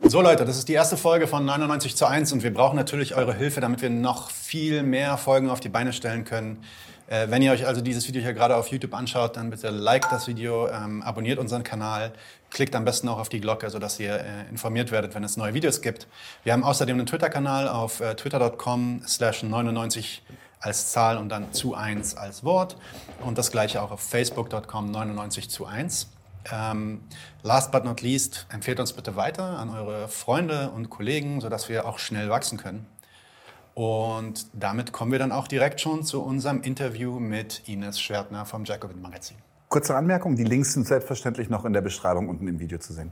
So 0.01 0.21
Leute, 0.21 0.45
das 0.45 0.57
ist 0.57 0.69
die 0.69 0.73
erste 0.73 0.97
Folge 0.97 1.27
von 1.27 1.43
99 1.45 1.95
zu 1.95 2.05
1 2.05 2.31
und 2.31 2.41
wir 2.41 2.53
brauchen 2.53 2.77
natürlich 2.77 3.15
eure 3.15 3.33
Hilfe, 3.33 3.59
damit 3.59 3.81
wir 3.81 3.89
noch 3.89 4.31
viel 4.31 4.81
mehr 4.81 5.17
Folgen 5.17 5.49
auf 5.49 5.59
die 5.59 5.69
Beine 5.69 5.93
stellen 5.93 6.23
können. 6.23 6.63
Äh, 7.07 7.27
wenn 7.29 7.41
ihr 7.41 7.51
euch 7.51 7.67
also 7.67 7.81
dieses 7.81 8.07
Video 8.07 8.21
hier 8.21 8.33
gerade 8.33 8.55
auf 8.55 8.69
YouTube 8.69 8.93
anschaut, 8.93 9.35
dann 9.35 9.49
bitte 9.49 9.69
like 9.69 10.09
das 10.09 10.27
Video, 10.27 10.69
ähm, 10.69 11.03
abonniert 11.03 11.37
unseren 11.37 11.63
Kanal, 11.63 12.13
klickt 12.49 12.75
am 12.75 12.85
besten 12.85 13.09
auch 13.09 13.19
auf 13.19 13.29
die 13.29 13.41
Glocke, 13.41 13.69
sodass 13.69 13.99
ihr 13.99 14.15
äh, 14.15 14.49
informiert 14.49 14.91
werdet, 14.91 15.15
wenn 15.15 15.23
es 15.23 15.37
neue 15.37 15.53
Videos 15.53 15.81
gibt. 15.81 16.07
Wir 16.43 16.53
haben 16.53 16.63
außerdem 16.63 16.97
einen 16.97 17.05
Twitter-Kanal 17.05 17.67
auf 17.67 17.99
äh, 17.99 18.15
twitter.com 18.15 19.01
slash 19.05 19.43
99 19.43 20.23
als 20.61 20.91
Zahl 20.91 21.17
und 21.17 21.29
dann 21.29 21.51
zu 21.51 21.75
1 21.75 22.15
als 22.15 22.43
Wort 22.43 22.77
und 23.25 23.37
das 23.37 23.51
gleiche 23.51 23.81
auch 23.81 23.91
auf 23.91 24.01
facebook.com 24.01 24.91
99 24.91 25.49
zu 25.49 25.65
1. 25.65 26.07
Ähm, 26.51 27.01
last 27.43 27.71
but 27.71 27.85
not 27.85 28.01
least, 28.01 28.47
empfehlt 28.51 28.79
uns 28.79 28.93
bitte 28.93 29.15
weiter 29.15 29.59
an 29.59 29.69
eure 29.69 30.07
Freunde 30.07 30.71
und 30.71 30.89
Kollegen, 30.89 31.41
sodass 31.41 31.69
wir 31.69 31.85
auch 31.85 31.99
schnell 31.99 32.29
wachsen 32.29 32.57
können. 32.57 32.85
Und 33.73 34.47
damit 34.53 34.91
kommen 34.91 35.11
wir 35.11 35.19
dann 35.19 35.31
auch 35.31 35.47
direkt 35.47 35.79
schon 35.79 36.03
zu 36.03 36.21
unserem 36.21 36.61
Interview 36.63 37.19
mit 37.19 37.67
Ines 37.67 37.99
Schwertner 37.99 38.45
vom 38.45 38.65
Jacobin 38.65 39.01
Magazin. 39.01 39.37
Kurze 39.69 39.95
Anmerkung, 39.95 40.35
die 40.35 40.43
Links 40.43 40.73
sind 40.73 40.87
selbstverständlich 40.87 41.49
noch 41.49 41.63
in 41.63 41.73
der 41.73 41.81
Beschreibung 41.81 42.27
unten 42.27 42.47
im 42.47 42.59
Video 42.59 42.79
zu 42.79 42.93
sehen. 42.93 43.11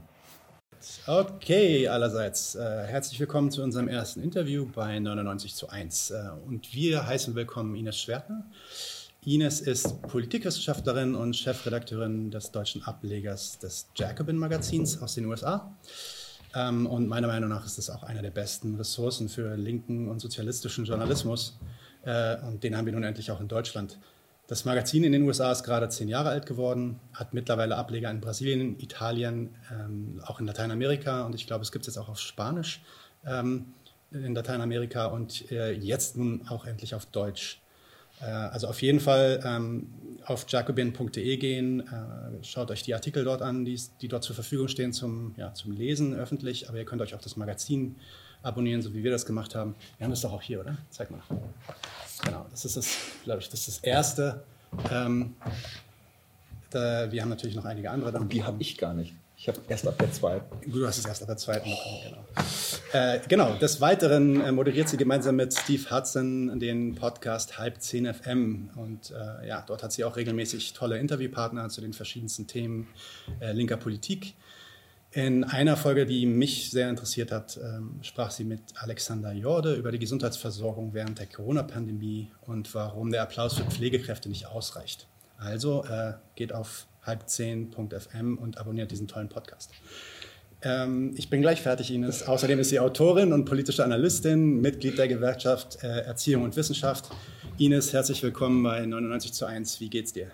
Okay, 1.06 1.88
allerseits. 1.88 2.54
Äh, 2.54 2.86
herzlich 2.86 3.18
willkommen 3.18 3.50
zu 3.50 3.62
unserem 3.62 3.88
ersten 3.88 4.22
Interview 4.22 4.66
bei 4.66 4.98
99 4.98 5.54
zu 5.54 5.68
1. 5.68 6.10
Äh, 6.10 6.22
und 6.46 6.72
wir 6.72 7.06
heißen 7.06 7.34
willkommen 7.34 7.74
Ines 7.74 7.98
Schwertner. 7.98 8.44
Ines 9.24 9.60
ist 9.60 10.00
Politikwissenschaftlerin 10.02 11.14
und 11.14 11.36
Chefredakteurin 11.36 12.30
des 12.30 12.50
deutschen 12.52 12.82
Ablegers 12.84 13.58
des 13.58 13.88
Jacobin 13.96 14.36
Magazins 14.36 15.02
aus 15.02 15.14
den 15.14 15.26
USA. 15.26 15.74
Ähm, 16.54 16.86
und 16.86 17.08
meiner 17.08 17.26
Meinung 17.26 17.50
nach 17.50 17.66
ist 17.66 17.78
es 17.78 17.90
auch 17.90 18.04
einer 18.04 18.22
der 18.22 18.30
besten 18.30 18.76
Ressourcen 18.76 19.28
für 19.28 19.56
linken 19.56 20.08
und 20.08 20.20
sozialistischen 20.20 20.84
Journalismus. 20.84 21.58
Äh, 22.04 22.36
und 22.42 22.62
den 22.62 22.76
haben 22.76 22.86
wir 22.86 22.92
nun 22.92 23.02
endlich 23.02 23.30
auch 23.30 23.40
in 23.40 23.48
Deutschland. 23.48 23.98
Das 24.46 24.64
Magazin 24.64 25.04
in 25.04 25.12
den 25.12 25.24
USA 25.24 25.52
ist 25.52 25.62
gerade 25.62 25.90
zehn 25.90 26.08
Jahre 26.08 26.30
alt 26.30 26.46
geworden, 26.46 27.00
hat 27.12 27.34
mittlerweile 27.34 27.76
Ableger 27.76 28.10
in 28.10 28.20
Brasilien, 28.20 28.80
Italien, 28.80 29.54
ähm, 29.70 30.22
auch 30.24 30.40
in 30.40 30.46
Lateinamerika 30.46 31.26
und 31.26 31.34
ich 31.34 31.46
glaube, 31.46 31.62
es 31.62 31.70
gibt 31.70 31.86
es 31.86 31.94
jetzt 31.94 32.02
auch 32.02 32.08
auf 32.08 32.18
Spanisch 32.18 32.80
ähm, 33.26 33.74
in 34.10 34.34
Lateinamerika 34.34 35.06
und 35.06 35.52
äh, 35.52 35.72
jetzt 35.72 36.16
nun 36.16 36.48
auch 36.48 36.64
endlich 36.64 36.94
auf 36.94 37.04
Deutsch. 37.04 37.60
Äh, 38.20 38.24
also 38.26 38.68
auf 38.68 38.82
jeden 38.82 39.00
Fall 39.00 39.40
ähm, 39.44 39.86
auf 40.24 40.44
jacobin.de 40.48 41.36
gehen, 41.36 41.80
äh, 41.80 42.44
schaut 42.44 42.70
euch 42.70 42.82
die 42.82 42.94
Artikel 42.94 43.24
dort 43.24 43.42
an, 43.42 43.64
die, 43.64 43.80
die 44.00 44.08
dort 44.08 44.24
zur 44.24 44.34
Verfügung 44.34 44.68
stehen 44.68 44.92
zum, 44.92 45.34
ja, 45.36 45.54
zum 45.54 45.72
Lesen 45.72 46.14
öffentlich, 46.14 46.68
aber 46.68 46.78
ihr 46.78 46.84
könnt 46.84 47.00
euch 47.00 47.14
auch 47.14 47.20
das 47.20 47.36
Magazin 47.36 47.96
abonnieren, 48.42 48.82
so 48.82 48.94
wie 48.94 49.02
wir 49.02 49.10
das 49.10 49.26
gemacht 49.26 49.54
haben. 49.54 49.74
Wir 49.96 50.04
haben 50.04 50.10
das 50.10 50.20
doch 50.20 50.32
auch 50.32 50.42
hier, 50.42 50.60
oder? 50.60 50.76
Zeig 50.90 51.10
mal. 51.10 51.20
Genau, 52.24 52.46
das 52.50 52.64
ist 52.64 52.76
das, 52.76 52.96
glaube 53.24 53.40
ich, 53.40 53.48
das 53.48 53.66
ist 53.66 53.78
das 53.78 53.84
erste. 53.84 54.42
Ähm, 54.90 55.34
da, 56.70 57.10
wir 57.10 57.22
haben 57.22 57.30
natürlich 57.30 57.56
noch 57.56 57.64
einige 57.64 57.90
andere. 57.90 58.18
Und 58.18 58.32
die 58.32 58.44
habe 58.44 58.60
ich 58.60 58.76
gar 58.76 58.94
nicht. 58.94 59.14
Ich 59.40 59.46
habe 59.46 59.60
erst 59.68 59.86
ab 59.86 59.96
der 59.98 60.10
zweiten. 60.10 60.68
Du 60.68 60.84
hast 60.84 60.98
es 60.98 61.06
erst 61.06 61.22
ab 61.22 61.28
der 61.28 61.36
zweiten 61.36 61.70
bekommen, 61.70 62.00
genau. 62.02 62.24
Äh, 62.92 63.20
genau, 63.28 63.54
des 63.54 63.80
Weiteren 63.80 64.40
äh, 64.40 64.50
moderiert 64.50 64.88
sie 64.88 64.96
gemeinsam 64.96 65.36
mit 65.36 65.54
Steve 65.54 65.88
Hudson 65.92 66.58
den 66.58 66.96
Podcast 66.96 67.56
Halb 67.56 67.80
10 67.80 68.12
FM. 68.14 68.70
Und 68.74 69.12
äh, 69.12 69.46
ja, 69.46 69.62
dort 69.64 69.84
hat 69.84 69.92
sie 69.92 70.02
auch 70.02 70.16
regelmäßig 70.16 70.72
tolle 70.72 70.98
Interviewpartner 70.98 71.68
zu 71.68 71.80
den 71.80 71.92
verschiedensten 71.92 72.48
Themen 72.48 72.88
äh, 73.38 73.52
linker 73.52 73.76
Politik. 73.76 74.34
In 75.12 75.44
einer 75.44 75.76
Folge, 75.76 76.04
die 76.04 76.26
mich 76.26 76.72
sehr 76.72 76.90
interessiert 76.90 77.30
hat, 77.30 77.60
ähm, 77.62 78.00
sprach 78.02 78.32
sie 78.32 78.42
mit 78.42 78.60
Alexander 78.74 79.32
Jorde 79.32 79.76
über 79.76 79.92
die 79.92 80.00
Gesundheitsversorgung 80.00 80.94
während 80.94 81.20
der 81.20 81.26
Corona-Pandemie 81.26 82.32
und 82.40 82.74
warum 82.74 83.12
der 83.12 83.22
Applaus 83.22 83.54
für 83.54 83.62
Pflegekräfte 83.62 84.28
nicht 84.28 84.46
ausreicht. 84.46 85.06
Also 85.38 85.84
äh, 85.84 86.14
geht 86.34 86.52
auf 86.52 86.88
halb10.fm 87.08 88.36
und 88.36 88.58
abonniert 88.58 88.90
diesen 88.90 89.08
tollen 89.08 89.28
Podcast. 89.28 89.72
Ähm, 90.62 91.14
ich 91.16 91.30
bin 91.30 91.40
gleich 91.40 91.62
fertig, 91.62 91.92
Ines. 91.92 92.26
Außerdem 92.26 92.58
ist 92.58 92.70
sie 92.70 92.80
Autorin 92.80 93.32
und 93.32 93.44
politische 93.44 93.84
Analystin, 93.84 94.60
Mitglied 94.60 94.98
der 94.98 95.08
Gewerkschaft 95.08 95.82
äh, 95.82 96.00
Erziehung 96.00 96.42
und 96.42 96.56
Wissenschaft. 96.56 97.10
Ines, 97.58 97.92
herzlich 97.92 98.22
willkommen 98.22 98.62
bei 98.62 98.84
99 98.84 99.32
zu 99.32 99.46
1. 99.46 99.80
Wie 99.80 99.88
geht's 99.88 100.12
dir? 100.12 100.30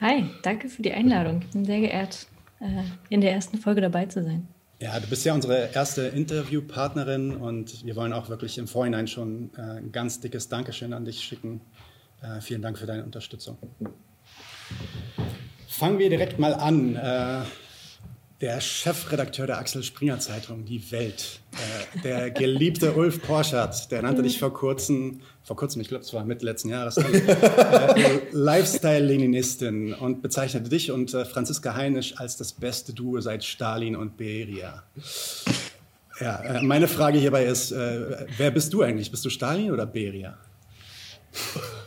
Hi, 0.00 0.24
danke 0.42 0.68
für 0.68 0.82
die 0.82 0.92
Einladung. 0.92 1.42
Ich 1.42 1.50
bin 1.50 1.64
sehr 1.64 1.80
geehrt, 1.80 2.26
äh, 2.60 2.82
in 3.10 3.20
der 3.20 3.32
ersten 3.32 3.58
Folge 3.58 3.80
dabei 3.80 4.06
zu 4.06 4.22
sein. 4.22 4.48
Ja, 4.80 4.98
du 4.98 5.06
bist 5.06 5.24
ja 5.24 5.34
unsere 5.34 5.70
erste 5.72 6.02
Interviewpartnerin 6.02 7.36
und 7.36 7.86
wir 7.86 7.96
wollen 7.96 8.12
auch 8.12 8.28
wirklich 8.28 8.58
im 8.58 8.66
Vorhinein 8.66 9.06
schon 9.06 9.50
äh, 9.56 9.78
ein 9.78 9.92
ganz 9.92 10.20
dickes 10.20 10.48
Dankeschön 10.48 10.92
an 10.92 11.04
dich 11.04 11.20
schicken. 11.20 11.60
Äh, 12.22 12.40
vielen 12.40 12.62
Dank 12.62 12.78
für 12.78 12.86
deine 12.86 13.04
Unterstützung. 13.04 13.56
Fangen 15.78 15.98
wir 15.98 16.08
direkt 16.08 16.38
mal 16.38 16.54
an. 16.54 16.94
Äh, 16.94 17.40
der 18.40 18.60
Chefredakteur 18.60 19.46
der 19.46 19.58
Axel 19.58 19.82
Springer 19.82 20.18
Zeitung, 20.20 20.64
Die 20.64 20.92
Welt, 20.92 21.40
äh, 21.52 22.00
der 22.02 22.30
geliebte 22.30 22.92
Ulf 22.92 23.22
Porschert, 23.22 23.90
der 23.90 24.02
nannte 24.02 24.22
dich 24.22 24.38
vor 24.38 24.52
kurzem, 24.52 25.20
vor 25.42 25.56
kurzem, 25.56 25.80
ich 25.80 25.88
glaube, 25.88 26.04
es 26.04 26.12
war 26.12 26.24
Mitte 26.24 26.44
letzten 26.44 26.68
Jahres, 26.68 26.96
äh, 26.98 28.20
Lifestyle-Leninistin 28.32 29.94
und 29.94 30.22
bezeichnete 30.22 30.68
dich 30.68 30.92
und 30.92 31.12
äh, 31.14 31.24
Franziska 31.24 31.74
Heinisch 31.74 32.18
als 32.18 32.36
das 32.36 32.52
beste 32.52 32.92
Duo 32.92 33.20
seit 33.20 33.42
Stalin 33.42 33.96
und 33.96 34.16
Beria. 34.16 34.84
Ja, 36.20 36.60
meine 36.62 36.86
Frage 36.86 37.18
hierbei 37.18 37.46
ist, 37.46 37.72
wer 37.72 38.50
bist 38.52 38.72
du 38.72 38.82
eigentlich? 38.82 39.10
Bist 39.10 39.24
du 39.24 39.30
Stalin 39.30 39.72
oder 39.72 39.86
Beria? 39.86 40.38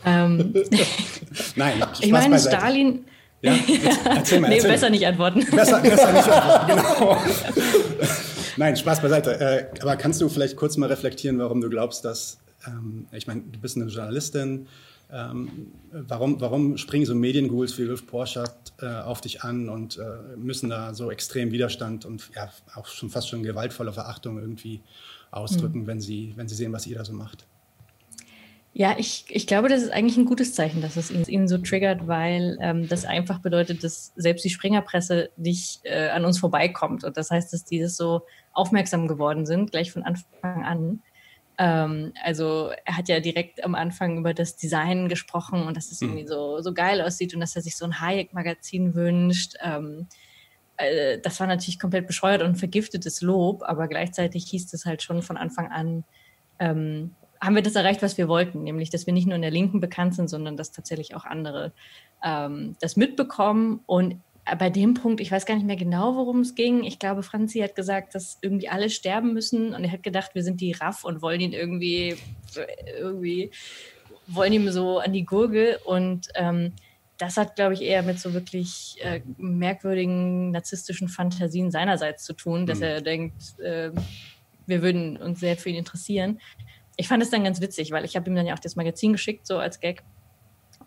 Ähm, 0.04 0.52
Nein, 1.56 1.82
ich 2.00 2.12
meine, 2.12 2.38
Stalin, 2.38 3.06
Ja, 3.40 3.54
erzähl 4.04 4.40
mal. 4.40 4.48
nee, 4.48 4.56
erzähl 4.56 4.70
besser 4.70 4.86
mal. 4.86 4.90
nicht 4.90 5.06
antworten. 5.06 5.46
Besser, 5.50 5.80
besser 5.80 6.12
nicht 6.12 6.28
antworten, 6.28 6.66
genau. 6.98 7.16
Nein, 8.56 8.76
Spaß 8.76 9.00
beiseite. 9.00 9.40
Äh, 9.40 9.80
aber 9.80 9.96
kannst 9.96 10.20
du 10.20 10.28
vielleicht 10.28 10.56
kurz 10.56 10.76
mal 10.76 10.86
reflektieren, 10.86 11.38
warum 11.38 11.60
du 11.60 11.70
glaubst, 11.70 12.04
dass, 12.04 12.38
ähm, 12.66 13.06
ich 13.12 13.26
meine, 13.26 13.42
du 13.42 13.58
bist 13.60 13.76
eine 13.76 13.86
Journalistin, 13.86 14.66
ähm, 15.10 15.72
warum, 15.92 16.40
warum 16.40 16.76
springen 16.76 17.06
so 17.06 17.14
Medienghouls 17.14 17.78
wie 17.78 17.84
Ulf 17.84 18.06
Porschat 18.06 18.72
äh, 18.82 18.86
auf 18.86 19.20
dich 19.20 19.42
an 19.42 19.68
und 19.68 19.98
äh, 19.98 20.36
müssen 20.36 20.68
da 20.68 20.92
so 20.92 21.10
extrem 21.10 21.52
Widerstand 21.52 22.04
und 22.04 22.30
ja, 22.34 22.50
auch 22.74 22.86
schon 22.86 23.08
fast 23.08 23.28
schon 23.28 23.42
gewaltvolle 23.42 23.92
Verachtung 23.92 24.38
irgendwie 24.38 24.82
ausdrücken, 25.30 25.82
mhm. 25.82 25.86
wenn, 25.86 26.00
sie, 26.00 26.32
wenn 26.36 26.48
sie 26.48 26.56
sehen, 26.56 26.72
was 26.72 26.86
ihr 26.86 26.98
da 26.98 27.04
so 27.04 27.12
macht? 27.12 27.46
Ja, 28.78 28.94
ich, 28.96 29.24
ich 29.30 29.48
glaube, 29.48 29.68
das 29.68 29.82
ist 29.82 29.90
eigentlich 29.90 30.16
ein 30.18 30.24
gutes 30.24 30.54
Zeichen, 30.54 30.80
dass 30.80 30.94
es 30.94 31.10
ihn, 31.10 31.24
ihn 31.24 31.48
so 31.48 31.58
triggert, 31.58 32.06
weil 32.06 32.56
ähm, 32.60 32.86
das 32.86 33.04
einfach 33.04 33.40
bedeutet, 33.40 33.82
dass 33.82 34.12
selbst 34.14 34.44
die 34.44 34.50
Springerpresse 34.50 35.30
nicht 35.36 35.80
äh, 35.82 36.10
an 36.10 36.24
uns 36.24 36.38
vorbeikommt. 36.38 37.02
Und 37.02 37.16
das 37.16 37.32
heißt, 37.32 37.52
dass 37.52 37.64
die 37.64 37.80
das 37.80 37.96
so 37.96 38.22
aufmerksam 38.52 39.08
geworden 39.08 39.46
sind, 39.46 39.72
gleich 39.72 39.90
von 39.90 40.04
Anfang 40.04 40.64
an. 40.64 41.02
Ähm, 41.58 42.12
also 42.22 42.70
er 42.84 42.96
hat 42.96 43.08
ja 43.08 43.18
direkt 43.18 43.64
am 43.64 43.74
Anfang 43.74 44.16
über 44.16 44.32
das 44.32 44.54
Design 44.54 45.08
gesprochen 45.08 45.62
und 45.62 45.76
dass 45.76 45.90
es 45.90 46.00
mhm. 46.00 46.10
irgendwie 46.10 46.28
so, 46.28 46.60
so 46.60 46.72
geil 46.72 47.00
aussieht 47.02 47.34
und 47.34 47.40
dass 47.40 47.56
er 47.56 47.62
sich 47.62 47.76
so 47.76 47.84
ein 47.84 48.00
Hayek-Magazin 48.00 48.94
wünscht. 48.94 49.56
Ähm, 49.60 50.06
äh, 50.76 51.18
das 51.18 51.40
war 51.40 51.48
natürlich 51.48 51.80
komplett 51.80 52.06
bescheuert 52.06 52.42
und 52.42 52.54
vergiftetes 52.54 53.22
Lob, 53.22 53.64
aber 53.64 53.88
gleichzeitig 53.88 54.44
hieß 54.44 54.72
es 54.72 54.84
halt 54.84 55.02
schon 55.02 55.22
von 55.22 55.36
Anfang 55.36 55.66
an, 55.72 56.04
ähm, 56.60 57.16
haben 57.40 57.54
wir 57.54 57.62
das 57.62 57.74
erreicht, 57.74 58.02
was 58.02 58.18
wir 58.18 58.28
wollten, 58.28 58.64
nämlich 58.64 58.90
dass 58.90 59.06
wir 59.06 59.12
nicht 59.12 59.26
nur 59.26 59.36
in 59.36 59.42
der 59.42 59.50
Linken 59.50 59.80
bekannt 59.80 60.14
sind, 60.14 60.28
sondern 60.28 60.56
dass 60.56 60.72
tatsächlich 60.72 61.14
auch 61.14 61.24
andere 61.24 61.72
ähm, 62.24 62.76
das 62.80 62.96
mitbekommen. 62.96 63.80
Und 63.86 64.16
bei 64.58 64.70
dem 64.70 64.94
Punkt, 64.94 65.20
ich 65.20 65.30
weiß 65.30 65.46
gar 65.46 65.54
nicht 65.54 65.66
mehr 65.66 65.76
genau, 65.76 66.16
worum 66.16 66.40
es 66.40 66.54
ging. 66.54 66.84
Ich 66.84 66.98
glaube, 66.98 67.22
Franzi 67.22 67.60
hat 67.60 67.76
gesagt, 67.76 68.14
dass 68.14 68.38
irgendwie 68.40 68.68
alle 68.68 68.90
sterben 68.90 69.34
müssen 69.34 69.74
und 69.74 69.84
er 69.84 69.92
hat 69.92 70.02
gedacht, 70.02 70.34
wir 70.34 70.42
sind 70.42 70.60
die 70.60 70.72
Raff 70.72 71.04
und 71.04 71.22
wollen 71.22 71.40
ihn 71.40 71.52
irgendwie, 71.52 72.16
irgendwie 72.98 73.50
wollen 74.26 74.52
ihm 74.52 74.70
so 74.70 74.98
an 74.98 75.12
die 75.12 75.24
Gurgel 75.24 75.78
und 75.84 76.28
ähm, 76.34 76.72
das 77.18 77.36
hat, 77.36 77.56
glaube 77.56 77.74
ich, 77.74 77.82
eher 77.82 78.02
mit 78.02 78.20
so 78.20 78.32
wirklich 78.32 78.96
äh, 79.00 79.20
merkwürdigen 79.36 80.52
narzisstischen 80.52 81.08
Fantasien 81.08 81.70
seinerseits 81.70 82.24
zu 82.24 82.32
tun, 82.32 82.64
dass 82.64 82.78
mhm. 82.78 82.84
er 82.84 83.00
denkt, 83.00 83.58
äh, 83.58 83.90
wir 84.66 84.82
würden 84.82 85.16
uns 85.16 85.40
sehr 85.40 85.56
für 85.56 85.70
ihn 85.70 85.76
interessieren. 85.76 86.40
Ich 87.00 87.06
fand 87.06 87.22
es 87.22 87.30
dann 87.30 87.44
ganz 87.44 87.60
witzig, 87.60 87.92
weil 87.92 88.04
ich 88.04 88.16
habe 88.16 88.28
ihm 88.28 88.34
dann 88.34 88.44
ja 88.44 88.54
auch 88.54 88.58
das 88.58 88.74
Magazin 88.74 89.12
geschickt, 89.12 89.46
so 89.46 89.58
als 89.58 89.78
Gag. 89.78 90.02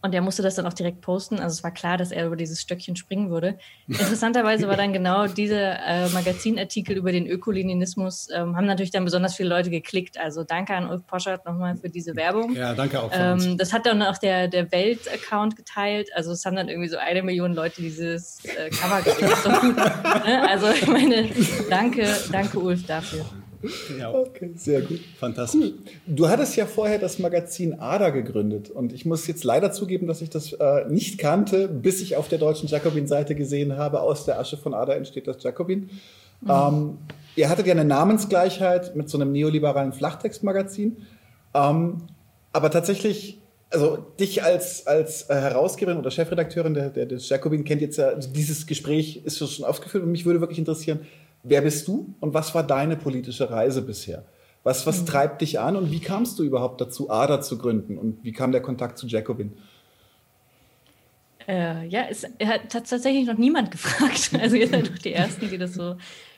Und 0.04 0.14
er 0.16 0.22
musste 0.22 0.42
das 0.42 0.56
dann 0.56 0.66
auch 0.66 0.74
direkt 0.74 1.02
posten. 1.02 1.36
Also 1.36 1.54
es 1.54 1.64
war 1.64 1.72
klar, 1.72 1.98
dass 1.98 2.12
er 2.12 2.26
über 2.26 2.36
dieses 2.36 2.60
Stöckchen 2.60 2.96
springen 2.96 3.30
würde. 3.30 3.60
Interessanterweise 3.88 4.68
war 4.68 4.76
dann 4.76 4.92
genau 4.92 5.28
dieser 5.28 5.80
äh, 5.86 6.10
Magazinartikel 6.10 6.98
über 6.98 7.14
den 7.14 7.28
Ökolinianismus, 7.28 8.28
ähm, 8.34 8.58
haben 8.58 8.66
natürlich 8.66 8.92
dann 8.92 9.06
besonders 9.06 9.36
viele 9.36 9.50
Leute 9.50 9.70
geklickt. 9.70 10.20
Also 10.20 10.44
danke 10.44 10.74
an 10.74 10.90
Ulf 10.90 11.06
Poschert 11.06 11.46
nochmal 11.46 11.78
für 11.78 11.90
diese 11.90 12.16
Werbung. 12.18 12.56
Ja, 12.56 12.74
danke 12.74 13.00
auch. 13.00 13.12
Ähm, 13.14 13.58
das 13.58 13.72
hat 13.72 13.86
dann 13.86 14.02
auch 14.02 14.18
der, 14.18 14.50
der 14.50 14.70
Welt-Account 14.72 15.56
geteilt. 15.56 16.10
Also 16.14 16.32
es 16.32 16.44
haben 16.46 16.58
dann 16.58 16.68
irgendwie 16.68 16.90
so 16.90 16.98
eine 16.98 17.22
Million 17.22 17.54
Leute 17.54 17.82
dieses 17.82 18.44
äh, 18.44 18.70
Cover 18.70 19.02
geklickt. 19.02 19.46
ne? 20.26 20.50
Also 20.50 20.68
ich 20.70 20.88
meine, 20.88 21.30
danke, 21.70 22.08
danke 22.32 22.60
Ulf 22.60 22.86
dafür. 22.86 23.24
Ja. 24.00 24.14
Okay, 24.14 24.52
sehr 24.56 24.82
gut. 24.82 25.00
Fantastisch. 25.20 25.62
Cool. 25.62 25.74
Du 26.08 26.30
hattest 26.30 26.56
ja 26.56 26.66
vorher 26.66 27.00
das 27.00 27.20
Magazin 27.20 27.80
Ada 27.80 28.10
gegründet 28.10 28.70
und 28.70 28.94
ich 28.94 29.06
muss 29.06 29.28
jetzt 29.28 29.44
leider 29.44 29.72
zugeben, 29.72 30.08
dass 30.08 30.22
ich 30.22 30.30
das 30.30 30.54
äh, 30.54 30.86
nicht 30.90 31.18
kannte, 31.18 31.68
bis 31.68 32.02
ich 32.02 32.16
auf 32.16 32.28
der 32.28 32.40
deutschen 32.40 32.68
Jacobin-Seite 32.68 33.36
gesehen 33.36 33.78
habe, 33.78 34.02
aus 34.02 34.26
der 34.26 34.40
Asche 34.40 34.58
von 34.58 34.74
Ada 34.74 34.94
entsteht 34.94 35.28
das 35.28 35.42
Jacobin. 35.44 35.90
Mhm. 36.42 36.50
Ähm, 36.50 36.98
ihr 37.36 37.50
hattet 37.50 37.68
ja 37.68 37.74
eine 37.74 37.86
Namensgleichheit 37.86 38.96
mit 38.96 39.10
so 39.10 39.18
einem 39.18 39.32
neoliberalen 39.32 39.94
Flachtextmagazin, 39.94 40.98
ähm, 41.54 41.98
aber 42.54 42.72
tatsächlich 42.72 43.38
also 43.72 43.98
dich 44.20 44.44
als, 44.44 44.86
als 44.86 45.30
äh, 45.30 45.36
Herausgeberin 45.36 45.98
oder 45.98 46.12
Chefredakteurin 46.12 46.74
der, 46.74 46.90
der, 46.90 47.06
des 47.06 47.30
Jacobin 47.30 47.64
kennt 47.64 47.82
jetzt 47.82 47.98
ja, 47.98 48.10
also 48.10 48.30
dieses 48.30 48.68
Gespräch 48.68 49.22
ist 49.24 49.38
schon 49.38 49.66
aufgeführt 49.66 50.04
und 50.04 50.12
mich 50.12 50.26
würde 50.26 50.42
wirklich 50.42 50.60
interessieren, 50.60 51.00
Wer 51.44 51.62
bist 51.62 51.88
du 51.88 52.14
und 52.20 52.34
was 52.34 52.54
war 52.54 52.64
deine 52.64 52.96
politische 52.96 53.50
Reise 53.50 53.82
bisher? 53.82 54.26
Was, 54.64 54.86
was 54.86 55.02
mhm. 55.02 55.06
treibt 55.08 55.42
dich 55.42 55.60
an 55.60 55.76
und 55.76 55.92
wie 55.92 56.00
kamst 56.00 56.38
du 56.38 56.44
überhaupt 56.44 56.82
dazu, 56.82 57.10
ADA 57.10 57.42
zu 57.42 57.58
gründen 57.58 57.98
und 57.98 58.24
wie 58.24 58.32
kam 58.32 58.52
der 58.52 58.62
Kontakt 58.62 58.98
zu 58.98 59.08
Jacobin? 59.08 59.54
Äh, 61.48 61.88
ja, 61.88 62.06
es 62.10 62.24
hat 62.24 62.70
tatsächlich 62.70 63.26
noch 63.26 63.38
niemand 63.38 63.72
gefragt. 63.72 64.32
Also 64.40 64.56
ihr 64.56 64.68
seid 64.68 64.90
doch 64.90 64.98
die 65.00 65.14
Ersten, 65.14 65.50
die 65.50 65.58
das 65.58 65.74
so 65.74 65.96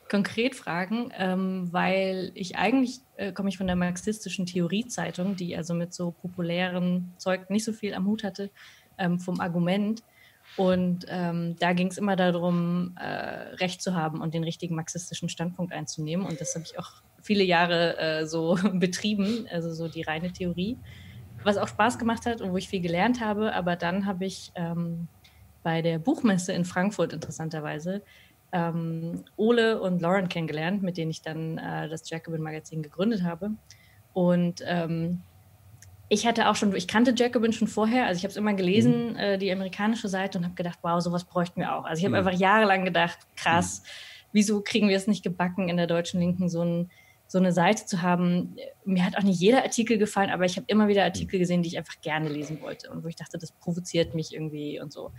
konkret 0.09 0.55
fragen, 0.55 1.11
ähm, 1.17 1.69
weil 1.71 2.31
ich 2.35 2.55
eigentlich 2.55 2.99
äh, 3.17 3.31
komme 3.31 3.49
ich 3.49 3.57
von 3.57 3.67
der 3.67 3.75
marxistischen 3.75 4.45
Theoriezeitung, 4.45 5.35
die 5.35 5.55
also 5.57 5.73
mit 5.73 5.93
so 5.93 6.11
populären 6.11 7.13
Zeug 7.17 7.49
nicht 7.49 7.65
so 7.65 7.73
viel 7.73 7.93
am 7.93 8.05
Hut 8.05 8.23
hatte, 8.23 8.51
ähm, 8.97 9.19
vom 9.19 9.39
Argument. 9.39 10.03
Und 10.55 11.05
ähm, 11.09 11.55
da 11.59 11.73
ging 11.73 11.87
es 11.87 11.97
immer 11.97 12.15
darum, 12.15 12.95
äh, 12.99 13.05
Recht 13.55 13.81
zu 13.81 13.95
haben 13.95 14.21
und 14.21 14.33
den 14.33 14.43
richtigen 14.43 14.75
marxistischen 14.75 15.29
Standpunkt 15.29 15.73
einzunehmen. 15.73 16.25
Und 16.25 16.39
das 16.39 16.53
habe 16.53 16.65
ich 16.65 16.77
auch 16.77 17.01
viele 17.21 17.43
Jahre 17.43 17.97
äh, 17.97 18.25
so 18.25 18.57
betrieben, 18.73 19.47
also 19.51 19.73
so 19.73 19.87
die 19.87 20.03
reine 20.03 20.31
Theorie, 20.31 20.77
was 21.43 21.57
auch 21.57 21.67
Spaß 21.67 21.97
gemacht 21.97 22.25
hat 22.25 22.41
und 22.41 22.51
wo 22.51 22.57
ich 22.57 22.69
viel 22.69 22.81
gelernt 22.81 23.19
habe. 23.19 23.53
Aber 23.53 23.75
dann 23.75 24.05
habe 24.05 24.25
ich 24.25 24.51
ähm, 24.55 25.07
bei 25.63 25.81
der 25.81 25.97
Buchmesse 25.97 26.53
in 26.53 26.65
Frankfurt 26.65 27.13
interessanterweise 27.13 28.03
ähm, 28.51 29.25
Ole 29.35 29.81
und 29.81 30.01
Lauren 30.01 30.29
kennengelernt, 30.29 30.83
mit 30.83 30.97
denen 30.97 31.09
ich 31.09 31.23
dann 31.23 31.57
äh, 31.57 31.89
das 31.89 32.07
Jacobin 32.09 32.41
Magazin 32.41 32.83
gegründet 32.83 33.23
habe. 33.23 33.51
Und 34.13 34.61
ähm, 34.65 35.23
ich 36.09 36.27
hatte 36.27 36.49
auch 36.49 36.55
schon, 36.55 36.75
ich 36.75 36.87
kannte 36.87 37.13
Jacobin 37.15 37.53
schon 37.53 37.67
vorher, 37.67 38.05
also 38.05 38.17
ich 38.17 38.23
habe 38.23 38.31
es 38.31 38.37
immer 38.37 38.53
gelesen, 38.53 39.13
mhm. 39.13 39.15
äh, 39.17 39.37
die 39.37 39.51
amerikanische 39.51 40.07
Seite, 40.07 40.37
und 40.37 40.43
habe 40.43 40.55
gedacht, 40.55 40.79
wow, 40.81 41.01
sowas 41.01 41.23
bräuchten 41.23 41.61
wir 41.61 41.75
auch. 41.75 41.85
Also 41.85 41.99
ich 41.99 42.05
habe 42.05 42.19
mhm. 42.19 42.27
einfach 42.27 42.39
jahrelang 42.39 42.85
gedacht, 42.85 43.17
krass, 43.35 43.81
mhm. 43.81 43.87
wieso 44.33 44.61
kriegen 44.61 44.89
wir 44.89 44.97
es 44.97 45.07
nicht 45.07 45.23
gebacken, 45.23 45.69
in 45.69 45.77
der 45.77 45.87
deutschen 45.87 46.19
Linken 46.19 46.49
so, 46.49 46.63
ein, 46.63 46.91
so 47.27 47.37
eine 47.37 47.51
Seite 47.51 47.85
zu 47.85 48.01
haben? 48.01 48.55
Mir 48.85 49.05
hat 49.05 49.17
auch 49.17 49.23
nicht 49.23 49.39
jeder 49.39 49.63
Artikel 49.63 49.97
gefallen, 49.97 50.29
aber 50.29 50.45
ich 50.45 50.57
habe 50.57 50.65
immer 50.67 50.87
wieder 50.87 51.03
Artikel 51.03 51.39
gesehen, 51.39 51.63
die 51.63 51.69
ich 51.69 51.77
einfach 51.77 51.99
gerne 52.01 52.29
lesen 52.29 52.61
wollte 52.61 52.91
und 52.91 53.03
wo 53.03 53.07
ich 53.07 53.15
dachte, 53.15 53.37
das 53.37 53.51
provoziert 53.51 54.13
mich 54.13 54.33
irgendwie 54.33 54.79
und 54.79 54.91
so. 54.91 55.11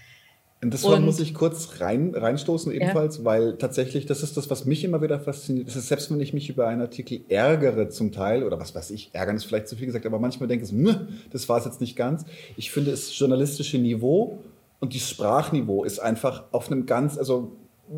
Und 0.65 0.73
das 0.73 0.83
muss 0.83 1.21
ich 1.21 1.35
kurz 1.35 1.81
rein, 1.81 2.15
reinstoßen 2.15 2.73
ebenfalls, 2.73 3.19
ja. 3.19 3.25
weil 3.27 3.59
tatsächlich, 3.59 4.07
das 4.07 4.23
ist 4.23 4.39
das, 4.39 4.49
was 4.49 4.65
mich 4.65 4.83
immer 4.83 5.03
wieder 5.03 5.21
fasziniert. 5.21 5.69
Das 5.69 5.77
ist, 5.77 5.89
selbst 5.89 6.11
wenn 6.11 6.19
ich 6.21 6.33
mich 6.33 6.49
über 6.49 6.67
einen 6.67 6.81
Artikel 6.81 7.21
ärgere 7.29 7.91
zum 7.91 8.13
Teil, 8.13 8.43
oder 8.45 8.59
was 8.59 8.75
weiß 8.75 8.91
ich, 8.93 9.11
ärgern 9.13 9.37
ist 9.37 9.45
vielleicht 9.45 9.69
zu 9.69 9.77
viel 9.77 9.85
gesagt, 9.85 10.07
aber 10.07 10.19
manchmal 10.19 10.49
denke 10.49 10.65
ich, 10.65 10.97
das 11.31 11.51
war 11.51 11.59
es 11.59 11.67
jetzt 11.67 11.83
nicht 11.83 11.97
ganz. 11.97 12.25
Ich 12.57 12.71
finde, 12.71 12.93
das 12.93 13.17
journalistische 13.19 13.77
Niveau 13.77 14.39
und 14.81 14.95
das 14.95 15.11
Sprachniveau 15.11 15.85
ist 15.85 15.99
einfach 15.99 16.45
auf 16.51 16.73
einem 16.73 16.87
ganz, 16.87 17.19
also 17.19 17.53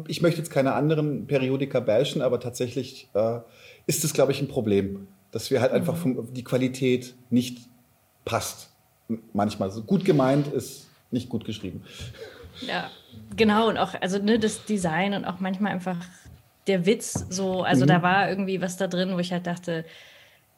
ich 0.09 0.21
möchte 0.21 0.41
jetzt 0.41 0.51
keine 0.51 0.73
anderen 0.73 1.29
Periodika 1.29 1.79
bashen, 1.79 2.21
aber 2.21 2.41
tatsächlich 2.41 3.09
äh, 3.15 3.39
ist 3.87 4.03
es, 4.03 4.13
glaube 4.13 4.33
ich, 4.33 4.41
ein 4.41 4.49
Problem, 4.49 5.07
dass 5.31 5.53
wir 5.53 5.61
halt 5.61 5.71
mhm. 5.71 5.79
einfach 5.79 5.97
vom, 5.97 6.35
die 6.35 6.43
Qualität 6.43 7.15
nicht 7.31 7.59
passt. 8.25 8.71
Manchmal 9.33 9.71
so 9.71 9.83
gut 9.83 10.05
gemeint 10.05 10.53
ist 10.53 10.89
nicht 11.13 11.29
gut 11.29 11.45
geschrieben. 11.45 11.85
Ja, 12.61 12.91
genau. 13.37 13.69
Und 13.69 13.79
auch, 13.79 13.95
also 14.01 14.19
ne, 14.19 14.39
das 14.39 14.65
Design 14.65 15.15
und 15.15 15.25
auch 15.25 15.41
manchmal 15.41 15.73
einfach 15.73 15.99
der 16.67 16.87
Witz 16.87 17.27
so, 17.31 17.63
also 17.63 17.85
mhm. 17.85 17.89
da 17.89 18.03
war 18.03 18.29
irgendwie 18.29 18.61
was 18.61 18.77
da 18.77 18.87
drin, 18.87 19.15
wo 19.15 19.19
ich 19.19 19.33
halt 19.33 19.47
dachte, 19.47 19.85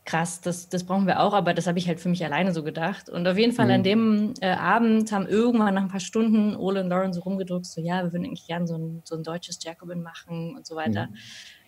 krass, 0.05 0.41
das, 0.41 0.71
das 0.71 0.85
brauchen 0.85 1.07
wir 1.07 1.21
auch, 1.21 1.35
aber 1.35 1.53
das 1.53 1.67
habe 1.67 1.79
ich 1.79 1.87
halt 1.87 2.01
für 2.01 2.09
mich 2.09 2.25
alleine 2.25 2.55
so 2.55 2.63
gedacht. 2.63 3.11
Und 3.11 3.29
auf 3.29 3.37
jeden 3.37 3.53
Fall 3.53 3.67
mhm. 3.67 3.73
an 3.73 3.83
dem 3.83 4.35
äh, 4.41 4.49
Abend 4.49 5.13
haben 5.13 5.27
irgendwann 5.27 5.75
nach 5.75 5.83
ein 5.83 5.89
paar 5.89 6.01
Stunden 6.01 6.57
Ole 6.57 6.81
und 6.81 6.89
Lauren 6.89 7.13
so 7.13 7.21
rumgedrückt, 7.21 7.67
so 7.67 7.83
ja, 7.83 8.03
wir 8.03 8.13
würden 8.13 8.25
eigentlich 8.25 8.47
gerne 8.47 8.67
so 8.67 8.77
ein, 8.77 9.03
so 9.05 9.17
ein 9.17 9.23
deutsches 9.23 9.63
Jacobin 9.63 10.03
machen 10.03 10.57
und 10.57 10.67
so 10.67 10.77
weiter. 10.77 11.09
Mhm. 11.09 11.17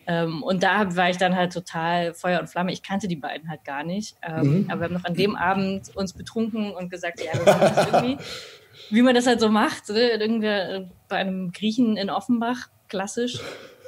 Ähm, 0.06 0.42
und 0.42 0.62
da 0.62 0.96
war 0.96 1.10
ich 1.10 1.18
dann 1.18 1.36
halt 1.36 1.52
total 1.52 2.14
Feuer 2.14 2.40
und 2.40 2.48
Flamme. 2.48 2.72
Ich 2.72 2.82
kannte 2.82 3.08
die 3.08 3.16
beiden 3.16 3.50
halt 3.50 3.64
gar 3.64 3.84
nicht. 3.84 4.16
Ähm, 4.22 4.62
mhm. 4.62 4.70
Aber 4.70 4.80
wir 4.80 4.84
haben 4.86 4.94
noch 4.94 5.04
an 5.04 5.14
dem 5.14 5.36
Abend 5.36 5.94
uns 5.94 6.14
betrunken 6.14 6.72
und 6.72 6.90
gesagt, 6.90 7.20
ja, 7.22 7.32
wir 7.34 7.44
machen 7.44 7.72
das 7.76 7.86
irgendwie 7.92 8.24
wie 8.88 9.02
man 9.02 9.14
das 9.14 9.26
halt 9.26 9.40
so 9.40 9.48
macht, 9.48 9.88
ne? 9.90 10.10
Irgendwer 10.10 10.74
äh, 10.74 10.86
bei 11.08 11.16
einem 11.16 11.52
Griechen 11.52 11.96
in 11.96 12.10
Offenbach, 12.10 12.68
klassisch. 12.88 13.38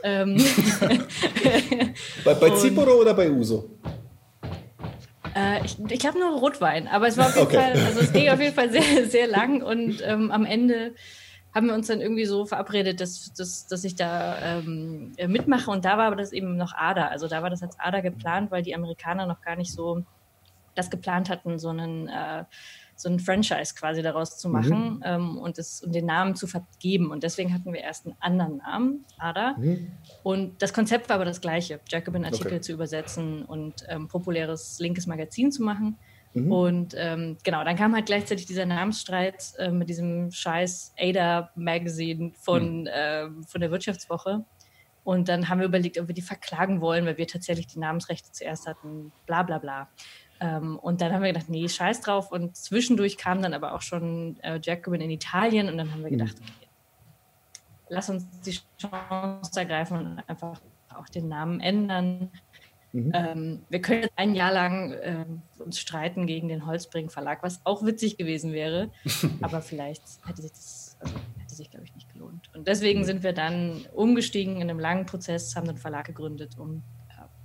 ähm. 0.03 0.37
bei 2.25 2.35
bei 2.35 2.51
Ziporo 2.51 3.01
oder 3.01 3.15
bei 3.15 3.31
Uso? 3.31 3.71
Äh, 5.35 5.65
ich 5.65 5.79
ich 5.89 5.99
glaube 5.99 6.19
nur 6.19 6.39
Rotwein, 6.39 6.89
aber 6.89 7.09
es 7.09 7.17
war 7.17 7.27
auf 7.27 7.37
jeden 7.37 7.47
okay. 7.47 7.57
Fall, 7.57 7.87
also 7.87 8.01
es 8.01 8.13
ging 8.13 8.29
auf 8.29 8.41
jeden 8.41 8.55
Fall 8.55 8.71
sehr, 8.71 9.07
sehr 9.07 9.27
lang 9.27 9.63
und 9.63 10.03
ähm, 10.05 10.31
am 10.31 10.45
Ende 10.45 10.95
haben 11.55 11.67
wir 11.67 11.75
uns 11.75 11.87
dann 11.87 12.01
irgendwie 12.01 12.25
so 12.25 12.47
verabredet, 12.47 13.01
dass, 13.01 13.33
dass, 13.35 13.67
dass 13.67 13.85
ich 13.85 13.95
da 13.95 14.59
ähm, 14.59 15.15
mitmache 15.27 15.71
und 15.71 15.85
da 15.85 15.99
war 15.99 16.07
aber 16.07 16.17
das 16.17 16.33
eben 16.33 16.57
noch 16.57 16.75
ADA, 16.75 17.09
also 17.09 17.29
da 17.29 17.43
war 17.43 17.51
das 17.51 17.63
als 17.63 17.79
ADA 17.79 18.01
geplant, 18.01 18.51
weil 18.51 18.63
die 18.63 18.75
Amerikaner 18.75 19.27
noch 19.27 19.41
gar 19.43 19.57
nicht 19.57 19.73
so 19.73 20.03
das 20.75 20.91
geplant 20.91 21.29
hatten, 21.29 21.59
so 21.59 21.69
einen 21.69 22.09
äh, 22.09 22.45
so 22.97 23.09
ein 23.09 23.19
Franchise 23.19 23.75
quasi 23.75 24.03
daraus 24.03 24.39
zu 24.39 24.49
machen 24.49 24.97
mhm. 24.97 25.03
ähm, 25.05 25.39
und, 25.39 25.59
das, 25.59 25.83
und 25.83 25.95
den 25.95 26.07
Namen 26.07 26.37
zu 26.37 26.47
vergeben. 26.47 27.11
Und 27.11 27.23
deswegen 27.23 27.53
hatten 27.53 27.73
wir 27.73 27.81
erst 27.81 28.07
einen 28.07 28.17
anderen 28.21 28.57
Namen, 28.59 29.05
Ada. 29.19 29.57
Mhm. 29.59 29.91
Und 30.23 30.63
das 30.63 30.73
Konzept 30.73 31.09
war 31.09 31.17
aber 31.17 31.25
das 31.25 31.41
gleiche, 31.41 31.81
Jacobin-Artikel 31.89 32.53
okay. 32.53 32.61
zu 32.61 32.73
übersetzen 32.73 33.45
und 33.45 33.85
ähm, 33.89 34.09
populäres 34.09 34.79
linkes 34.79 35.07
Magazin 35.07 35.51
zu 35.51 35.63
machen. 35.63 35.99
Mhm. 36.35 36.53
Und 36.53 36.95
ähm, 36.97 37.37
genau, 37.45 37.65
dann 37.65 37.77
kam 37.77 37.95
halt 37.95 38.07
gleichzeitig 38.07 38.47
dieser 38.47 38.67
Namensstreit 38.67 39.53
äh, 39.59 39.71
mit 39.71 39.89
diesem 39.89 40.31
scheiß 40.31 40.95
Ada-Magazin 40.99 42.33
von, 42.33 42.87
äh, 42.87 43.29
von 43.47 43.61
der 43.61 43.71
Wirtschaftswoche. 43.71 44.45
Und 45.05 45.29
dann 45.29 45.49
haben 45.49 45.59
wir 45.59 45.67
überlegt, 45.67 45.99
ob 45.99 46.07
wir 46.09 46.15
die 46.15 46.23
verklagen 46.23 46.81
wollen, 46.81 47.05
weil 47.05 47.19
wir 47.19 47.27
tatsächlich 47.27 47.67
die 47.67 47.81
Namensrechte 47.81 48.31
zuerst 48.31 48.67
hatten, 48.67 49.13
bla 49.27 49.43
bla 49.43 49.59
bla. 49.59 49.89
Ähm, 50.43 50.77
und 50.79 51.01
dann 51.01 51.13
haben 51.13 51.23
wir 51.23 51.33
gedacht, 51.33 51.49
nee, 51.49 51.69
scheiß 51.69 52.01
drauf. 52.01 52.33
Und 52.33 52.57
zwischendurch 52.57 53.17
kam 53.17 53.43
dann 53.43 53.55
aber 53.55 53.75
auch 53.75 53.83
schon 53.83 54.41
äh, 54.41 54.59
Jacobin 54.61 55.01
in 55.01 55.11
Italien 55.11 55.69
und 55.69 55.79
dann 55.79 55.93
haben 55.93 56.03
wir 56.03 56.11
mhm. 56.11 56.19
gedacht, 56.19 56.35
okay, 56.41 56.69
lass 57.89 58.11
uns 58.11 58.27
die 58.41 58.59
Chance 58.79 59.61
ergreifen 59.61 59.99
und 59.99 60.29
einfach 60.29 60.61
auch 60.95 61.09
den 61.09 61.29
Namen 61.29 61.61
ändern. 61.61 62.31
Mhm. 62.93 63.13
Ähm, 63.15 63.63
wir 63.71 63.81
können 63.81 64.09
ein 64.17 64.35
Jahr 64.35 64.53
lang 64.53 64.93
äh, 64.93 65.25
uns 65.59 65.79
streiten 65.79 66.27
gegen 66.27 66.49
den 66.49 66.67
Holzbring 66.67 67.09
Verlag, 67.09 67.43
was 67.43 67.65
auch 67.65 67.87
witzig 67.87 68.19
gewesen 68.19 68.53
wäre, 68.53 68.91
aber 69.43 69.63
vielleicht 69.63 70.03
hätte 70.27 70.43
sich 70.43 70.51
das, 70.51 70.97
also 71.01 71.15
hätte 71.39 71.55
sich, 71.55 71.71
glaube 71.71 71.85
ich, 71.87 71.95
nicht 71.95 72.13
gelohnt. 72.13 72.51
Und 72.55 72.67
deswegen 72.67 73.01
mhm. 73.01 73.05
sind 73.05 73.23
wir 73.23 73.33
dann 73.33 73.87
umgestiegen 73.95 74.57
in 74.57 74.69
einem 74.69 74.81
langen 74.81 75.07
Prozess, 75.07 75.55
haben 75.55 75.69
einen 75.69 75.79
Verlag 75.79 76.07
gegründet, 76.07 76.59
um 76.59 76.83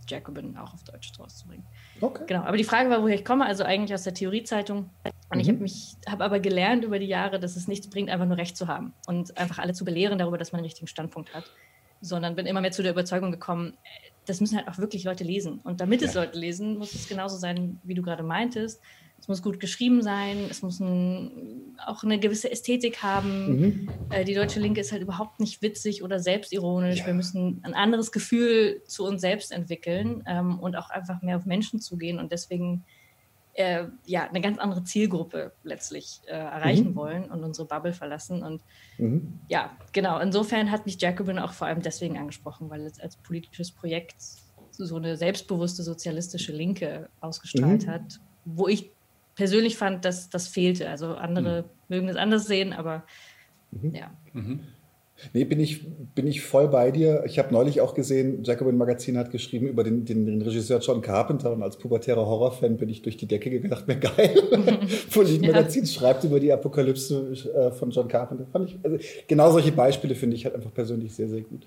Jacobin 0.08 0.58
auch 0.58 0.74
auf 0.74 0.84
Deutsch 0.84 1.12
rauszubringen. 1.20 1.66
Okay. 2.02 2.24
Genau, 2.28 2.42
aber 2.42 2.58
die 2.58 2.64
Frage 2.64 2.90
war, 2.90 3.02
woher 3.02 3.16
ich 3.16 3.26
komme, 3.26 3.46
also 3.46 3.64
eigentlich 3.64 3.94
aus 3.94 4.04
der 4.04 4.14
Theoriezeitung. 4.14 4.90
Und 5.30 5.36
mhm. 5.36 5.40
ich 5.40 5.48
habe 5.50 5.60
mich, 5.60 5.96
habe 6.08 6.24
aber 6.24 6.40
gelernt 6.40 6.84
über 6.84 7.00
die 7.00 7.08
Jahre, 7.08 7.40
dass 7.40 7.56
es 7.56 7.68
nichts 7.68 7.90
bringt, 7.90 8.10
einfach 8.10 8.26
nur 8.26 8.38
Recht 8.38 8.58
zu 8.58 8.68
haben 8.68 8.94
und 9.08 9.38
einfach 9.38 9.60
alle 9.60 9.74
zu 9.74 9.86
belehren 9.86 10.18
darüber, 10.18 10.38
dass 10.38 10.52
man 10.52 10.60
einen 10.60 10.66
richtigen 10.66 10.88
Standpunkt 10.88 11.34
hat. 11.34 11.44
Sondern 12.00 12.36
bin 12.36 12.46
immer 12.46 12.62
mehr 12.62 12.72
zu 12.72 12.84
der 12.84 12.92
Überzeugung 12.92 13.32
gekommen, 13.32 13.76
das 14.26 14.40
müssen 14.40 14.58
halt 14.58 14.68
auch 14.68 14.78
wirklich 14.78 15.04
Leute 15.04 15.24
lesen. 15.24 15.60
Und 15.64 15.82
damit 15.82 16.02
ja. 16.02 16.08
es 16.08 16.14
Leute 16.14 16.38
lesen, 16.38 16.78
muss 16.78 16.94
es 16.94 17.08
genauso 17.08 17.38
sein, 17.38 17.80
wie 17.84 17.96
du 17.96 18.02
gerade 18.02 18.24
meintest 18.24 18.82
es 19.28 19.30
muss 19.30 19.44
gut 19.44 19.60
geschrieben 19.60 20.02
sein, 20.02 20.48
es 20.49 20.62
muss 20.62 20.80
ein, 20.80 21.76
auch 21.86 22.02
eine 22.02 22.18
gewisse 22.18 22.49
Ästhetik 22.49 23.04
haben. 23.04 23.60
Mhm. 23.60 23.90
Äh, 24.10 24.24
die 24.24 24.34
deutsche 24.34 24.62
Linke 24.62 24.80
ist 24.80 24.94
halt 24.94 25.02
überhaupt 25.02 25.41
nicht 25.41 25.62
witzig 25.62 26.02
oder 26.02 26.20
selbstironisch. 26.20 26.99
Ja. 26.99 27.08
Wir 27.08 27.14
müssen 27.14 27.60
ein 27.64 27.74
anderes 27.74 28.14
Gefühl 28.14 28.82
zu 28.88 29.06
uns 29.06 29.20
selbst 29.20 29.52
entwickeln 29.52 30.24
ähm, 30.28 30.58
und 30.60 30.78
auch 30.78 30.90
einfach 30.90 31.22
mehr 31.24 31.36
auf 31.36 31.45
Menschen 31.45 31.82
zugehen 31.82 32.20
und 32.20 32.32
deswegen 32.32 32.86
äh, 33.56 33.88
ja 34.06 34.30
eine 34.30 34.40
ganz 34.40 34.60
andere 34.60 34.86
Zielgruppe 34.86 35.52
letztlich 35.62 36.22
äh, 36.28 36.32
erreichen 36.32 36.91
mhm. 36.91 36.95
wollen 36.95 37.26
und 37.26 37.44
unsere 37.44 37.68
Bubble 37.68 37.91
verlassen. 37.91 38.44
Und 38.44 38.62
mhm. 38.98 39.40
ja, 39.49 39.76
genau. 39.91 40.20
Insofern 40.20 40.72
hat 40.72 40.86
mich 40.86 41.02
Jacobin 41.02 41.38
auch 41.38 41.52
vor 41.52 41.68
allem 41.68 41.82
deswegen 41.82 42.18
angesprochen, 42.18 42.70
weil 42.70 42.86
es 42.86 42.98
als 43.02 43.18
politisches 43.18 43.74
Projekt 43.74 44.16
so 44.72 44.95
eine 44.95 45.18
selbstbewusste 45.18 45.84
sozialistische 45.84 46.54
Linke 46.54 47.10
ausgestrahlt 47.20 47.88
mhm. 47.88 47.91
hat, 47.91 48.20
wo 48.45 48.70
ich 48.70 48.91
persönlich 49.38 49.78
fand, 49.78 50.04
dass 50.04 50.30
das 50.30 50.48
fehlte. 50.48 50.90
Also 50.90 51.16
andere 51.16 51.62
mhm. 51.62 51.68
mögen 51.88 52.10
es 52.10 52.18
anders 52.18 52.48
sehen, 52.48 52.74
aber 52.74 53.06
mhm. 53.72 53.96
ja. 53.96 54.12
Mhm. 54.34 54.60
Nee, 55.34 55.45
bin 55.45 55.60
ich, 55.60 55.85
bin 56.14 56.27
ich 56.27 56.41
voll 56.41 56.68
bei 56.68 56.91
dir. 56.91 57.23
Ich 57.26 57.39
habe 57.39 57.52
neulich 57.52 57.81
auch 57.81 57.94
gesehen, 57.94 58.44
Jacobin 58.44 58.77
Magazin 58.77 59.18
hat 59.18 59.31
geschrieben 59.31 59.68
über 59.68 59.84
den, 59.84 60.06
den, 60.06 60.26
den 60.26 60.41
Regisseur 60.41 60.80
John 60.80 61.02
Carpenter 61.02 61.52
und 61.52 61.64
als 61.64 61.77
pubertärer 61.77 62.26
Horrorfan 62.26 62.77
bin 62.77 62.89
ich 62.89 63.02
durch 63.02 63.18
die 63.18 63.27
Decke 63.27 63.49
gedacht, 63.49 63.88
mir 63.88 63.95
geil. 63.99 64.41
Polit 65.14 65.41
Magazin 65.41 65.84
ja. 65.84 65.89
schreibt 65.89 66.23
über 66.23 66.39
die 66.39 66.52
Apokalypse 66.52 67.34
äh, 67.53 67.72
von 67.72 67.89
John 67.89 68.07
Carpenter. 68.07 68.45
Fand 68.52 68.69
ich, 68.69 68.77
also, 68.84 68.98
genau 69.27 69.52
solche 69.52 69.72
Beispiele 69.72 70.15
finde 70.15 70.35
ich 70.35 70.45
halt 70.45 70.56
einfach 70.56 70.73
persönlich 70.73 71.15
sehr, 71.15 71.30
sehr 71.30 71.41
gut. 71.41 71.65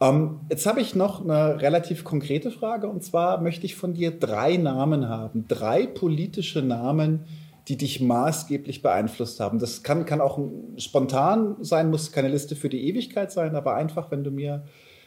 Ähm, 0.00 0.40
jetzt 0.50 0.66
habe 0.66 0.80
ich 0.80 0.94
noch 0.94 1.22
eine 1.24 1.60
relativ 1.60 2.04
konkrete 2.04 2.50
Frage 2.50 2.88
und 2.88 3.02
zwar 3.02 3.40
möchte 3.40 3.66
ich 3.66 3.74
von 3.74 3.94
dir 3.94 4.10
drei 4.10 4.56
Namen 4.56 5.08
haben. 5.08 5.46
Drei 5.48 5.86
politische 5.86 6.62
Namen, 6.62 7.24
die 7.68 7.76
dich 7.76 8.00
maßgeblich 8.00 8.82
beeinflusst 8.82 9.40
haben. 9.40 9.58
Das 9.58 9.82
kann, 9.82 10.06
kann 10.06 10.20
auch 10.20 10.38
spontan 10.78 11.56
sein, 11.60 11.90
muss 11.90 12.12
keine 12.12 12.28
Liste 12.28 12.56
für 12.56 12.68
die 12.68 12.88
Ewigkeit 12.88 13.30
sein, 13.30 13.54
aber 13.54 13.74
einfach, 13.74 14.10
wenn 14.10 14.24
du 14.24 14.30
mir, 14.30 14.64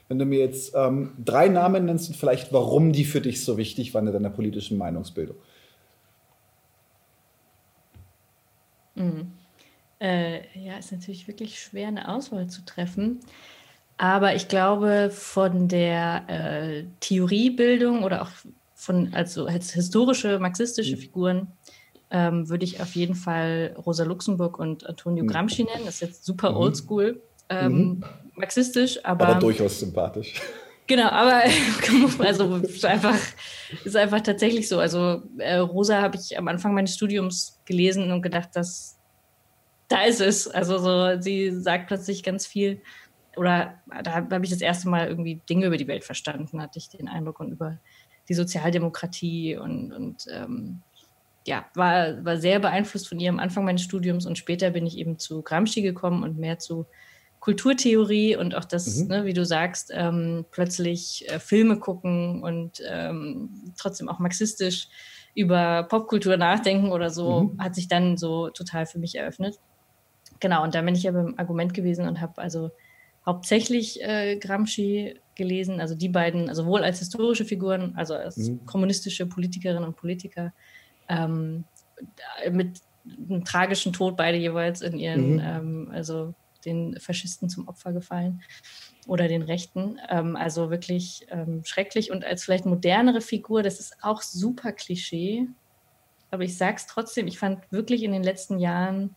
wenn 0.07 0.19
du 0.19 0.25
mir 0.25 0.39
jetzt 0.39 0.75
ähm, 0.75 1.13
drei 1.23 1.47
Namen 1.47 1.85
nennst 1.85 2.09
und 2.09 2.15
vielleicht, 2.15 2.53
warum 2.53 2.91
die 2.91 3.05
für 3.05 3.21
dich 3.21 3.43
so 3.43 3.57
wichtig 3.57 3.93
waren 3.93 4.05
in 4.07 4.13
deiner 4.13 4.29
politischen 4.29 4.77
Meinungsbildung. 4.77 5.37
Mhm. 8.95 9.31
Äh, 9.99 10.41
ja, 10.59 10.77
ist 10.77 10.91
natürlich 10.91 11.27
wirklich 11.27 11.59
schwer, 11.59 11.87
eine 11.87 12.09
Auswahl 12.09 12.47
zu 12.47 12.63
treffen. 12.65 13.19
Aber 13.97 14.35
ich 14.35 14.47
glaube, 14.47 15.09
von 15.11 15.67
der 15.67 16.23
äh, 16.27 16.85
Theoriebildung 16.99 18.03
oder 18.03 18.23
auch 18.23 18.31
von, 18.73 19.13
also 19.13 19.45
als 19.45 19.73
historische 19.73 20.39
marxistische 20.39 20.95
mhm. 20.95 20.99
Figuren 20.99 21.47
ähm, 22.11 22.49
würde 22.49 22.65
ich 22.65 22.81
auf 22.81 22.95
jeden 22.95 23.15
Fall 23.15 23.75
Rosa 23.85 24.03
Luxemburg 24.03 24.59
und 24.59 24.85
Antonio 24.85 25.23
mhm. 25.23 25.29
Gramsci 25.29 25.63
nennen. 25.63 25.85
Das 25.85 25.95
ist 25.95 26.01
jetzt 26.01 26.25
super 26.25 26.51
mhm. 26.51 26.57
oldschool, 26.57 27.21
ähm, 27.49 27.73
mhm. 27.73 28.03
marxistisch, 28.35 29.03
aber. 29.03 29.27
Aber 29.27 29.39
durchaus 29.39 29.79
sympathisch. 29.79 30.39
Genau, 30.87 31.07
aber 31.07 31.43
also 32.19 32.57
ist 32.57 32.83
einfach, 32.83 33.15
ist 33.85 33.95
einfach 33.95 34.19
tatsächlich 34.19 34.67
so. 34.67 34.79
Also 34.79 35.21
äh, 35.37 35.55
Rosa 35.55 36.01
habe 36.01 36.17
ich 36.17 36.37
am 36.37 36.49
Anfang 36.49 36.73
meines 36.73 36.95
Studiums 36.95 37.61
gelesen 37.63 38.11
und 38.11 38.21
gedacht, 38.21 38.49
dass 38.55 38.97
da 39.87 40.03
ist 40.03 40.19
es. 40.19 40.49
Also 40.49 40.79
so, 40.79 41.21
sie 41.21 41.51
sagt 41.51 41.87
plötzlich 41.87 42.23
ganz 42.23 42.45
viel. 42.45 42.81
Oder 43.37 43.79
da 44.03 44.15
habe 44.15 44.43
ich 44.43 44.49
das 44.49 44.59
erste 44.59 44.89
Mal 44.89 45.07
irgendwie 45.07 45.39
Dinge 45.49 45.67
über 45.67 45.77
die 45.77 45.87
Welt 45.87 46.03
verstanden, 46.03 46.61
hatte 46.61 46.79
ich 46.79 46.89
den 46.89 47.07
Eindruck 47.07 47.39
und 47.39 47.51
über 47.51 47.77
die 48.27 48.33
Sozialdemokratie 48.33 49.55
und, 49.55 49.93
und 49.93 50.25
ähm, 50.29 50.81
ja, 51.45 51.65
war, 51.73 52.23
war 52.23 52.37
sehr 52.37 52.59
beeinflusst 52.59 53.07
von 53.07 53.19
ihr 53.19 53.29
am 53.29 53.39
Anfang 53.39 53.65
meines 53.65 53.81
Studiums 53.81 54.25
und 54.25 54.37
später 54.37 54.69
bin 54.71 54.85
ich 54.85 54.97
eben 54.97 55.17
zu 55.17 55.41
Gramsci 55.41 55.81
gekommen 55.81 56.23
und 56.23 56.37
mehr 56.37 56.59
zu 56.59 56.85
Kulturtheorie 57.39 58.35
und 58.35 58.53
auch 58.53 58.65
das, 58.65 58.97
mhm. 58.97 59.07
ne, 59.07 59.25
wie 59.25 59.33
du 59.33 59.43
sagst, 59.43 59.91
ähm, 59.93 60.45
plötzlich 60.51 61.27
äh, 61.27 61.39
Filme 61.39 61.79
gucken 61.79 62.43
und 62.43 62.81
ähm, 62.87 63.73
trotzdem 63.77 64.09
auch 64.09 64.19
marxistisch 64.19 64.87
über 65.33 65.83
Popkultur 65.83 66.37
nachdenken 66.37 66.91
oder 66.91 67.09
so, 67.09 67.43
mhm. 67.43 67.63
hat 67.63 67.73
sich 67.73 67.87
dann 67.87 68.17
so 68.17 68.49
total 68.49 68.85
für 68.85 68.99
mich 68.99 69.15
eröffnet. 69.15 69.59
Genau, 70.39 70.63
und 70.63 70.75
da 70.75 70.81
bin 70.81 70.93
ich 70.93 71.03
ja 71.03 71.11
beim 71.11 71.33
Argument 71.37 71.73
gewesen 71.73 72.07
und 72.07 72.21
habe 72.21 72.39
also 72.39 72.69
hauptsächlich 73.25 74.03
äh, 74.03 74.37
Gramsci 74.37 75.19
gelesen, 75.35 75.79
also 75.79 75.95
die 75.95 76.09
beiden, 76.09 76.53
sowohl 76.53 76.81
also 76.81 76.85
als 76.85 76.99
historische 76.99 77.45
Figuren, 77.45 77.93
also 77.95 78.13
als 78.13 78.37
mhm. 78.37 78.65
kommunistische 78.65 79.25
Politikerinnen 79.25 79.83
und 79.83 79.95
Politiker, 79.95 80.53
ähm, 81.11 81.65
mit 82.51 82.81
einem 83.29 83.45
tragischen 83.45 83.93
Tod 83.93 84.17
beide 84.17 84.37
jeweils 84.37 84.81
in 84.81 84.97
ihren, 84.97 85.33
mhm. 85.33 85.41
ähm, 85.43 85.91
also 85.91 86.33
den 86.65 86.99
Faschisten 86.99 87.49
zum 87.49 87.67
Opfer 87.67 87.91
gefallen 87.91 88.41
oder 89.07 89.27
den 89.27 89.41
Rechten. 89.41 89.99
Ähm, 90.09 90.35
also 90.35 90.69
wirklich 90.69 91.25
ähm, 91.29 91.61
schrecklich 91.65 92.11
und 92.11 92.23
als 92.23 92.43
vielleicht 92.43 92.65
modernere 92.65 93.21
Figur, 93.21 93.63
das 93.63 93.79
ist 93.79 93.97
auch 94.01 94.21
super 94.21 94.71
Klischee, 94.71 95.47
aber 96.29 96.43
ich 96.43 96.57
sage 96.57 96.77
es 96.77 96.87
trotzdem, 96.87 97.27
ich 97.27 97.37
fand 97.39 97.69
wirklich 97.71 98.03
in 98.03 98.13
den 98.13 98.23
letzten 98.23 98.59
Jahren 98.59 99.15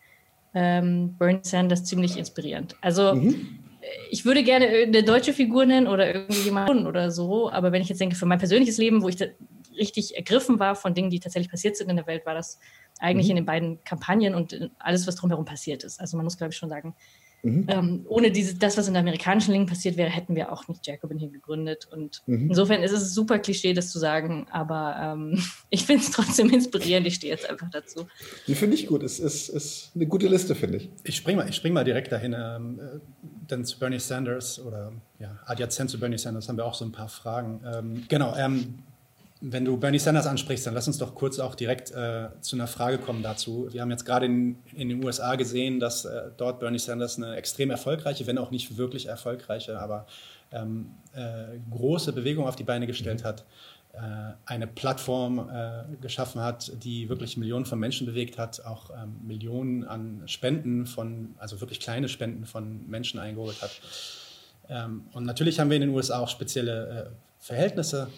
ähm, 0.55 1.17
Bernie 1.19 1.41
Sanders 1.43 1.85
ziemlich 1.85 2.17
inspirierend. 2.17 2.77
Also 2.81 3.15
mhm. 3.15 3.59
ich 4.11 4.25
würde 4.25 4.43
gerne 4.43 4.67
eine 4.67 5.03
deutsche 5.05 5.33
Figur 5.33 5.67
nennen 5.67 5.87
oder 5.87 6.13
irgendjemanden 6.13 6.87
oder 6.87 7.11
so, 7.11 7.51
aber 7.51 7.73
wenn 7.73 7.83
ich 7.83 7.89
jetzt 7.89 8.01
denke, 8.01 8.17
für 8.17 8.27
mein 8.27 8.39
persönliches 8.39 8.79
Leben, 8.79 9.03
wo 9.03 9.09
ich 9.09 9.17
richtig 9.77 10.17
ergriffen 10.17 10.59
war 10.59 10.75
von 10.77 10.95
Dingen, 10.95 11.11
die 11.11 11.21
tatsächlich 11.21 11.51
passiert 11.51 11.77
sind 11.77 11.91
in 11.91 11.97
der 11.97 12.07
Welt, 12.07 12.27
war 12.27 12.35
das 12.35 12.59
eigentlich 13.01 13.27
mhm. 13.27 13.31
in 13.31 13.37
den 13.37 13.47
beiden 13.47 13.85
Kampagnen 13.85 14.35
und 14.35 14.71
alles, 14.79 15.07
was 15.07 15.17
drumherum 15.17 15.45
passiert 15.45 15.85
ist. 15.85 16.01
Also 16.01 16.17
man 16.17 16.25
muss, 16.25 16.37
glaube 16.37 16.53
ich, 16.53 16.57
schon 16.57 16.69
sagen, 16.69 16.95
mhm. 17.43 17.67
ähm, 17.69 18.07
ohne 18.09 18.31
diese, 18.31 18.57
das, 18.57 18.77
was 18.77 18.87
in 18.87 18.95
der 18.95 19.03
amerikanischen 19.03 19.53
Linken 19.53 19.69
passiert 19.69 19.97
wäre, 19.97 20.11
hätten 20.11 20.37
wir 20.37 20.53
auch 20.53 20.69
nicht 20.69 20.87
Jacobin 20.87 21.19
hier 21.19 21.29
gegründet. 21.29 21.89
Und 21.91 22.23
mhm. 22.27 22.49
insofern 22.49 22.83
ist 22.83 22.93
es 22.93 23.13
super 23.15 23.39
Klischee, 23.39 23.75
das 23.75 23.91
zu 23.91 23.99
sagen, 23.99 24.47
aber 24.51 24.97
ähm, 25.01 25.43
ich 25.71 25.85
finde 25.85 26.03
es 26.03 26.11
trotzdem 26.11 26.51
inspirierend. 26.51 27.07
Ich 27.07 27.17
stehe 27.17 27.33
jetzt 27.33 27.49
einfach 27.49 27.71
dazu. 27.71 28.07
Die 28.47 28.55
finde 28.55 28.77
ich 28.77 28.87
gut. 28.87 29.03
Es 29.03 29.19
ist, 29.19 29.49
ist 29.49 29.93
eine 29.95 30.07
gute 30.07 30.29
Liste, 30.29 30.55
finde 30.55 30.79
ich. 30.79 30.91
Ich 31.03 31.17
springe 31.17 31.43
mal, 31.43 31.53
spring 31.53 31.73
mal 31.73 31.85
direkt 31.85 32.13
dahin. 32.13 32.35
Ähm, 32.39 32.81
äh, 32.81 33.01
denn 33.51 33.65
zu 33.65 33.79
Bernie 33.79 33.99
Sanders 33.99 34.59
oder 34.59 34.93
ja, 35.19 35.39
adjazent 35.47 35.91
zu 35.91 35.99
Bernie 35.99 36.19
Sanders 36.19 36.49
haben 36.49 36.57
wir 36.57 36.65
auch 36.65 36.75
so 36.75 36.85
ein 36.85 36.93
paar 36.93 37.09
Fragen. 37.09 37.61
Ähm, 37.67 38.05
genau, 38.09 38.35
ähm, 38.37 38.79
wenn 39.47 39.67
du 39.67 39.77
Bernie 39.77 39.99
Sanders 39.99 40.27
ansprichst, 40.27 40.67
dann 40.67 40.73
lass 40.73 40.87
uns 40.87 40.97
doch 40.97 41.15
kurz 41.15 41.39
auch 41.39 41.55
direkt 41.55 41.91
äh, 41.91 42.29
zu 42.41 42.57
einer 42.57 42.67
Frage 42.67 42.97
kommen 42.97 43.23
dazu. 43.23 43.69
Wir 43.71 43.83
haben 43.83 43.91
jetzt 43.91 44.07
gerade 44.07 44.25
in, 44.25 44.57
in 44.75 44.89
den 44.89 45.05
USA 45.05 45.37
gesehen, 45.37 45.81
dass 45.81 46.07
äh, 46.07 46.31
dort 46.39 46.61
Bernie 46.61 46.79
Sanders 46.79 47.19
eine 47.19 47.37
extrem 47.37 47.71
erfolgreiche, 47.71 48.27
wenn 48.27 48.39
auch 48.39 48.51
nicht 48.51 48.79
wirklich 48.79 49.07
erfolgreiche, 49.07 49.79
aber 49.79 50.07
ähm, 50.51 50.95
äh, 51.13 51.59
große 51.71 52.15
Bewegung 52.15 52.47
auf 52.47 52.57
die 52.57 52.65
Beine 52.65 52.87
gestellt 52.87 53.25
hat. 53.25 53.45
eine 54.47 54.67
Plattform 54.67 55.49
geschaffen 56.01 56.41
hat, 56.41 56.73
die 56.83 57.09
wirklich 57.09 57.37
Millionen 57.37 57.65
von 57.65 57.79
Menschen 57.79 58.09
bewegt 58.09 58.39
hat, 58.39 58.65
auch 58.65 58.91
ähm, 58.91 59.21
Millionen 59.25 59.85
an 59.85 60.23
Spenden 60.27 60.87
von, 60.87 61.37
also 61.39 61.61
wirklich 61.61 61.79
kleine 61.79 62.09
Spenden 62.09 62.45
von 62.45 62.89
Menschen 62.89 63.21
eingeholt 63.21 63.63
hat. 63.63 63.71
Ähm, 64.69 65.05
und 65.13 65.25
natürlich 65.25 65.61
haben 65.61 65.71
wir 65.71 65.77
in 65.77 65.83
den 65.83 65.95
USA 65.95 66.19
auch 66.19 66.29
spezielle 66.29 67.13
Verhältnisse. 67.39 68.09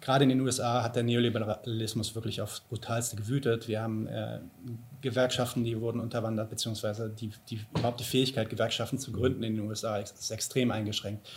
Gerade 0.00 0.24
in 0.24 0.30
den 0.30 0.40
USA 0.40 0.82
hat 0.82 0.96
der 0.96 1.02
Neoliberalismus 1.02 2.14
wirklich 2.14 2.40
aufs 2.40 2.60
brutalste 2.60 3.16
gewütet. 3.16 3.68
Wir 3.68 3.82
haben 3.82 4.08
Gewerkschaften, 5.02 5.64
die 5.64 5.80
wurden 5.80 6.00
unterwandert, 6.00 6.50
beziehungsweise 6.50 7.10
die, 7.10 7.30
die, 7.50 7.60
überhaupt 7.74 8.00
die 8.00 8.04
Fähigkeit, 8.04 8.48
Gewerkschaften 8.48 8.98
zu 8.98 9.12
gründen 9.12 9.42
in 9.42 9.56
den 9.56 9.66
USA 9.66 9.98
ist 9.98 10.30
extrem 10.30 10.70
eingeschränkt. 10.70 11.28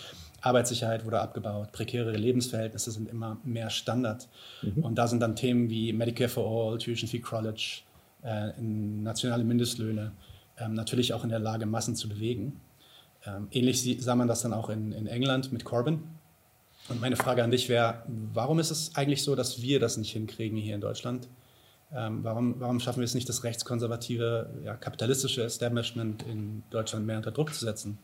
Arbeitssicherheit 0.42 1.06
wurde 1.06 1.20
abgebaut, 1.20 1.72
prekäre 1.72 2.12
Lebensverhältnisse 2.12 2.92
sind 2.92 3.10
immer 3.10 3.38
mehr 3.44 3.70
Standard. 3.70 4.28
Mhm. 4.62 4.84
Und 4.84 4.96
da 4.96 5.08
sind 5.08 5.20
dann 5.20 5.36
Themen 5.36 5.70
wie 5.70 5.94
Medicare 5.94 6.30
for 6.30 6.72
All, 6.72 6.78
Tuition 6.78 7.10
Fee 7.10 7.20
College, 7.20 7.82
äh, 8.24 8.52
nationale 8.62 9.44
Mindestlöhne 9.44 10.12
ähm, 10.60 10.74
natürlich 10.74 11.14
auch 11.14 11.24
in 11.24 11.30
der 11.30 11.40
Lage, 11.40 11.66
Massen 11.66 11.96
zu 11.96 12.08
bewegen. 12.08 12.62
Ähm, 13.26 13.48
ähnlich 13.52 13.98
sah 14.00 14.16
man 14.16 14.28
das 14.28 14.42
dann 14.42 14.54
auch 14.54 14.70
in, 14.70 14.92
in 14.92 15.08
England 15.08 15.52
mit 15.52 15.66
Corbyn. 15.66 16.04
Und 16.90 17.02
meine 17.02 17.18
Frage 17.18 17.44
an 17.44 17.52
dich 17.52 17.68
wäre, 17.70 18.04
warum 18.34 18.60
ist 18.60 18.72
es 18.72 18.96
eigentlich 18.96 19.24
so, 19.24 19.36
dass 19.36 19.62
wir 19.62 19.80
das 19.80 19.98
nicht 19.98 20.12
hinkriegen 20.12 20.58
hier 20.58 20.76
in 20.76 20.82
Deutschland? 20.82 21.28
Ähm, 21.94 22.24
warum, 22.24 22.60
warum 22.60 22.80
schaffen 22.80 23.00
wir 23.00 23.06
es 23.06 23.14
nicht, 23.14 23.28
das 23.30 23.44
rechtskonservative, 23.44 24.50
ja, 24.64 24.76
kapitalistische 24.76 25.44
Establishment 25.44 26.24
in 26.24 26.64
Deutschland 26.70 27.06
mehr 27.06 27.18
unter 27.18 27.32
Druck 27.32 27.54
zu 27.54 27.66
setzen? 27.66 27.98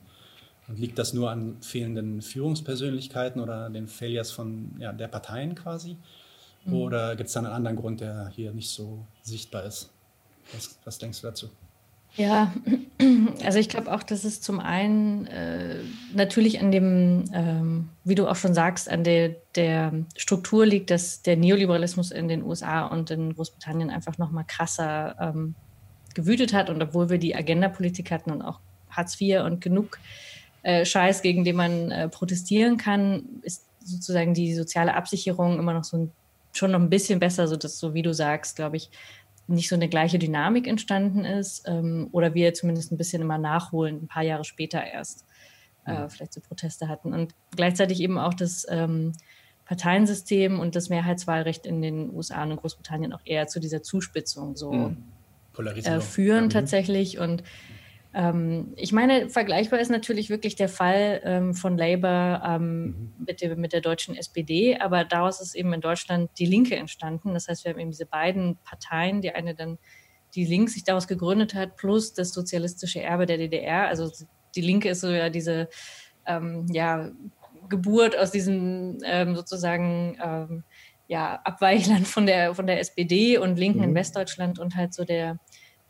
Und 0.67 0.79
liegt 0.79 0.97
das 0.97 1.13
nur 1.13 1.29
an 1.29 1.61
fehlenden 1.61 2.21
Führungspersönlichkeiten 2.21 3.41
oder 3.41 3.69
den 3.69 3.87
Failures 3.87 4.31
von 4.31 4.75
ja, 4.79 4.93
der 4.93 5.09
Parteien 5.09 5.55
quasi? 5.55 5.97
Mhm. 6.65 6.73
Oder 6.73 7.15
gibt 7.15 7.27
es 7.27 7.33
da 7.33 7.41
einen 7.41 7.51
anderen 7.51 7.75
Grund, 7.75 7.99
der 8.01 8.29
hier 8.29 8.53
nicht 8.53 8.69
so 8.69 9.05
sichtbar 9.21 9.65
ist? 9.65 9.89
Was, 10.53 10.77
was 10.85 10.97
denkst 10.97 11.21
du 11.21 11.27
dazu? 11.27 11.49
Ja, 12.15 12.53
also 13.43 13.57
ich 13.57 13.69
glaube 13.69 13.91
auch, 13.91 14.03
dass 14.03 14.23
es 14.23 14.39
zum 14.39 14.59
einen 14.59 15.25
äh, 15.27 15.79
natürlich 16.13 16.59
an 16.59 16.71
dem, 16.71 17.25
ähm, 17.33 17.89
wie 18.03 18.15
du 18.15 18.27
auch 18.27 18.35
schon 18.35 18.53
sagst, 18.53 18.87
an 18.89 19.03
der, 19.03 19.35
der 19.55 19.93
Struktur 20.15 20.65
liegt, 20.65 20.91
dass 20.91 21.23
der 21.23 21.37
Neoliberalismus 21.37 22.11
in 22.11 22.27
den 22.27 22.43
USA 22.43 22.85
und 22.85 23.09
in 23.09 23.33
Großbritannien 23.33 23.89
einfach 23.89 24.19
noch 24.19 24.31
mal 24.31 24.43
krasser 24.43 25.15
ähm, 25.19 25.55
gewütet 26.13 26.53
hat. 26.53 26.69
Und 26.69 26.81
obwohl 26.83 27.09
wir 27.09 27.17
die 27.17 27.35
Agenda-Politik 27.35 28.11
hatten 28.11 28.31
und 28.31 28.43
auch 28.43 28.59
Hartz 28.91 29.19
IV 29.19 29.41
und 29.41 29.59
genug 29.59 29.97
äh, 30.61 30.85
Scheiß, 30.85 31.23
gegen 31.23 31.43
den 31.43 31.55
man 31.55 31.89
äh, 31.89 32.09
protestieren 32.09 32.77
kann, 32.77 33.23
ist 33.41 33.65
sozusagen 33.83 34.35
die 34.35 34.53
soziale 34.53 34.93
Absicherung 34.93 35.57
immer 35.57 35.73
noch 35.73 35.83
so 35.83 35.97
ein, 35.97 36.11
schon 36.53 36.71
noch 36.71 36.79
ein 36.79 36.91
bisschen 36.91 37.19
besser, 37.19 37.47
so 37.47 37.55
dass 37.55 37.79
so 37.79 37.95
wie 37.95 38.03
du 38.03 38.13
sagst, 38.13 38.55
glaube 38.55 38.77
ich, 38.77 38.91
nicht 39.47 39.69
so 39.69 39.75
eine 39.75 39.89
gleiche 39.89 40.19
Dynamik 40.19 40.67
entstanden 40.67 41.25
ist 41.25 41.63
ähm, 41.67 42.07
oder 42.11 42.33
wir 42.33 42.53
zumindest 42.53 42.91
ein 42.91 42.97
bisschen 42.97 43.21
immer 43.21 43.37
nachholen, 43.37 44.03
ein 44.03 44.07
paar 44.07 44.23
Jahre 44.23 44.45
später 44.45 44.83
erst 44.83 45.25
äh, 45.85 46.07
vielleicht 46.07 46.33
so 46.33 46.41
Proteste 46.41 46.87
hatten. 46.87 47.13
Und 47.13 47.33
gleichzeitig 47.55 47.99
eben 47.99 48.17
auch 48.17 48.33
das 48.33 48.65
ähm, 48.69 49.13
Parteiensystem 49.65 50.59
und 50.59 50.75
das 50.75 50.89
Mehrheitswahlrecht 50.89 51.65
in 51.65 51.81
den 51.81 52.09
USA 52.13 52.43
und 52.43 52.55
Großbritannien 52.57 53.13
auch 53.13 53.21
eher 53.25 53.47
zu 53.47 53.59
dieser 53.59 53.83
Zuspitzung 53.83 54.55
so 54.55 54.71
mhm. 54.71 54.97
äh, 55.57 55.99
führen 55.99 56.45
ja. 56.45 56.49
tatsächlich. 56.49 57.19
Und 57.19 57.43
ich 58.75 58.91
meine, 58.91 59.29
vergleichbar 59.29 59.79
ist 59.79 59.89
natürlich 59.89 60.29
wirklich 60.29 60.55
der 60.55 60.69
Fall 60.69 61.19
ähm, 61.23 61.55
von 61.55 61.77
Labour 61.77 62.43
ähm, 62.45 62.83
mhm. 62.83 63.13
mit, 63.25 63.41
der, 63.41 63.55
mit 63.55 63.73
der 63.73 63.81
deutschen 63.81 64.15
SPD, 64.15 64.77
aber 64.77 65.03
daraus 65.03 65.41
ist 65.41 65.55
eben 65.55 65.73
in 65.73 65.81
Deutschland 65.81 66.29
die 66.37 66.45
Linke 66.45 66.75
entstanden. 66.75 67.33
Das 67.33 67.47
heißt, 67.47 67.65
wir 67.65 67.71
haben 67.71 67.79
eben 67.79 67.89
diese 67.89 68.05
beiden 68.05 68.57
Parteien, 68.63 69.21
die 69.21 69.31
eine 69.31 69.55
dann 69.55 69.79
die 70.35 70.45
Links 70.45 70.73
sich 70.73 70.83
daraus 70.83 71.07
gegründet 71.07 71.55
hat, 71.55 71.75
plus 71.75 72.13
das 72.13 72.33
sozialistische 72.33 73.01
Erbe 73.01 73.25
der 73.25 73.37
DDR. 73.37 73.87
Also 73.87 74.11
die 74.55 74.61
Linke 74.61 74.89
ist 74.89 75.01
so 75.01 75.09
ja 75.09 75.29
diese 75.29 75.69
ähm, 76.27 76.67
ja, 76.71 77.11
Geburt 77.69 78.17
aus 78.17 78.31
diesem 78.31 78.99
ähm, 79.05 79.35
sozusagen 79.35 80.17
ähm, 80.23 80.63
ja, 81.07 81.39
Abweichland 81.43 82.07
von 82.07 82.25
der, 82.25 82.53
von 82.55 82.67
der 82.67 82.79
SPD 82.79 83.37
und 83.37 83.57
Linken 83.57 83.79
mhm. 83.79 83.85
in 83.85 83.95
Westdeutschland 83.95 84.59
und 84.59 84.75
halt 84.75 84.93
so 84.93 85.03
der 85.03 85.39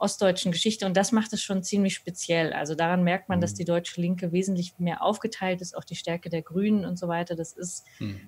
ostdeutschen 0.04 0.52
Geschichte. 0.52 0.86
Und 0.86 0.98
das 0.98 1.12
macht 1.12 1.34
es 1.34 1.42
schon 1.42 1.64
ziemlich 1.64 1.96
speziell. 1.96 2.54
Also 2.54 2.76
daran 2.76 3.04
merkt 3.04 3.30
man, 3.30 3.42
dass 3.42 3.54
mhm. 3.54 3.58
die 3.58 3.66
deutsche 3.66 4.02
Linke 4.02 4.32
wesentlich 4.32 4.78
mehr 4.78 5.02
aufgeteilt 5.02 5.62
ist, 5.62 5.76
auch 5.76 5.84
die 5.84 5.96
Stärke 5.96 6.30
der 6.30 6.42
Grünen 6.42 6.86
und 6.86 7.00
so 7.00 7.08
weiter. 7.08 7.36
Das 7.36 7.54
ist, 7.54 7.86
mhm. 8.00 8.20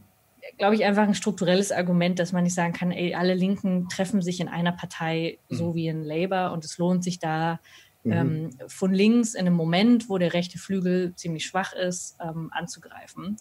glaube 0.57 0.75
ich, 0.75 0.85
einfach 0.85 1.03
ein 1.03 1.13
strukturelles 1.13 1.71
Argument, 1.71 2.17
dass 2.17 2.31
man 2.31 2.43
nicht 2.43 2.55
sagen 2.55 2.73
kann, 2.73 2.91
ey, 2.91 3.13
alle 3.13 3.33
Linken 3.33 3.89
treffen 3.89 4.21
sich 4.21 4.39
in 4.39 4.47
einer 4.47 4.71
Partei, 4.71 5.37
mhm. 5.49 5.55
so 5.55 5.75
wie 5.75 5.87
in 5.87 6.03
Labour. 6.03 6.51
Und 6.51 6.65
es 6.65 6.77
lohnt 6.77 7.03
sich 7.03 7.19
da 7.19 7.59
mhm. 8.03 8.11
ähm, 8.11 8.49
von 8.67 8.93
links 8.93 9.33
in 9.33 9.41
einem 9.41 9.55
Moment, 9.55 10.09
wo 10.09 10.17
der 10.17 10.33
rechte 10.33 10.57
Flügel 10.57 11.13
ziemlich 11.15 11.45
schwach 11.45 11.73
ist, 11.73 12.17
ähm, 12.21 12.49
anzugreifen 12.53 13.37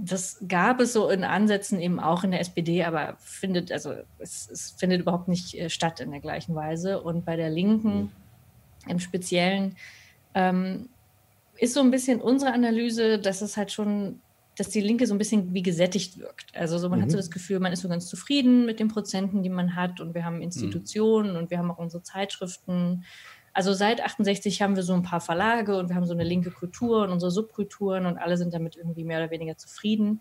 das 0.00 0.38
gab 0.46 0.80
es 0.80 0.92
so 0.92 1.10
in 1.10 1.24
Ansätzen 1.24 1.80
eben 1.80 1.98
auch 1.98 2.22
in 2.22 2.30
der 2.30 2.38
SPD, 2.38 2.84
aber 2.84 3.16
findet, 3.18 3.72
also 3.72 3.94
es, 4.20 4.48
es 4.48 4.70
findet 4.78 5.00
überhaupt 5.00 5.26
nicht 5.26 5.54
äh, 5.54 5.68
statt 5.68 5.98
in 5.98 6.12
der 6.12 6.20
gleichen 6.20 6.54
Weise. 6.54 7.02
Und 7.02 7.24
bei 7.24 7.34
der 7.34 7.50
Linken 7.50 8.02
mhm. 8.02 8.10
im 8.86 9.00
Speziellen 9.00 9.76
ähm, 10.34 10.88
ist 11.56 11.74
so 11.74 11.80
ein 11.80 11.90
bisschen 11.90 12.20
unsere 12.20 12.52
Analyse, 12.52 13.18
dass 13.18 13.42
es 13.42 13.56
halt 13.56 13.72
schon, 13.72 14.20
dass 14.56 14.68
die 14.68 14.80
Linke 14.80 15.04
so 15.08 15.14
ein 15.14 15.18
bisschen 15.18 15.52
wie 15.52 15.62
gesättigt 15.62 16.18
wirkt. 16.20 16.56
Also 16.56 16.78
so, 16.78 16.88
man 16.88 17.00
mhm. 17.00 17.02
hat 17.02 17.10
so 17.10 17.16
mhm. 17.16 17.22
das 17.22 17.30
Gefühl, 17.32 17.58
man 17.58 17.72
ist 17.72 17.80
so 17.80 17.88
ganz 17.88 18.06
zufrieden 18.06 18.66
mit 18.66 18.78
den 18.78 18.86
Prozenten, 18.86 19.42
die 19.42 19.50
man 19.50 19.74
hat 19.74 20.00
und 20.00 20.14
wir 20.14 20.24
haben 20.24 20.40
Institutionen 20.42 21.32
mhm. 21.32 21.38
und 21.38 21.50
wir 21.50 21.58
haben 21.58 21.72
auch 21.72 21.78
unsere 21.78 22.04
Zeitschriften 22.04 23.04
also 23.58 23.72
seit 23.72 24.00
68 24.00 24.62
haben 24.62 24.76
wir 24.76 24.84
so 24.84 24.94
ein 24.94 25.02
paar 25.02 25.20
Verlage 25.20 25.76
und 25.76 25.88
wir 25.88 25.96
haben 25.96 26.06
so 26.06 26.12
eine 26.12 26.22
linke 26.22 26.52
Kultur 26.52 27.02
und 27.02 27.10
unsere 27.10 27.32
Subkulturen 27.32 28.06
und 28.06 28.16
alle 28.16 28.36
sind 28.36 28.54
damit 28.54 28.76
irgendwie 28.76 29.02
mehr 29.02 29.18
oder 29.18 29.32
weniger 29.32 29.56
zufrieden. 29.56 30.20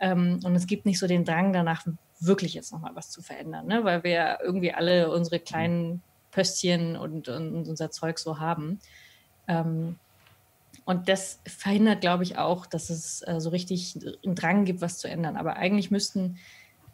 Ähm, 0.00 0.40
und 0.42 0.56
es 0.56 0.66
gibt 0.66 0.84
nicht 0.84 0.98
so 0.98 1.06
den 1.06 1.24
Drang 1.24 1.52
danach, 1.52 1.86
wirklich 2.18 2.54
jetzt 2.54 2.72
nochmal 2.72 2.90
was 2.96 3.08
zu 3.08 3.22
verändern, 3.22 3.68
ne? 3.68 3.84
weil 3.84 4.02
wir 4.02 4.38
irgendwie 4.42 4.74
alle 4.74 5.12
unsere 5.12 5.38
kleinen 5.38 6.02
Pöstchen 6.32 6.96
und, 6.96 7.28
und 7.28 7.68
unser 7.68 7.92
Zeug 7.92 8.18
so 8.18 8.40
haben. 8.40 8.80
Ähm, 9.46 9.94
und 10.84 11.08
das 11.08 11.38
verhindert, 11.46 12.00
glaube 12.00 12.24
ich, 12.24 12.36
auch, 12.36 12.66
dass 12.66 12.90
es 12.90 13.22
äh, 13.28 13.38
so 13.38 13.50
richtig 13.50 13.96
einen 14.24 14.34
Drang 14.34 14.64
gibt, 14.64 14.80
was 14.80 14.98
zu 14.98 15.08
ändern. 15.08 15.36
Aber 15.36 15.54
eigentlich 15.54 15.92
müssten, 15.92 16.36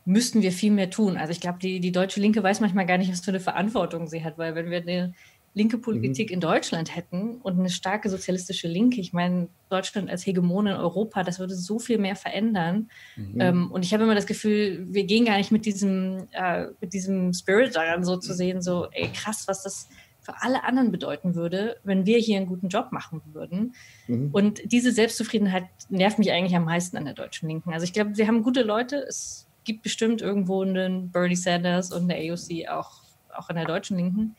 müssten 0.04 0.42
wir 0.42 0.52
viel 0.52 0.70
mehr 0.70 0.90
tun. 0.90 1.16
Also 1.16 1.30
ich 1.30 1.40
glaube, 1.40 1.60
die, 1.60 1.80
die 1.80 1.92
deutsche 1.92 2.20
Linke 2.20 2.42
weiß 2.42 2.60
manchmal 2.60 2.84
gar 2.84 2.98
nicht, 2.98 3.10
was 3.10 3.22
für 3.22 3.30
eine 3.30 3.40
Verantwortung 3.40 4.06
sie 4.06 4.22
hat, 4.22 4.36
weil 4.36 4.54
wenn 4.54 4.68
wir 4.70 4.82
eine 4.82 5.14
linke 5.58 5.76
Politik 5.76 6.30
mhm. 6.30 6.34
in 6.34 6.40
Deutschland 6.40 6.94
hätten 6.94 7.38
und 7.42 7.58
eine 7.58 7.68
starke 7.68 8.08
sozialistische 8.08 8.68
Linke, 8.68 9.00
ich 9.00 9.12
meine, 9.12 9.48
Deutschland 9.68 10.08
als 10.08 10.24
Hegemon 10.24 10.68
in 10.68 10.74
Europa, 10.74 11.24
das 11.24 11.40
würde 11.40 11.54
so 11.54 11.78
viel 11.78 11.98
mehr 11.98 12.16
verändern. 12.16 12.90
Mhm. 13.16 13.40
Ähm, 13.40 13.72
und 13.72 13.84
ich 13.84 13.92
habe 13.92 14.04
immer 14.04 14.14
das 14.14 14.26
Gefühl, 14.26 14.86
wir 14.88 15.04
gehen 15.04 15.24
gar 15.24 15.36
nicht 15.36 15.50
mit 15.50 15.66
diesem, 15.66 16.28
äh, 16.30 16.68
mit 16.80 16.92
diesem 16.94 17.34
Spirit 17.34 17.74
daran, 17.74 18.04
so 18.04 18.16
zu 18.16 18.32
sehen, 18.34 18.62
so, 18.62 18.86
ey, 18.92 19.10
krass, 19.12 19.48
was 19.48 19.64
das 19.64 19.88
für 20.20 20.40
alle 20.42 20.62
anderen 20.62 20.92
bedeuten 20.92 21.34
würde, 21.34 21.78
wenn 21.82 22.06
wir 22.06 22.18
hier 22.18 22.36
einen 22.36 22.46
guten 22.46 22.68
Job 22.68 22.92
machen 22.92 23.20
würden. 23.32 23.74
Mhm. 24.06 24.30
Und 24.32 24.60
diese 24.64 24.92
Selbstzufriedenheit 24.92 25.64
nervt 25.88 26.18
mich 26.18 26.30
eigentlich 26.30 26.54
am 26.54 26.64
meisten 26.64 26.96
an 26.96 27.04
der 27.04 27.14
deutschen 27.14 27.48
Linken. 27.48 27.72
Also 27.72 27.84
ich 27.84 27.92
glaube, 27.92 28.16
wir 28.16 28.28
haben 28.28 28.42
gute 28.42 28.62
Leute. 28.62 28.96
Es 29.08 29.48
gibt 29.64 29.82
bestimmt 29.82 30.22
irgendwo 30.22 30.62
einen 30.62 31.10
Bernie 31.10 31.34
Sanders 31.34 31.92
und 31.92 32.10
eine 32.10 32.30
AOC 32.30 32.68
auch, 32.68 33.02
auch 33.36 33.50
in 33.50 33.56
der 33.56 33.64
deutschen 33.64 33.96
Linken. 33.96 34.36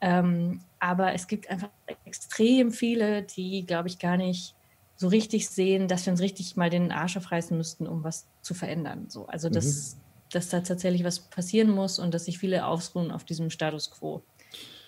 Ähm, 0.00 0.60
aber 0.78 1.14
es 1.14 1.26
gibt 1.26 1.50
einfach 1.50 1.70
extrem 2.04 2.70
viele, 2.70 3.22
die, 3.22 3.64
glaube 3.66 3.88
ich, 3.88 3.98
gar 3.98 4.16
nicht 4.16 4.54
so 4.96 5.08
richtig 5.08 5.48
sehen, 5.48 5.88
dass 5.88 6.06
wir 6.06 6.12
uns 6.12 6.20
richtig 6.20 6.56
mal 6.56 6.70
den 6.70 6.92
Arsch 6.92 7.16
aufreißen 7.16 7.56
müssten, 7.56 7.86
um 7.86 8.02
was 8.02 8.26
zu 8.40 8.54
verändern. 8.54 9.06
So, 9.08 9.26
also, 9.26 9.48
dass, 9.48 9.94
mhm. 9.94 10.00
dass 10.30 10.48
da 10.48 10.60
tatsächlich 10.60 11.04
was 11.04 11.20
passieren 11.20 11.70
muss 11.70 11.98
und 11.98 12.14
dass 12.14 12.24
sich 12.24 12.38
viele 12.38 12.66
ausruhen 12.66 13.10
auf 13.10 13.24
diesem 13.24 13.50
Status 13.50 13.90
quo. 13.90 14.22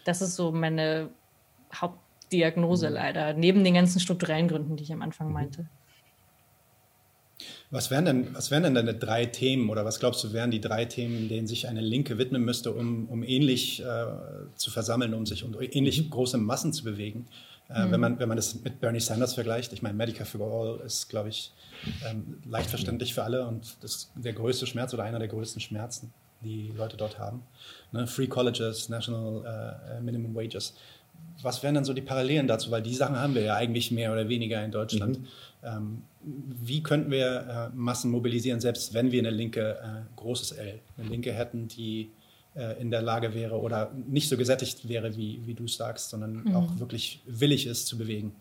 Das 0.04 0.22
ist 0.22 0.36
so 0.36 0.52
meine 0.52 1.10
Hauptdiagnose 1.74 2.88
mhm. 2.88 2.94
leider, 2.94 3.34
neben 3.34 3.64
den 3.64 3.74
ganzen 3.74 4.00
strukturellen 4.00 4.48
Gründen, 4.48 4.76
die 4.76 4.84
ich 4.84 4.92
am 4.92 5.02
Anfang 5.02 5.28
mhm. 5.28 5.34
meinte. 5.34 5.68
Was 7.70 7.90
wären 7.90 8.06
denn, 8.06 8.34
was 8.34 8.50
wären 8.50 8.62
denn 8.62 8.74
deine 8.74 8.94
drei 8.94 9.26
Themen 9.26 9.68
oder 9.68 9.84
was 9.84 10.00
glaubst 10.00 10.24
du 10.24 10.32
wären 10.32 10.50
die 10.50 10.60
drei 10.60 10.86
Themen, 10.86 11.28
denen 11.28 11.46
sich 11.46 11.68
eine 11.68 11.82
Linke 11.82 12.16
widmen 12.16 12.42
müsste, 12.42 12.72
um, 12.72 13.06
um 13.08 13.22
ähnlich 13.22 13.82
äh, 13.82 14.06
zu 14.54 14.70
versammeln, 14.70 15.12
um 15.12 15.26
sich 15.26 15.44
und 15.44 15.56
ähnlich 15.60 16.02
mhm. 16.02 16.10
große 16.10 16.38
Massen 16.38 16.72
zu 16.72 16.82
bewegen? 16.84 17.26
Äh, 17.68 17.84
mhm. 17.84 17.92
wenn, 17.92 18.00
man, 18.00 18.18
wenn 18.18 18.28
man 18.28 18.36
das 18.36 18.54
mit 18.62 18.80
Bernie 18.80 19.00
Sanders 19.00 19.34
vergleicht, 19.34 19.72
ich 19.74 19.82
meine, 19.82 19.94
Medicare 19.94 20.24
for 20.24 20.40
All 20.40 20.86
ist, 20.86 21.08
glaube 21.10 21.28
ich, 21.28 21.52
ähm, 22.08 22.38
leicht 22.48 22.70
verständlich 22.70 23.12
für 23.12 23.22
alle 23.22 23.46
und 23.46 23.76
das 23.82 23.94
ist 23.94 24.10
der 24.14 24.32
größte 24.32 24.66
Schmerz 24.66 24.94
oder 24.94 25.04
einer 25.04 25.18
der 25.18 25.28
größten 25.28 25.60
Schmerzen, 25.60 26.12
die 26.40 26.72
Leute 26.74 26.96
dort 26.96 27.18
haben. 27.18 27.42
Ne? 27.92 28.06
Free 28.06 28.26
Colleges, 28.26 28.88
National 28.88 29.76
äh, 29.90 30.00
Minimum 30.00 30.34
Wages. 30.34 30.74
Was 31.42 31.62
wären 31.62 31.74
dann 31.74 31.84
so 31.84 31.92
die 31.92 32.02
Parallelen 32.02 32.46
dazu? 32.46 32.70
Weil 32.70 32.82
die 32.82 32.94
Sachen 32.94 33.16
haben 33.16 33.34
wir 33.34 33.42
ja 33.42 33.54
eigentlich 33.54 33.90
mehr 33.90 34.12
oder 34.12 34.28
weniger 34.28 34.64
in 34.64 34.70
Deutschland. 34.70 35.20
Mhm. 35.20 35.26
Ähm, 35.62 36.02
wie 36.22 36.82
könnten 36.82 37.10
wir 37.10 37.70
äh, 37.72 37.76
Massen 37.76 38.10
mobilisieren, 38.10 38.60
selbst 38.60 38.94
wenn 38.94 39.12
wir 39.12 39.20
eine 39.20 39.30
linke, 39.30 39.78
äh, 39.82 40.16
großes 40.16 40.52
L, 40.52 40.80
eine 40.96 41.08
linke 41.08 41.32
hätten, 41.32 41.68
die 41.68 42.10
äh, 42.54 42.80
in 42.80 42.90
der 42.90 43.02
Lage 43.02 43.34
wäre 43.34 43.60
oder 43.60 43.92
nicht 44.06 44.28
so 44.28 44.36
gesättigt 44.36 44.88
wäre, 44.88 45.16
wie, 45.16 45.40
wie 45.46 45.54
du 45.54 45.66
sagst, 45.68 46.10
sondern 46.10 46.44
mhm. 46.44 46.56
auch 46.56 46.78
wirklich 46.78 47.20
willig 47.26 47.66
ist 47.66 47.86
zu 47.86 47.96
bewegen? 47.96 48.32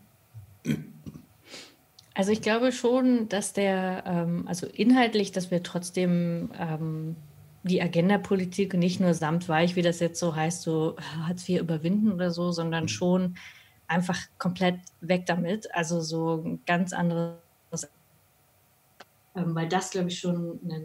Also 2.14 2.32
ich 2.32 2.42
glaube 2.42 2.72
schon, 2.72 3.28
dass 3.28 3.52
der, 3.52 4.02
ähm, 4.06 4.44
also 4.48 4.66
inhaltlich, 4.66 5.30
dass 5.30 5.50
wir 5.52 5.62
trotzdem 5.62 6.50
ähm, 6.58 7.14
die 7.62 7.82
Agenda-Politik 7.82 8.74
nicht 8.74 9.00
nur 9.00 9.14
samtweich, 9.14 9.76
wie 9.76 9.82
das 9.82 10.00
jetzt 10.00 10.20
so 10.20 10.34
heißt, 10.34 10.62
so 10.62 10.96
Hartz 11.26 11.48
IV 11.48 11.60
überwinden 11.60 12.12
oder 12.12 12.30
so, 12.30 12.52
sondern 12.52 12.84
mhm. 12.84 12.88
schon 12.88 13.38
einfach 13.86 14.18
komplett 14.38 14.80
weg 15.00 15.26
damit. 15.26 15.74
Also 15.74 16.00
so 16.00 16.42
ein 16.44 16.60
ganz 16.66 16.92
anderes, 16.92 17.38
ähm, 19.34 19.54
weil 19.54 19.68
das, 19.68 19.90
glaube 19.90 20.08
ich, 20.08 20.18
schon 20.18 20.60
ein, 20.64 20.84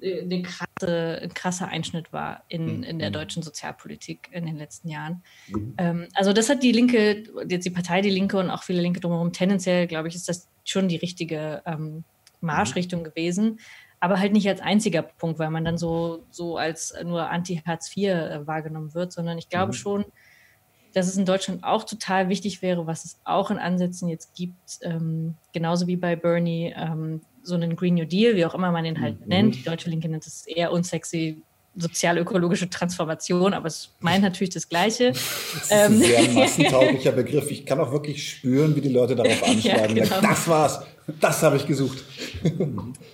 äh, 0.00 0.22
eine 0.22 0.42
krasse, 0.42 1.20
ein 1.22 1.34
krasser 1.34 1.68
Einschnitt 1.68 2.12
war 2.12 2.44
in, 2.48 2.78
mhm. 2.78 2.82
in 2.82 2.98
der 2.98 3.08
mhm. 3.08 3.14
deutschen 3.14 3.42
Sozialpolitik 3.42 4.28
in 4.32 4.46
den 4.46 4.56
letzten 4.56 4.88
Jahren. 4.88 5.22
Mhm. 5.48 5.74
Ähm, 5.78 6.08
also 6.14 6.32
das 6.32 6.50
hat 6.50 6.62
die 6.62 6.72
Linke, 6.72 7.24
jetzt 7.48 7.64
die 7.64 7.70
Partei 7.70 8.02
Die 8.02 8.10
Linke 8.10 8.36
und 8.36 8.50
auch 8.50 8.62
viele 8.62 8.82
Linke 8.82 9.00
drumherum, 9.00 9.32
tendenziell, 9.32 9.86
glaube 9.86 10.08
ich, 10.08 10.14
ist 10.16 10.28
das 10.28 10.48
schon 10.64 10.88
die 10.88 10.96
richtige 10.96 11.62
ähm, 11.66 12.04
Marschrichtung 12.40 13.04
gewesen 13.04 13.58
aber 14.04 14.20
halt 14.20 14.34
nicht 14.34 14.46
als 14.46 14.60
einziger 14.60 15.00
Punkt, 15.00 15.38
weil 15.38 15.48
man 15.48 15.64
dann 15.64 15.78
so, 15.78 16.26
so 16.30 16.58
als 16.58 16.94
nur 17.04 17.30
Anti-Hartz 17.30 17.90
IV 17.96 18.08
äh, 18.08 18.46
wahrgenommen 18.46 18.92
wird, 18.92 19.14
sondern 19.14 19.38
ich 19.38 19.48
glaube 19.48 19.68
mhm. 19.68 19.76
schon, 19.76 20.04
dass 20.92 21.08
es 21.08 21.16
in 21.16 21.24
Deutschland 21.24 21.64
auch 21.64 21.84
total 21.84 22.28
wichtig 22.28 22.60
wäre, 22.60 22.86
was 22.86 23.06
es 23.06 23.18
auch 23.24 23.50
in 23.50 23.56
Ansätzen 23.56 24.10
jetzt 24.10 24.34
gibt, 24.34 24.78
ähm, 24.82 25.36
genauso 25.54 25.86
wie 25.86 25.96
bei 25.96 26.16
Bernie, 26.16 26.74
ähm, 26.76 27.22
so 27.42 27.54
einen 27.54 27.76
Green 27.76 27.94
New 27.94 28.04
Deal, 28.04 28.36
wie 28.36 28.44
auch 28.44 28.54
immer 28.54 28.70
man 28.72 28.84
den 28.84 29.00
halt 29.00 29.22
mhm. 29.22 29.26
nennt. 29.26 29.54
Die 29.54 29.62
deutsche 29.62 29.88
Linke 29.88 30.10
nennt 30.10 30.26
es 30.26 30.46
eher 30.46 30.70
unsexy 30.70 31.42
sozial-ökologische 31.76 32.70
Transformation, 32.70 33.54
aber 33.54 33.66
es 33.66 33.90
meint 34.00 34.22
natürlich 34.22 34.54
das 34.54 34.68
Gleiche. 34.68 35.12
Das 35.54 35.64
ist 35.64 35.72
ein 35.72 35.98
sehr 35.98 36.18
ähm, 36.20 36.34
massentauglicher 36.34 37.12
Begriff. 37.12 37.50
Ich 37.50 37.64
kann 37.64 37.80
auch 37.80 37.92
wirklich 37.92 38.28
spüren, 38.28 38.74
wie 38.76 38.80
die 38.80 38.88
Leute 38.88 39.14
darauf 39.14 39.42
anschlagen. 39.48 39.96
ja, 39.96 40.04
genau. 40.04 40.20
Das 40.20 40.48
war's. 40.48 40.80
Das 41.20 41.42
habe 41.42 41.56
ich 41.56 41.66
gesucht. 41.66 42.02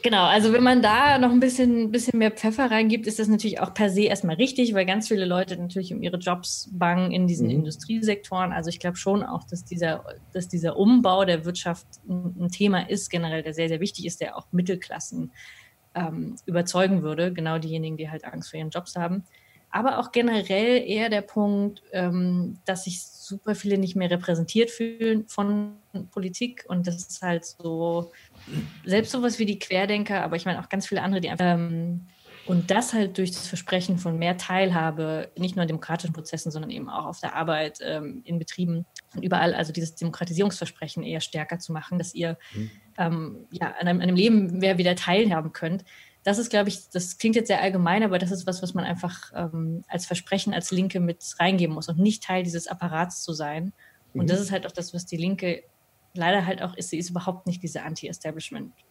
genau, 0.02 0.24
also 0.24 0.52
wenn 0.52 0.62
man 0.62 0.80
da 0.80 1.18
noch 1.18 1.30
ein 1.30 1.40
bisschen, 1.40 1.90
bisschen 1.90 2.18
mehr 2.18 2.30
Pfeffer 2.30 2.70
reingibt, 2.70 3.06
ist 3.08 3.18
das 3.18 3.26
natürlich 3.26 3.60
auch 3.60 3.74
per 3.74 3.90
se 3.90 4.02
erstmal 4.02 4.36
richtig, 4.36 4.74
weil 4.74 4.86
ganz 4.86 5.08
viele 5.08 5.24
Leute 5.24 5.56
natürlich 5.56 5.92
um 5.92 6.00
ihre 6.00 6.18
Jobs 6.18 6.68
bangen 6.72 7.10
in 7.10 7.26
diesen 7.26 7.46
mhm. 7.48 7.54
Industriesektoren. 7.54 8.52
Also 8.52 8.70
ich 8.70 8.78
glaube 8.78 8.96
schon 8.96 9.24
auch, 9.24 9.42
dass 9.44 9.64
dieser, 9.64 10.04
dass 10.32 10.46
dieser 10.46 10.76
Umbau 10.76 11.24
der 11.24 11.44
Wirtschaft 11.44 11.86
ein, 12.08 12.36
ein 12.40 12.48
Thema 12.50 12.88
ist, 12.88 13.10
generell, 13.10 13.42
der 13.42 13.54
sehr, 13.54 13.68
sehr 13.68 13.80
wichtig 13.80 14.06
ist, 14.06 14.20
der 14.20 14.36
auch 14.36 14.46
Mittelklassen 14.52 15.32
ähm, 15.94 16.36
überzeugen 16.46 17.02
würde, 17.02 17.32
genau 17.32 17.58
diejenigen, 17.58 17.96
die 17.96 18.10
halt 18.10 18.24
Angst 18.24 18.50
vor 18.50 18.58
ihren 18.58 18.70
Jobs 18.70 18.96
haben. 18.96 19.24
Aber 19.70 19.98
auch 19.98 20.10
generell 20.10 20.82
eher 20.82 21.10
der 21.10 21.20
Punkt, 21.20 21.82
ähm, 21.92 22.58
dass 22.64 22.84
sich 22.84 23.02
super 23.02 23.54
viele 23.54 23.78
nicht 23.78 23.94
mehr 23.94 24.10
repräsentiert 24.10 24.70
fühlen 24.70 25.28
von 25.28 25.76
Politik 26.10 26.64
und 26.66 26.86
das 26.86 26.96
ist 26.96 27.22
halt 27.22 27.44
so, 27.44 28.10
selbst 28.84 29.12
sowas 29.12 29.38
wie 29.38 29.46
die 29.46 29.60
Querdenker, 29.60 30.22
aber 30.22 30.36
ich 30.36 30.44
meine 30.44 30.60
auch 30.60 30.68
ganz 30.68 30.88
viele 30.88 31.02
andere, 31.02 31.20
die 31.20 31.30
einfach 31.30 31.54
ähm, 31.54 32.06
und 32.46 32.70
das 32.70 32.92
halt 32.92 33.18
durch 33.18 33.30
das 33.30 33.46
Versprechen 33.46 33.98
von 33.98 34.18
mehr 34.18 34.36
Teilhabe, 34.36 35.30
nicht 35.36 35.56
nur 35.56 35.62
in 35.62 35.68
demokratischen 35.68 36.12
Prozessen, 36.12 36.50
sondern 36.50 36.70
eben 36.70 36.88
auch 36.88 37.06
auf 37.06 37.20
der 37.20 37.34
Arbeit, 37.34 37.78
ähm, 37.82 38.22
in 38.24 38.38
Betrieben 38.38 38.86
und 39.14 39.22
überall, 39.22 39.54
also 39.54 39.72
dieses 39.72 39.94
Demokratisierungsversprechen 39.94 41.02
eher 41.02 41.20
stärker 41.20 41.58
zu 41.58 41.72
machen, 41.72 41.98
dass 41.98 42.14
ihr 42.14 42.38
mhm. 42.54 42.70
ähm, 42.98 43.46
ja, 43.50 43.68
an 43.68 43.88
einem, 43.88 43.98
an 43.98 44.08
einem 44.08 44.16
Leben 44.16 44.58
mehr 44.58 44.78
wieder 44.78 44.94
teilhaben 44.96 45.52
könnt. 45.52 45.84
Das 46.22 46.38
ist, 46.38 46.50
glaube 46.50 46.68
ich, 46.68 46.90
das 46.90 47.18
klingt 47.18 47.36
jetzt 47.36 47.48
sehr 47.48 47.62
allgemein, 47.62 48.02
aber 48.02 48.18
das 48.18 48.30
ist 48.30 48.46
was, 48.46 48.62
was 48.62 48.74
man 48.74 48.84
einfach 48.84 49.32
ähm, 49.34 49.84
als 49.88 50.06
Versprechen 50.06 50.52
als 50.52 50.70
Linke 50.70 51.00
mit 51.00 51.24
reingeben 51.38 51.74
muss 51.74 51.88
und 51.88 51.98
nicht 51.98 52.22
Teil 52.22 52.42
dieses 52.42 52.66
Apparats 52.66 53.22
zu 53.22 53.32
sein. 53.32 53.72
Und 54.12 54.22
mhm. 54.22 54.26
das 54.26 54.40
ist 54.40 54.50
halt 54.50 54.66
auch 54.66 54.72
das, 54.72 54.92
was 54.92 55.06
die 55.06 55.16
Linke 55.16 55.62
leider 56.14 56.46
halt 56.46 56.62
auch 56.62 56.76
ist. 56.76 56.90
Sie 56.90 56.98
ist 56.98 57.10
überhaupt 57.10 57.46
nicht 57.46 57.62
diese 57.62 57.82
Anti-Establishment 57.82 58.72
hm. 58.74 58.89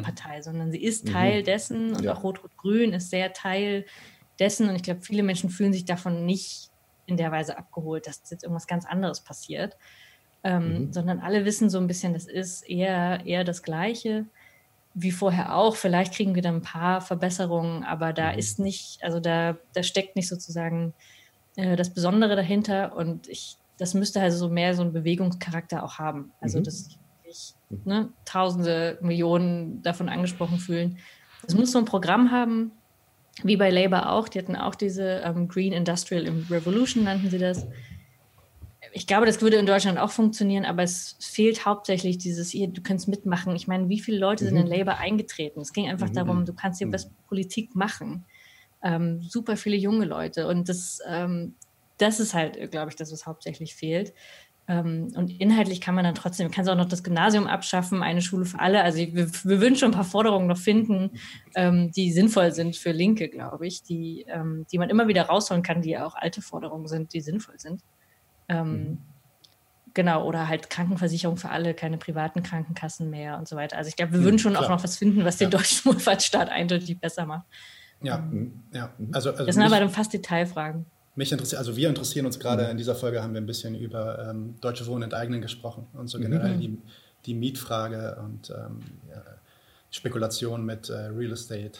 Partei, 0.00 0.40
sondern 0.40 0.72
sie 0.72 0.82
ist 0.82 1.04
mhm. 1.04 1.12
Teil 1.12 1.40
mhm. 1.40 1.44
dessen 1.44 1.94
und 1.94 2.04
ja. 2.04 2.14
auch 2.14 2.22
Rot-Rot-Grün 2.22 2.94
ist 2.94 3.10
sehr 3.10 3.32
Teil 3.32 3.84
dessen. 4.38 4.68
Und 4.68 4.76
ich 4.76 4.82
glaube, 4.82 5.02
viele 5.02 5.22
Menschen 5.22 5.50
fühlen 5.50 5.72
sich 5.72 5.84
davon 5.84 6.24
nicht 6.24 6.70
in 7.06 7.16
der 7.16 7.30
Weise 7.30 7.58
abgeholt, 7.58 8.06
dass 8.06 8.22
jetzt 8.30 8.42
irgendwas 8.42 8.66
ganz 8.66 8.86
anderes 8.86 9.20
passiert, 9.20 9.76
ähm, 10.44 10.86
mhm. 10.86 10.92
sondern 10.92 11.20
alle 11.20 11.44
wissen 11.44 11.68
so 11.68 11.78
ein 11.78 11.86
bisschen, 11.86 12.14
das 12.14 12.26
ist 12.26 12.62
eher, 12.62 13.26
eher 13.26 13.44
das 13.44 13.62
Gleiche 13.62 14.26
wie 14.94 15.10
vorher 15.10 15.54
auch. 15.54 15.76
Vielleicht 15.76 16.14
kriegen 16.14 16.34
wir 16.34 16.42
da 16.42 16.50
ein 16.50 16.62
paar 16.62 17.00
Verbesserungen, 17.00 17.82
aber 17.84 18.12
da 18.12 18.32
mhm. 18.32 18.38
ist 18.38 18.58
nicht, 18.58 19.02
also 19.02 19.20
da, 19.20 19.56
da 19.74 19.82
steckt 19.82 20.16
nicht 20.16 20.28
sozusagen 20.28 20.94
äh, 21.56 21.76
das 21.76 21.90
Besondere 21.90 22.36
dahinter 22.36 22.96
und 22.96 23.28
ich, 23.28 23.56
das 23.78 23.94
müsste 23.94 24.20
also 24.20 24.36
so 24.36 24.48
mehr 24.48 24.74
so 24.74 24.82
einen 24.82 24.92
Bewegungscharakter 24.92 25.82
auch 25.82 25.98
haben. 25.98 26.32
Also 26.40 26.58
mhm. 26.58 26.64
das 26.64 26.90
ne, 27.84 28.12
Tausende, 28.24 28.98
Millionen 29.00 29.82
davon 29.82 30.08
angesprochen 30.08 30.58
fühlen. 30.58 30.98
Es 31.46 31.54
muss 31.54 31.72
so 31.72 31.78
ein 31.78 31.84
Programm 31.84 32.30
haben, 32.30 32.72
wie 33.42 33.56
bei 33.56 33.70
Labour 33.70 34.10
auch. 34.10 34.28
Die 34.28 34.38
hatten 34.38 34.56
auch 34.56 34.74
diese 34.74 35.22
ähm, 35.24 35.48
Green 35.48 35.72
Industrial 35.72 36.28
Revolution, 36.50 37.04
nannten 37.04 37.30
sie 37.30 37.38
das. 37.38 37.66
Ich 38.92 39.06
glaube, 39.06 39.26
das 39.26 39.40
würde 39.40 39.56
in 39.56 39.66
Deutschland 39.66 39.98
auch 39.98 40.10
funktionieren, 40.10 40.66
aber 40.66 40.82
es 40.82 41.16
fehlt 41.18 41.64
hauptsächlich 41.64 42.18
dieses, 42.18 42.50
hier, 42.50 42.68
du 42.68 42.82
kannst 42.82 43.08
mitmachen. 43.08 43.56
Ich 43.56 43.66
meine, 43.66 43.88
wie 43.88 44.00
viele 44.00 44.18
Leute 44.18 44.44
mhm. 44.44 44.48
sind 44.48 44.56
in. 44.58 44.66
Labour 44.66 44.98
eingetreten? 44.98 45.60
Es 45.60 45.72
ging 45.72 45.88
einfach 45.88 46.10
mhm. 46.10 46.14
darum, 46.14 46.44
du 46.44 46.52
kannst 46.52 46.78
hier 46.78 46.88
mhm. 46.88 46.92
was 46.92 47.10
Politik 47.26 47.74
machen. 47.74 48.24
Ähm, 48.82 49.22
super 49.22 49.56
viele 49.56 49.76
junge 49.76 50.04
Leute. 50.04 50.46
Und 50.46 50.68
das, 50.68 50.98
ähm, 51.08 51.54
das 51.98 52.20
ist 52.20 52.34
halt, 52.34 52.70
glaube 52.70 52.90
ich, 52.90 52.96
das, 52.96 53.12
was 53.12 53.26
hauptsächlich 53.26 53.74
fehlt. 53.74 54.12
Ähm, 54.68 55.12
und 55.16 55.40
inhaltlich 55.40 55.80
kann 55.80 55.94
man 55.94 56.04
dann 56.04 56.14
trotzdem, 56.14 56.50
kann 56.50 56.64
es 56.64 56.70
auch 56.70 56.76
noch 56.76 56.88
das 56.88 57.02
Gymnasium 57.02 57.46
abschaffen, 57.46 58.02
eine 58.02 58.22
Schule 58.22 58.44
für 58.44 58.60
alle. 58.60 58.82
Also 58.84 58.98
wir, 58.98 59.14
wir 59.14 59.60
würden 59.60 59.76
schon 59.76 59.90
ein 59.90 59.94
paar 59.94 60.04
Forderungen 60.04 60.46
noch 60.46 60.58
finden, 60.58 61.10
ähm, 61.56 61.90
die 61.90 62.12
sinnvoll 62.12 62.52
sind 62.52 62.76
für 62.76 62.92
Linke, 62.92 63.28
glaube 63.28 63.66
ich, 63.66 63.82
die, 63.82 64.24
ähm, 64.28 64.64
die 64.70 64.78
man 64.78 64.88
immer 64.88 65.08
wieder 65.08 65.24
rausholen 65.24 65.62
kann, 65.62 65.82
die 65.82 65.90
ja 65.90 66.06
auch 66.06 66.14
alte 66.14 66.42
Forderungen 66.42 66.86
sind, 66.86 67.12
die 67.12 67.20
sinnvoll 67.20 67.58
sind. 67.58 67.82
Mhm. 68.48 68.98
Genau, 69.94 70.26
oder 70.26 70.48
halt 70.48 70.70
Krankenversicherung 70.70 71.36
für 71.36 71.50
alle, 71.50 71.74
keine 71.74 71.98
privaten 71.98 72.42
Krankenkassen 72.42 73.10
mehr 73.10 73.38
und 73.38 73.46
so 73.46 73.56
weiter. 73.56 73.76
Also 73.76 73.88
ich 73.88 73.96
glaube, 73.96 74.12
wir 74.12 74.20
mhm, 74.20 74.24
würden 74.24 74.38
schon 74.38 74.52
Klar. 74.52 74.64
auch 74.64 74.68
noch 74.70 74.84
was 74.84 74.96
finden, 74.96 75.24
was 75.24 75.36
den 75.36 75.50
ja. 75.50 75.58
deutschen 75.58 75.84
Wohlfahrtsstaat 75.92 76.48
eindeutig 76.48 76.98
besser 76.98 77.26
macht. 77.26 77.46
Ja, 78.00 78.26
ja. 78.72 78.92
Also, 79.12 79.30
also 79.30 79.44
das 79.44 79.54
sind 79.54 79.64
aber 79.64 79.78
dann 79.78 79.90
fast 79.90 80.12
Detailfragen. 80.12 80.86
Mich 81.14 81.30
interessiert, 81.30 81.58
also 81.58 81.76
wir 81.76 81.88
interessieren 81.88 82.26
uns 82.26 82.38
gerade, 82.38 82.64
mhm. 82.64 82.70
in 82.70 82.76
dieser 82.78 82.94
Folge 82.94 83.22
haben 83.22 83.34
wir 83.34 83.40
ein 83.40 83.46
bisschen 83.46 83.74
über 83.74 84.30
ähm, 84.30 84.54
deutsche 84.60 84.86
Wohnen 84.86 85.04
enteignen 85.04 85.42
gesprochen 85.42 85.86
und 85.92 86.08
so 86.08 86.18
generell 86.18 86.56
mhm. 86.56 86.60
die, 86.60 86.78
die 87.26 87.34
Mietfrage 87.34 88.16
und 88.22 88.50
ähm, 88.50 88.80
Spekulation 89.92 90.64
mit 90.64 90.88
äh, 90.88 90.94
Real 90.94 91.32
Estate 91.32 91.78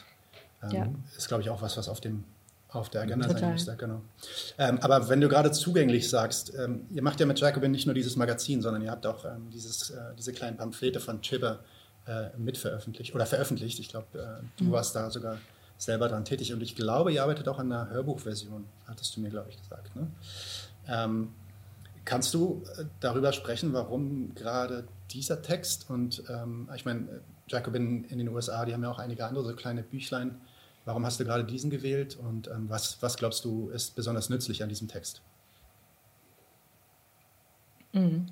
ähm, 0.62 0.70
ja. 0.70 0.86
ist, 1.16 1.28
glaube 1.28 1.42
ich, 1.42 1.50
auch 1.50 1.62
was, 1.62 1.76
was 1.76 1.88
auf, 1.88 2.00
dem, 2.00 2.24
auf 2.68 2.90
der 2.90 3.00
Agenda 3.00 3.26
Total. 3.26 3.40
sein 3.40 3.52
müsste. 3.52 3.76
Genau. 3.76 4.02
Ähm, 4.58 4.78
aber 4.80 5.08
wenn 5.08 5.20
du 5.20 5.28
gerade 5.28 5.50
zugänglich 5.50 6.08
sagst, 6.08 6.52
ähm, 6.54 6.86
ihr 6.90 7.02
macht 7.02 7.18
ja 7.18 7.26
mit 7.26 7.40
Jacobin 7.40 7.72
nicht 7.72 7.86
nur 7.86 7.94
dieses 7.94 8.16
Magazin, 8.16 8.60
sondern 8.60 8.82
ihr 8.82 8.90
habt 8.90 9.06
auch 9.06 9.24
ähm, 9.24 9.50
dieses, 9.50 9.90
äh, 9.90 9.98
diese 10.16 10.32
kleinen 10.32 10.58
Pamphlete 10.58 11.00
von 11.00 11.22
Chibber 11.22 11.60
äh, 12.06 12.36
mitveröffentlicht 12.36 13.14
oder 13.14 13.24
veröffentlicht. 13.24 13.78
Ich 13.80 13.88
glaube, 13.88 14.06
äh, 14.18 14.44
du 14.58 14.64
mhm. 14.64 14.72
warst 14.72 14.94
da 14.94 15.10
sogar 15.10 15.38
selber 15.84 16.08
daran 16.08 16.24
tätig. 16.24 16.52
Und 16.52 16.62
ich 16.62 16.76
glaube, 16.76 17.12
ihr 17.12 17.22
arbeitet 17.22 17.48
auch 17.48 17.58
an 17.58 17.72
einer 17.72 17.90
Hörbuchversion, 17.90 18.64
hattest 18.86 19.16
du 19.16 19.20
mir, 19.20 19.30
glaube 19.30 19.50
ich, 19.50 19.60
gesagt. 19.60 19.94
Ne? 19.96 20.06
Ähm, 20.88 21.32
kannst 22.04 22.34
du 22.34 22.62
äh, 22.78 22.84
darüber 23.00 23.32
sprechen, 23.32 23.72
warum 23.72 24.34
gerade 24.34 24.86
dieser 25.10 25.42
Text 25.42 25.90
und 25.90 26.22
ähm, 26.28 26.68
ich 26.74 26.84
meine, 26.84 27.20
Jacobin 27.48 28.04
in 28.04 28.18
den 28.18 28.28
USA, 28.28 28.64
die 28.64 28.72
haben 28.72 28.82
ja 28.82 28.90
auch 28.90 28.98
einige 28.98 29.26
andere 29.26 29.44
so 29.44 29.54
kleine 29.54 29.82
Büchlein. 29.82 30.40
Warum 30.84 31.04
hast 31.04 31.20
du 31.20 31.24
gerade 31.24 31.44
diesen 31.44 31.70
gewählt 31.70 32.16
und 32.16 32.48
ähm, 32.48 32.68
was, 32.68 33.02
was 33.02 33.16
glaubst 33.16 33.44
du 33.44 33.68
ist 33.70 33.94
besonders 33.94 34.30
nützlich 34.30 34.62
an 34.62 34.68
diesem 34.68 34.88
Text? 34.88 35.20
Mhm. 37.92 38.26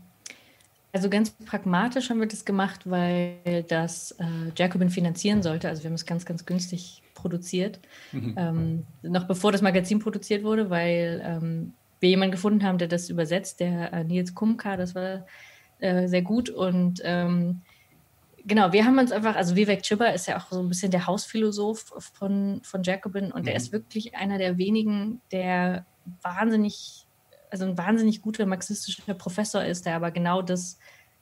Also 0.93 1.09
ganz 1.09 1.31
pragmatisch 1.31 2.11
haben 2.11 2.19
wir 2.19 2.27
das 2.27 2.45
gemacht, 2.45 2.89
weil 2.91 3.65
das 3.69 4.13
äh, 4.13 4.25
Jacobin 4.57 4.91
finanzieren 4.91 5.43
sollte. 5.43 5.69
Also 5.69 5.83
wir 5.83 5.91
haben 5.91 5.95
es 5.95 6.07
ganz, 6.07 6.25
ganz 6.25 6.47
günstig 6.47 7.00
produziert. 7.21 7.81
Mhm. 8.13 8.35
Ähm, 8.37 8.87
noch 9.03 9.27
bevor 9.27 9.53
das 9.53 9.63
Magazin 9.63 9.99
produziert 9.99 10.43
wurde, 10.43 10.71
weil 10.71 11.23
ähm, 11.25 11.75
wir 12.01 12.09
jemanden 12.09 12.33
gefunden 12.33 12.65
haben, 12.65 12.79
der 12.79 12.89
das 12.89 13.11
übersetzt, 13.11 13.61
der 13.61 13.93
äh, 13.93 14.05
Nils 14.05 14.35
Kumka, 14.35 14.77
das 14.77 14.95
war 14.95 15.27
äh, 15.79 16.09
sehr 16.09 16.23
gut. 16.23 16.49
Und 16.49 17.01
ähm, 17.05 17.61
genau, 18.47 18.73
wir 18.73 18.85
haben 18.85 18.99
uns 18.99 19.13
einfach, 19.13 19.37
also 19.37 19.57
Vivek 19.57 19.83
Chibber 19.83 20.13
ist 20.15 20.27
ja 20.27 20.39
auch 20.39 20.51
so 20.51 20.61
ein 20.61 20.69
bisschen 20.69 20.91
der 20.91 21.07
Hausphilosoph 21.07 21.93
von, 22.15 22.61
von 22.65 22.83
Jacobin 22.83 23.33
und 23.33 23.43
mhm. 23.43 23.47
der 23.47 23.57
ist 23.57 23.73
wirklich 23.73 24.17
einer 24.17 24.39
der 24.39 24.57
wenigen, 24.59 25.21
der 25.31 25.85
wahnsinnig 26.23 27.07
also 27.51 27.65
ein 27.65 27.77
wahnsinnig 27.77 28.23
guter 28.23 28.47
marxistischer 28.47 29.15
Professor 29.15 29.65
ist, 29.65 29.87
der 29.87 29.97
aber 29.97 30.11
genau 30.11 30.41
das 30.41 30.79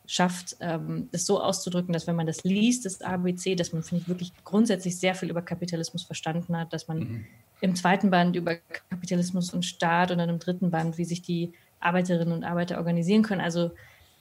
schafft, 0.08 0.56
ähm, 0.60 1.08
das 1.12 1.26
so 1.26 1.40
auszudrücken, 1.40 1.92
dass 1.92 2.06
wenn 2.06 2.16
man 2.16 2.26
das 2.26 2.42
liest, 2.42 2.86
das 2.86 3.02
ABC, 3.02 3.54
dass 3.54 3.74
man, 3.74 3.82
finde 3.82 4.02
ich, 4.02 4.08
wirklich 4.08 4.32
grundsätzlich 4.42 4.98
sehr 4.98 5.14
viel 5.14 5.28
über 5.28 5.42
Kapitalismus 5.42 6.02
verstanden 6.02 6.56
hat, 6.56 6.72
dass 6.72 6.88
man 6.88 6.98
mhm. 6.98 7.24
im 7.60 7.76
zweiten 7.76 8.10
Band 8.10 8.34
über 8.34 8.56
Kapitalismus 8.88 9.52
und 9.52 9.66
Staat 9.66 10.10
und 10.10 10.16
dann 10.16 10.30
im 10.30 10.38
dritten 10.38 10.70
Band, 10.70 10.96
wie 10.96 11.04
sich 11.04 11.20
die 11.20 11.52
Arbeiterinnen 11.78 12.32
und 12.32 12.42
Arbeiter 12.42 12.78
organisieren 12.78 13.22
können. 13.22 13.42
Also 13.42 13.72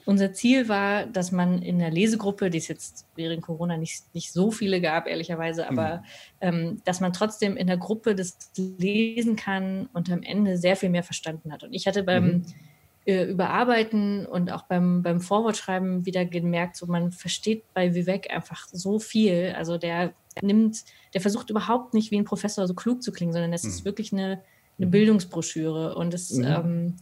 unser 0.04 0.34
Ziel 0.34 0.68
war, 0.68 1.06
dass 1.06 1.32
man 1.32 1.62
in 1.62 1.80
der 1.80 1.90
Lesegruppe, 1.90 2.50
die 2.50 2.58
es 2.58 2.68
jetzt 2.68 3.06
während 3.16 3.42
Corona 3.42 3.78
nicht, 3.78 4.14
nicht 4.14 4.34
so 4.34 4.52
viele 4.52 4.82
gab, 4.82 5.08
ehrlicherweise, 5.08 5.70
aber 5.70 5.98
mhm. 5.98 6.02
ähm, 6.42 6.82
dass 6.84 7.00
man 7.00 7.14
trotzdem 7.14 7.56
in 7.56 7.68
der 7.68 7.78
Gruppe 7.78 8.14
das 8.14 8.38
lesen 8.58 9.38
kann 9.38 9.88
und 9.94 10.12
am 10.12 10.22
Ende 10.22 10.58
sehr 10.58 10.76
viel 10.76 10.90
mehr 10.90 11.04
verstanden 11.04 11.54
hat. 11.54 11.64
Und 11.64 11.74
ich 11.74 11.88
hatte 11.88 12.04
beim 12.04 12.26
mhm. 12.26 12.46
Äh, 13.08 13.24
Überarbeiten 13.24 14.26
und 14.26 14.52
auch 14.52 14.64
beim, 14.64 15.02
beim 15.02 15.22
Vorwortschreiben 15.22 16.06
wieder 16.06 16.26
gemerkt, 16.26 16.76
so 16.76 16.88
man 16.88 17.12
versteht 17.12 17.64
bei 17.74 17.96
Vivek 17.96 18.30
einfach 18.30 18.68
so 18.70 19.00
viel. 19.00 19.54
Also 19.58 19.78
der 19.78 20.14
nimmt, 20.42 20.84
der 21.14 21.22
versucht 21.22 21.50
überhaupt 21.50 21.94
nicht 21.94 22.12
wie 22.12 22.18
ein 22.18 22.26
Professor 22.26 22.68
so 22.68 22.74
klug 22.74 23.02
zu 23.02 23.14
klingen, 23.14 23.32
sondern 23.32 23.54
es 23.54 23.64
mhm. 23.64 23.70
ist 23.70 23.86
wirklich 23.86 24.12
eine, 24.12 24.44
eine 24.78 24.88
Bildungsbroschüre 24.88 25.96
und 25.96 26.14
es 26.14 26.32
mhm. 26.32 26.44
ähm, 26.44 26.96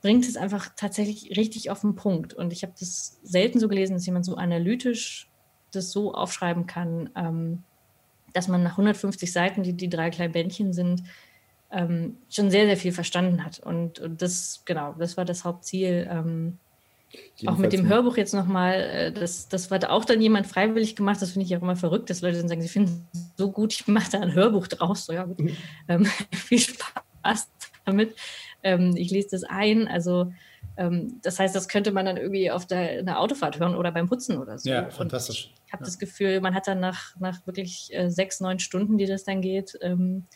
bringt 0.00 0.26
es 0.26 0.36
einfach 0.36 0.70
tatsächlich 0.76 1.36
richtig 1.36 1.70
auf 1.70 1.80
den 1.80 1.96
Punkt. 1.96 2.34
Und 2.34 2.52
ich 2.52 2.62
habe 2.62 2.74
das 2.78 3.18
selten 3.24 3.58
so 3.58 3.66
gelesen, 3.66 3.94
dass 3.94 4.06
jemand 4.06 4.24
so 4.24 4.36
analytisch 4.36 5.28
das 5.72 5.90
so 5.90 6.14
aufschreiben 6.14 6.68
kann, 6.68 7.10
ähm, 7.16 7.64
dass 8.32 8.46
man 8.46 8.62
nach 8.62 8.72
150 8.72 9.32
Seiten, 9.32 9.64
die 9.64 9.72
die 9.72 9.88
drei 9.88 10.10
kleinen 10.10 10.32
Bändchen 10.32 10.72
sind, 10.72 11.02
ähm, 11.72 12.16
schon 12.30 12.50
sehr, 12.50 12.66
sehr 12.66 12.76
viel 12.76 12.92
verstanden 12.92 13.44
hat. 13.44 13.58
Und, 13.60 13.98
und, 13.98 14.22
das, 14.22 14.62
genau, 14.64 14.94
das 14.98 15.16
war 15.16 15.24
das 15.24 15.44
Hauptziel. 15.44 16.08
Ähm, 16.10 16.58
auch 17.46 17.58
mit 17.58 17.72
dem 17.72 17.88
Hörbuch 17.88 18.16
jetzt 18.16 18.32
nochmal, 18.32 18.74
äh, 18.74 19.12
das, 19.12 19.48
das 19.48 19.70
hat 19.70 19.84
auch 19.84 20.04
dann 20.04 20.20
jemand 20.20 20.46
freiwillig 20.46 20.96
gemacht. 20.96 21.20
Das 21.20 21.32
finde 21.32 21.46
ich 21.46 21.56
auch 21.56 21.62
immer 21.62 21.76
verrückt, 21.76 22.08
dass 22.10 22.22
Leute 22.22 22.38
dann 22.38 22.48
sagen, 22.48 22.62
sie 22.62 22.68
finden 22.68 23.06
es 23.12 23.20
so 23.36 23.50
gut, 23.50 23.72
ich 23.74 23.86
mache 23.86 24.10
da 24.12 24.20
ein 24.20 24.34
Hörbuch 24.34 24.66
draus. 24.66 25.06
So, 25.06 25.12
ja, 25.12 25.24
gut. 25.24 25.40
Mhm. 25.40 25.56
Ähm, 25.88 26.04
viel 26.32 26.60
Spaß 26.60 27.48
damit 27.84 28.14
ähm, 28.62 28.94
ich 28.96 29.10
lese 29.10 29.28
das 29.32 29.44
ein. 29.44 29.88
Also 29.88 30.32
ähm, 30.76 31.20
das 31.22 31.38
heißt, 31.38 31.54
das 31.54 31.68
könnte 31.68 31.92
man 31.92 32.06
dann 32.06 32.16
irgendwie 32.16 32.50
auf 32.50 32.66
der, 32.66 33.00
in 33.00 33.06
der 33.06 33.20
Autofahrt 33.20 33.58
hören 33.58 33.74
oder 33.74 33.92
beim 33.92 34.08
Putzen 34.08 34.38
oder 34.38 34.58
so. 34.58 34.70
Ja, 34.70 34.90
fantastisch. 34.90 35.46
Und 35.46 35.62
ich 35.66 35.72
habe 35.72 35.82
ja. 35.82 35.86
das 35.86 35.98
Gefühl, 35.98 36.40
man 36.40 36.54
hat 36.54 36.66
dann 36.66 36.80
nach, 36.80 37.16
nach 37.18 37.46
wirklich 37.46 37.90
äh, 37.92 38.10
sechs, 38.10 38.40
neun 38.40 38.58
Stunden, 38.58 38.98
die 38.98 39.06
das 39.06 39.24
dann 39.24 39.42
geht, 39.42 39.78
ähm, 39.82 40.26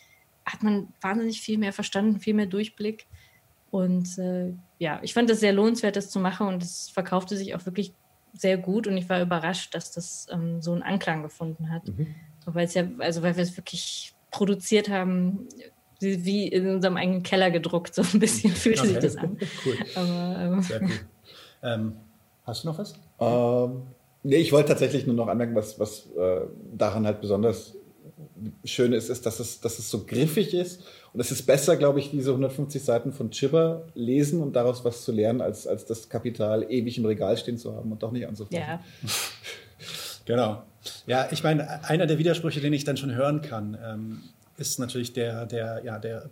hat 0.46 0.62
man 0.62 0.88
wahnsinnig 1.00 1.40
viel 1.40 1.58
mehr 1.58 1.72
verstanden, 1.72 2.20
viel 2.20 2.34
mehr 2.34 2.46
Durchblick. 2.46 3.06
Und 3.70 4.16
äh, 4.18 4.54
ja, 4.78 5.00
ich 5.02 5.12
fand 5.12 5.28
das 5.28 5.40
sehr 5.40 5.52
lohnenswert, 5.52 5.96
das 5.96 6.08
zu 6.08 6.20
machen 6.20 6.46
und 6.46 6.62
es 6.62 6.88
verkaufte 6.88 7.36
sich 7.36 7.54
auch 7.54 7.66
wirklich 7.66 7.92
sehr 8.32 8.56
gut 8.56 8.86
und 8.86 8.96
ich 8.96 9.08
war 9.08 9.20
überrascht, 9.20 9.74
dass 9.74 9.92
das 9.92 10.26
ähm, 10.30 10.62
so 10.62 10.72
einen 10.72 10.82
Anklang 10.82 11.22
gefunden 11.22 11.70
hat. 11.70 11.88
Mhm. 11.88 12.14
Weil 12.44 12.66
es 12.66 12.74
ja, 12.74 12.84
also 12.98 13.22
weil 13.22 13.36
wir 13.36 13.42
es 13.42 13.56
wirklich 13.56 14.14
produziert 14.30 14.88
haben, 14.88 15.48
wie 16.00 16.46
in 16.46 16.68
unserem 16.68 16.96
eigenen 16.96 17.22
Keller 17.22 17.50
gedruckt. 17.50 17.94
So 17.94 18.02
ein 18.02 18.20
bisschen 18.20 18.50
fühlt 18.54 18.78
okay. 18.78 18.88
sich 18.88 18.98
das 18.98 19.16
an. 19.16 19.38
cool. 19.64 19.76
Aber, 19.94 20.38
ähm. 20.38 20.62
Sehr 20.62 20.82
cool. 20.82 20.90
Ähm, 21.62 21.92
hast 22.44 22.64
du 22.64 22.68
noch 22.68 22.78
was? 22.78 22.94
Ähm, 23.18 23.82
nee, 24.22 24.36
ich 24.36 24.52
wollte 24.52 24.68
tatsächlich 24.68 25.06
nur 25.06 25.16
noch 25.16 25.28
anmerken, 25.28 25.54
was, 25.54 25.80
was 25.80 26.10
äh, 26.16 26.42
daran 26.72 27.06
halt 27.06 27.20
besonders 27.20 27.76
schön 28.64 28.92
ist, 28.92 29.08
ist, 29.10 29.26
dass 29.26 29.40
es, 29.40 29.60
dass 29.60 29.78
es 29.78 29.90
so 29.90 30.04
griffig 30.04 30.54
ist. 30.54 30.82
Und 31.12 31.20
es 31.20 31.30
ist 31.30 31.46
besser, 31.46 31.76
glaube 31.76 32.00
ich, 32.00 32.10
diese 32.10 32.30
150 32.30 32.82
Seiten 32.82 33.12
von 33.12 33.30
Chipper 33.30 33.86
lesen 33.94 34.40
und 34.42 34.54
daraus 34.54 34.84
was 34.84 35.04
zu 35.04 35.12
lernen, 35.12 35.40
als, 35.40 35.66
als 35.66 35.84
das 35.84 36.08
Kapital 36.08 36.70
ewig 36.70 36.98
im 36.98 37.06
Regal 37.06 37.36
stehen 37.36 37.58
zu 37.58 37.74
haben 37.74 37.92
und 37.92 38.02
doch 38.02 38.12
nicht 38.12 38.26
anzufangen. 38.26 38.62
Ja. 38.62 38.80
genau. 40.24 40.62
Ja, 41.06 41.28
ich 41.30 41.42
meine, 41.42 41.84
einer 41.84 42.06
der 42.06 42.18
Widersprüche, 42.18 42.60
den 42.60 42.72
ich 42.72 42.84
dann 42.84 42.96
schon 42.96 43.14
hören 43.14 43.42
kann, 43.42 43.76
ähm, 43.82 44.22
ist 44.56 44.78
natürlich 44.78 45.12
der, 45.12 45.46
der, 45.46 45.82
ja, 45.84 45.98
der, 45.98 46.30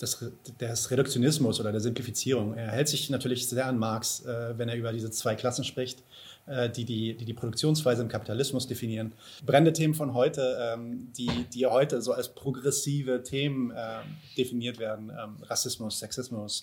des, 0.00 0.24
des 0.60 0.90
Reduktionismus 0.90 1.60
oder 1.60 1.72
der 1.72 1.80
Simplifizierung. 1.80 2.54
Er 2.54 2.70
hält 2.72 2.88
sich 2.88 3.08
natürlich 3.10 3.48
sehr 3.48 3.66
an 3.66 3.78
Marx, 3.78 4.24
äh, 4.24 4.58
wenn 4.58 4.68
er 4.68 4.76
über 4.76 4.92
diese 4.92 5.10
zwei 5.10 5.34
Klassen 5.34 5.64
spricht, 5.64 6.02
die, 6.46 6.84
die, 6.84 7.16
die 7.16 7.24
die 7.24 7.32
Produktionsweise 7.32 8.02
im 8.02 8.08
Kapitalismus 8.08 8.66
definieren. 8.66 9.12
Brennende 9.46 9.72
Themen 9.72 9.94
von 9.94 10.12
heute, 10.12 10.58
ähm, 10.60 11.10
die, 11.16 11.30
die 11.52 11.66
heute 11.66 12.02
so 12.02 12.12
als 12.12 12.34
progressive 12.34 13.22
Themen 13.22 13.70
äh, 13.70 14.00
definiert 14.36 14.78
werden, 14.78 15.10
ähm, 15.10 15.36
Rassismus, 15.42 15.98
Sexismus, 15.98 16.62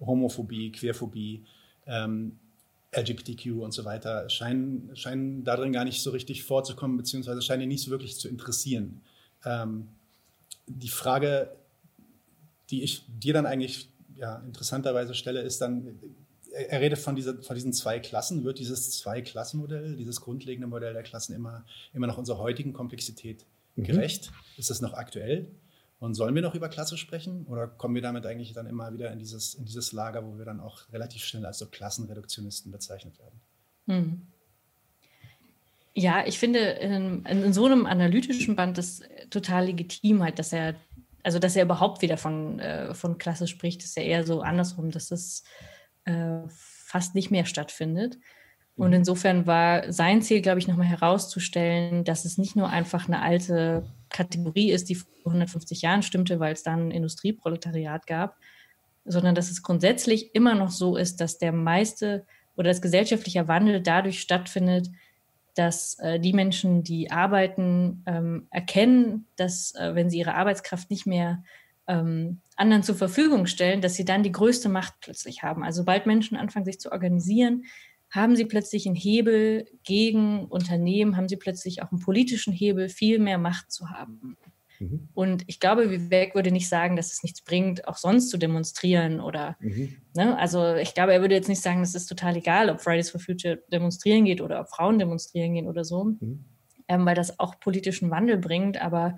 Homophobie, 0.00 0.72
Queerphobie, 0.72 1.44
ähm, 1.86 2.38
LGBTQ 2.94 3.62
und 3.62 3.72
so 3.72 3.84
weiter, 3.84 4.28
scheinen, 4.28 4.94
scheinen 4.94 5.44
darin 5.44 5.72
gar 5.72 5.84
nicht 5.84 6.02
so 6.02 6.10
richtig 6.10 6.44
vorzukommen, 6.44 6.96
beziehungsweise 6.96 7.40
scheinen 7.40 7.68
nicht 7.68 7.84
so 7.84 7.90
wirklich 7.90 8.16
zu 8.16 8.28
interessieren. 8.28 9.00
Ähm, 9.44 9.88
die 10.66 10.88
Frage, 10.88 11.50
die 12.70 12.82
ich 12.82 13.04
dir 13.08 13.32
dann 13.32 13.46
eigentlich 13.46 13.88
ja, 14.16 14.42
interessanterweise 14.46 15.14
stelle, 15.14 15.40
ist 15.40 15.60
dann, 15.60 15.98
er 16.52 16.80
redet 16.80 16.98
von, 16.98 17.16
dieser, 17.16 17.42
von 17.42 17.54
diesen 17.54 17.72
zwei 17.72 17.98
Klassen. 17.98 18.44
Wird 18.44 18.58
dieses 18.58 18.90
Zwei-Klassen-Modell, 18.98 19.96
dieses 19.96 20.20
grundlegende 20.20 20.66
Modell 20.66 20.92
der 20.92 21.02
Klassen 21.02 21.34
immer, 21.34 21.64
immer 21.92 22.06
noch 22.06 22.18
unserer 22.18 22.38
heutigen 22.38 22.72
Komplexität 22.72 23.44
mhm. 23.76 23.84
gerecht? 23.84 24.30
Ist 24.56 24.70
das 24.70 24.80
noch 24.80 24.94
aktuell? 24.94 25.50
Und 25.98 26.14
sollen 26.14 26.34
wir 26.34 26.42
noch 26.42 26.54
über 26.54 26.68
Klasse 26.68 26.96
sprechen? 26.96 27.46
Oder 27.46 27.68
kommen 27.68 27.94
wir 27.94 28.02
damit 28.02 28.26
eigentlich 28.26 28.52
dann 28.52 28.66
immer 28.66 28.92
wieder 28.92 29.12
in 29.12 29.18
dieses, 29.18 29.54
in 29.54 29.64
dieses 29.64 29.92
Lager, 29.92 30.26
wo 30.26 30.36
wir 30.36 30.44
dann 30.44 30.60
auch 30.60 30.80
relativ 30.92 31.24
schnell 31.24 31.46
als 31.46 31.58
so 31.58 31.66
Klassenreduktionisten 31.66 32.72
bezeichnet 32.72 33.18
werden? 33.18 33.40
Mhm. 33.86 34.22
Ja, 35.94 36.26
ich 36.26 36.38
finde 36.38 36.58
in, 36.58 37.24
in, 37.26 37.52
so 37.52 37.66
einem 37.66 37.86
analytischen 37.86 38.56
Band 38.56 38.78
ist 38.78 39.04
total 39.30 39.66
legitim 39.66 40.22
halt, 40.22 40.38
dass 40.38 40.52
er, 40.52 40.74
also 41.22 41.38
dass 41.38 41.54
er 41.54 41.64
überhaupt 41.64 42.00
wieder 42.00 42.16
von, 42.16 42.58
äh, 42.60 42.94
von 42.94 43.18
Klasse 43.18 43.46
spricht, 43.46 43.84
ist 43.84 43.96
ja 43.96 44.02
eher 44.02 44.24
so 44.24 44.40
andersrum, 44.40 44.90
dass 44.90 45.08
das 45.08 45.44
äh, 46.04 46.40
fast 46.48 47.14
nicht 47.14 47.30
mehr 47.30 47.44
stattfindet. 47.44 48.18
Und 48.76 48.88
mhm. 48.88 48.96
insofern 48.96 49.46
war 49.46 49.92
sein 49.92 50.22
Ziel, 50.22 50.40
glaube 50.40 50.58
ich, 50.58 50.68
nochmal 50.68 50.86
herauszustellen, 50.86 52.04
dass 52.04 52.24
es 52.24 52.38
nicht 52.38 52.56
nur 52.56 52.68
einfach 52.68 53.06
eine 53.06 53.20
alte 53.20 53.84
Kategorie 54.08 54.70
ist, 54.70 54.88
die 54.88 54.94
vor 54.94 55.10
150 55.26 55.82
Jahren 55.82 56.02
stimmte, 56.02 56.40
weil 56.40 56.52
es 56.52 56.62
dann 56.62 56.88
ein 56.88 56.90
Industrieproletariat 56.90 58.06
gab, 58.06 58.36
sondern 59.04 59.34
dass 59.34 59.50
es 59.50 59.62
grundsätzlich 59.62 60.34
immer 60.34 60.54
noch 60.54 60.70
so 60.70 60.96
ist, 60.96 61.20
dass 61.20 61.38
der 61.38 61.52
meiste 61.52 62.24
oder 62.56 62.68
das 62.68 62.82
gesellschaftliche 62.82 63.48
Wandel 63.48 63.80
dadurch 63.80 64.20
stattfindet, 64.20 64.88
dass 65.54 65.98
äh, 65.98 66.18
die 66.18 66.32
Menschen, 66.32 66.82
die 66.82 67.10
arbeiten, 67.10 68.02
ähm, 68.06 68.46
erkennen, 68.50 69.26
dass 69.36 69.74
äh, 69.74 69.94
wenn 69.94 70.10
sie 70.10 70.18
ihre 70.18 70.34
Arbeitskraft 70.34 70.90
nicht 70.90 71.06
mehr 71.06 71.42
ähm, 71.86 72.40
anderen 72.56 72.82
zur 72.82 72.94
Verfügung 72.94 73.46
stellen, 73.46 73.80
dass 73.80 73.94
sie 73.94 74.04
dann 74.04 74.22
die 74.22 74.32
größte 74.32 74.68
Macht 74.68 74.94
plötzlich 75.00 75.42
haben. 75.42 75.62
Also 75.62 75.82
sobald 75.82 76.06
Menschen 76.06 76.36
anfangen, 76.36 76.64
sich 76.64 76.78
zu 76.78 76.92
organisieren, 76.92 77.64
haben 78.10 78.36
sie 78.36 78.44
plötzlich 78.44 78.86
einen 78.86 78.94
Hebel 78.94 79.66
gegen 79.84 80.44
Unternehmen, 80.44 81.16
haben 81.16 81.28
sie 81.28 81.38
plötzlich 81.38 81.82
auch 81.82 81.90
einen 81.90 82.00
politischen 82.00 82.52
Hebel, 82.52 82.90
viel 82.90 83.18
mehr 83.18 83.38
Macht 83.38 83.72
zu 83.72 83.88
haben. 83.88 84.36
Mhm. 84.82 85.08
Und 85.14 85.44
ich 85.46 85.60
glaube, 85.60 85.90
Vivek 85.90 86.34
würde 86.34 86.50
nicht 86.50 86.68
sagen, 86.68 86.96
dass 86.96 87.12
es 87.12 87.22
nichts 87.22 87.42
bringt, 87.42 87.88
auch 87.88 87.96
sonst 87.96 88.28
zu 88.28 88.36
demonstrieren 88.36 89.20
oder, 89.20 89.56
mhm. 89.60 89.96
ne? 90.14 90.38
also 90.38 90.74
ich 90.74 90.92
glaube, 90.92 91.14
er 91.14 91.22
würde 91.22 91.34
jetzt 91.34 91.48
nicht 91.48 91.62
sagen, 91.62 91.80
es 91.80 91.94
ist 91.94 92.06
total 92.06 92.36
egal, 92.36 92.68
ob 92.68 92.80
Fridays 92.80 93.10
for 93.10 93.20
Future 93.20 93.62
demonstrieren 93.72 94.26
geht 94.26 94.42
oder 94.42 94.60
ob 94.60 94.68
Frauen 94.68 94.98
demonstrieren 94.98 95.54
gehen 95.54 95.68
oder 95.68 95.84
so, 95.84 96.04
mhm. 96.04 96.44
ähm, 96.88 97.06
weil 97.06 97.14
das 97.14 97.38
auch 97.38 97.60
politischen 97.60 98.10
Wandel 98.10 98.36
bringt. 98.36 98.80
Aber 98.80 99.16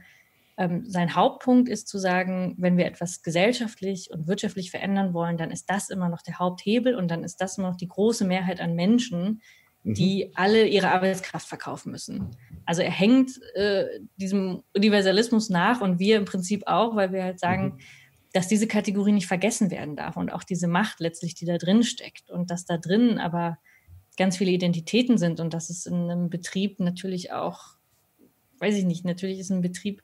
ähm, 0.56 0.84
sein 0.86 1.14
Hauptpunkt 1.14 1.68
ist 1.68 1.88
zu 1.88 1.98
sagen, 1.98 2.54
wenn 2.58 2.76
wir 2.76 2.86
etwas 2.86 3.22
gesellschaftlich 3.22 4.10
und 4.12 4.26
wirtschaftlich 4.26 4.70
verändern 4.70 5.14
wollen, 5.14 5.36
dann 5.36 5.50
ist 5.50 5.68
das 5.70 5.90
immer 5.90 6.08
noch 6.08 6.22
der 6.22 6.38
Haupthebel 6.38 6.94
und 6.94 7.10
dann 7.10 7.24
ist 7.24 7.40
das 7.40 7.58
immer 7.58 7.70
noch 7.70 7.76
die 7.76 7.88
große 7.88 8.24
Mehrheit 8.24 8.60
an 8.60 8.74
Menschen, 8.74 9.40
Mhm. 9.84 9.94
die 9.94 10.32
alle 10.34 10.66
ihre 10.66 10.90
Arbeitskraft 10.90 11.46
verkaufen 11.46 11.92
müssen. 11.92 12.30
Also 12.64 12.80
er 12.80 12.90
hängt 12.90 13.38
äh, 13.54 14.00
diesem 14.16 14.62
Universalismus 14.74 15.50
nach 15.50 15.82
und 15.82 15.98
wir 15.98 16.16
im 16.16 16.24
Prinzip 16.24 16.66
auch, 16.66 16.96
weil 16.96 17.12
wir 17.12 17.22
halt 17.22 17.38
sagen, 17.38 17.64
mhm. 17.64 17.78
dass 18.32 18.48
diese 18.48 18.66
Kategorie 18.66 19.12
nicht 19.12 19.26
vergessen 19.26 19.70
werden 19.70 19.94
darf 19.94 20.16
und 20.16 20.32
auch 20.32 20.42
diese 20.42 20.68
Macht 20.68 21.00
letztlich, 21.00 21.34
die 21.34 21.44
da 21.44 21.58
drin 21.58 21.82
steckt 21.82 22.30
und 22.30 22.50
dass 22.50 22.64
da 22.64 22.78
drin 22.78 23.18
aber 23.18 23.58
ganz 24.16 24.38
viele 24.38 24.52
Identitäten 24.52 25.18
sind 25.18 25.38
und 25.38 25.52
dass 25.52 25.68
es 25.68 25.84
in 25.84 26.10
einem 26.10 26.30
Betrieb 26.30 26.80
natürlich 26.80 27.32
auch, 27.32 27.76
weiß 28.60 28.76
ich 28.76 28.84
nicht, 28.84 29.04
natürlich 29.04 29.38
ist 29.38 29.50
ein 29.50 29.60
Betrieb 29.60 30.02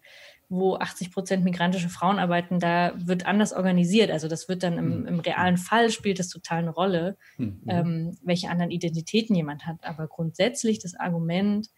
wo 0.50 0.74
80 0.74 1.12
Prozent 1.12 1.44
migrantische 1.44 1.88
Frauen 1.88 2.18
arbeiten, 2.18 2.58
da 2.58 2.92
wird 2.96 3.24
anders 3.24 3.52
organisiert. 3.52 4.10
Also 4.10 4.26
das 4.26 4.48
wird 4.48 4.64
dann 4.64 4.78
im, 4.78 4.92
hm. 4.92 5.06
im 5.06 5.20
realen 5.20 5.56
Fall 5.56 5.90
spielt 5.90 6.18
das 6.18 6.28
total 6.28 6.58
eine 6.58 6.70
Rolle, 6.70 7.16
mhm. 7.38 7.62
ähm, 7.68 8.18
welche 8.22 8.50
anderen 8.50 8.72
Identitäten 8.72 9.34
jemand 9.36 9.64
hat. 9.64 9.76
Aber 9.82 10.08
grundsätzlich 10.08 10.80
das 10.80 10.96
Argument, 10.96 11.68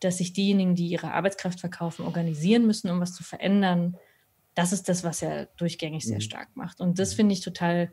dass 0.00 0.18
sich 0.18 0.32
diejenigen, 0.32 0.74
die 0.74 0.88
ihre 0.88 1.12
Arbeitskraft 1.12 1.60
verkaufen, 1.60 2.04
organisieren 2.04 2.66
müssen, 2.66 2.90
um 2.90 3.00
was 3.00 3.14
zu 3.14 3.22
verändern, 3.22 3.96
das 4.56 4.72
ist 4.72 4.88
das, 4.88 5.04
was 5.04 5.22
er 5.22 5.46
durchgängig 5.56 6.04
sehr 6.04 6.16
hm. 6.16 6.22
stark 6.22 6.56
macht. 6.56 6.80
Und 6.80 6.98
das 6.98 7.12
hm. 7.12 7.16
finde 7.16 7.34
ich 7.34 7.40
total 7.40 7.92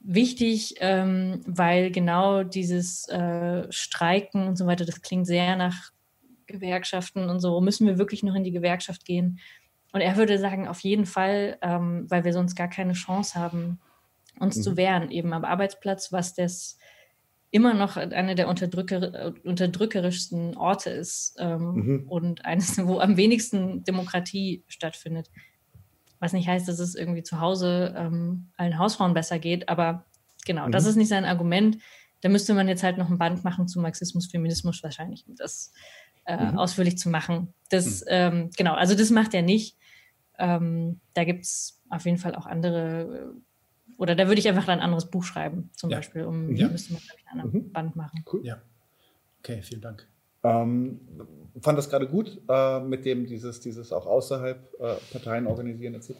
wichtig, 0.00 0.74
ähm, 0.80 1.40
weil 1.46 1.92
genau 1.92 2.42
dieses 2.42 3.08
äh, 3.08 3.70
Streiken 3.70 4.48
und 4.48 4.58
so 4.58 4.66
weiter, 4.66 4.84
das 4.84 5.02
klingt 5.02 5.28
sehr 5.28 5.54
nach 5.54 5.92
Gewerkschaften 6.46 7.28
und 7.28 7.40
so. 7.40 7.60
Müssen 7.60 7.86
wir 7.86 7.98
wirklich 7.98 8.22
noch 8.22 8.34
in 8.34 8.44
die 8.44 8.52
Gewerkschaft 8.52 9.04
gehen? 9.04 9.40
Und 9.92 10.00
er 10.00 10.16
würde 10.16 10.38
sagen, 10.38 10.68
auf 10.68 10.80
jeden 10.80 11.06
Fall, 11.06 11.58
ähm, 11.60 12.06
weil 12.08 12.24
wir 12.24 12.32
sonst 12.32 12.54
gar 12.54 12.68
keine 12.68 12.94
Chance 12.94 13.38
haben, 13.38 13.78
uns 14.38 14.56
mhm. 14.56 14.62
zu 14.62 14.76
wehren, 14.76 15.10
eben 15.10 15.32
am 15.32 15.44
Arbeitsplatz, 15.44 16.12
was 16.12 16.34
das 16.34 16.78
immer 17.50 17.74
noch 17.74 17.98
einer 17.98 18.34
der 18.34 18.48
unterdrücker, 18.48 19.34
unterdrückerischsten 19.44 20.56
Orte 20.56 20.88
ist 20.88 21.36
ähm, 21.38 21.74
mhm. 21.74 22.04
und 22.08 22.44
eines, 22.46 22.84
wo 22.86 22.98
am 22.98 23.18
wenigsten 23.18 23.84
Demokratie 23.84 24.64
stattfindet. 24.68 25.30
Was 26.18 26.32
nicht 26.32 26.48
heißt, 26.48 26.66
dass 26.66 26.78
es 26.78 26.94
irgendwie 26.94 27.22
zu 27.22 27.40
Hause 27.40 27.94
ähm, 27.96 28.48
allen 28.56 28.78
Hausfrauen 28.78 29.12
besser 29.12 29.38
geht, 29.38 29.68
aber 29.68 30.06
genau, 30.46 30.66
mhm. 30.66 30.72
das 30.72 30.86
ist 30.86 30.96
nicht 30.96 31.08
sein 31.08 31.26
Argument. 31.26 31.76
Da 32.22 32.30
müsste 32.30 32.54
man 32.54 32.68
jetzt 32.68 32.84
halt 32.84 32.96
noch 32.96 33.10
ein 33.10 33.18
Band 33.18 33.44
machen 33.44 33.68
zu 33.68 33.80
Marxismus, 33.80 34.30
Feminismus 34.30 34.82
wahrscheinlich, 34.82 35.26
um 35.28 35.34
das 35.36 35.72
äh, 36.26 36.52
mhm. 36.52 36.58
ausführlich 36.58 36.98
zu 36.98 37.08
machen. 37.08 37.52
Das, 37.70 38.00
mhm. 38.00 38.06
ähm, 38.08 38.50
genau, 38.56 38.74
also 38.74 38.94
das 38.94 39.10
macht 39.10 39.34
er 39.34 39.42
nicht. 39.42 39.76
Ähm, 40.38 41.00
da 41.14 41.24
gibt 41.24 41.44
es 41.44 41.80
auf 41.90 42.04
jeden 42.04 42.18
Fall 42.18 42.34
auch 42.34 42.46
andere 42.46 43.34
äh, 43.34 43.40
oder 43.98 44.16
da 44.16 44.26
würde 44.26 44.40
ich 44.40 44.48
einfach 44.48 44.66
ein 44.66 44.80
anderes 44.80 45.10
Buch 45.10 45.22
schreiben, 45.22 45.70
zum 45.76 45.90
ja. 45.90 45.98
Beispiel, 45.98 46.24
um 46.24 46.56
ja. 46.56 46.68
müsste 46.68 46.92
man, 46.92 47.02
ich, 47.02 47.30
einen 47.30 47.40
anderen 47.40 47.66
mhm. 47.66 47.72
Band 47.72 47.96
machen. 47.96 48.24
Cool. 48.32 48.44
Ja. 48.44 48.60
Okay, 49.38 49.62
vielen 49.62 49.80
Dank. 49.80 50.08
Ähm, 50.44 51.00
fand 51.60 51.78
das 51.78 51.88
gerade 51.88 52.08
gut 52.08 52.40
äh, 52.48 52.80
mit 52.80 53.04
dem 53.04 53.26
dieses, 53.26 53.60
dieses 53.60 53.92
auch 53.92 54.06
außerhalb 54.06 54.58
äh, 54.80 54.94
Parteien 55.12 55.46
organisieren 55.46 55.94
etc. 55.94 56.14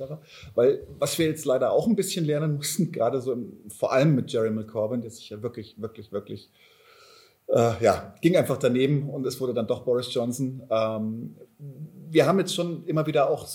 Weil 0.55 0.87
was 0.99 1.19
wir 1.19 1.27
jetzt 1.27 1.45
leider 1.45 1.73
auch 1.73 1.89
ein 1.89 1.97
bisschen 1.97 2.25
lernen 2.25 2.55
mussten, 2.57 2.93
gerade 2.93 3.21
so 3.21 3.33
im, 3.33 3.53
vor 3.69 3.93
allem 3.93 4.15
mit 4.15 4.31
Jeremy 4.31 4.65
Corbyn, 4.65 5.01
der 5.01 5.11
sich 5.11 5.31
ja 5.31 5.43
wirklich, 5.43 5.81
wirklich, 5.81 6.13
wirklich 6.13 6.51
äh, 7.53 7.85
ja, 7.85 8.15
ging 8.21 8.37
einfach 8.37 8.57
daneben 8.57 9.11
und 9.11 9.27
es 9.27 9.41
wurde 9.41 9.55
dann 9.55 9.67
doch 9.67 9.85
Boris 9.85 10.13
Johnson. 10.13 10.63
Ähm, 10.71 11.37
wir 12.11 12.27
haben 12.27 12.39
jetzt 12.39 12.55
schon 12.55 12.85
immer 12.87 13.07
wieder 13.07 13.31
auch 13.31 13.47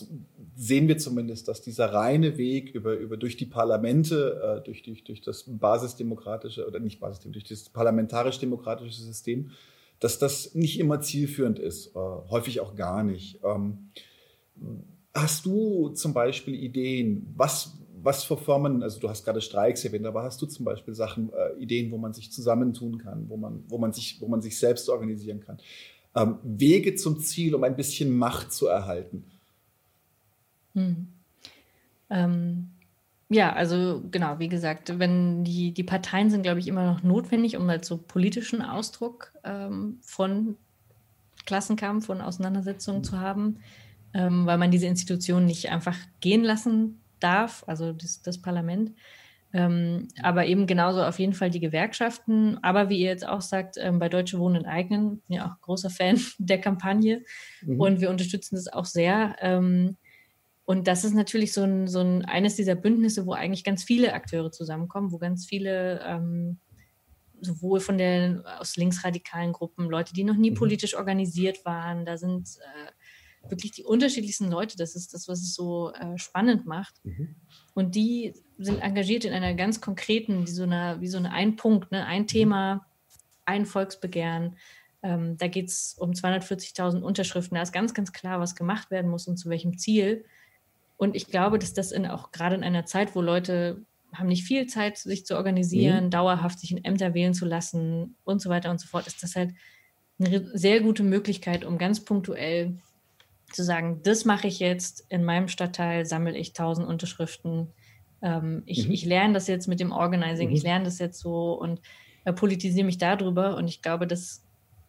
sehen 0.60 0.88
wir 0.88 0.98
zumindest, 0.98 1.48
dass 1.48 1.62
dieser 1.62 1.94
reine 1.94 2.38
Weg 2.38 2.74
über, 2.74 2.96
über 2.96 3.16
durch 3.16 3.38
die 3.38 3.46
Parlamente, 3.46 4.58
äh, 4.60 4.66
durch, 4.66 4.82
durch, 4.82 5.04
durch 5.04 5.22
das 5.22 5.44
basisdemokratische 5.48 6.68
oder 6.68 6.80
nicht 6.80 7.00
basisdemokratische, 7.00 7.48
durch 7.54 7.62
das 7.62 7.70
parlamentarisch-demokratische 7.70 9.02
System, 9.02 9.52
dass 10.00 10.18
das 10.18 10.56
nicht 10.56 10.80
immer 10.80 11.00
zielführend 11.00 11.60
ist, 11.60 11.96
äh, 11.96 12.00
häufig 12.00 12.60
auch 12.60 12.76
gar 12.76 13.04
nicht. 13.04 13.40
Ähm, 13.44 13.92
hast 15.14 15.46
du 15.46 15.90
zum 15.90 16.16
Beispiel 16.16 16.56
Ideen, 16.56 17.32
was, 17.36 17.78
was 18.08 18.24
für 18.24 18.38
Formen, 18.38 18.84
also 18.84 19.02
du 19.02 19.10
hast 19.10 19.26
gerade 19.26 19.42
Streiks 19.42 19.84
erwähnt, 19.84 20.06
aber 20.06 20.24
hast 20.24 20.42
du 20.42 20.46
zum 20.46 20.64
Beispiel 20.64 20.94
Sachen, 20.94 21.30
äh, 21.34 21.62
Ideen, 21.62 21.92
wo 21.92 21.98
man 21.98 22.14
sich 22.14 22.32
zusammentun 22.32 23.00
kann, 23.00 23.28
wo 23.28 23.36
man, 23.36 23.66
wo 23.68 23.78
man, 23.78 23.92
sich, 23.92 24.22
wo 24.22 24.30
man 24.30 24.42
sich 24.42 24.58
selbst 24.58 24.88
organisieren 24.88 25.42
kann? 25.42 25.58
Ähm, 26.16 26.38
Wege 26.42 26.96
zum 26.96 27.20
Ziel, 27.20 27.54
um 27.54 27.66
ein 27.66 27.76
bisschen 27.76 28.18
Macht 28.18 28.54
zu 28.54 28.68
erhalten. 28.68 29.26
Hm. 30.74 31.10
Ähm, 32.10 32.70
ja, 33.28 33.52
also 33.52 34.02
genau, 34.10 34.40
wie 34.40 34.48
gesagt, 34.48 35.00
wenn 35.00 35.44
die, 35.44 35.74
die 35.74 35.84
Parteien 35.84 36.30
sind, 36.30 36.44
glaube 36.44 36.62
ich, 36.62 36.70
immer 36.70 36.86
noch 36.86 37.04
notwendig, 37.04 37.58
um 37.58 37.68
halt 37.68 37.84
so 37.84 37.98
politischen 37.98 38.62
Ausdruck 38.62 39.34
ähm, 39.44 39.98
von 40.02 40.56
Klassenkampf 41.46 42.08
und 42.08 42.22
Auseinandersetzungen 42.22 43.04
zu 43.04 43.20
haben, 43.20 43.58
ähm, 44.14 44.46
weil 44.46 44.58
man 44.58 44.72
diese 44.72 44.88
Institutionen 44.88 45.46
nicht 45.46 45.70
einfach 45.72 45.98
gehen 46.22 46.46
lassen 46.46 47.02
darf, 47.20 47.64
also 47.68 47.94
das, 47.94 48.22
das 48.22 48.42
Parlament. 48.42 48.92
Ähm, 49.54 50.10
aber 50.22 50.46
eben 50.46 50.68
genauso 50.68 51.02
auf 51.04 51.20
jeden 51.20 51.34
Fall 51.34 51.50
die 51.50 51.62
Gewerkschaften. 51.62 52.60
Aber 52.62 52.90
wie 52.90 53.00
ihr 53.00 53.10
jetzt 53.10 53.28
auch 53.28 53.42
sagt, 53.42 53.78
ähm, 53.80 53.98
bei 53.98 54.10
Deutsche 54.10 54.40
Wohnen 54.40 54.58
enteignen, 54.58 55.22
ja 55.30 55.46
auch 55.48 55.62
großer 55.62 55.90
Fan 55.90 56.20
der 56.38 56.60
Kampagne 56.60 57.24
mhm. 57.62 57.80
und 57.80 58.02
wir 58.02 58.10
unterstützen 58.10 58.56
das 58.56 58.68
auch 58.68 58.86
sehr. 58.86 59.36
Ähm, 59.40 59.98
und 60.66 60.88
das 60.88 61.06
ist 61.06 61.14
natürlich 61.14 61.54
so 61.54 61.64
ein, 61.64 61.88
so 61.88 62.02
ein 62.02 62.26
eines 62.26 62.58
dieser 62.58 62.76
Bündnisse, 62.76 63.26
wo 63.26 63.32
eigentlich 63.32 63.64
ganz 63.64 63.84
viele 63.84 64.14
Akteure 64.14 64.52
zusammenkommen, 64.52 65.14
wo 65.14 65.18
ganz 65.18 65.46
viele 65.46 66.02
ähm, 66.06 66.60
sowohl 67.40 67.80
von 67.80 67.98
den 67.98 68.46
aus 68.46 68.76
linksradikalen 68.76 69.54
Gruppen, 69.54 69.90
Leute, 69.90 70.14
die 70.14 70.26
noch 70.26 70.36
nie 70.36 70.52
mhm. 70.52 70.56
politisch 70.56 70.96
organisiert 70.96 71.64
waren, 71.64 72.06
da 72.06 72.18
sind 72.18 72.50
äh, 72.60 72.92
wirklich 73.48 73.72
die 73.72 73.84
unterschiedlichsten 73.84 74.50
Leute. 74.50 74.78
Das 74.78 74.96
ist 74.96 75.14
das, 75.14 75.28
was 75.28 75.42
es 75.42 75.54
so 75.54 75.92
äh, 75.94 76.18
spannend 76.18 76.66
macht. 76.66 76.96
Mhm. 77.04 77.36
Und 77.74 77.96
die 77.96 78.34
sind 78.58 78.80
engagiert 78.80 79.26
in 79.26 79.34
einer 79.34 79.54
ganz 79.54 79.82
konkreten, 79.82 80.46
wie 80.46 80.52
so 80.52 80.64
eine, 80.64 80.98
wie 81.00 81.08
so 81.08 81.18
eine 81.18 81.32
ein 81.32 81.56
Punkt, 81.56 81.92
ne? 81.92 82.06
ein 82.06 82.24
mhm. 82.24 82.28
Thema, 82.28 82.86
ein 83.46 83.66
Volksbegehren. 83.66 84.58
Ähm, 85.04 85.38
da 85.38 85.48
geht 85.48 85.70
es 85.70 85.96
um 85.98 86.12
240.000 86.12 87.02
Unterschriften. 87.02 87.56
Da 87.56 87.62
ist 87.62 87.72
ganz, 87.72 87.94
ganz 87.94 88.12
klar, 88.12 88.40
was 88.40 88.56
gemacht 88.56 88.92
werden 88.92 89.10
muss 89.12 89.28
und 89.28 89.38
zu 89.38 89.50
welchem 89.50 89.78
Ziel. 89.78 90.26
Und 90.98 91.16
ich 91.16 91.28
glaube, 91.28 91.60
dass 91.60 91.74
das 91.74 91.92
in, 91.92 92.08
auch 92.08 92.32
gerade 92.32 92.56
in 92.56 92.64
einer 92.64 92.86
Zeit, 92.86 93.16
wo 93.16 93.22
Leute 93.22 93.84
haben 94.14 94.28
nicht 94.28 94.46
viel 94.46 94.68
Zeit, 94.68 94.98
sich 94.98 95.26
zu 95.26 95.36
organisieren, 95.36 96.06
mhm. 96.06 96.10
dauerhaft 96.10 96.60
sich 96.60 96.72
in 96.72 96.84
Ämter 96.84 97.14
wählen 97.14 97.34
zu 97.34 97.46
lassen 97.46 98.16
und 98.24 98.42
so 98.42 98.50
weiter 98.50 98.72
und 98.72 98.80
so 98.80 98.88
fort, 98.88 99.06
ist 99.06 99.22
das 99.22 99.36
halt 99.36 99.54
eine 100.20 100.58
sehr 100.58 100.82
gute 100.82 101.04
Möglichkeit, 101.04 101.64
um 101.64 101.78
ganz 101.78 102.04
punktuell 102.04 102.80
zu 103.52 103.64
sagen, 103.64 104.02
das 104.04 104.26
mache 104.26 104.48
ich 104.48 104.60
jetzt 104.60 105.06
in 105.10 105.24
meinem 105.24 105.48
Stadtteil, 105.48 106.06
sammle 106.06 106.38
ich 106.38 106.54
tausend 106.54 106.88
Unterschriften. 106.88 107.74
Ähm, 108.22 108.64
ich, 108.66 108.88
mhm. 108.88 108.94
ich 108.94 109.06
lerne 109.06 109.34
das 109.34 109.48
jetzt 109.48 109.68
mit 109.68 109.80
dem 109.80 109.92
Organizing, 109.92 110.50
mhm. 110.50 110.56
ich 110.56 110.64
lerne 110.64 110.86
das 110.86 111.00
jetzt 111.00 111.20
so 111.20 111.54
und 111.54 111.82
äh, 112.26 112.34
politisiere 112.34 112.86
mich 112.86 112.98
darüber. 112.98 113.56
Und 113.56 113.68
ich 113.68 113.82
glaube, 113.82 114.08
dass 114.08 114.44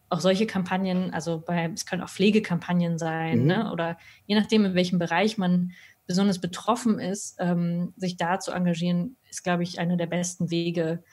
auch 0.09 0.19
solche 0.19 0.47
Kampagnen, 0.47 1.13
also 1.13 1.39
bei, 1.39 1.69
es 1.73 1.85
können 1.85 2.01
auch 2.01 2.09
Pflegekampagnen 2.09 2.97
sein, 2.97 3.41
mhm. 3.41 3.47
ne? 3.47 3.71
oder 3.71 3.97
je 4.25 4.35
nachdem, 4.35 4.65
in 4.65 4.75
welchem 4.75 4.99
Bereich 4.99 5.37
man 5.37 5.71
besonders 6.07 6.39
betroffen 6.39 6.99
ist, 6.99 7.35
ähm, 7.39 7.93
sich 7.95 8.17
da 8.17 8.39
zu 8.39 8.51
engagieren, 8.51 9.15
ist, 9.29 9.43
glaube 9.43 9.63
ich, 9.63 9.79
einer 9.79 9.95
der 9.95 10.07
besten 10.07 10.49
Wege 10.49 11.03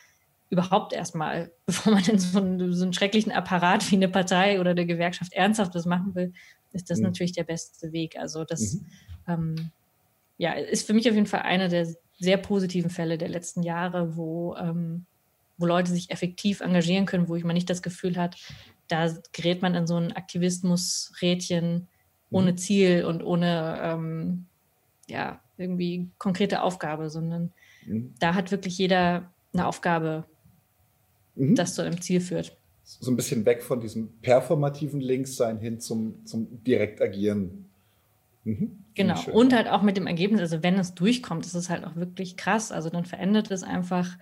überhaupt 0.49 0.93
erstmal, 0.93 1.53
bevor 1.67 1.93
man 1.93 2.05
in 2.05 2.19
so 2.19 2.39
einen, 2.39 2.73
so 2.73 2.85
einen, 2.85 2.93
schrecklichen 2.93 3.33
Apparat 3.33 3.91
wie 3.91 3.97
eine 3.97 4.09
Partei 4.09 4.59
oder 4.61 4.71
eine 4.71 4.87
Gewerkschaft 4.87 5.33
ernsthaft 5.33 5.75
das 5.75 5.85
machen 5.85 6.15
will, 6.15 6.33
ist 6.73 6.91
das 6.91 6.99
mhm. 6.99 7.05
natürlich 7.05 7.33
der 7.33 7.45
beste 7.45 7.93
Weg. 7.93 8.17
Also 8.19 8.45
das 8.45 8.75
mhm. 8.75 8.87
ähm, 9.29 9.71
ja, 10.39 10.53
ist 10.53 10.87
für 10.87 10.93
mich 10.93 11.09
auf 11.09 11.15
jeden 11.15 11.27
Fall 11.27 11.43
einer 11.43 11.69
der 11.69 11.87
sehr 12.19 12.37
positiven 12.37 12.91
Fälle 12.91 13.19
der 13.19 13.29
letzten 13.29 13.63
Jahre, 13.63 14.17
wo, 14.17 14.55
ähm, 14.57 15.07
wo 15.59 15.67
Leute 15.67 15.91
sich 15.91 16.11
effektiv 16.11 16.61
engagieren 16.61 17.07
können, 17.07 17.29
wo 17.29 17.37
ich 17.37 17.45
mal 17.45 17.53
nicht 17.53 17.71
das 17.71 17.83
Gefühl 17.83 18.17
hat, 18.17 18.37
da 18.89 19.13
gerät 19.33 19.63
man 19.63 19.75
in 19.75 19.87
so 19.87 19.97
ein 19.97 20.13
Aktivismus-Rädchen 20.13 21.89
ohne 22.31 22.53
mhm. 22.53 22.59
Ziel 22.59 23.05
und 23.05 23.23
ohne 23.23 23.79
ähm, 23.83 24.47
ja, 25.09 25.41
irgendwie 25.57 26.11
konkrete 26.19 26.63
Aufgabe, 26.63 27.11
sondern 27.11 27.53
mhm. 27.87 28.15
da 28.19 28.35
hat 28.35 28.51
wirklich 28.51 28.79
jeder 28.79 29.33
eine 29.53 29.67
Aufgabe, 29.67 30.25
mhm. 31.35 31.55
das 31.55 31.75
zu 31.75 31.83
einem 31.83 32.01
Ziel 32.01 32.21
führt. 32.21 32.57
So 32.89 33.11
ein 33.11 33.17
bisschen 33.17 33.45
weg 33.45 33.65
von 33.65 33.81
diesem 33.81 34.21
performativen 34.21 35.01
Linkssein 35.01 35.59
hin 35.59 35.81
zum, 35.81 36.25
zum 36.25 36.63
direkt 36.63 37.03
agieren. 37.03 37.69
Mhm. 38.45 38.85
Genau. 38.95 39.21
Und 39.33 39.53
halt 39.53 39.69
auch 39.69 39.83
mit 39.83 39.97
dem 39.97 40.07
Ergebnis, 40.07 40.41
also 40.41 40.63
wenn 40.63 40.79
es 40.79 40.95
durchkommt, 40.95 41.45
ist 41.45 41.55
es 41.55 41.69
halt 41.69 41.85
auch 41.85 41.97
wirklich 41.97 42.37
krass. 42.37 42.71
Also 42.71 42.89
dann 42.89 43.05
verändert 43.05 43.51
es 43.51 43.65
einfach 43.65 44.17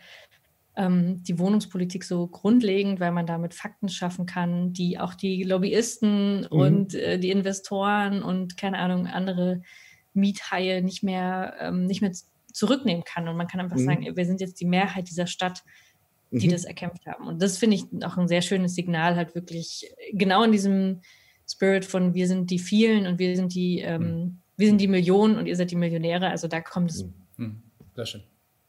ähm, 0.77 1.23
die 1.23 1.39
Wohnungspolitik 1.39 2.05
so 2.05 2.27
grundlegend, 2.27 3.01
weil 3.01 3.13
man 3.13 3.27
damit 3.27 3.53
Fakten 3.53 3.91
schaffen 3.91 4.25
kann, 4.25 4.73
die 4.73 4.99
auch 4.99 5.15
die 5.15 5.43
Lobbyisten 5.43 6.41
mhm. 6.41 6.47
und 6.49 6.95
äh, 6.95 7.19
die 7.19 7.31
Investoren 7.31 8.23
und 8.23 8.57
keine 8.57 8.79
Ahnung, 8.79 9.07
andere 9.07 9.61
Miethaie 10.15 10.81
nicht 10.81 11.03
mehr, 11.03 11.55
ähm, 11.61 11.85
nicht 11.85 12.01
mehr 12.01 12.13
zurücknehmen 12.51 13.05
kann. 13.05 13.29
Und 13.29 13.37
man 13.37 13.47
kann 13.47 13.61
einfach 13.61 13.77
mhm. 13.77 13.85
sagen, 13.85 14.17
wir 14.17 14.27
sind 14.27 14.41
jetzt 14.41 14.59
die 14.61 14.67
Mehrheit 14.67 15.11
dieser 15.11 15.27
Stadt, 15.27 15.63
die 16.39 16.49
mhm. 16.49 16.53
das 16.53 16.65
erkämpft 16.65 17.07
haben. 17.07 17.27
Und 17.27 17.41
das 17.41 17.59
finde 17.59 17.77
ich 17.77 17.85
auch 18.05 18.17
ein 18.17 18.29
sehr 18.29 18.43
schönes 18.43 18.75
Signal, 18.75 19.17
halt 19.17 19.35
wirklich 19.35 19.93
genau 20.13 20.43
in 20.43 20.53
diesem 20.53 21.01
Spirit 21.49 21.85
von 21.85 22.15
wir 22.15 22.27
sind 22.27 22.51
die 22.51 22.59
vielen 22.59 23.07
und 23.07 23.19
wir 23.19 23.37
sind 23.37 23.55
die, 23.55 23.81
ähm, 23.81 24.03
mhm. 24.03 24.39
wir 24.57 24.67
sind 24.69 24.81
die 24.81 24.89
Millionen 24.89 25.37
und 25.37 25.47
ihr 25.47 25.57
seid 25.57 25.71
die 25.71 25.77
Millionäre. 25.77 26.29
Also 26.29 26.49
da 26.49 26.61
kommt 26.61 26.91
es 26.91 27.05
mhm. 27.05 27.13
Mhm. 27.37 27.63
sehr 27.95 28.07
schön. 28.07 28.23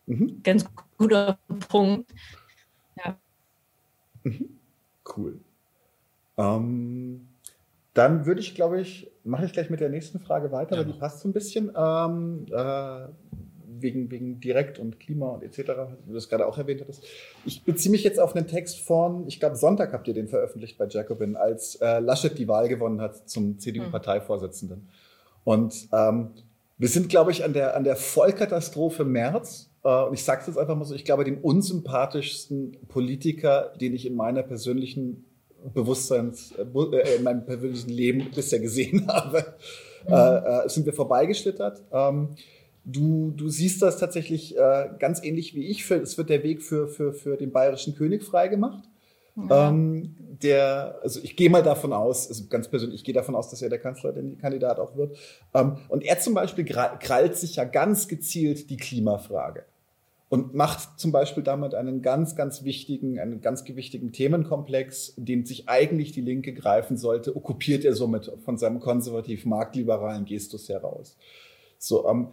Mhm. 0.07 0.41
ganz 0.43 0.65
gut 0.97 1.13
auf 1.13 1.37
den 1.49 1.59
Punkt. 1.59 2.11
Ja. 3.03 3.17
Cool. 5.17 5.39
Ähm, 6.37 7.27
dann 7.93 8.25
würde 8.25 8.41
ich, 8.41 8.55
glaube 8.55 8.81
ich, 8.81 9.09
mache 9.23 9.45
ich 9.45 9.53
gleich 9.53 9.69
mit 9.69 9.79
der 9.79 9.89
nächsten 9.89 10.19
Frage 10.19 10.51
weiter, 10.51 10.75
ja. 10.75 10.79
weil 10.79 10.91
die 10.91 10.99
passt 10.99 11.21
so 11.21 11.29
ein 11.29 11.33
bisschen. 11.33 11.71
Ähm, 11.75 12.45
äh, 12.51 13.07
wegen, 13.81 14.11
wegen 14.11 14.39
Direkt 14.39 14.79
und 14.79 14.99
Klima 14.99 15.29
und 15.29 15.43
etc., 15.43 15.57
wie 15.57 16.09
du 16.09 16.13
das 16.13 16.29
gerade 16.29 16.47
auch 16.47 16.57
erwähnt 16.57 16.81
hattest. 16.81 17.03
Ich 17.45 17.63
beziehe 17.63 17.91
mich 17.91 18.03
jetzt 18.03 18.19
auf 18.19 18.35
einen 18.35 18.47
Text 18.47 18.79
von, 18.79 19.27
ich 19.27 19.39
glaube, 19.39 19.55
Sonntag 19.55 19.93
habt 19.93 20.07
ihr 20.07 20.13
den 20.13 20.27
veröffentlicht 20.27 20.77
bei 20.77 20.87
Jacobin, 20.87 21.35
als 21.35 21.75
äh, 21.75 21.99
Laschet 21.99 22.37
die 22.37 22.47
Wahl 22.47 22.67
gewonnen 22.67 23.01
hat 23.01 23.29
zum 23.29 23.59
CDU-Parteivorsitzenden. 23.59 24.87
Und 25.43 25.87
ähm, 25.93 26.31
wir 26.77 26.89
sind, 26.89 27.09
glaube 27.09 27.31
ich, 27.31 27.43
an 27.43 27.53
der, 27.53 27.75
an 27.75 27.83
der 27.83 27.95
Vollkatastrophe 27.95 29.05
März. 29.05 29.69
und 29.83 30.13
ich 30.13 30.23
sage 30.23 30.41
es 30.41 30.47
jetzt 30.47 30.57
einfach 30.57 30.75
mal 30.75 30.85
so, 30.85 30.95
ich 30.95 31.05
glaube, 31.05 31.23
den 31.23 31.37
unsympathischsten 31.37 32.77
Politiker, 32.89 33.73
den 33.79 33.93
ich 33.93 34.05
in 34.05 34.15
meiner 34.15 34.43
persönlichen 34.43 35.25
Bewusstseins, 35.73 36.53
äh, 36.53 37.15
in 37.15 37.23
meinem 37.23 37.45
persönlichen 37.45 37.89
Leben 37.89 38.31
bisher 38.33 38.59
gesehen 38.59 39.07
habe, 39.07 39.55
mhm. 40.07 40.13
äh, 40.13 40.69
sind 40.69 40.85
wir 40.85 40.93
vorbeigeschlittert. 40.93 41.81
Ähm, 41.91 42.35
du, 42.85 43.31
du 43.35 43.49
siehst 43.49 43.81
das 43.81 43.97
tatsächlich 43.97 44.57
äh, 44.57 44.89
ganz 44.99 45.23
ähnlich 45.23 45.55
wie 45.55 45.67
ich. 45.67 45.89
Es 45.89 46.17
wird 46.17 46.29
der 46.29 46.43
Weg 46.43 46.61
für, 46.61 46.87
für, 46.87 47.13
für 47.13 47.37
den 47.37 47.51
bayerischen 47.51 47.95
König 47.95 48.23
freigemacht. 48.23 48.83
Ja. 49.35 49.69
Ähm, 49.69 50.15
der, 50.41 50.99
also 51.01 51.19
ich 51.21 51.35
gehe 51.35 51.49
mal 51.49 51.63
davon 51.63 51.91
aus, 51.91 52.29
also 52.29 52.45
ganz 52.47 52.69
persönlich, 52.69 53.01
ich 53.01 53.03
gehe 53.03 53.13
davon 53.13 53.35
aus, 53.35 53.49
dass 53.49 53.61
er 53.61 53.69
der 53.69 53.79
Kanzlerkandidat 53.79 54.79
auch 54.79 54.95
wird. 54.95 55.17
Ähm, 55.53 55.77
und 55.89 56.05
er 56.05 56.19
zum 56.19 56.33
Beispiel 56.33 56.63
krallt 56.63 57.35
sich 57.35 57.57
ja 57.57 57.65
ganz 57.65 58.07
gezielt 58.07 58.69
die 58.69 58.77
Klimafrage 58.77 59.65
und 60.29 60.53
macht 60.53 60.99
zum 60.99 61.11
Beispiel 61.11 61.43
damit 61.43 61.75
einen 61.75 62.01
ganz, 62.01 62.35
ganz 62.35 62.63
wichtigen, 62.63 63.19
einen 63.19 63.41
ganz 63.41 63.65
gewichtigen 63.65 64.11
Themenkomplex, 64.11 65.13
den 65.17 65.45
sich 65.45 65.67
eigentlich 65.67 66.13
die 66.13 66.21
Linke 66.21 66.53
greifen 66.53 66.97
sollte, 66.97 67.35
okkupiert 67.35 67.83
er 67.83 67.93
somit 67.93 68.31
von 68.43 68.57
seinem 68.57 68.79
konservativ-marktliberalen 68.79 70.25
Gestus 70.25 70.69
heraus. 70.69 71.17
So, 71.77 72.07
ähm, 72.07 72.29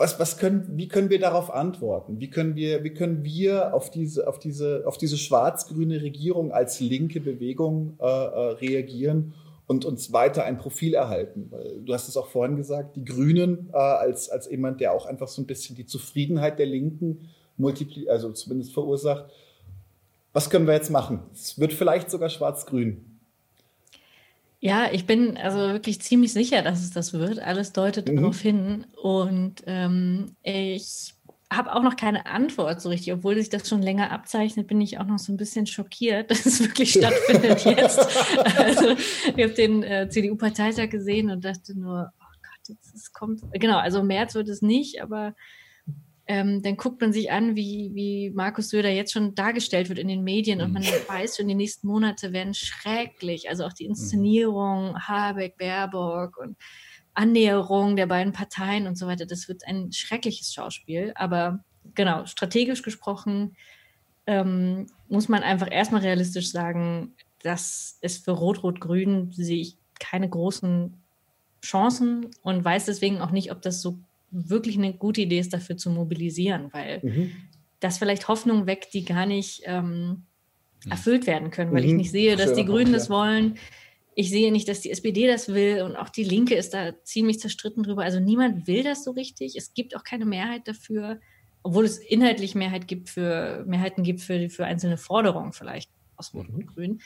was, 0.00 0.18
was 0.18 0.38
können, 0.38 0.66
wie 0.78 0.88
können 0.88 1.10
wir 1.10 1.20
darauf 1.20 1.52
antworten? 1.52 2.20
Wie 2.20 2.30
können 2.30 2.56
wir, 2.56 2.82
wie 2.84 2.94
können 2.94 3.22
wir 3.22 3.74
auf 3.74 3.90
diese, 3.90 4.26
auf 4.26 4.38
diese, 4.38 4.84
auf 4.86 4.96
diese 4.96 5.18
schwarz-grüne 5.18 6.00
Regierung 6.00 6.52
als 6.52 6.80
linke 6.80 7.20
Bewegung 7.20 7.98
äh, 8.00 8.06
äh, 8.06 8.52
reagieren 8.52 9.34
und 9.66 9.84
uns 9.84 10.10
weiter 10.10 10.44
ein 10.44 10.56
Profil 10.56 10.94
erhalten? 10.94 11.52
Du 11.84 11.92
hast 11.92 12.08
es 12.08 12.16
auch 12.16 12.28
vorhin 12.28 12.56
gesagt, 12.56 12.96
die 12.96 13.04
Grünen 13.04 13.68
äh, 13.74 13.76
als, 13.76 14.30
als 14.30 14.50
jemand, 14.50 14.80
der 14.80 14.94
auch 14.94 15.04
einfach 15.04 15.28
so 15.28 15.42
ein 15.42 15.46
bisschen 15.46 15.76
die 15.76 15.84
Zufriedenheit 15.84 16.58
der 16.58 16.66
Linken 16.66 17.28
multipli 17.58 18.08
also 18.08 18.32
zumindest 18.32 18.72
verursacht. 18.72 19.26
Was 20.32 20.48
können 20.48 20.66
wir 20.66 20.72
jetzt 20.72 20.90
machen? 20.90 21.24
Es 21.34 21.60
wird 21.60 21.74
vielleicht 21.74 22.10
sogar 22.10 22.30
schwarz-grün. 22.30 23.09
Ja, 24.62 24.92
ich 24.92 25.06
bin 25.06 25.38
also 25.38 25.58
wirklich 25.58 26.02
ziemlich 26.02 26.34
sicher, 26.34 26.60
dass 26.60 26.80
es 26.80 26.90
das 26.90 27.14
wird. 27.14 27.38
Alles 27.38 27.72
deutet 27.72 28.08
mhm. 28.08 28.16
darauf 28.16 28.40
hin. 28.40 28.86
Und 29.02 29.62
ähm, 29.66 30.36
ich 30.42 31.14
habe 31.50 31.74
auch 31.74 31.82
noch 31.82 31.96
keine 31.96 32.26
Antwort 32.26 32.80
so 32.80 32.90
richtig, 32.90 33.12
obwohl 33.12 33.36
sich 33.36 33.48
das 33.48 33.68
schon 33.68 33.82
länger 33.82 34.12
abzeichnet, 34.12 34.68
bin 34.68 34.80
ich 34.80 34.98
auch 34.98 35.06
noch 35.06 35.18
so 35.18 35.32
ein 35.32 35.38
bisschen 35.38 35.66
schockiert, 35.66 36.30
dass 36.30 36.44
es 36.44 36.60
wirklich 36.60 36.92
stattfindet 36.92 37.64
jetzt. 37.64 37.98
Also 38.56 38.90
ich 38.90 39.42
habe 39.42 39.54
den 39.54 39.82
äh, 39.82 40.08
CDU-Parteitag 40.10 40.90
gesehen 40.90 41.30
und 41.30 41.44
dachte 41.44 41.78
nur, 41.78 42.12
oh 42.20 42.34
Gott, 42.42 42.68
jetzt 42.68 42.94
es 42.94 43.12
kommt. 43.12 43.42
Genau, 43.54 43.78
also 43.78 44.02
März 44.02 44.34
wird 44.34 44.48
es 44.48 44.60
nicht, 44.60 45.02
aber 45.02 45.34
ähm, 46.30 46.62
dann 46.62 46.76
guckt 46.76 47.00
man 47.00 47.12
sich 47.12 47.32
an, 47.32 47.56
wie, 47.56 47.90
wie 47.92 48.30
Markus 48.30 48.68
Söder 48.68 48.88
jetzt 48.88 49.12
schon 49.12 49.34
dargestellt 49.34 49.88
wird 49.88 49.98
in 49.98 50.06
den 50.06 50.22
Medien 50.22 50.60
und 50.60 50.72
man 50.72 50.84
mhm. 50.84 51.08
weiß 51.08 51.36
schon, 51.36 51.48
die 51.48 51.56
nächsten 51.56 51.88
Monate 51.88 52.32
werden 52.32 52.54
schrecklich. 52.54 53.50
Also 53.50 53.64
auch 53.64 53.72
die 53.72 53.82
mhm. 53.82 53.90
Inszenierung, 53.90 54.96
Habeck, 54.96 55.56
Baerbock 55.58 56.36
und 56.36 56.56
Annäherung 57.14 57.96
der 57.96 58.06
beiden 58.06 58.32
Parteien 58.32 58.86
und 58.86 58.96
so 58.96 59.08
weiter. 59.08 59.26
Das 59.26 59.48
wird 59.48 59.66
ein 59.66 59.90
schreckliches 59.90 60.54
Schauspiel. 60.54 61.10
Aber 61.16 61.64
genau, 61.96 62.26
strategisch 62.26 62.82
gesprochen 62.82 63.56
ähm, 64.28 64.86
muss 65.08 65.28
man 65.28 65.42
einfach 65.42 65.68
erstmal 65.68 66.02
realistisch 66.02 66.52
sagen, 66.52 67.16
dass 67.42 67.98
es 68.02 68.18
für 68.18 68.30
Rot-Rot-Grün 68.30 69.32
sehe 69.32 69.62
ich 69.62 69.78
keine 69.98 70.28
großen 70.28 70.96
Chancen 71.60 72.30
und 72.42 72.64
weiß 72.64 72.84
deswegen 72.84 73.20
auch 73.20 73.32
nicht, 73.32 73.50
ob 73.50 73.62
das 73.62 73.82
so 73.82 73.98
wirklich 74.30 74.76
eine 74.76 74.94
gute 74.94 75.22
Idee 75.22 75.38
ist, 75.38 75.52
dafür 75.52 75.76
zu 75.76 75.90
mobilisieren, 75.90 76.68
weil 76.72 77.00
mhm. 77.02 77.32
das 77.80 77.98
vielleicht 77.98 78.28
Hoffnung 78.28 78.66
weckt, 78.66 78.94
die 78.94 79.04
gar 79.04 79.26
nicht 79.26 79.62
ähm, 79.64 80.24
mhm. 80.84 80.90
erfüllt 80.90 81.26
werden 81.26 81.50
können, 81.50 81.72
weil 81.72 81.82
mhm. 81.82 81.88
ich 81.88 81.94
nicht 81.94 82.10
sehe, 82.10 82.36
dass 82.36 82.54
die 82.54 82.64
Grünen 82.64 82.92
das 82.92 83.10
wollen. 83.10 83.56
Ich 84.14 84.30
sehe 84.30 84.52
nicht, 84.52 84.68
dass 84.68 84.80
die 84.80 84.90
SPD 84.90 85.26
das 85.26 85.48
will 85.48 85.82
und 85.82 85.96
auch 85.96 86.08
die 86.08 86.24
Linke 86.24 86.54
ist 86.54 86.74
da 86.74 86.92
ziemlich 87.04 87.40
zerstritten 87.40 87.82
drüber. 87.82 88.02
Also 88.02 88.20
niemand 88.20 88.66
will 88.66 88.82
das 88.82 89.04
so 89.04 89.12
richtig. 89.12 89.56
Es 89.56 89.72
gibt 89.72 89.96
auch 89.96 90.04
keine 90.04 90.26
Mehrheit 90.26 90.66
dafür, 90.66 91.20
obwohl 91.62 91.84
es 91.84 91.98
inhaltlich 91.98 92.54
Mehrheit 92.54 92.88
gibt 92.88 93.08
für, 93.08 93.64
Mehrheiten 93.66 94.02
gibt 94.02 94.20
für, 94.20 94.50
für 94.50 94.64
einzelne 94.64 94.96
Forderungen 94.96 95.52
vielleicht 95.52 95.90
aus 96.16 96.34
Rot 96.34 96.48
und 96.48 96.58
mhm. 96.58 96.66
Grün. 96.66 97.00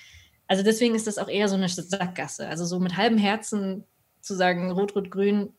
Also 0.47 0.63
deswegen 0.63 0.95
ist 0.95 1.07
das 1.07 1.19
auch 1.19 1.29
eher 1.29 1.49
so 1.49 1.57
eine 1.57 1.69
Sackgasse. 1.69 2.49
Also 2.49 2.65
so 2.65 2.79
mit 2.79 2.97
halbem 2.97 3.19
Herzen 3.19 3.85
zu 4.21 4.35
sagen, 4.35 4.71
Rot-Rot-Grün 4.71 5.51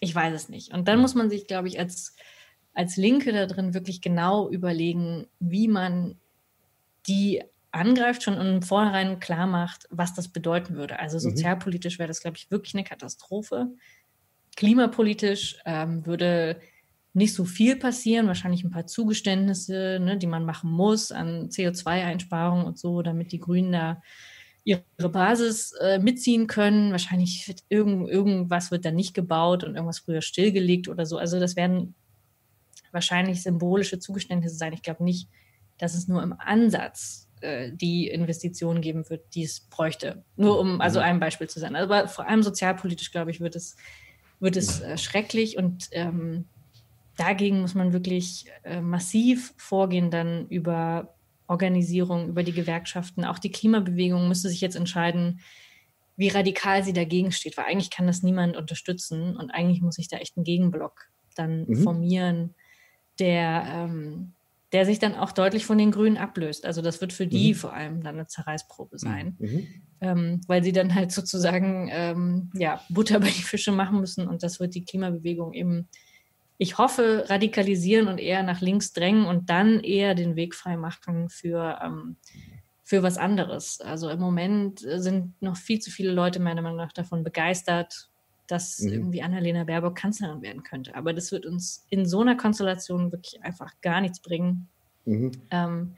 ich 0.00 0.14
weiß 0.14 0.34
es 0.34 0.48
nicht. 0.48 0.72
Und 0.72 0.88
dann 0.88 1.00
muss 1.00 1.14
man 1.14 1.30
sich, 1.30 1.46
glaube 1.46 1.68
ich, 1.68 1.78
als, 1.78 2.14
als 2.74 2.96
Linke 2.96 3.32
da 3.32 3.46
drin 3.46 3.74
wirklich 3.74 4.00
genau 4.00 4.48
überlegen, 4.48 5.26
wie 5.40 5.68
man 5.68 6.16
die 7.06 7.42
angreift, 7.70 8.22
schon 8.22 8.34
im 8.34 8.62
Vornherein 8.62 9.20
klar 9.20 9.46
macht, 9.46 9.86
was 9.90 10.14
das 10.14 10.28
bedeuten 10.28 10.74
würde. 10.74 10.98
Also 10.98 11.16
mhm. 11.16 11.30
sozialpolitisch 11.32 11.98
wäre 11.98 12.08
das, 12.08 12.20
glaube 12.20 12.36
ich, 12.36 12.50
wirklich 12.50 12.74
eine 12.74 12.84
Katastrophe. 12.84 13.68
Klimapolitisch 14.56 15.58
ähm, 15.64 16.06
würde 16.06 16.60
nicht 17.12 17.34
so 17.34 17.44
viel 17.44 17.76
passieren, 17.76 18.26
wahrscheinlich 18.26 18.64
ein 18.64 18.70
paar 18.70 18.86
Zugeständnisse, 18.86 19.98
ne, 20.00 20.16
die 20.16 20.26
man 20.26 20.44
machen 20.44 20.70
muss 20.70 21.10
an 21.12 21.48
CO2-Einsparungen 21.48 22.64
und 22.64 22.78
so, 22.78 23.02
damit 23.02 23.32
die 23.32 23.40
Grünen 23.40 23.72
da 23.72 24.02
ihre 24.68 25.08
Basis 25.08 25.72
äh, 25.80 25.98
mitziehen 25.98 26.46
können. 26.46 26.92
Wahrscheinlich 26.92 27.48
wird 27.48 27.64
irgend, 27.70 28.08
irgendwas 28.08 28.70
wird 28.70 28.84
dann 28.84 28.96
nicht 28.96 29.14
gebaut 29.14 29.64
und 29.64 29.74
irgendwas 29.74 30.00
früher 30.00 30.20
stillgelegt 30.20 30.88
oder 30.88 31.06
so. 31.06 31.16
Also 31.16 31.40
das 31.40 31.56
werden 31.56 31.94
wahrscheinlich 32.92 33.42
symbolische 33.42 33.98
Zugeständnisse 33.98 34.56
sein. 34.56 34.74
Ich 34.74 34.82
glaube 34.82 35.04
nicht, 35.04 35.28
dass 35.78 35.94
es 35.94 36.06
nur 36.06 36.22
im 36.22 36.34
Ansatz 36.38 37.28
äh, 37.40 37.70
die 37.72 38.08
Investitionen 38.08 38.82
geben 38.82 39.08
wird, 39.08 39.34
die 39.34 39.44
es 39.44 39.60
bräuchte. 39.60 40.22
Nur 40.36 40.58
um 40.58 40.82
also 40.82 40.98
mhm. 40.98 41.06
ein 41.06 41.20
Beispiel 41.20 41.48
zu 41.48 41.60
sein. 41.60 41.74
Aber 41.74 42.06
vor 42.08 42.28
allem 42.28 42.42
sozialpolitisch, 42.42 43.10
glaube 43.10 43.30
ich, 43.30 43.40
wird 43.40 43.56
es, 43.56 43.76
wird 44.38 44.56
es 44.56 44.80
äh, 44.80 44.98
schrecklich 44.98 45.56
und 45.56 45.88
ähm, 45.92 46.44
dagegen 47.16 47.62
muss 47.62 47.74
man 47.74 47.94
wirklich 47.94 48.46
äh, 48.64 48.82
massiv 48.82 49.54
vorgehen, 49.56 50.10
dann 50.10 50.46
über 50.48 51.14
Organisierung, 51.48 52.28
über 52.28 52.42
die 52.42 52.52
Gewerkschaften, 52.52 53.24
auch 53.24 53.38
die 53.38 53.50
Klimabewegung 53.50 54.28
müsste 54.28 54.48
sich 54.48 54.60
jetzt 54.60 54.76
entscheiden, 54.76 55.40
wie 56.16 56.28
radikal 56.28 56.84
sie 56.84 56.92
dagegen 56.92 57.32
steht, 57.32 57.56
weil 57.56 57.64
eigentlich 57.66 57.90
kann 57.90 58.06
das 58.06 58.22
niemand 58.22 58.56
unterstützen 58.56 59.36
und 59.36 59.50
eigentlich 59.50 59.80
muss 59.80 59.96
sich 59.96 60.08
da 60.08 60.18
echt 60.18 60.36
ein 60.36 60.44
Gegenblock 60.44 61.08
dann 61.36 61.64
mhm. 61.66 61.82
formieren, 61.82 62.54
der, 63.18 63.64
ähm, 63.66 64.32
der 64.72 64.84
sich 64.84 64.98
dann 64.98 65.14
auch 65.14 65.32
deutlich 65.32 65.64
von 65.64 65.78
den 65.78 65.92
Grünen 65.92 66.16
ablöst. 66.16 66.66
Also 66.66 66.82
das 66.82 67.00
wird 67.00 67.12
für 67.12 67.26
die 67.26 67.50
mhm. 67.50 67.56
vor 67.56 67.72
allem 67.72 68.02
dann 68.02 68.16
eine 68.16 68.26
Zerreißprobe 68.26 68.96
mhm. 68.96 68.98
sein, 68.98 69.36
mhm. 69.38 69.66
ähm, 70.00 70.40
weil 70.48 70.62
sie 70.62 70.72
dann 70.72 70.94
halt 70.94 71.12
sozusagen 71.12 71.88
ähm, 71.92 72.50
ja, 72.54 72.82
Butter 72.88 73.20
bei 73.20 73.28
die 73.28 73.42
Fische 73.42 73.72
machen 73.72 74.00
müssen 74.00 74.26
und 74.26 74.42
das 74.42 74.60
wird 74.60 74.74
die 74.74 74.84
Klimabewegung 74.84 75.54
eben 75.54 75.88
ich 76.58 76.76
hoffe, 76.76 77.24
radikalisieren 77.28 78.08
und 78.08 78.18
eher 78.18 78.42
nach 78.42 78.60
links 78.60 78.92
drängen 78.92 79.26
und 79.26 79.48
dann 79.48 79.80
eher 79.80 80.14
den 80.14 80.34
Weg 80.34 80.56
frei 80.56 80.76
machen 80.76 81.28
für, 81.30 81.78
ähm, 81.82 82.16
für 82.82 83.04
was 83.04 83.16
anderes. 83.16 83.80
Also 83.80 84.10
im 84.10 84.18
Moment 84.18 84.80
sind 84.80 85.40
noch 85.40 85.56
viel 85.56 85.78
zu 85.78 85.92
viele 85.92 86.10
Leute 86.10 86.40
meiner 86.40 86.62
Meinung 86.62 86.78
nach 86.78 86.92
davon 86.92 87.22
begeistert, 87.22 88.10
dass 88.48 88.80
mhm. 88.80 88.92
irgendwie 88.92 89.22
Annalena 89.22 89.64
Baerbock 89.64 89.94
Kanzlerin 89.94 90.42
werden 90.42 90.64
könnte. 90.64 90.96
Aber 90.96 91.12
das 91.12 91.30
wird 91.30 91.46
uns 91.46 91.86
in 91.90 92.06
so 92.06 92.22
einer 92.22 92.36
Konstellation 92.36 93.12
wirklich 93.12 93.42
einfach 93.44 93.72
gar 93.80 94.00
nichts 94.00 94.20
bringen. 94.20 94.68
Mhm. 95.04 95.32
Ähm, 95.52 95.94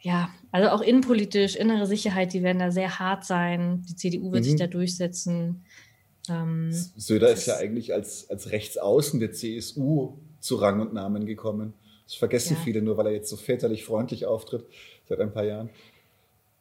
ja, 0.00 0.30
also 0.50 0.70
auch 0.70 0.80
innenpolitisch, 0.80 1.56
innere 1.56 1.84
Sicherheit, 1.86 2.32
die 2.32 2.42
werden 2.42 2.60
da 2.60 2.70
sehr 2.70 2.98
hart 2.98 3.24
sein. 3.24 3.82
Die 3.82 3.96
CDU 3.96 4.32
wird 4.32 4.44
mhm. 4.44 4.48
sich 4.48 4.56
da 4.56 4.66
durchsetzen. 4.66 5.64
Ähm, 6.28 6.72
Söder 6.72 7.30
ist 7.30 7.46
ja 7.46 7.56
eigentlich 7.56 7.92
als, 7.92 8.28
als 8.30 8.50
Rechtsaußen 8.50 9.20
der 9.20 9.32
CSU 9.32 10.14
zu 10.40 10.56
Rang 10.56 10.80
und 10.80 10.92
Namen 10.92 11.26
gekommen. 11.26 11.74
Das 12.04 12.14
vergessen 12.14 12.54
ja. 12.54 12.62
viele 12.62 12.82
nur, 12.82 12.96
weil 12.96 13.06
er 13.06 13.12
jetzt 13.12 13.28
so 13.28 13.36
väterlich 13.36 13.84
freundlich 13.84 14.26
auftritt 14.26 14.64
seit 15.08 15.20
ein 15.20 15.32
paar 15.32 15.44
Jahren. 15.44 15.70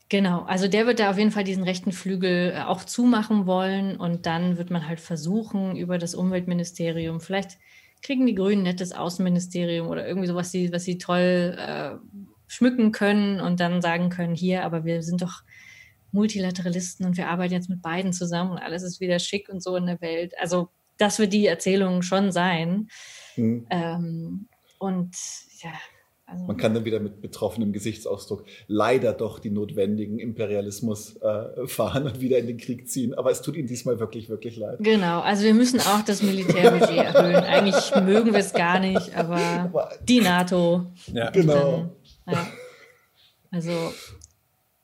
Genau, 0.09 0.43
also 0.43 0.67
der 0.67 0.85
wird 0.85 0.99
da 0.99 1.09
auf 1.09 1.17
jeden 1.17 1.31
Fall 1.31 1.43
diesen 1.43 1.63
rechten 1.63 1.91
Flügel 1.91 2.53
äh, 2.55 2.61
auch 2.61 2.83
zumachen 2.83 3.47
wollen 3.47 3.97
und 3.97 4.27
dann 4.27 4.57
wird 4.57 4.69
man 4.69 4.87
halt 4.87 4.99
versuchen, 4.99 5.75
über 5.75 5.97
das 5.97 6.13
Umweltministerium, 6.13 7.19
vielleicht 7.19 7.57
kriegen 8.03 8.27
die 8.27 8.35
Grünen 8.35 8.61
ein 8.61 8.65
nettes 8.65 8.91
Außenministerium 8.91 9.87
oder 9.87 10.07
irgendwie 10.07 10.27
sowas, 10.27 10.53
was 10.53 10.83
sie 10.83 10.99
toll 10.99 11.57
äh, 11.57 11.95
schmücken 12.47 12.91
können 12.91 13.41
und 13.41 13.59
dann 13.59 13.81
sagen 13.81 14.09
können, 14.09 14.35
hier, 14.35 14.63
aber 14.63 14.85
wir 14.85 15.01
sind 15.01 15.23
doch 15.23 15.41
Multilateralisten 16.15 17.05
und 17.05 17.17
wir 17.17 17.27
arbeiten 17.27 17.53
jetzt 17.53 17.69
mit 17.69 17.81
beiden 17.81 18.11
zusammen 18.13 18.51
und 18.51 18.57
alles 18.57 18.81
ist 18.81 18.99
wieder 18.99 19.19
schick 19.19 19.49
und 19.49 19.61
so 19.61 19.75
in 19.75 19.85
der 19.85 20.01
Welt. 20.01 20.33
Also 20.39 20.69
das 20.97 21.19
wird 21.19 21.33
die 21.33 21.45
Erzählung 21.45 22.01
schon 22.01 22.31
sein. 22.31 22.87
Mhm. 23.35 23.67
Ähm, 23.69 24.47
und 24.79 25.15
ja, 25.61 25.71
Also 26.25 26.45
Man 26.45 26.57
kann 26.57 26.73
dann 26.73 26.85
wieder 26.85 26.99
mit 26.99 27.21
betroffenem 27.21 27.71
Gesichtsausdruck 27.73 28.45
leider 28.67 29.13
doch 29.13 29.39
die 29.39 29.49
notwendigen 29.51 30.19
Imperialismus 30.19 31.17
äh, 31.17 31.67
fahren 31.67 32.03
und 32.05 32.21
wieder 32.21 32.37
in 32.39 32.47
den 32.47 32.57
Krieg 32.57 32.89
ziehen. 32.89 33.13
Aber 33.13 33.29
es 33.31 33.41
tut 33.41 33.55
ihnen 33.55 33.67
diesmal 33.67 33.99
wirklich, 33.99 34.29
wirklich 34.29 34.57
leid. 34.57 34.77
Genau, 34.79 35.19
also 35.19 35.43
wir 35.43 35.53
müssen 35.53 35.79
auch 35.81 36.01
das 36.05 36.23
Militärbudget 36.23 36.97
erhöhen. 37.13 37.43
Eigentlich 37.43 37.93
mögen 37.95 38.33
wir 38.33 38.39
es 38.39 38.53
gar 38.53 38.79
nicht, 38.79 39.15
aber 39.15 39.91
die 40.07 40.21
NATO. 40.21 40.87
Ja, 41.13 41.29
genau. 41.29 41.91
Dann, 42.25 42.35
ja. 42.35 42.47
Also 43.51 43.71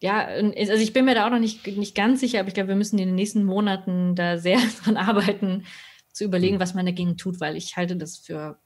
ja, 0.02 0.26
also 0.26 0.74
ich 0.74 0.94
bin 0.94 1.06
mir 1.06 1.16
da 1.16 1.28
auch 1.28 1.32
noch 1.32 1.40
nicht, 1.40 1.66
nicht 1.78 1.96
ganz 1.96 2.20
sicher, 2.20 2.40
aber 2.40 2.48
ich 2.48 2.56
glaube, 2.56 2.70
wir 2.70 2.76
müssen 2.76 2.98
in 2.98 3.10
den 3.10 3.16
nächsten 3.16 3.44
Monaten 3.44 4.16
da 4.16 4.38
sehr 4.38 4.60
dran 4.84 4.98
arbeiten, 4.98 5.64
zu 6.12 6.26
überlegen, 6.26 6.60
was 6.60 6.74
man 6.74 6.86
dagegen 6.86 7.18
tut, 7.18 7.40
weil 7.40 7.56
ich 7.56 7.78
halte 7.78 7.96
das 7.96 8.18
für 8.18 8.60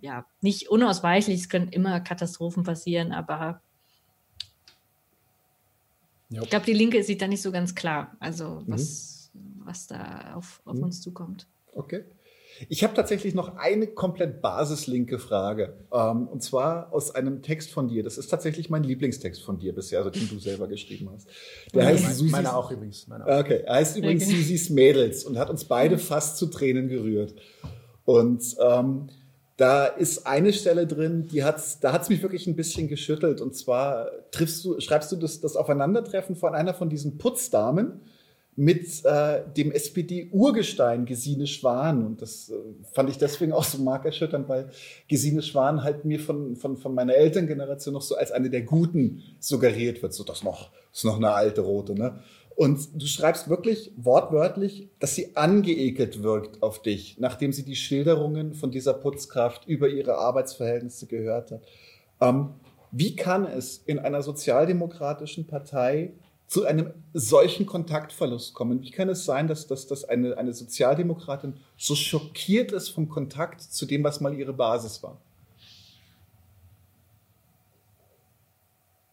ja 0.00 0.26
nicht 0.40 0.68
unausweichlich. 0.68 1.40
Es 1.40 1.48
können 1.48 1.68
immer 1.68 2.00
Katastrophen 2.00 2.64
passieren, 2.64 3.12
aber 3.12 3.62
ich 6.28 6.50
glaube, 6.50 6.64
die 6.64 6.72
Linke 6.72 7.02
sieht 7.02 7.20
da 7.20 7.28
nicht 7.28 7.42
so 7.42 7.52
ganz 7.52 7.74
klar, 7.74 8.16
also 8.18 8.62
was, 8.66 9.30
mhm. 9.34 9.62
was 9.64 9.86
da 9.86 10.32
auf, 10.34 10.62
auf 10.64 10.76
mhm. 10.76 10.84
uns 10.84 11.00
zukommt. 11.02 11.46
Okay. 11.74 12.04
Ich 12.68 12.84
habe 12.84 12.94
tatsächlich 12.94 13.34
noch 13.34 13.56
eine 13.56 13.86
komplett 13.86 14.40
basislinke 14.40 15.18
Frage. 15.18 15.74
Ähm, 15.92 16.28
und 16.28 16.42
zwar 16.42 16.92
aus 16.92 17.14
einem 17.14 17.42
Text 17.42 17.70
von 17.70 17.88
dir. 17.88 18.02
Das 18.02 18.18
ist 18.18 18.28
tatsächlich 18.28 18.70
mein 18.70 18.84
Lieblingstext 18.84 19.42
von 19.42 19.58
dir 19.58 19.74
bisher, 19.74 19.98
also 19.98 20.10
den 20.10 20.28
du 20.28 20.38
selber 20.38 20.68
geschrieben 20.68 21.10
hast. 21.12 21.28
Der 21.74 21.86
heißt 21.86 22.02
meine, 22.02 22.14
Susis, 22.14 22.32
meine 22.32 22.56
auch 22.56 22.70
übrigens. 22.70 23.08
Meine 23.08 23.26
auch. 23.26 23.40
Okay, 23.40 23.62
er 23.64 23.74
heißt 23.74 23.96
übrigens 23.96 24.26
okay. 24.26 24.36
Susis 24.36 24.70
Mädels 24.70 25.24
und 25.24 25.38
hat 25.38 25.50
uns 25.50 25.64
beide 25.64 25.98
fast 25.98 26.36
zu 26.36 26.46
Tränen 26.46 26.88
gerührt. 26.88 27.34
Und 28.04 28.56
ähm, 28.60 29.08
da 29.56 29.86
ist 29.86 30.26
eine 30.26 30.52
Stelle 30.52 30.86
drin, 30.86 31.28
die 31.30 31.44
hat's, 31.44 31.78
da 31.80 31.92
hat's 31.92 32.08
mich 32.08 32.22
wirklich 32.22 32.46
ein 32.46 32.56
bisschen 32.56 32.88
geschüttelt. 32.88 33.40
Und 33.40 33.54
zwar 33.54 34.10
triffst 34.30 34.64
du, 34.64 34.80
schreibst 34.80 35.12
du 35.12 35.16
das, 35.16 35.40
das 35.40 35.56
Aufeinandertreffen 35.56 36.36
von 36.36 36.54
einer 36.54 36.74
von 36.74 36.88
diesen 36.88 37.18
Putzdamen 37.18 38.00
mit 38.54 39.04
äh, 39.04 39.40
dem 39.56 39.72
SPD-Urgestein 39.72 41.06
Gesine 41.06 41.46
Schwan. 41.46 42.04
Und 42.04 42.20
das 42.20 42.50
äh, 42.50 42.54
fand 42.92 43.08
ich 43.08 43.16
deswegen 43.16 43.52
auch 43.52 43.64
so 43.64 43.78
markerschütternd, 43.82 44.48
weil 44.48 44.70
Gesine 45.08 45.42
Schwan 45.42 45.82
halt 45.82 46.04
mir 46.04 46.20
von, 46.20 46.56
von, 46.56 46.76
von 46.76 46.94
meiner 46.94 47.14
Elterngeneration 47.14 47.94
noch 47.94 48.02
so 48.02 48.14
als 48.16 48.30
eine 48.30 48.50
der 48.50 48.62
Guten 48.62 49.22
suggeriert 49.38 50.02
wird. 50.02 50.12
So, 50.12 50.22
das 50.24 50.42
noch, 50.42 50.70
ist 50.92 51.04
noch 51.04 51.16
eine 51.16 51.32
alte 51.32 51.62
Rote, 51.62 51.94
ne? 51.94 52.20
Und 52.54 53.00
du 53.00 53.06
schreibst 53.06 53.48
wirklich 53.48 53.92
wortwörtlich, 53.96 54.90
dass 54.98 55.14
sie 55.14 55.36
angeekelt 55.36 56.22
wirkt 56.22 56.62
auf 56.62 56.82
dich, 56.82 57.16
nachdem 57.18 57.50
sie 57.50 57.64
die 57.64 57.76
Schilderungen 57.76 58.52
von 58.52 58.70
dieser 58.70 58.92
Putzkraft 58.92 59.66
über 59.66 59.88
ihre 59.88 60.18
Arbeitsverhältnisse 60.18 61.06
gehört 61.06 61.50
hat. 61.50 61.62
Ähm, 62.20 62.50
wie 62.90 63.16
kann 63.16 63.46
es 63.46 63.78
in 63.78 63.98
einer 63.98 64.22
sozialdemokratischen 64.22 65.46
Partei 65.46 66.12
zu 66.52 66.66
einem 66.66 66.92
solchen 67.14 67.64
Kontaktverlust 67.64 68.52
kommen? 68.52 68.82
Wie 68.82 68.90
kann 68.90 69.08
es 69.08 69.24
sein, 69.24 69.48
dass, 69.48 69.66
dass, 69.66 69.86
dass 69.86 70.04
eine, 70.04 70.36
eine 70.36 70.52
Sozialdemokratin 70.52 71.54
so 71.78 71.94
schockiert 71.94 72.72
ist 72.72 72.90
vom 72.90 73.08
Kontakt 73.08 73.62
zu 73.62 73.86
dem, 73.86 74.04
was 74.04 74.20
mal 74.20 74.34
ihre 74.34 74.52
Basis 74.52 75.02
war? 75.02 75.16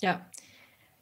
Ja, 0.01 0.29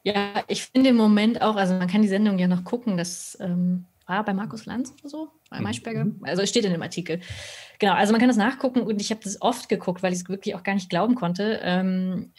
ja, 0.04 0.44
ich 0.48 0.62
finde 0.62 0.92
im 0.92 0.98
Moment 0.98 1.42
auch, 1.42 1.56
also 1.56 1.74
man 1.74 1.88
kann 1.88 2.04
die 2.04 2.08
Sendung 2.08 2.38
ja 2.38 2.48
noch 2.48 2.64
gucken, 2.64 2.98
das 2.98 3.36
ähm, 3.42 3.86
war 4.06 4.24
bei 4.24 4.36
Markus 4.36 4.68
Lanz 4.68 4.94
oder 5.00 5.10
so, 5.10 5.30
bei 5.50 5.58
mhm. 5.58 5.64
Maischberger, 5.64 6.06
mhm. 6.06 6.20
also 6.22 6.44
es 6.44 6.50
steht 6.50 6.66
in 6.66 6.72
dem 6.72 6.84
Artikel. 6.84 7.20
Genau, 7.80 7.94
also 7.94 8.12
man 8.12 8.20
kann 8.20 8.30
das 8.30 8.38
nachgucken 8.38 8.82
und 8.82 9.02
ich 9.02 9.10
habe 9.10 9.22
das 9.24 9.42
oft 9.42 9.70
geguckt, 9.70 10.04
weil 10.04 10.14
ich 10.14 10.20
es 10.20 10.30
wirklich 10.30 10.54
auch 10.54 10.62
gar 10.62 10.76
nicht 10.76 10.92
glauben 10.92 11.16
konnte. 11.16 11.60
Ähm, 11.64 12.32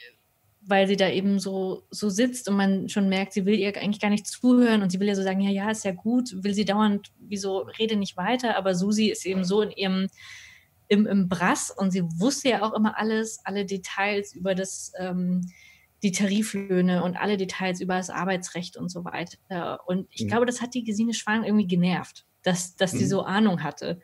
weil 0.69 0.87
sie 0.87 0.97
da 0.97 1.09
eben 1.09 1.39
so, 1.39 1.87
so 1.91 2.11
sitzt 2.11 2.49
und 2.49 2.57
man 2.57 2.89
schon 2.91 3.09
merkt, 3.09 3.33
sie 3.33 3.47
will 3.47 3.59
ihr 3.59 3.75
eigentlich 3.77 4.01
gar 4.01 4.11
nicht 4.11 4.27
zuhören 4.27 4.83
und 4.83 4.91
sie 4.91 5.01
will 5.01 5.09
ja 5.09 5.15
so 5.15 5.23
sagen, 5.23 5.41
ja, 5.41 5.51
ja, 5.51 5.71
ist 5.71 5.85
ja 5.85 5.93
gut, 5.93 6.45
will 6.45 6.53
sie 6.53 6.67
dauernd, 6.67 7.11
wieso 7.19 7.61
rede 7.79 7.97
nicht 7.97 8.19
weiter, 8.19 8.57
aber 8.57 8.75
Susi 8.75 9.07
ist 9.07 9.25
eben 9.25 9.45
so 9.45 9.63
in 9.63 9.71
ihrem, 9.71 10.09
im, 10.89 11.07
im 11.07 11.29
Brass 11.29 11.71
und 11.71 11.91
sie 11.91 12.03
wusste 12.03 12.51
ja 12.51 12.63
auch 12.63 12.75
immer 12.75 12.99
alles, 12.99 13.41
alle 13.45 13.65
Details 13.65 14.35
über 14.35 14.55
das, 14.55 14.93
ähm, 14.99 15.51
die 16.03 16.13
Tariflöhne 16.13 17.03
und 17.03 17.17
alle 17.17 17.39
Details 17.39 17.81
über 17.81 17.97
das 17.97 18.11
Arbeitsrecht 18.11 18.77
und 18.77 18.91
so 18.91 19.05
weiter. 19.05 19.81
Und 19.87 20.07
ich 20.11 20.25
mhm. 20.25 20.29
glaube, 20.29 20.47
das 20.47 20.61
hat 20.61 20.75
die 20.75 20.85
Gesine 20.85 21.15
Schwan 21.15 21.45
irgendwie 21.45 21.67
genervt, 21.67 22.27
dass, 22.43 22.77
dass 22.77 22.93
mhm. 22.93 22.99
sie 22.99 23.07
so 23.07 23.23
Ahnung 23.23 23.63
hatte. 23.63 24.01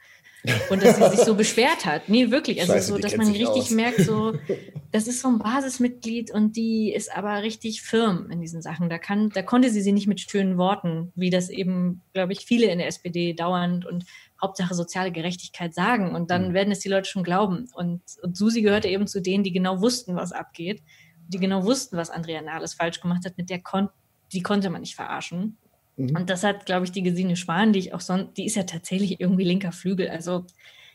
Und 0.70 0.82
dass 0.82 0.96
sie 0.96 1.16
sich 1.16 1.20
so 1.20 1.34
beschwert 1.34 1.86
hat. 1.86 2.08
Nee, 2.08 2.30
wirklich. 2.30 2.60
Also 2.60 2.74
Scheiße, 2.74 2.92
so, 2.92 2.98
dass 2.98 3.16
man 3.16 3.28
richtig 3.28 3.48
aus. 3.48 3.70
merkt, 3.70 4.00
so, 4.00 4.34
das 4.92 5.06
ist 5.06 5.20
so 5.20 5.28
ein 5.28 5.38
Basismitglied 5.38 6.30
und 6.30 6.56
die 6.56 6.92
ist 6.92 7.14
aber 7.14 7.42
richtig 7.42 7.82
firm 7.82 8.30
in 8.30 8.40
diesen 8.40 8.60
Sachen. 8.60 8.90
Da 8.90 8.98
kann, 8.98 9.30
da 9.30 9.42
konnte 9.42 9.70
sie 9.70 9.80
sie 9.80 9.92
nicht 9.92 10.06
mit 10.06 10.20
schönen 10.20 10.58
Worten, 10.58 11.12
wie 11.14 11.30
das 11.30 11.48
eben, 11.48 12.02
glaube 12.12 12.32
ich, 12.32 12.40
viele 12.40 12.66
in 12.66 12.78
der 12.78 12.88
SPD 12.88 13.32
dauernd 13.32 13.86
und 13.86 14.04
Hauptsache 14.40 14.74
soziale 14.74 15.12
Gerechtigkeit 15.12 15.74
sagen. 15.74 16.14
Und 16.14 16.30
dann 16.30 16.48
mhm. 16.48 16.54
werden 16.54 16.72
es 16.72 16.80
die 16.80 16.90
Leute 16.90 17.08
schon 17.08 17.24
glauben. 17.24 17.68
Und, 17.72 18.02
und 18.22 18.36
Susi 18.36 18.60
gehörte 18.60 18.88
eben 18.88 19.06
zu 19.06 19.22
denen, 19.22 19.44
die 19.44 19.52
genau 19.52 19.80
wussten, 19.80 20.14
was 20.14 20.32
abgeht. 20.32 20.82
Die 21.28 21.38
genau 21.38 21.64
wussten, 21.64 21.96
was 21.96 22.10
Andrea 22.10 22.42
Nahles 22.42 22.74
falsch 22.74 23.00
gemacht 23.00 23.24
hat. 23.24 23.38
Mit 23.38 23.48
der 23.48 23.60
kon 23.60 23.88
die 24.32 24.42
konnte 24.42 24.68
man 24.68 24.80
nicht 24.80 24.96
verarschen. 24.96 25.56
Mhm. 25.96 26.16
Und 26.16 26.30
das 26.30 26.42
hat, 26.42 26.66
glaube 26.66 26.84
ich, 26.84 26.92
die 26.92 27.02
Gesine 27.02 27.36
Schwan, 27.36 27.72
die 27.72 27.78
ich 27.78 27.94
auch 27.94 28.00
sonst, 28.00 28.36
die 28.36 28.46
ist 28.46 28.56
ja 28.56 28.64
tatsächlich 28.64 29.20
irgendwie 29.20 29.44
linker 29.44 29.72
Flügel. 29.72 30.08
Also 30.08 30.44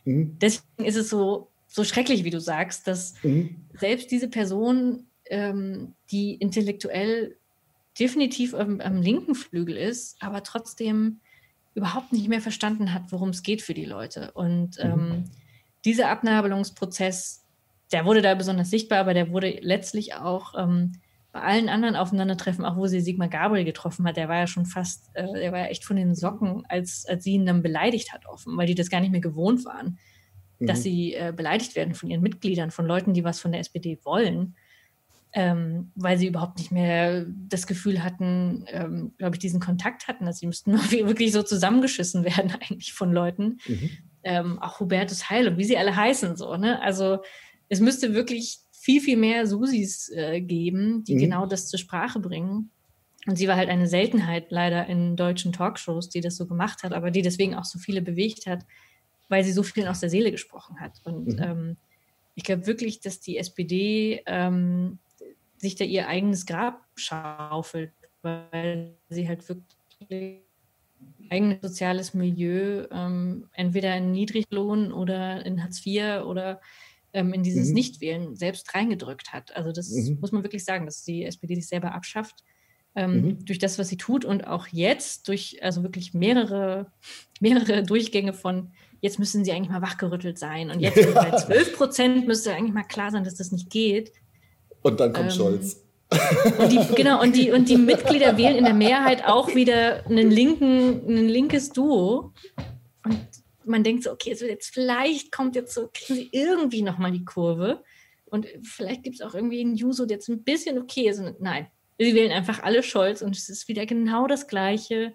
mhm. 0.05 0.37
deswegen 0.39 0.85
ist 0.85 0.95
es 0.95 1.09
so, 1.09 1.49
so 1.67 1.83
schrecklich, 1.83 2.23
wie 2.23 2.29
du 2.29 2.39
sagst, 2.39 2.87
dass 2.87 3.13
mhm. 3.23 3.55
selbst 3.77 4.11
diese 4.11 4.27
Person, 4.27 5.05
ähm, 5.29 5.93
die 6.11 6.33
intellektuell 6.35 7.37
definitiv 7.99 8.53
am, 8.53 8.81
am, 8.81 9.01
linken 9.01 9.35
Flügel 9.35 9.77
ist, 9.77 10.21
aber 10.21 10.43
trotzdem 10.43 11.19
überhaupt 11.75 12.11
nicht 12.11 12.27
mehr 12.27 12.41
verstanden 12.41 12.93
hat, 12.93 13.11
worum 13.11 13.29
es 13.29 13.43
geht 13.43 13.61
für 13.61 13.73
die 13.73 13.85
Leute. 13.85 14.31
Und 14.31 14.77
mhm. 14.77 14.91
ähm, 14.91 15.23
dieser 15.85 16.09
Abnabelungsprozess, 16.09 17.43
der 17.91 18.05
wurde 18.05 18.21
da 18.21 18.33
besonders 18.35 18.69
sichtbar, 18.69 18.99
aber 18.99 19.13
der 19.13 19.31
wurde 19.31 19.59
letztlich 19.61 20.15
auch 20.15 20.55
ähm, 20.57 20.93
bei 21.31 21.41
allen 21.41 21.69
anderen 21.69 21.95
Aufeinandertreffen, 21.95 22.65
auch 22.65 22.75
wo 22.75 22.87
sie 22.87 23.01
Sigmar 23.01 23.27
Gabriel 23.27 23.65
getroffen 23.65 24.05
hat, 24.07 24.17
der 24.17 24.29
war 24.29 24.37
ja 24.37 24.47
schon 24.47 24.65
fast, 24.65 25.09
äh, 25.13 25.31
der 25.31 25.51
war 25.51 25.59
ja 25.59 25.65
echt 25.65 25.85
von 25.85 25.95
den 25.95 26.15
Socken, 26.15 26.63
als, 26.67 27.05
als 27.07 27.23
sie 27.23 27.33
ihn 27.33 27.45
dann 27.45 27.61
beleidigt 27.61 28.11
hat, 28.13 28.25
offen, 28.25 28.57
weil 28.57 28.67
die 28.67 28.75
das 28.75 28.89
gar 28.89 28.99
nicht 28.99 29.11
mehr 29.11 29.21
gewohnt 29.21 29.63
waren, 29.65 29.99
mhm. 30.57 30.67
dass 30.67 30.81
sie 30.81 31.13
äh, 31.13 31.31
beleidigt 31.35 31.75
werden 31.75 31.93
von 31.93 32.09
ihren 32.09 32.21
Mitgliedern, 32.21 32.71
von 32.71 32.87
Leuten, 32.87 33.13
die 33.13 33.23
was 33.23 33.39
von 33.39 33.51
der 33.51 33.61
SPD 33.61 33.99
wollen, 34.03 34.55
ähm, 35.33 35.91
weil 35.93 36.17
sie 36.17 36.25
überhaupt 36.25 36.57
nicht 36.57 36.71
mehr 36.71 37.27
das 37.27 37.67
Gefühl 37.67 38.03
hatten, 38.03 38.65
ähm, 38.67 39.13
glaube 39.19 39.35
ich, 39.35 39.39
diesen 39.39 39.59
Kontakt 39.59 40.07
hatten, 40.07 40.25
dass 40.25 40.39
sie 40.39 40.47
müssten 40.47 40.73
wirklich 40.91 41.31
so 41.31 41.43
zusammengeschissen 41.43 42.23
werden 42.23 42.51
eigentlich 42.59 42.93
von 42.93 43.11
Leuten. 43.11 43.59
Mhm. 43.67 43.89
Ähm, 44.23 44.59
auch 44.59 44.79
Hubertus 44.79 45.29
Heil 45.29 45.47
und 45.47 45.57
wie 45.57 45.63
sie 45.63 45.77
alle 45.77 45.95
heißen, 45.95 46.35
so, 46.35 46.57
ne? 46.57 46.81
Also 46.81 47.19
es 47.69 47.79
müsste 47.79 48.13
wirklich 48.13 48.59
viel, 48.89 49.01
viel 49.01 49.17
mehr 49.17 49.45
Susis 49.45 50.09
äh, 50.09 50.41
geben, 50.41 51.03
die 51.03 51.13
mhm. 51.13 51.19
genau 51.19 51.45
das 51.45 51.67
zur 51.67 51.77
Sprache 51.77 52.19
bringen. 52.19 52.71
Und 53.27 53.35
sie 53.35 53.47
war 53.47 53.55
halt 53.55 53.69
eine 53.69 53.87
Seltenheit 53.87 54.49
leider 54.49 54.87
in 54.87 55.15
deutschen 55.15 55.53
Talkshows, 55.53 56.09
die 56.09 56.21
das 56.21 56.37
so 56.37 56.47
gemacht 56.47 56.81
hat, 56.81 56.91
aber 56.93 57.11
die 57.11 57.21
deswegen 57.21 57.53
auch 57.53 57.65
so 57.65 57.77
viele 57.77 58.01
bewegt 58.01 58.47
hat, 58.47 58.65
weil 59.27 59.43
sie 59.43 59.51
so 59.51 59.61
viel 59.61 59.85
aus 59.85 59.99
der 59.99 60.09
Seele 60.09 60.31
gesprochen 60.31 60.79
hat. 60.79 61.01
Und 61.03 61.27
mhm. 61.27 61.39
ähm, 61.39 61.77
ich 62.33 62.43
glaube 62.43 62.65
wirklich, 62.65 62.99
dass 62.99 63.19
die 63.19 63.37
SPD 63.37 64.23
ähm, 64.25 64.97
sich 65.57 65.75
da 65.75 65.85
ihr 65.85 66.07
eigenes 66.07 66.47
Grab 66.47 66.83
schaufelt, 66.95 67.91
weil 68.23 68.97
sie 69.09 69.27
halt 69.27 69.47
wirklich 69.47 70.41
eigenes 71.29 71.61
soziales 71.61 72.15
Milieu 72.15 72.87
ähm, 72.89 73.49
entweder 73.53 73.95
in 73.95 74.13
Niedriglohn 74.13 74.91
oder 74.91 75.45
in 75.45 75.61
Hartz 75.61 75.85
IV 75.85 76.23
oder 76.25 76.59
ähm, 77.13 77.33
in 77.33 77.43
dieses 77.43 77.69
mhm. 77.69 77.73
Nichtwählen 77.75 78.35
selbst 78.35 78.73
reingedrückt 78.73 79.33
hat. 79.33 79.55
Also 79.55 79.71
das 79.71 79.89
mhm. 79.89 80.17
muss 80.21 80.31
man 80.31 80.43
wirklich 80.43 80.63
sagen, 80.63 80.85
dass 80.85 81.03
die 81.03 81.23
SPD 81.25 81.55
sich 81.55 81.67
selber 81.67 81.93
abschafft 81.93 82.43
ähm, 82.95 83.21
mhm. 83.21 83.45
durch 83.45 83.59
das, 83.59 83.79
was 83.79 83.89
sie 83.89 83.97
tut 83.97 84.25
und 84.25 84.47
auch 84.47 84.67
jetzt 84.67 85.27
durch 85.27 85.59
also 85.61 85.83
wirklich 85.83 86.13
mehrere, 86.13 86.91
mehrere 87.39 87.83
Durchgänge 87.83 88.33
von 88.33 88.71
jetzt 89.01 89.19
müssen 89.19 89.45
sie 89.45 89.51
eigentlich 89.51 89.69
mal 89.69 89.81
wachgerüttelt 89.81 90.37
sein 90.37 90.71
und 90.71 90.79
jetzt 90.79 91.13
bei 91.13 91.31
12 91.31 91.73
Prozent 91.77 92.27
müsste 92.27 92.53
eigentlich 92.53 92.73
mal 92.73 92.83
klar 92.83 93.11
sein, 93.11 93.23
dass 93.23 93.35
das 93.35 93.51
nicht 93.51 93.69
geht. 93.69 94.11
Und 94.81 94.99
dann 94.99 95.13
kommt 95.13 95.31
ähm, 95.31 95.35
Scholz. 95.35 95.83
Und 96.57 96.71
die, 96.71 96.95
genau, 96.95 97.21
und 97.21 97.35
die, 97.35 97.51
und 97.51 97.69
die 97.69 97.77
Mitglieder 97.77 98.35
wählen 98.35 98.55
in 98.55 98.63
der 98.63 98.73
Mehrheit 98.73 99.25
auch 99.25 99.53
wieder 99.53 100.05
einen 100.05 100.31
linken, 100.31 101.07
ein 101.07 101.29
linkes 101.29 101.71
Duo. 101.71 102.33
Und 103.05 103.19
man 103.65 103.83
denkt 103.83 104.03
so, 104.03 104.11
okay, 104.11 104.31
also 104.31 104.45
jetzt 104.45 104.73
vielleicht 104.73 105.31
kommt 105.31 105.55
jetzt 105.55 105.73
so, 105.73 105.89
kriegen 105.93 106.15
sie 106.15 106.29
irgendwie 106.31 106.81
nochmal 106.81 107.11
die 107.11 107.25
Kurve. 107.25 107.83
Und 108.25 108.47
vielleicht 108.63 109.03
gibt 109.03 109.15
es 109.15 109.21
auch 109.21 109.33
irgendwie 109.33 109.61
einen 109.61 109.75
Juso, 109.75 110.05
der 110.05 110.17
jetzt 110.17 110.29
ein 110.29 110.43
bisschen 110.43 110.77
okay 110.77 111.09
ist. 111.09 111.19
Und 111.19 111.41
nein, 111.41 111.67
sie 111.97 112.13
wählen 112.13 112.31
einfach 112.31 112.63
alle 112.63 112.83
Scholz 112.83 113.21
und 113.21 113.35
es 113.35 113.49
ist 113.49 113.67
wieder 113.67 113.85
genau 113.85 114.27
das 114.27 114.47
Gleiche. 114.47 115.13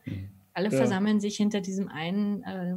Alle 0.52 0.70
ja. 0.70 0.76
versammeln 0.76 1.20
sich 1.20 1.36
hinter 1.36 1.60
diesem 1.60 1.88
einen, 1.88 2.42
äh, 2.42 2.76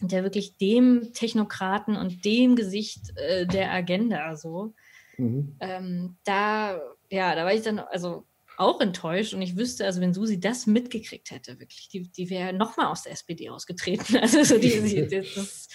der 0.00 0.22
wirklich 0.22 0.56
dem 0.56 1.12
Technokraten 1.12 1.96
und 1.96 2.24
dem 2.24 2.56
Gesicht 2.56 3.16
äh, 3.16 3.46
der 3.46 3.72
Agenda 3.72 4.36
so. 4.36 4.74
mhm. 5.16 5.56
ähm, 5.60 6.16
da, 6.24 6.80
ja, 7.10 7.34
da 7.34 7.44
war 7.44 7.54
ich 7.54 7.62
dann, 7.62 7.78
also 7.78 8.24
auch 8.58 8.80
enttäuscht 8.80 9.34
und 9.34 9.42
ich 9.42 9.56
wüsste, 9.56 9.84
also 9.84 10.00
wenn 10.00 10.12
Susi 10.12 10.40
das 10.40 10.66
mitgekriegt 10.66 11.30
hätte, 11.30 11.60
wirklich, 11.60 11.88
die, 11.88 12.08
die 12.10 12.28
wäre 12.28 12.52
nochmal 12.52 12.86
aus 12.86 13.04
der 13.04 13.12
SPD 13.12 13.48
ausgetreten. 13.48 14.16
Also 14.20 14.42
so 14.42 14.58
die, 14.58 14.80
die, 14.80 15.06
das, 15.34 15.68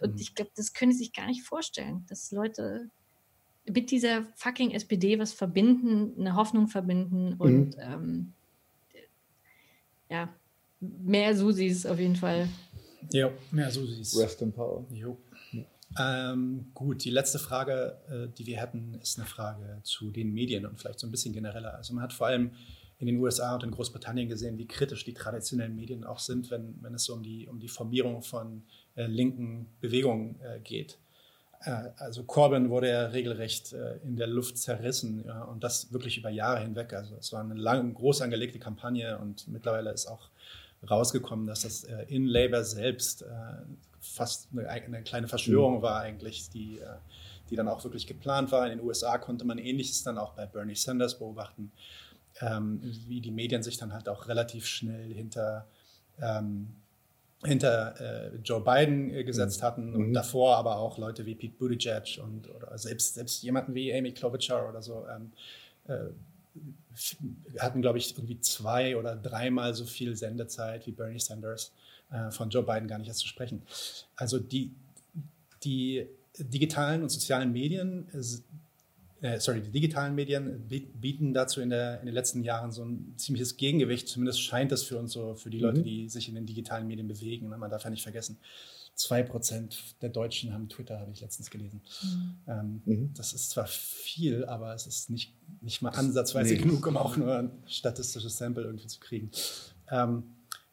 und 0.00 0.20
ich 0.20 0.34
glaube, 0.34 0.50
das 0.56 0.72
können 0.72 0.92
sie 0.92 0.98
sich 0.98 1.12
gar 1.12 1.26
nicht 1.26 1.42
vorstellen, 1.42 2.04
dass 2.08 2.32
Leute 2.32 2.90
mit 3.66 3.92
dieser 3.92 4.26
fucking 4.34 4.72
SPD 4.72 5.18
was 5.20 5.32
verbinden, 5.32 6.18
eine 6.18 6.34
Hoffnung 6.34 6.66
verbinden 6.66 7.34
und 7.34 7.76
mhm. 7.76 7.80
ähm, 7.80 8.32
ja, 10.10 10.34
mehr 10.80 11.36
Susis 11.36 11.86
auf 11.86 12.00
jeden 12.00 12.16
Fall. 12.16 12.48
Ja, 13.12 13.30
mehr 13.52 13.70
Susis. 13.70 14.18
Rest 14.18 14.42
in 14.42 14.52
Power. 14.52 14.84
Jo. 14.90 15.16
Ähm, 15.98 16.70
gut, 16.74 17.04
die 17.04 17.10
letzte 17.10 17.38
Frage, 17.38 17.98
äh, 18.08 18.28
die 18.36 18.46
wir 18.46 18.60
hätten, 18.60 18.94
ist 18.94 19.18
eine 19.18 19.26
Frage 19.26 19.80
zu 19.82 20.10
den 20.10 20.32
Medien 20.32 20.66
und 20.66 20.80
vielleicht 20.80 21.00
so 21.00 21.06
ein 21.06 21.10
bisschen 21.10 21.32
genereller. 21.32 21.74
Also 21.74 21.94
man 21.94 22.02
hat 22.02 22.12
vor 22.12 22.28
allem 22.28 22.52
in 22.98 23.06
den 23.06 23.18
USA 23.18 23.54
und 23.54 23.64
in 23.64 23.72
Großbritannien 23.72 24.28
gesehen, 24.28 24.58
wie 24.58 24.66
kritisch 24.66 25.04
die 25.04 25.12
traditionellen 25.12 25.74
Medien 25.74 26.04
auch 26.04 26.20
sind, 26.20 26.50
wenn, 26.50 26.80
wenn 26.82 26.94
es 26.94 27.08
um 27.08 27.22
die, 27.22 27.48
um 27.48 27.58
die 27.58 27.68
Formierung 27.68 28.22
von 28.22 28.62
äh, 28.94 29.06
linken 29.06 29.66
Bewegungen 29.80 30.40
äh, 30.40 30.60
geht. 30.60 30.98
Äh, 31.64 31.90
also 31.96 32.22
Corbyn 32.24 32.70
wurde 32.70 32.90
ja 32.90 33.06
regelrecht 33.06 33.72
äh, 33.72 33.96
in 34.04 34.16
der 34.16 34.28
Luft 34.28 34.56
zerrissen 34.56 35.24
ja, 35.26 35.42
und 35.42 35.64
das 35.64 35.92
wirklich 35.92 36.16
über 36.16 36.30
Jahre 36.30 36.60
hinweg. 36.60 36.92
Also 36.92 37.16
es 37.16 37.32
war 37.32 37.40
eine 37.40 37.54
lange, 37.54 37.92
groß 37.92 38.22
angelegte 38.22 38.58
Kampagne 38.58 39.18
und 39.18 39.48
mittlerweile 39.48 39.90
ist 39.90 40.06
auch 40.06 40.30
rausgekommen, 40.88 41.46
dass 41.46 41.62
das 41.62 41.84
äh, 41.84 42.04
in 42.08 42.26
Labour 42.26 42.64
selbst 42.64 43.24
fast 44.02 44.48
eine, 44.52 44.68
eine 44.68 45.02
kleine 45.02 45.28
Verschwörung 45.28 45.78
mhm. 45.78 45.82
war 45.82 46.00
eigentlich, 46.00 46.50
die, 46.50 46.78
äh, 46.78 46.86
die 47.48 47.56
dann 47.56 47.68
auch 47.68 47.82
wirklich 47.84 48.06
geplant 48.06 48.52
war. 48.52 48.64
In 48.66 48.78
den 48.78 48.86
USA 48.86 49.16
konnte 49.16 49.44
man 49.44 49.58
Ähnliches 49.58 50.02
dann 50.02 50.18
auch 50.18 50.34
bei 50.34 50.44
Bernie 50.44 50.74
Sanders 50.74 51.18
beobachten, 51.18 51.72
ähm, 52.40 52.80
wie 53.06 53.20
die 53.20 53.30
Medien 53.30 53.62
sich 53.62 53.78
dann 53.78 53.92
halt 53.92 54.08
auch 54.08 54.26
relativ 54.28 54.66
schnell 54.66 55.14
hinter, 55.14 55.66
ähm, 56.20 56.68
hinter 57.44 58.00
äh, 58.00 58.36
Joe 58.44 58.60
Biden 58.60 59.10
äh, 59.10 59.24
gesetzt 59.24 59.60
mhm. 59.60 59.66
hatten 59.66 59.94
und 59.94 60.08
mhm. 60.08 60.12
davor 60.14 60.56
aber 60.56 60.76
auch 60.76 60.98
Leute 60.98 61.24
wie 61.24 61.34
Pete 61.34 61.56
Buttigieg 61.56 62.20
und 62.22 62.50
oder 62.50 62.76
selbst, 62.76 63.14
selbst 63.14 63.42
jemanden 63.42 63.74
wie 63.74 63.94
Amy 63.94 64.12
Klobuchar 64.12 64.68
oder 64.68 64.82
so 64.82 65.06
ähm, 65.08 65.32
äh, 65.86 66.10
hatten, 67.58 67.80
glaube 67.80 67.98
ich, 67.98 68.16
irgendwie 68.16 68.40
zwei 68.40 68.96
oder 68.96 69.16
dreimal 69.16 69.74
so 69.74 69.86
viel 69.86 70.16
Sendezeit 70.16 70.86
wie 70.86 70.92
Bernie 70.92 71.18
Sanders. 71.18 71.72
Äh, 72.12 72.30
von 72.30 72.50
Joe 72.50 72.62
Biden 72.62 72.88
gar 72.88 72.98
nicht 72.98 73.08
erst 73.08 73.20
zu 73.20 73.28
sprechen. 73.28 73.62
Also 74.16 74.38
die, 74.38 74.74
die 75.64 76.06
digitalen 76.38 77.02
und 77.02 77.08
sozialen 77.08 77.52
Medien, 77.52 78.06
äh, 79.22 79.40
sorry, 79.40 79.62
die 79.62 79.70
digitalen 79.70 80.14
Medien 80.14 80.68
bieten 80.68 81.32
dazu 81.32 81.60
in, 81.60 81.70
der, 81.70 82.00
in 82.00 82.06
den 82.06 82.14
letzten 82.14 82.42
Jahren 82.42 82.70
so 82.70 82.84
ein 82.84 83.14
ziemliches 83.16 83.56
Gegengewicht. 83.56 84.08
Zumindest 84.08 84.42
scheint 84.42 84.72
das 84.72 84.82
für 84.82 84.98
uns 84.98 85.12
so, 85.12 85.34
für 85.36 85.48
die 85.48 85.58
Leute, 85.58 85.80
mhm. 85.80 85.84
die 85.84 86.08
sich 86.08 86.28
in 86.28 86.34
den 86.34 86.44
digitalen 86.44 86.86
Medien 86.86 87.08
bewegen. 87.08 87.48
Man 87.48 87.70
darf 87.70 87.84
ja 87.84 87.90
nicht 87.90 88.02
vergessen, 88.02 88.36
zwei 88.94 89.22
Prozent 89.22 89.78
der 90.02 90.10
Deutschen 90.10 90.52
haben 90.52 90.68
Twitter, 90.68 91.00
habe 91.00 91.12
ich 91.12 91.20
letztens 91.22 91.48
gelesen. 91.48 91.80
Mhm. 92.02 92.34
Ähm, 92.46 92.82
mhm. 92.84 93.14
Das 93.14 93.32
ist 93.32 93.50
zwar 93.50 93.66
viel, 93.66 94.44
aber 94.44 94.74
es 94.74 94.86
ist 94.86 95.08
nicht, 95.08 95.32
nicht 95.62 95.80
mal 95.80 95.90
ansatzweise 95.90 96.54
nee. 96.54 96.60
genug, 96.60 96.86
um 96.86 96.98
auch 96.98 97.16
nur 97.16 97.38
ein 97.38 97.50
statistisches 97.66 98.36
Sample 98.36 98.64
irgendwie 98.64 98.88
zu 98.88 99.00
kriegen. 99.00 99.30
Ähm, 99.90 100.24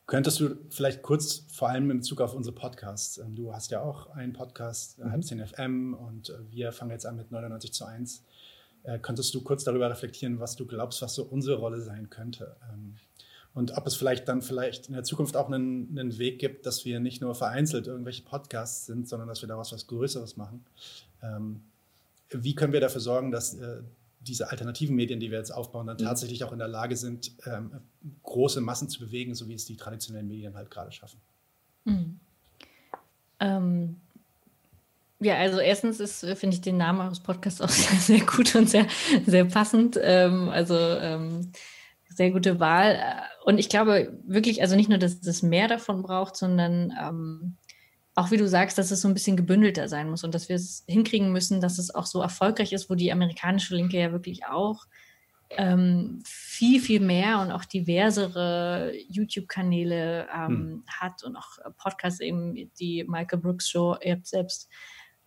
Könntest 0.09 0.39
du 0.39 0.55
vielleicht 0.71 1.03
kurz, 1.03 1.43
vor 1.51 1.69
allem 1.69 1.91
in 1.91 1.99
Bezug 1.99 2.19
auf 2.19 2.33
unsere 2.33 2.55
Podcasts, 2.55 3.19
ähm, 3.19 3.35
du 3.35 3.53
hast 3.53 3.69
ja 3.69 3.83
auch 3.83 4.09
einen 4.09 4.33
Podcast, 4.33 4.97
äh, 4.97 5.03
mhm. 5.03 5.11
Halb 5.11 5.23
10 5.23 5.45
FM 5.45 5.93
und 5.93 6.31
äh, 6.31 6.33
wir 6.49 6.71
fangen 6.71 6.89
jetzt 6.89 7.05
an 7.05 7.15
mit 7.15 7.29
99 7.29 7.71
zu 7.71 7.85
1. 7.85 8.23
Äh, 8.81 8.97
könntest 8.97 9.35
du 9.35 9.41
kurz 9.41 9.65
darüber 9.65 9.87
reflektieren, 9.87 10.39
was 10.39 10.55
du 10.55 10.65
glaubst, 10.65 11.03
was 11.03 11.13
so 11.13 11.25
unsere 11.25 11.59
Rolle 11.59 11.79
sein 11.79 12.09
könnte? 12.09 12.55
Ähm, 12.73 12.95
und 13.53 13.77
ob 13.77 13.85
es 13.85 13.95
vielleicht 13.95 14.27
dann 14.27 14.41
vielleicht 14.41 14.87
in 14.87 14.95
der 14.95 15.03
Zukunft 15.03 15.37
auch 15.37 15.45
einen, 15.45 15.89
einen, 15.91 16.17
Weg 16.17 16.39
gibt, 16.39 16.65
dass 16.65 16.85
wir 16.85 16.99
nicht 16.99 17.21
nur 17.21 17.35
vereinzelt 17.35 17.85
irgendwelche 17.85 18.23
Podcasts 18.23 18.87
sind, 18.87 19.07
sondern 19.07 19.27
dass 19.27 19.43
wir 19.43 19.47
daraus 19.47 19.71
was 19.71 19.85
Größeres 19.85 20.37
machen. 20.37 20.65
Ähm, 21.21 21.61
wie 22.31 22.55
können 22.55 22.73
wir 22.73 22.81
dafür 22.81 23.01
sorgen, 23.01 23.29
dass 23.29 23.55
diese 24.21 24.49
alternativen 24.49 24.95
Medien, 24.95 25.19
die 25.19 25.31
wir 25.31 25.37
jetzt 25.37 25.51
aufbauen, 25.51 25.87
dann 25.87 25.97
mhm. 25.97 26.03
tatsächlich 26.03 26.43
auch 26.43 26.51
in 26.51 26.59
der 26.59 26.67
Lage 26.67 26.95
sind, 26.95 27.31
ähm, 27.45 27.71
große 28.23 28.61
Massen 28.61 28.89
zu 28.89 28.99
bewegen, 28.99 29.35
so 29.35 29.47
wie 29.47 29.53
es 29.53 29.65
die 29.65 29.77
traditionellen 29.77 30.27
Medien 30.27 30.55
halt 30.55 30.69
gerade 30.69 30.91
schaffen. 30.91 31.19
Mhm. 31.85 32.19
Ähm, 33.39 33.95
ja, 35.21 35.35
also 35.35 35.59
erstens 35.59 35.99
ist, 35.99 36.23
äh, 36.23 36.35
finde 36.35 36.55
ich 36.55 36.61
den 36.61 36.77
Namen 36.77 37.01
eures 37.01 37.19
Podcasts 37.19 37.61
auch 37.61 37.69
sehr, 37.69 37.99
sehr 37.99 38.25
gut 38.25 38.55
und 38.55 38.69
sehr, 38.69 38.87
sehr 39.25 39.45
passend. 39.45 39.99
Ähm, 40.01 40.49
also 40.49 40.75
ähm, 40.75 41.51
sehr 42.09 42.31
gute 42.31 42.59
Wahl. 42.59 42.99
Und 43.45 43.57
ich 43.57 43.69
glaube 43.69 44.17
wirklich, 44.25 44.61
also 44.61 44.75
nicht 44.75 44.89
nur, 44.89 44.97
dass 44.97 45.25
es 45.25 45.41
mehr 45.41 45.67
davon 45.67 46.01
braucht, 46.01 46.35
sondern 46.35 46.93
ähm, 47.01 47.57
auch 48.19 48.31
wie 48.31 48.37
du 48.37 48.47
sagst, 48.47 48.77
dass 48.77 48.91
es 48.91 49.01
so 49.01 49.07
ein 49.07 49.13
bisschen 49.13 49.37
gebündelter 49.37 49.87
sein 49.87 50.09
muss 50.09 50.23
und 50.23 50.35
dass 50.35 50.49
wir 50.49 50.55
es 50.57 50.83
hinkriegen 50.87 51.31
müssen, 51.31 51.61
dass 51.61 51.79
es 51.79 51.93
auch 51.93 52.05
so 52.05 52.21
erfolgreich 52.21 52.73
ist, 52.73 52.89
wo 52.89 52.95
die 52.95 53.11
amerikanische 53.11 53.75
Linke 53.75 53.97
ja 53.97 54.11
wirklich 54.11 54.45
auch 54.45 54.85
ähm, 55.51 56.21
viel, 56.25 56.81
viel 56.81 56.99
mehr 56.99 57.39
und 57.39 57.51
auch 57.51 57.65
diversere 57.65 58.93
YouTube-Kanäle 59.07 60.27
ähm, 60.35 60.47
hm. 60.47 60.83
hat 60.87 61.23
und 61.23 61.37
auch 61.37 61.57
Podcasts 61.77 62.19
eben, 62.19 62.69
die 62.79 63.05
Michael 63.07 63.39
Brooks 63.39 63.69
Show, 63.69 63.95
ihr 64.03 64.13
habt 64.13 64.27
selbst 64.27 64.69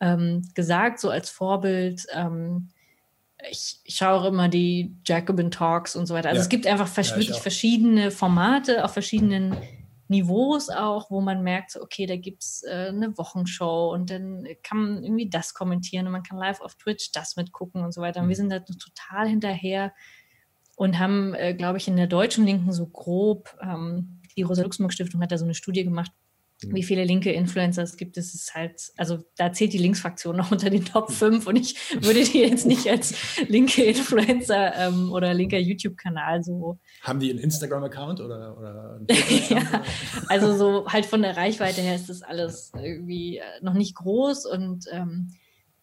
ähm, 0.01 0.43
gesagt, 0.55 1.01
so 1.01 1.11
als 1.11 1.31
Vorbild. 1.31 2.07
Ähm, 2.13 2.69
ich, 3.51 3.81
ich, 3.85 3.97
schaue 3.97 4.21
auch 4.21 4.25
immer 4.27 4.49
die 4.49 4.95
Jacobin 5.05 5.51
Talks 5.51 5.97
und 5.97 6.07
so 6.07 6.15
weiter. 6.15 6.29
Also 6.29 6.39
ja. 6.39 6.43
es 6.43 6.49
gibt 6.49 6.67
einfach 6.67 6.95
ja, 6.97 7.17
wirklich 7.17 7.41
verschiedene 7.41 8.11
Formate 8.11 8.85
auf 8.85 8.93
verschiedenen 8.93 9.57
Niveaus 10.13 10.71
auch, 10.71 11.11
wo 11.11 11.21
man 11.21 11.43
merkt, 11.43 11.77
okay, 11.77 12.07
da 12.07 12.17
gibt 12.17 12.45
es 12.45 12.63
äh, 12.63 12.89
eine 12.89 13.19
Wochenshow 13.19 13.93
und 13.93 14.11
dann 14.11 14.47
kann 14.63 14.79
man 14.79 15.05
irgendwie 15.05 15.29
das 15.29 15.55
kommentieren 15.55 16.07
und 16.07 16.13
man 16.13 16.23
kann 16.23 16.39
live 16.39 16.61
auf 16.61 16.77
Twitch 16.77 17.11
das 17.13 17.37
mitgucken 17.37 17.83
und 17.83 17.93
so 17.93 18.01
weiter. 18.01 18.21
Und 18.21 18.29
wir 18.29 18.37
mhm. 18.37 18.49
sind 18.49 18.53
da 18.53 18.61
total 18.61 19.29
hinterher 19.29 19.93
und 20.77 20.99
haben, 20.99 21.35
äh, 21.35 21.55
glaube 21.55 21.79
ich, 21.79 21.89
in 21.89 21.97
der 21.97 22.07
deutschen 22.07 22.47
Linken 22.47 22.73
so 22.73 22.87
grob, 22.87 23.57
ähm, 23.61 24.21
die 24.37 24.43
Rosa-Luxemburg-Stiftung 24.43 25.21
hat 25.21 25.33
da 25.33 25.39
so 25.39 25.45
eine 25.45 25.55
Studie 25.55 25.85
gemacht. 25.85 26.13
Wie 26.71 26.83
viele 26.83 27.05
linke 27.05 27.33
Influencer 27.33 27.83
es 27.83 27.97
gibt, 27.97 28.17
ist 28.17 28.35
es 28.35 28.55
halt, 28.55 28.93
also 28.97 29.19
da 29.37 29.53
zählt 29.53 29.73
die 29.73 29.79
Linksfraktion 29.79 30.37
noch 30.37 30.51
unter 30.53 30.71
den 30.71 30.85
Top 30.85 31.11
5 31.11 31.47
und 31.47 31.57
ich 31.57 31.77
würde 32.03 32.25
die 32.25 32.39
jetzt 32.39 32.67
nicht 32.67 32.89
als 32.89 33.15
linke 33.49 33.83
Influencer 33.85 34.75
ähm, 34.77 35.13
oder 35.13 35.35
linker 35.35 35.59
YouTube-Kanal 35.59 36.43
so. 36.45 36.79
Haben 37.03 37.21
die 37.21 37.31
einen 37.31 37.39
Instagram-Account 37.39 38.21
oder, 38.21 38.57
oder 38.59 38.97
einen 38.97 39.07
ja, 39.49 39.83
also 40.29 40.57
so 40.57 40.87
halt 40.87 41.07
von 41.07 41.23
der 41.23 41.37
Reichweite 41.37 41.81
her 41.81 41.97
ist 41.97 42.09
das 42.09 42.23
alles 42.23 42.73
irgendwie 42.75 43.39
äh, 43.39 43.43
noch 43.63 43.75
nicht 43.75 43.95
groß 43.95 44.47
und 44.47 44.87
ähm, 44.93 45.33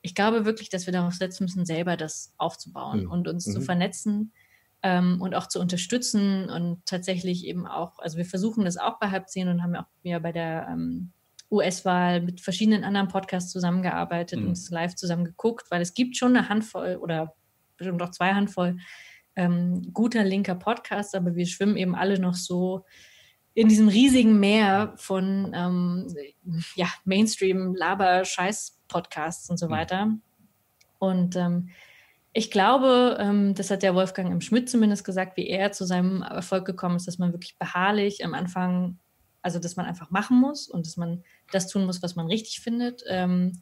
ich 0.02 0.16
glaube 0.16 0.46
wirklich, 0.46 0.70
dass 0.70 0.86
wir 0.86 0.94
darauf 0.94 1.14
setzen 1.14 1.44
müssen, 1.44 1.66
selber 1.66 1.98
das 1.98 2.34
aufzubauen 2.38 3.04
mhm. 3.04 3.12
und 3.12 3.28
uns 3.28 3.48
mhm. 3.48 3.52
zu 3.52 3.62
vernetzen 3.62 4.32
ähm, 4.84 5.22
und 5.22 5.36
auch 5.36 5.48
zu 5.48 5.60
unterstützen 5.60 6.50
und 6.50 6.86
tatsächlich 6.86 7.46
eben 7.46 7.68
auch, 7.68 8.00
also 8.00 8.18
wir 8.18 8.26
versuchen 8.26 8.66
das 8.66 8.78
auch 8.78 9.00
bei 9.00 9.10
halb 9.10 9.30
zehn 9.30 9.48
und 9.48 9.64
haben 9.64 9.76
auch 9.76 9.88
ja 10.04 10.20
bei 10.20 10.32
der 10.32 10.68
ähm, 10.72 11.12
US-Wahl 11.52 12.22
mit 12.22 12.42
verschiedenen 12.42 12.84
anderen 12.84 13.08
Podcasts 13.08 13.52
zusammengearbeitet 13.52 14.40
mhm. 14.40 14.48
und 14.48 14.52
es 14.54 14.70
live 14.70 14.96
zusammen 14.96 15.26
geguckt, 15.26 15.72
weil 15.72 15.82
es 15.82 15.94
gibt 15.94 16.16
schon 16.16 16.36
eine 16.36 16.48
Handvoll 16.48 16.98
oder 17.02 17.34
bestimmt 17.78 18.02
auch 18.02 18.12
zwei 18.12 18.34
Handvoll 18.34 18.78
ähm, 19.36 19.94
guter 19.94 20.24
linker 20.24 20.56
Podcasts, 20.56 21.16
aber 21.16 21.36
wir 21.36 21.46
schwimmen 21.46 21.78
eben 21.78 21.96
alle 21.96 22.20
noch 22.20 22.36
so 22.36 22.86
in 23.54 23.68
diesem 23.68 23.88
riesigen 23.88 24.40
Meer 24.40 24.94
von 24.96 25.52
ähm, 25.56 26.08
ja, 26.76 26.88
Mainstream, 27.04 27.74
Laber, 27.76 28.24
Scheiß-Podcasts 28.26 29.50
und 29.50 29.58
so 29.58 29.68
mhm. 29.68 29.72
weiter. 29.72 30.14
Und 31.00 31.36
ähm, 31.36 31.70
ich 32.32 32.52
glaube, 32.52 33.18
ähm, 33.20 33.56
das 33.56 33.72
hat 33.72 33.82
der 33.82 33.96
Wolfgang 33.96 34.32
im 34.32 34.42
Schmidt 34.42 34.70
zumindest 34.70 35.04
gesagt, 35.04 35.36
wie 35.36 35.48
er 35.48 35.72
zu 35.72 35.86
seinem 35.86 36.22
Erfolg 36.22 36.66
gekommen 36.66 36.96
ist, 36.96 37.08
dass 37.08 37.18
man 37.18 37.34
wirklich 37.34 37.58
beharrlich 37.58 38.24
am 38.24 38.34
Anfang, 38.34 39.00
also 39.42 39.60
dass 39.60 39.76
man 39.76 39.88
einfach 39.88 40.12
machen 40.12 40.40
muss 40.40 40.68
und 40.68 40.86
dass 40.86 40.98
man 40.98 41.24
das 41.52 41.68
tun 41.68 41.86
muss, 41.86 42.04
was 42.04 42.16
man 42.16 42.28
richtig 42.28 42.62
findet. 42.62 43.04
Ähm, 43.08 43.62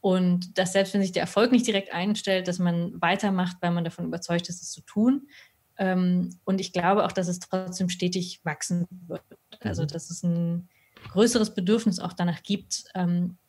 und 0.00 0.58
dass 0.58 0.74
selbst 0.74 0.94
wenn 0.94 1.02
sich 1.02 1.12
der 1.12 1.22
Erfolg 1.22 1.50
nicht 1.50 1.66
direkt 1.66 1.92
einstellt, 1.92 2.46
dass 2.46 2.58
man 2.58 3.00
weitermacht, 3.00 3.56
weil 3.60 3.72
man 3.72 3.84
davon 3.84 4.04
überzeugt 4.04 4.48
ist, 4.48 4.62
es 4.62 4.70
zu 4.70 4.82
tun. 4.82 5.28
Ähm, 5.76 6.38
und 6.44 6.60
ich 6.60 6.72
glaube 6.72 7.04
auch, 7.04 7.12
dass 7.12 7.26
es 7.26 7.40
trotzdem 7.40 7.88
stetig 7.88 8.40
wachsen 8.44 8.86
wird. 9.08 9.22
Also 9.60 9.82
mhm. 9.82 9.86
dass 9.88 10.10
es 10.10 10.22
ein 10.22 10.68
größeres 11.10 11.54
Bedürfnis 11.54 11.98
auch 11.98 12.12
danach 12.12 12.42
gibt, 12.42 12.84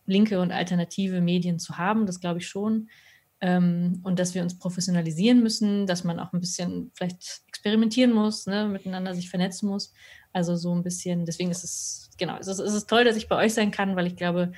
linke 0.05 0.41
und 0.41 0.51
alternative 0.51 1.21
Medien 1.21 1.57
zu 1.57 1.77
haben. 1.77 2.05
Das 2.05 2.19
glaube 2.19 2.39
ich 2.39 2.47
schon 2.47 2.89
ähm, 3.41 3.99
und 4.03 4.19
dass 4.19 4.33
wir 4.33 4.41
uns 4.41 4.57
professionalisieren 4.57 5.43
müssen, 5.43 5.87
dass 5.87 6.03
man 6.03 6.19
auch 6.19 6.33
ein 6.33 6.39
bisschen 6.39 6.91
vielleicht 6.95 7.43
experimentieren 7.47 8.13
muss, 8.13 8.47
ne, 8.47 8.67
miteinander 8.67 9.13
sich 9.13 9.29
vernetzen 9.29 9.69
muss. 9.69 9.93
Also 10.33 10.55
so 10.55 10.73
ein 10.73 10.83
bisschen, 10.83 11.25
deswegen 11.25 11.51
ist 11.51 11.63
es, 11.63 12.09
genau, 12.17 12.37
es 12.37 12.47
ist, 12.47 12.59
es 12.59 12.73
ist 12.73 12.89
toll, 12.89 13.03
dass 13.03 13.15
ich 13.15 13.27
bei 13.27 13.37
euch 13.37 13.53
sein 13.53 13.71
kann, 13.71 13.95
weil 13.95 14.07
ich 14.07 14.15
glaube, 14.15 14.51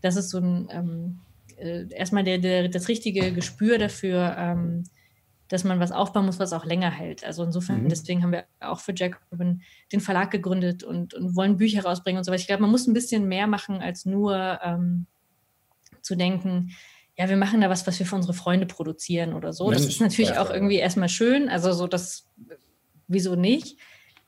das 0.00 0.16
ist 0.16 0.30
so 0.30 0.38
ein, 0.38 0.68
ähm, 0.70 1.20
äh, 1.56 1.86
erstmal 1.94 2.24
der, 2.24 2.38
der, 2.38 2.68
das 2.68 2.88
richtige 2.88 3.32
Gespür 3.32 3.78
dafür, 3.78 4.34
ähm, 4.38 4.84
dass 5.48 5.64
man 5.64 5.80
was 5.80 5.92
aufbauen 5.92 6.24
muss, 6.24 6.38
was 6.38 6.54
auch 6.54 6.64
länger 6.64 6.90
hält. 6.90 7.24
Also 7.24 7.44
insofern, 7.44 7.84
mhm. 7.84 7.88
deswegen 7.90 8.22
haben 8.22 8.32
wir 8.32 8.44
auch 8.60 8.80
für 8.80 8.94
Jacobin 8.96 9.62
den 9.92 10.00
Verlag 10.00 10.30
gegründet 10.30 10.82
und, 10.82 11.12
und 11.12 11.36
wollen 11.36 11.58
Bücher 11.58 11.84
rausbringen 11.84 12.18
und 12.18 12.24
so 12.24 12.32
weiter. 12.32 12.40
Ich 12.40 12.46
glaube, 12.46 12.62
man 12.62 12.70
muss 12.70 12.86
ein 12.86 12.94
bisschen 12.94 13.28
mehr 13.28 13.46
machen, 13.46 13.82
als 13.82 14.06
nur 14.06 14.58
ähm, 14.64 15.06
zu 16.00 16.16
denken, 16.16 16.70
ja, 17.16 17.28
wir 17.28 17.36
machen 17.36 17.60
da 17.60 17.68
was, 17.68 17.86
was 17.86 17.98
wir 17.98 18.06
für 18.06 18.16
unsere 18.16 18.34
Freunde 18.34 18.66
produzieren 18.66 19.34
oder 19.34 19.52
so. 19.52 19.68
Mensch, 19.68 19.82
das 19.82 19.88
ist 19.88 20.00
natürlich 20.00 20.38
auch 20.38 20.50
irgendwie 20.50 20.76
erstmal 20.76 21.08
schön. 21.08 21.48
Also 21.48 21.72
so 21.72 21.86
das, 21.86 22.28
wieso 23.06 23.34
nicht? 23.34 23.78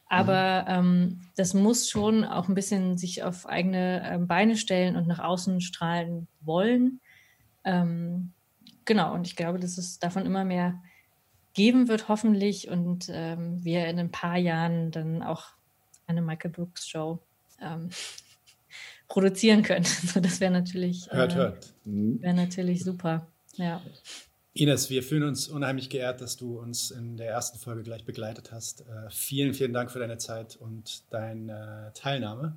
Aber 0.06 0.66
ähm, 0.68 1.22
das 1.34 1.54
muss 1.54 1.88
schon 1.88 2.24
auch 2.24 2.48
ein 2.48 2.54
bisschen 2.54 2.98
sich 2.98 3.22
auf 3.22 3.46
eigene 3.46 4.02
ähm, 4.08 4.26
Beine 4.26 4.56
stellen 4.56 4.96
und 4.96 5.08
nach 5.08 5.18
außen 5.18 5.60
strahlen 5.60 6.28
wollen. 6.40 7.00
Ähm, 7.64 8.32
genau, 8.84 9.14
und 9.14 9.26
ich 9.26 9.34
glaube, 9.34 9.58
dass 9.58 9.78
es 9.78 9.98
davon 9.98 10.26
immer 10.26 10.44
mehr 10.44 10.82
geben 11.54 11.88
wird, 11.88 12.08
hoffentlich. 12.08 12.68
Und 12.68 13.06
ähm, 13.10 13.64
wir 13.64 13.86
in 13.86 13.98
ein 13.98 14.10
paar 14.10 14.36
Jahren 14.36 14.90
dann 14.90 15.22
auch 15.22 15.46
eine 16.06 16.20
Michael 16.20 16.50
Brooks 16.50 16.86
Show 16.86 17.20
ähm, 17.60 17.88
produzieren 19.08 19.62
können. 19.62 19.84
So, 20.06 20.20
das 20.20 20.40
wäre 20.40 20.52
natürlich, 20.52 21.10
hört, 21.10 21.32
äh, 21.32 21.36
hört. 21.36 21.74
Wäre 21.84 22.34
natürlich 22.34 22.84
super. 22.84 23.26
Ja. 23.56 23.80
Ines, 24.54 24.88
wir 24.88 25.02
fühlen 25.02 25.24
uns 25.24 25.48
unheimlich 25.48 25.90
geehrt, 25.90 26.20
dass 26.20 26.36
du 26.36 26.60
uns 26.60 26.92
in 26.92 27.16
der 27.16 27.28
ersten 27.28 27.58
Folge 27.58 27.82
gleich 27.82 28.04
begleitet 28.04 28.52
hast. 28.52 28.82
Äh, 28.82 29.10
vielen, 29.10 29.52
vielen 29.52 29.72
Dank 29.72 29.90
für 29.90 29.98
deine 29.98 30.18
Zeit 30.18 30.56
und 30.56 31.02
deine 31.10 31.90
Teilnahme. 31.94 32.56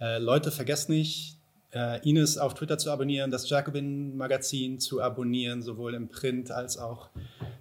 Äh, 0.00 0.18
Leute, 0.18 0.50
vergesst 0.50 0.90
nicht, 0.90 1.38
äh, 1.72 2.06
Ines 2.08 2.36
auf 2.36 2.52
Twitter 2.54 2.76
zu 2.76 2.90
abonnieren, 2.90 3.30
das 3.30 3.48
Jacobin-Magazin 3.48 4.78
zu 4.78 5.00
abonnieren, 5.00 5.62
sowohl 5.62 5.94
im 5.94 6.08
Print 6.08 6.50
als 6.50 6.76
auch, 6.76 7.08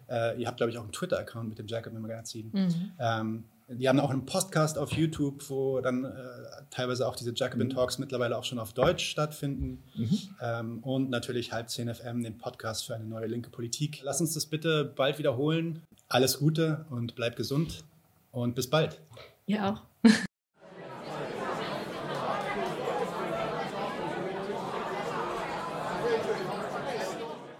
äh, 0.10 0.40
ihr 0.40 0.48
habt, 0.48 0.58
glaube 0.58 0.72
ich, 0.72 0.78
auch 0.78 0.84
einen 0.84 0.92
Twitter-Account 0.92 1.48
mit 1.48 1.60
dem 1.60 1.68
Jacobin-Magazin. 1.68 2.50
Mhm. 2.52 2.92
Ähm, 3.00 3.44
die 3.78 3.88
haben 3.88 4.00
auch 4.00 4.10
einen 4.10 4.26
Podcast 4.26 4.78
auf 4.78 4.92
YouTube, 4.94 5.50
wo 5.50 5.82
dann 5.82 6.06
äh, 6.06 6.12
teilweise 6.70 7.08
auch 7.08 7.16
diese 7.16 7.34
Jacobin 7.36 7.68
mhm. 7.68 7.72
Talks 7.72 7.98
mittlerweile 7.98 8.38
auch 8.38 8.44
schon 8.44 8.60
auf 8.60 8.74
Deutsch 8.74 9.10
stattfinden. 9.10 9.84
Mhm. 9.96 10.20
Ähm, 10.42 10.80
und 10.80 11.10
natürlich 11.10 11.52
halb 11.52 11.70
10 11.70 11.94
FM, 11.94 12.24
den 12.24 12.38
Podcast 12.38 12.86
für 12.86 12.96
eine 12.96 13.06
neue 13.06 13.28
linke 13.28 13.50
Politik. 13.50 14.02
Lass 14.04 14.22
uns 14.22 14.34
das 14.34 14.46
bitte 14.46 14.86
bald 14.86 15.20
wiederholen. 15.20 15.82
Alles 16.10 16.40
Gute 16.40 16.86
und 16.90 17.16
bleib 17.16 17.36
gesund 17.36 17.84
und 18.32 18.56
bis 18.56 18.70
bald. 18.70 19.00
Ihr 19.46 19.66
auch. 19.66 19.91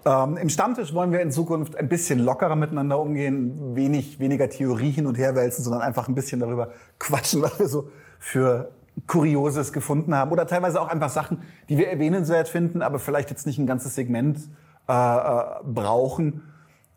Ähm, 0.04 0.38
Im 0.38 0.50
Stammtisch 0.50 0.94
wollen 0.94 1.12
wir 1.12 1.22
in 1.22 1.32
Zukunft 1.32 1.76
ein 1.76 1.88
bisschen 1.88 2.20
lockerer 2.20 2.56
miteinander 2.56 3.00
umgehen, 3.00 3.76
wenig, 3.76 4.20
weniger 4.20 4.50
Theorie 4.50 4.92
hin 4.92 5.06
und 5.06 5.18
her 5.18 5.36
wälzen, 5.36 5.64
sondern 5.64 5.82
einfach 5.82 6.08
ein 6.08 6.16
bisschen 6.16 6.40
darüber 6.40 6.72
quatschen, 6.98 7.42
was 7.42 7.60
wir 7.60 7.68
so 7.68 7.90
für 8.20 8.72
Kurioses 9.08 9.74
gefunden 9.74 10.16
haben 10.16 10.32
oder 10.32 10.48
teilweise 10.48 10.82
auch 10.82 10.88
einfach 10.88 11.10
Sachen, 11.10 11.44
die 11.70 11.78
wir 11.78 11.90
erwähnenswert 11.90 12.48
finden, 12.48 12.82
aber 12.82 13.00
vielleicht 13.00 13.30
jetzt 13.30 13.46
nicht 13.46 13.58
ein 13.58 13.68
ganzes 13.68 13.96
Segment 13.96 14.40
äh, 14.88 14.94
äh, 14.94 15.44
brauchen. 15.64 16.44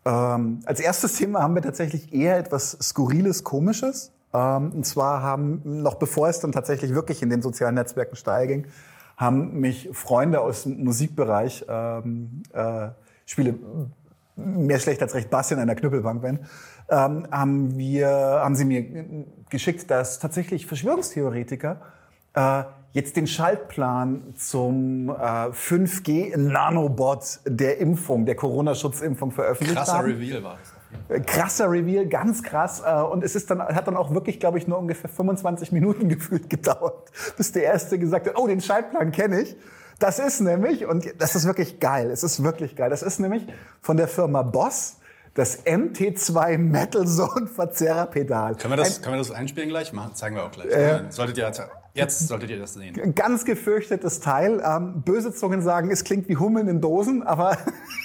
Ähm, 0.04 0.60
als 0.64 0.80
erstes 0.80 1.14
Thema 1.14 1.42
haben 1.42 1.54
wir 1.54 1.62
tatsächlich 1.62 2.12
eher 2.12 2.38
etwas 2.38 2.76
Skurriles, 2.82 3.44
Komisches. 3.44 4.12
Ähm, 4.32 4.72
und 4.72 4.84
zwar 4.86 5.22
haben, 5.22 5.60
noch 5.64 5.94
bevor 5.94 6.28
es 6.28 6.40
dann 6.40 6.52
tatsächlich 6.52 6.94
wirklich 6.94 7.22
in 7.22 7.30
den 7.30 7.42
sozialen 7.42 7.74
Netzwerken 7.74 8.16
steil 8.16 8.46
ging, 8.46 8.66
haben 9.16 9.60
mich 9.60 9.88
Freunde 9.92 10.40
aus 10.40 10.64
dem 10.64 10.84
Musikbereich, 10.84 11.64
ähm, 11.68 12.42
äh, 12.52 12.88
spiele 13.26 13.54
mehr 14.36 14.78
schlecht 14.78 15.00
als 15.02 15.14
recht 15.14 15.30
Bass 15.30 15.50
in 15.50 15.58
einer 15.58 15.74
Knüppelbankband, 15.74 16.40
ähm, 16.88 17.26
haben 17.30 17.78
wir, 17.78 18.08
haben 18.08 18.56
sie 18.56 18.64
mir 18.64 18.84
geschickt, 19.48 19.90
dass 19.90 20.18
tatsächlich 20.18 20.66
Verschwörungstheoretiker 20.66 21.80
äh, 22.34 22.64
jetzt 22.92 23.16
den 23.16 23.26
Schaltplan 23.26 24.34
zum 24.36 25.08
äh, 25.08 25.12
5G 25.12 26.36
Nanobot 26.36 27.40
der 27.44 27.78
Impfung, 27.78 28.26
der 28.26 28.36
Corona-Schutzimpfung 28.36 29.30
veröffentlicht 29.30 29.76
Krasser 29.76 29.98
haben. 29.98 30.06
Reveal 30.06 30.42
war 30.42 30.58
das. 30.58 30.73
Krasser 31.26 31.70
Reveal, 31.70 32.06
ganz 32.06 32.42
krass. 32.42 32.82
Äh, 32.84 33.02
und 33.02 33.22
es 33.24 33.34
ist 33.34 33.50
dann, 33.50 33.60
hat 33.60 33.86
dann 33.86 33.96
auch 33.96 34.14
wirklich, 34.14 34.40
glaube 34.40 34.58
ich, 34.58 34.66
nur 34.66 34.78
ungefähr 34.78 35.10
25 35.10 35.72
Minuten 35.72 36.08
gefühlt 36.08 36.48
gedauert, 36.50 37.10
bis 37.36 37.52
der 37.52 37.64
Erste 37.64 37.98
gesagt 37.98 38.26
hat, 38.26 38.36
oh, 38.36 38.46
den 38.46 38.60
Schaltplan 38.60 39.12
kenne 39.12 39.42
ich. 39.42 39.56
Das 39.98 40.18
ist 40.18 40.40
nämlich, 40.40 40.86
und 40.86 41.14
das 41.18 41.34
ist 41.36 41.46
wirklich 41.46 41.78
geil, 41.78 42.10
es 42.10 42.24
ist 42.24 42.42
wirklich 42.42 42.74
geil, 42.74 42.90
das 42.90 43.02
ist 43.02 43.20
nämlich 43.20 43.46
von 43.80 43.96
der 43.96 44.08
Firma 44.08 44.42
Boss 44.42 44.96
das 45.34 45.66
MT2 45.66 46.58
Metal 46.58 47.06
Zone 47.06 47.48
Verzerrerpedal. 47.48 48.54
Können 48.54 48.72
wir 48.72 48.76
das, 48.76 48.98
Ein, 48.98 49.02
können 49.02 49.14
wir 49.16 49.18
das 49.18 49.32
einspielen 49.32 49.68
gleich? 49.68 49.92
Machen, 49.92 50.14
zeigen 50.14 50.36
wir 50.36 50.44
auch 50.44 50.52
gleich. 50.52 50.70
Äh, 50.70 51.02
solltet 51.10 51.38
ihr, 51.38 51.50
jetzt 51.92 52.28
solltet 52.28 52.50
ihr 52.50 52.58
das 52.58 52.74
sehen. 52.74 53.14
Ganz 53.14 53.44
gefürchtetes 53.44 54.20
Teil. 54.20 54.62
Ähm, 54.64 55.02
böse 55.02 55.32
Zungen 55.32 55.60
sagen, 55.60 55.90
es 55.90 56.04
klingt 56.04 56.28
wie 56.28 56.36
Hummeln 56.36 56.68
in 56.68 56.80
Dosen, 56.80 57.24
aber 57.24 57.58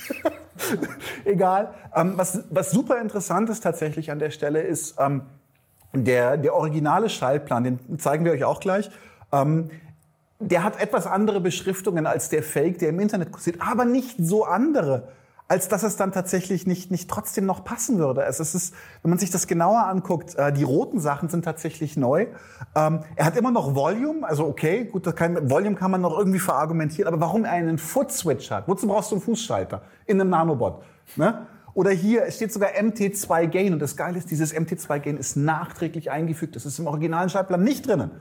egal. 1.25 1.73
Ähm, 1.95 2.13
was, 2.15 2.43
was 2.49 2.71
super 2.71 2.99
interessant 3.01 3.49
ist 3.49 3.61
tatsächlich 3.61 4.11
an 4.11 4.19
der 4.19 4.31
Stelle 4.31 4.61
ist, 4.61 4.95
ähm, 4.99 5.23
der, 5.93 6.37
der 6.37 6.53
originale 6.53 7.09
Schaltplan, 7.09 7.63
den 7.63 7.99
zeigen 7.99 8.25
wir 8.25 8.31
euch 8.31 8.43
auch 8.43 8.59
gleich. 8.59 8.91
Ähm, 9.31 9.69
der 10.39 10.63
hat 10.63 10.79
etwas 10.79 11.05
andere 11.05 11.41
Beschriftungen 11.41 12.05
als 12.05 12.29
der 12.29 12.43
Fake, 12.43 12.79
der 12.79 12.89
im 12.89 12.99
Internet 12.99 13.31
kursiert, 13.31 13.57
aber 13.59 13.85
nicht 13.85 14.15
so 14.19 14.45
andere 14.45 15.09
als 15.49 15.67
dass 15.67 15.81
es 15.81 15.97
dann 15.97 16.11
tatsächlich 16.11 16.67
nicht, 16.67 16.91
nicht 16.91 17.09
trotzdem 17.09 17.47
noch 17.47 17.63
passen 17.63 17.97
würde. 17.97 18.23
Es 18.23 18.39
ist, 18.39 18.73
wenn 19.01 19.09
man 19.09 19.17
sich 19.17 19.31
das 19.31 19.47
genauer 19.47 19.87
anguckt, 19.87 20.35
äh, 20.35 20.53
die 20.53 20.63
roten 20.63 20.99
Sachen 20.99 21.27
sind 21.27 21.43
tatsächlich 21.43 21.97
neu. 21.97 22.27
Ähm, 22.75 22.99
er 23.15 23.25
hat 23.25 23.35
immer 23.35 23.49
noch 23.49 23.73
Volume, 23.73 24.27
also 24.27 24.45
okay, 24.45 24.85
gut, 24.85 25.07
das 25.07 25.15
kann, 25.15 25.49
Volume 25.49 25.75
kann 25.75 25.89
man 25.89 26.01
noch 26.01 26.15
irgendwie 26.15 26.37
verargumentieren, 26.37 27.11
aber 27.11 27.19
warum 27.19 27.45
er 27.45 27.53
einen 27.53 27.79
Foot-Switch 27.79 28.51
hat? 28.51 28.67
Wozu 28.67 28.87
brauchst 28.87 29.09
du 29.09 29.15
einen 29.15 29.23
Fußschalter 29.23 29.81
in 30.05 30.21
einem 30.21 30.29
Nanobot? 30.29 30.83
Ne? 31.15 31.47
Oder 31.73 31.91
hier, 31.91 32.25
es 32.25 32.35
steht 32.35 32.53
sogar 32.53 32.69
MT2 32.69 33.47
Gain 33.47 33.73
und 33.73 33.79
das 33.79 33.97
Geile 33.97 34.19
ist, 34.19 34.29
dieses 34.29 34.53
MT2 34.53 34.99
Gain 34.99 35.17
ist 35.17 35.35
nachträglich 35.35 36.11
eingefügt, 36.11 36.55
das 36.55 36.67
ist 36.67 36.77
im 36.77 36.85
originalen 36.85 37.29
Schaltplan 37.29 37.63
nicht 37.63 37.87
drinnen. 37.87 38.11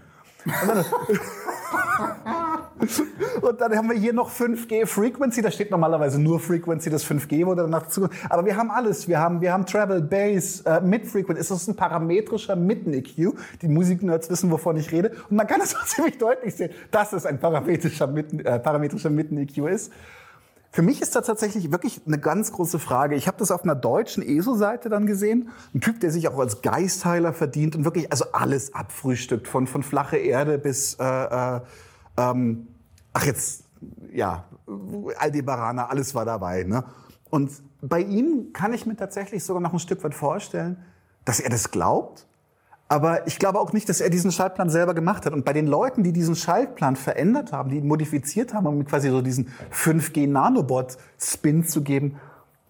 Und 3.40 3.60
dann 3.60 3.76
haben 3.76 3.90
wir 3.90 3.96
hier 3.96 4.12
noch 4.12 4.30
5G 4.30 4.86
Frequency. 4.86 5.42
Da 5.42 5.50
steht 5.50 5.70
normalerweise 5.70 6.20
nur 6.20 6.38
Frequency. 6.38 6.90
Das 6.90 7.04
5G 7.04 7.44
wurde 7.44 7.62
danach 7.62 7.88
zu. 7.88 8.08
Aber 8.28 8.44
wir 8.44 8.56
haben 8.56 8.70
alles. 8.70 9.08
Wir 9.08 9.18
haben, 9.18 9.40
wir 9.40 9.52
haben 9.52 9.66
Travel, 9.66 10.00
Bass, 10.00 10.60
äh, 10.60 10.80
Mid 10.80 11.06
Frequency. 11.06 11.40
Es 11.40 11.50
ist 11.50 11.68
ein 11.68 11.76
parametrischer 11.76 12.56
Mitten-EQ. 12.56 13.34
Die 13.62 13.68
Musiknerds 13.68 14.30
wissen, 14.30 14.50
wovon 14.50 14.76
ich 14.76 14.92
rede. 14.92 15.12
Und 15.28 15.36
man 15.36 15.46
kann 15.46 15.60
es 15.60 15.74
auch 15.74 15.84
ziemlich 15.86 16.18
deutlich 16.18 16.54
sehen, 16.54 16.70
dass 16.90 17.12
es 17.12 17.26
ein 17.26 17.38
parametrischer 17.40 18.06
Mitten, 18.06 18.40
äh, 18.40 18.58
parametrischer 18.58 19.10
Mitten-EQ 19.10 19.68
ist. 19.68 19.92
Für 20.70 20.82
mich 20.82 21.00
ist 21.00 21.16
das 21.16 21.26
tatsächlich 21.26 21.72
wirklich 21.72 22.02
eine 22.06 22.18
ganz 22.18 22.52
große 22.52 22.78
Frage. 22.78 23.16
Ich 23.16 23.26
habe 23.26 23.38
das 23.38 23.50
auf 23.50 23.64
einer 23.64 23.74
deutschen 23.74 24.22
ESO-Seite 24.22 24.88
dann 24.88 25.06
gesehen. 25.06 25.48
Ein 25.74 25.80
Typ, 25.80 26.00
der 26.00 26.10
sich 26.10 26.28
auch 26.28 26.38
als 26.38 26.60
Geistheiler 26.60 27.32
verdient 27.32 27.74
und 27.74 27.84
wirklich 27.84 28.12
also 28.12 28.26
alles 28.32 28.74
abfrühstückt, 28.74 29.48
von, 29.48 29.66
von 29.66 29.82
flache 29.82 30.18
Erde 30.18 30.58
bis 30.58 30.94
äh, 30.94 31.04
äh, 31.04 31.60
ähm, 32.18 32.68
ach 33.12 33.24
jetzt, 33.24 33.64
ja, 34.12 34.44
Aldebaraner, 35.18 35.90
alles 35.90 36.14
war 36.14 36.24
dabei. 36.24 36.64
Ne? 36.64 36.84
Und 37.30 37.50
bei 37.80 38.00
ihm 38.00 38.52
kann 38.52 38.72
ich 38.72 38.86
mir 38.86 38.96
tatsächlich 38.96 39.44
sogar 39.44 39.62
noch 39.62 39.72
ein 39.72 39.78
Stück 39.78 40.04
weit 40.04 40.14
vorstellen, 40.14 40.84
dass 41.24 41.40
er 41.40 41.50
das 41.50 41.70
glaubt. 41.70 42.27
Aber 42.88 43.26
ich 43.26 43.38
glaube 43.38 43.60
auch 43.60 43.74
nicht, 43.74 43.88
dass 43.88 44.00
er 44.00 44.08
diesen 44.08 44.32
Schaltplan 44.32 44.70
selber 44.70 44.94
gemacht 44.94 45.26
hat. 45.26 45.34
Und 45.34 45.44
bei 45.44 45.52
den 45.52 45.66
Leuten, 45.66 46.02
die 46.02 46.12
diesen 46.12 46.34
Schaltplan 46.34 46.96
verändert 46.96 47.52
haben, 47.52 47.68
die 47.68 47.76
ihn 47.76 47.86
modifiziert 47.86 48.54
haben, 48.54 48.66
um 48.66 48.84
quasi 48.86 49.10
so 49.10 49.20
diesen 49.20 49.52
5G-Nanobot-Spin 49.72 51.66
zu 51.66 51.82
geben, 51.82 52.18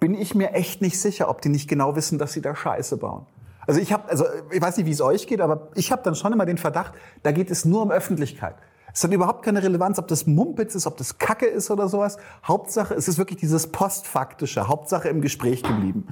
bin 0.00 0.14
ich 0.14 0.34
mir 0.34 0.52
echt 0.52 0.82
nicht 0.82 1.00
sicher, 1.00 1.28
ob 1.28 1.40
die 1.40 1.48
nicht 1.48 1.68
genau 1.68 1.94
wissen, 1.94 2.18
dass 2.18 2.32
sie 2.32 2.40
da 2.40 2.54
Scheiße 2.54 2.96
bauen. 2.96 3.26
Also 3.66 3.80
ich 3.80 3.92
habe, 3.92 4.08
also 4.08 4.24
ich 4.50 4.60
weiß 4.60 4.76
nicht, 4.78 4.86
wie 4.86 4.92
es 4.92 5.00
euch 5.00 5.26
geht, 5.26 5.40
aber 5.40 5.68
ich 5.74 5.92
habe 5.92 6.02
dann 6.02 6.14
schon 6.14 6.32
immer 6.32 6.46
den 6.46 6.58
Verdacht, 6.58 6.94
da 7.22 7.32
geht 7.32 7.50
es 7.50 7.64
nur 7.64 7.82
um 7.82 7.90
Öffentlichkeit. 7.90 8.54
Es 8.92 9.04
hat 9.04 9.12
überhaupt 9.12 9.44
keine 9.44 9.62
Relevanz, 9.62 9.98
ob 9.98 10.08
das 10.08 10.26
Mumpitz 10.26 10.74
ist, 10.74 10.86
ob 10.86 10.96
das 10.96 11.18
Kacke 11.18 11.46
ist 11.46 11.70
oder 11.70 11.88
sowas. 11.88 12.16
Hauptsache, 12.42 12.94
es 12.94 13.06
ist 13.06 13.18
wirklich 13.18 13.38
dieses 13.38 13.68
Postfaktische. 13.68 14.66
Hauptsache 14.66 15.08
im 15.08 15.20
Gespräch 15.20 15.62
geblieben. 15.62 16.08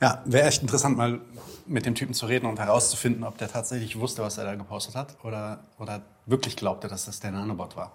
Ja, 0.00 0.22
wäre 0.24 0.48
echt 0.48 0.62
interessant, 0.62 0.96
mal 0.96 1.20
mit 1.68 1.86
dem 1.86 1.94
Typen 1.94 2.14
zu 2.14 2.26
reden 2.26 2.46
und 2.46 2.58
herauszufinden, 2.58 3.24
ob 3.24 3.38
der 3.38 3.48
tatsächlich 3.48 3.98
wusste, 3.98 4.22
was 4.22 4.38
er 4.38 4.44
da 4.44 4.54
gepostet 4.54 4.94
hat 4.94 5.16
oder, 5.22 5.64
oder 5.78 6.02
wirklich 6.26 6.56
glaubte, 6.56 6.88
dass 6.88 7.06
das 7.06 7.20
der 7.20 7.32
Nanobot 7.32 7.76
war. 7.76 7.92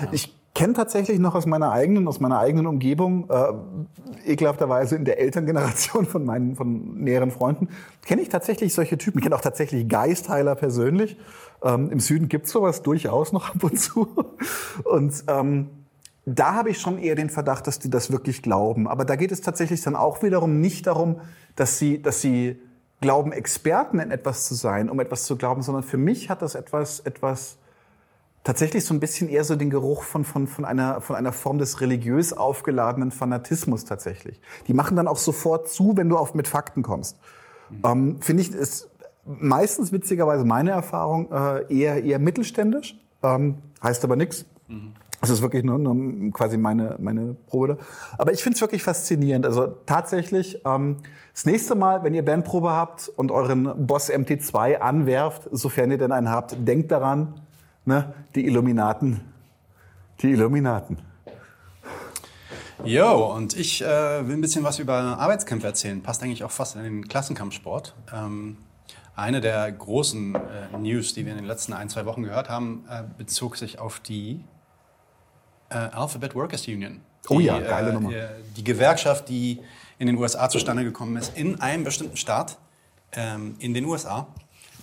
Ja. 0.00 0.08
Ich 0.12 0.34
kenne 0.54 0.72
tatsächlich 0.72 1.18
noch 1.18 1.34
aus 1.34 1.46
meiner 1.46 1.72
eigenen, 1.72 2.06
aus 2.06 2.20
meiner 2.20 2.38
eigenen 2.38 2.66
Umgebung, 2.66 3.28
äh, 3.28 4.30
ekelhafterweise 4.30 4.96
in 4.96 5.04
der 5.04 5.18
Elterngeneration 5.18 6.06
von 6.06 6.24
meinen 6.24 6.54
von 6.54 6.94
näheren 7.02 7.30
Freunden, 7.30 7.68
kenne 8.06 8.22
ich 8.22 8.28
tatsächlich 8.28 8.72
solche 8.72 8.96
Typen. 8.96 9.18
Ich 9.18 9.24
kenne 9.24 9.34
auch 9.34 9.40
tatsächlich 9.40 9.88
Geistheiler 9.88 10.54
persönlich. 10.54 11.16
Ähm, 11.62 11.90
Im 11.90 12.00
Süden 12.00 12.28
gibt's 12.28 12.52
sowas 12.52 12.82
durchaus 12.82 13.32
noch 13.32 13.50
ab 13.50 13.64
und 13.64 13.78
zu. 13.78 14.08
Und 14.84 15.24
ähm, 15.26 15.70
da 16.26 16.54
habe 16.54 16.70
ich 16.70 16.80
schon 16.80 16.98
eher 16.98 17.16
den 17.16 17.30
Verdacht, 17.30 17.66
dass 17.66 17.78
die 17.78 17.90
das 17.90 18.10
wirklich 18.10 18.42
glauben. 18.42 18.88
Aber 18.88 19.04
da 19.04 19.16
geht 19.16 19.32
es 19.32 19.40
tatsächlich 19.40 19.82
dann 19.82 19.96
auch 19.96 20.22
wiederum 20.22 20.60
nicht 20.60 20.86
darum, 20.86 21.20
dass 21.56 21.78
sie, 21.78 22.00
dass 22.00 22.20
sie 22.20 22.60
glauben, 23.04 23.32
Experten 23.32 23.98
in 23.98 24.10
etwas 24.10 24.46
zu 24.46 24.54
sein, 24.54 24.88
um 24.88 24.98
etwas 24.98 25.24
zu 25.24 25.36
glauben, 25.36 25.60
sondern 25.62 25.82
für 25.82 25.98
mich 25.98 26.30
hat 26.30 26.40
das 26.40 26.54
etwas, 26.54 27.00
etwas 27.00 27.58
tatsächlich 28.44 28.86
so 28.86 28.94
ein 28.94 29.00
bisschen 29.00 29.28
eher 29.28 29.44
so 29.44 29.56
den 29.56 29.68
Geruch 29.68 30.04
von, 30.04 30.24
von, 30.24 30.46
von, 30.46 30.64
einer, 30.64 31.02
von 31.02 31.14
einer 31.14 31.32
Form 31.32 31.58
des 31.58 31.82
religiös 31.82 32.32
aufgeladenen 32.32 33.10
Fanatismus 33.10 33.84
tatsächlich. 33.84 34.40
Die 34.68 34.72
machen 34.72 34.96
dann 34.96 35.06
auch 35.06 35.18
sofort 35.18 35.68
zu, 35.68 35.98
wenn 35.98 36.08
du 36.08 36.16
auf 36.16 36.34
mit 36.34 36.48
Fakten 36.48 36.82
kommst. 36.82 37.18
Mhm. 37.68 37.82
Ähm, 37.84 38.16
Finde 38.20 38.42
ich, 38.42 38.54
ist 38.54 38.88
meistens 39.26 39.92
witzigerweise 39.92 40.46
meine 40.46 40.70
Erfahrung 40.70 41.30
äh, 41.30 41.74
eher, 41.74 42.02
eher 42.02 42.18
mittelständisch, 42.18 42.98
ähm, 43.22 43.58
heißt 43.82 44.02
aber 44.04 44.16
nichts. 44.16 44.46
Mhm. 44.68 44.94
Das 45.20 45.30
ist 45.30 45.42
wirklich 45.42 45.64
nur, 45.64 45.78
nur 45.78 46.32
quasi 46.32 46.56
meine, 46.56 46.96
meine 46.98 47.34
Probe. 47.46 47.78
Aber 48.18 48.32
ich 48.32 48.42
finde 48.42 48.56
es 48.56 48.60
wirklich 48.60 48.82
faszinierend. 48.82 49.46
Also 49.46 49.66
tatsächlich, 49.86 50.60
ähm, 50.64 50.98
das 51.32 51.46
nächste 51.46 51.74
Mal, 51.74 52.04
wenn 52.04 52.14
ihr 52.14 52.24
Bandprobe 52.24 52.70
habt 52.70 53.08
und 53.08 53.30
euren 53.30 53.86
Boss 53.86 54.10
MT2 54.10 54.78
anwerft, 54.78 55.48
sofern 55.50 55.90
ihr 55.90 55.98
denn 55.98 56.12
einen 56.12 56.30
habt, 56.30 56.56
denkt 56.66 56.90
daran, 56.92 57.40
ne, 57.84 58.12
die 58.34 58.46
Illuminaten. 58.46 59.20
Die 60.20 60.30
Illuminaten. 60.30 60.98
Jo, 62.84 63.32
und 63.34 63.56
ich 63.56 63.82
äh, 63.82 64.28
will 64.28 64.36
ein 64.36 64.40
bisschen 64.40 64.62
was 64.62 64.78
über 64.78 64.94
Arbeitskämpfe 64.94 65.66
erzählen. 65.66 66.02
Passt 66.02 66.22
eigentlich 66.22 66.44
auch 66.44 66.50
fast 66.50 66.76
in 66.76 66.82
den 66.82 67.08
Klassenkampfsport. 67.08 67.94
Ähm, 68.12 68.58
eine 69.16 69.40
der 69.40 69.70
großen 69.70 70.34
äh, 70.34 70.78
News, 70.78 71.14
die 71.14 71.24
wir 71.24 71.32
in 71.32 71.38
den 71.38 71.46
letzten 71.46 71.72
ein, 71.72 71.88
zwei 71.88 72.04
Wochen 72.04 72.22
gehört 72.22 72.48
haben, 72.48 72.84
äh, 72.90 73.04
bezog 73.16 73.56
sich 73.56 73.78
auf 73.78 74.00
die 74.00 74.40
äh, 75.70 75.74
Alphabet 75.74 76.34
Workers 76.34 76.66
Union. 76.68 77.00
Die, 77.28 77.32
oh 77.32 77.40
ja, 77.40 77.58
geile 77.58 77.92
Nummer. 77.92 78.10
Die, 78.10 78.54
die, 78.56 78.64
Gewerkschaft, 78.64 79.28
die 79.28 79.60
in 79.98 80.06
den 80.06 80.16
USA 80.16 80.48
zustande 80.48 80.84
gekommen 80.84 81.16
ist, 81.16 81.36
in 81.36 81.60
einem 81.60 81.84
bestimmten 81.84 82.16
Staat 82.16 82.58
ähm, 83.12 83.56
in 83.58 83.74
den 83.74 83.84
USA. 83.84 84.26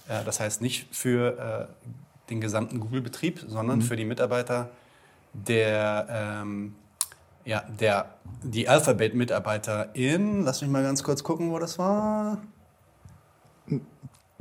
Äh, 0.07 0.23
das 0.23 0.39
heißt 0.39 0.61
nicht 0.61 0.87
für 0.95 1.69
äh, 1.69 2.29
den 2.29 2.41
gesamten 2.41 2.79
Google-Betrieb, 2.79 3.43
sondern 3.47 3.79
mhm. 3.79 3.83
für 3.83 3.95
die 3.95 4.05
Mitarbeiter 4.05 4.69
der, 5.33 6.07
ähm, 6.09 6.75
ja, 7.45 7.63
der, 7.79 8.15
die 8.43 8.67
Alphabet-Mitarbeiter 8.67 9.95
in, 9.95 10.43
lass 10.43 10.61
mich 10.61 10.69
mal 10.69 10.83
ganz 10.83 11.03
kurz 11.03 11.23
gucken, 11.23 11.51
wo 11.51 11.59
das 11.59 11.77
war. 11.77 12.39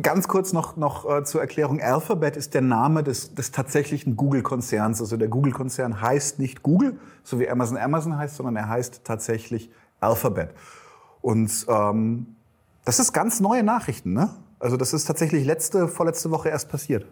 Ganz 0.02 0.28
kurz 0.28 0.52
noch, 0.52 0.76
noch 0.76 1.08
äh, 1.08 1.24
zur 1.24 1.40
Erklärung. 1.40 1.80
Alphabet 1.80 2.36
ist 2.36 2.54
der 2.54 2.60
Name 2.60 3.02
des, 3.02 3.34
des 3.34 3.50
tatsächlichen 3.50 4.16
Google-Konzerns. 4.16 5.00
Also 5.00 5.16
der 5.16 5.28
Google-Konzern 5.28 6.00
heißt 6.00 6.38
nicht 6.38 6.62
Google, 6.62 6.98
so 7.24 7.40
wie 7.40 7.48
Amazon 7.48 7.76
Amazon 7.76 8.16
heißt, 8.16 8.36
sondern 8.36 8.56
er 8.56 8.68
heißt 8.68 9.02
tatsächlich 9.04 9.70
Alphabet. 10.00 10.50
Und 11.20 11.66
ähm, 11.68 12.36
das 12.84 12.98
ist 12.98 13.12
ganz 13.12 13.40
neue 13.40 13.62
Nachrichten, 13.62 14.12
ne? 14.12 14.30
Also 14.58 14.76
das 14.76 14.92
ist 14.92 15.06
tatsächlich 15.06 15.44
letzte, 15.44 15.88
vorletzte 15.88 16.30
Woche 16.30 16.50
erst 16.50 16.68
passiert. 16.68 17.06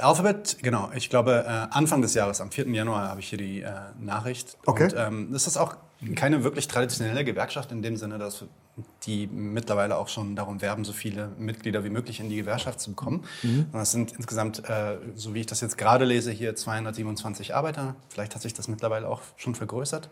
Alphabet, 0.00 0.58
genau. 0.62 0.90
Ich 0.94 1.10
glaube, 1.10 1.44
äh, 1.46 1.74
Anfang 1.74 2.02
des 2.02 2.14
Jahres, 2.14 2.40
am 2.40 2.50
4. 2.50 2.68
Januar, 2.68 3.08
habe 3.08 3.20
ich 3.20 3.28
hier 3.28 3.38
die 3.38 3.62
äh, 3.62 3.70
Nachricht. 4.00 4.56
Okay. 4.66 4.84
Und 4.84 4.94
ähm, 4.96 5.28
das 5.32 5.46
ist 5.46 5.56
auch 5.56 5.76
keine 6.14 6.44
wirklich 6.44 6.68
traditionelle 6.68 7.24
Gewerkschaft 7.24 7.72
in 7.72 7.82
dem 7.82 7.96
Sinne, 7.96 8.18
dass 8.18 8.44
die 9.04 9.26
mittlerweile 9.26 9.96
auch 9.96 10.08
schon 10.08 10.34
darum 10.36 10.60
werben, 10.60 10.84
so 10.84 10.92
viele 10.92 11.28
Mitglieder 11.38 11.84
wie 11.84 11.90
möglich 11.90 12.20
in 12.20 12.28
die 12.28 12.36
Gewerkschaft 12.36 12.80
zu 12.80 12.90
bekommen. 12.90 13.24
Mhm. 13.42 13.66
Das 13.72 13.92
sind 13.92 14.12
insgesamt, 14.12 14.68
äh, 14.68 14.98
so 15.14 15.34
wie 15.34 15.40
ich 15.40 15.46
das 15.46 15.60
jetzt 15.60 15.78
gerade 15.78 16.04
lese, 16.04 16.30
hier 16.32 16.56
227 16.56 17.54
Arbeiter. 17.54 17.94
Vielleicht 18.08 18.34
hat 18.34 18.42
sich 18.42 18.54
das 18.54 18.68
mittlerweile 18.68 19.08
auch 19.08 19.22
schon 19.36 19.54
vergrößert. 19.54 20.10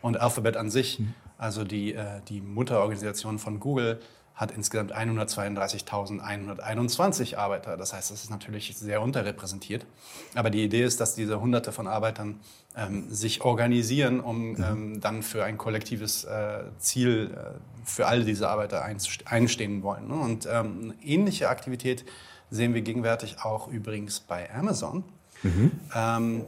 Und 0.00 0.20
Alphabet 0.20 0.56
an 0.56 0.70
sich, 0.70 1.00
mhm. 1.00 1.14
also 1.38 1.64
die, 1.64 1.94
äh, 1.94 2.20
die 2.28 2.40
Mutterorganisation 2.40 3.38
von 3.38 3.58
Google, 3.58 4.00
hat 4.34 4.50
insgesamt 4.50 4.94
132.121 4.94 7.36
Arbeiter. 7.36 7.76
Das 7.76 7.92
heißt, 7.92 8.10
das 8.10 8.24
ist 8.24 8.30
natürlich 8.30 8.76
sehr 8.76 9.00
unterrepräsentiert. 9.00 9.86
Aber 10.34 10.50
die 10.50 10.64
Idee 10.64 10.82
ist, 10.82 11.00
dass 11.00 11.14
diese 11.14 11.40
Hunderte 11.40 11.70
von 11.70 11.86
Arbeitern 11.86 12.40
ähm, 12.76 13.08
sich 13.10 13.42
organisieren, 13.42 14.18
um 14.18 14.54
mhm. 14.54 14.64
ähm, 14.64 15.00
dann 15.00 15.22
für 15.22 15.44
ein 15.44 15.56
kollektives 15.56 16.24
äh, 16.24 16.64
Ziel 16.78 17.32
äh, 17.32 17.36
für 17.84 18.08
all 18.08 18.24
diese 18.24 18.48
Arbeiter 18.48 18.84
einstehen 19.26 19.84
wollen. 19.84 20.08
Ne? 20.08 20.14
Und 20.14 20.48
ähm, 20.50 20.94
ähnliche 21.02 21.48
Aktivität 21.48 22.04
sehen 22.50 22.74
wir 22.74 22.82
gegenwärtig 22.82 23.36
auch 23.44 23.68
übrigens 23.68 24.18
bei 24.18 24.52
Amazon. 24.52 25.04
Mhm. 25.44 25.70
Ähm, 25.94 26.44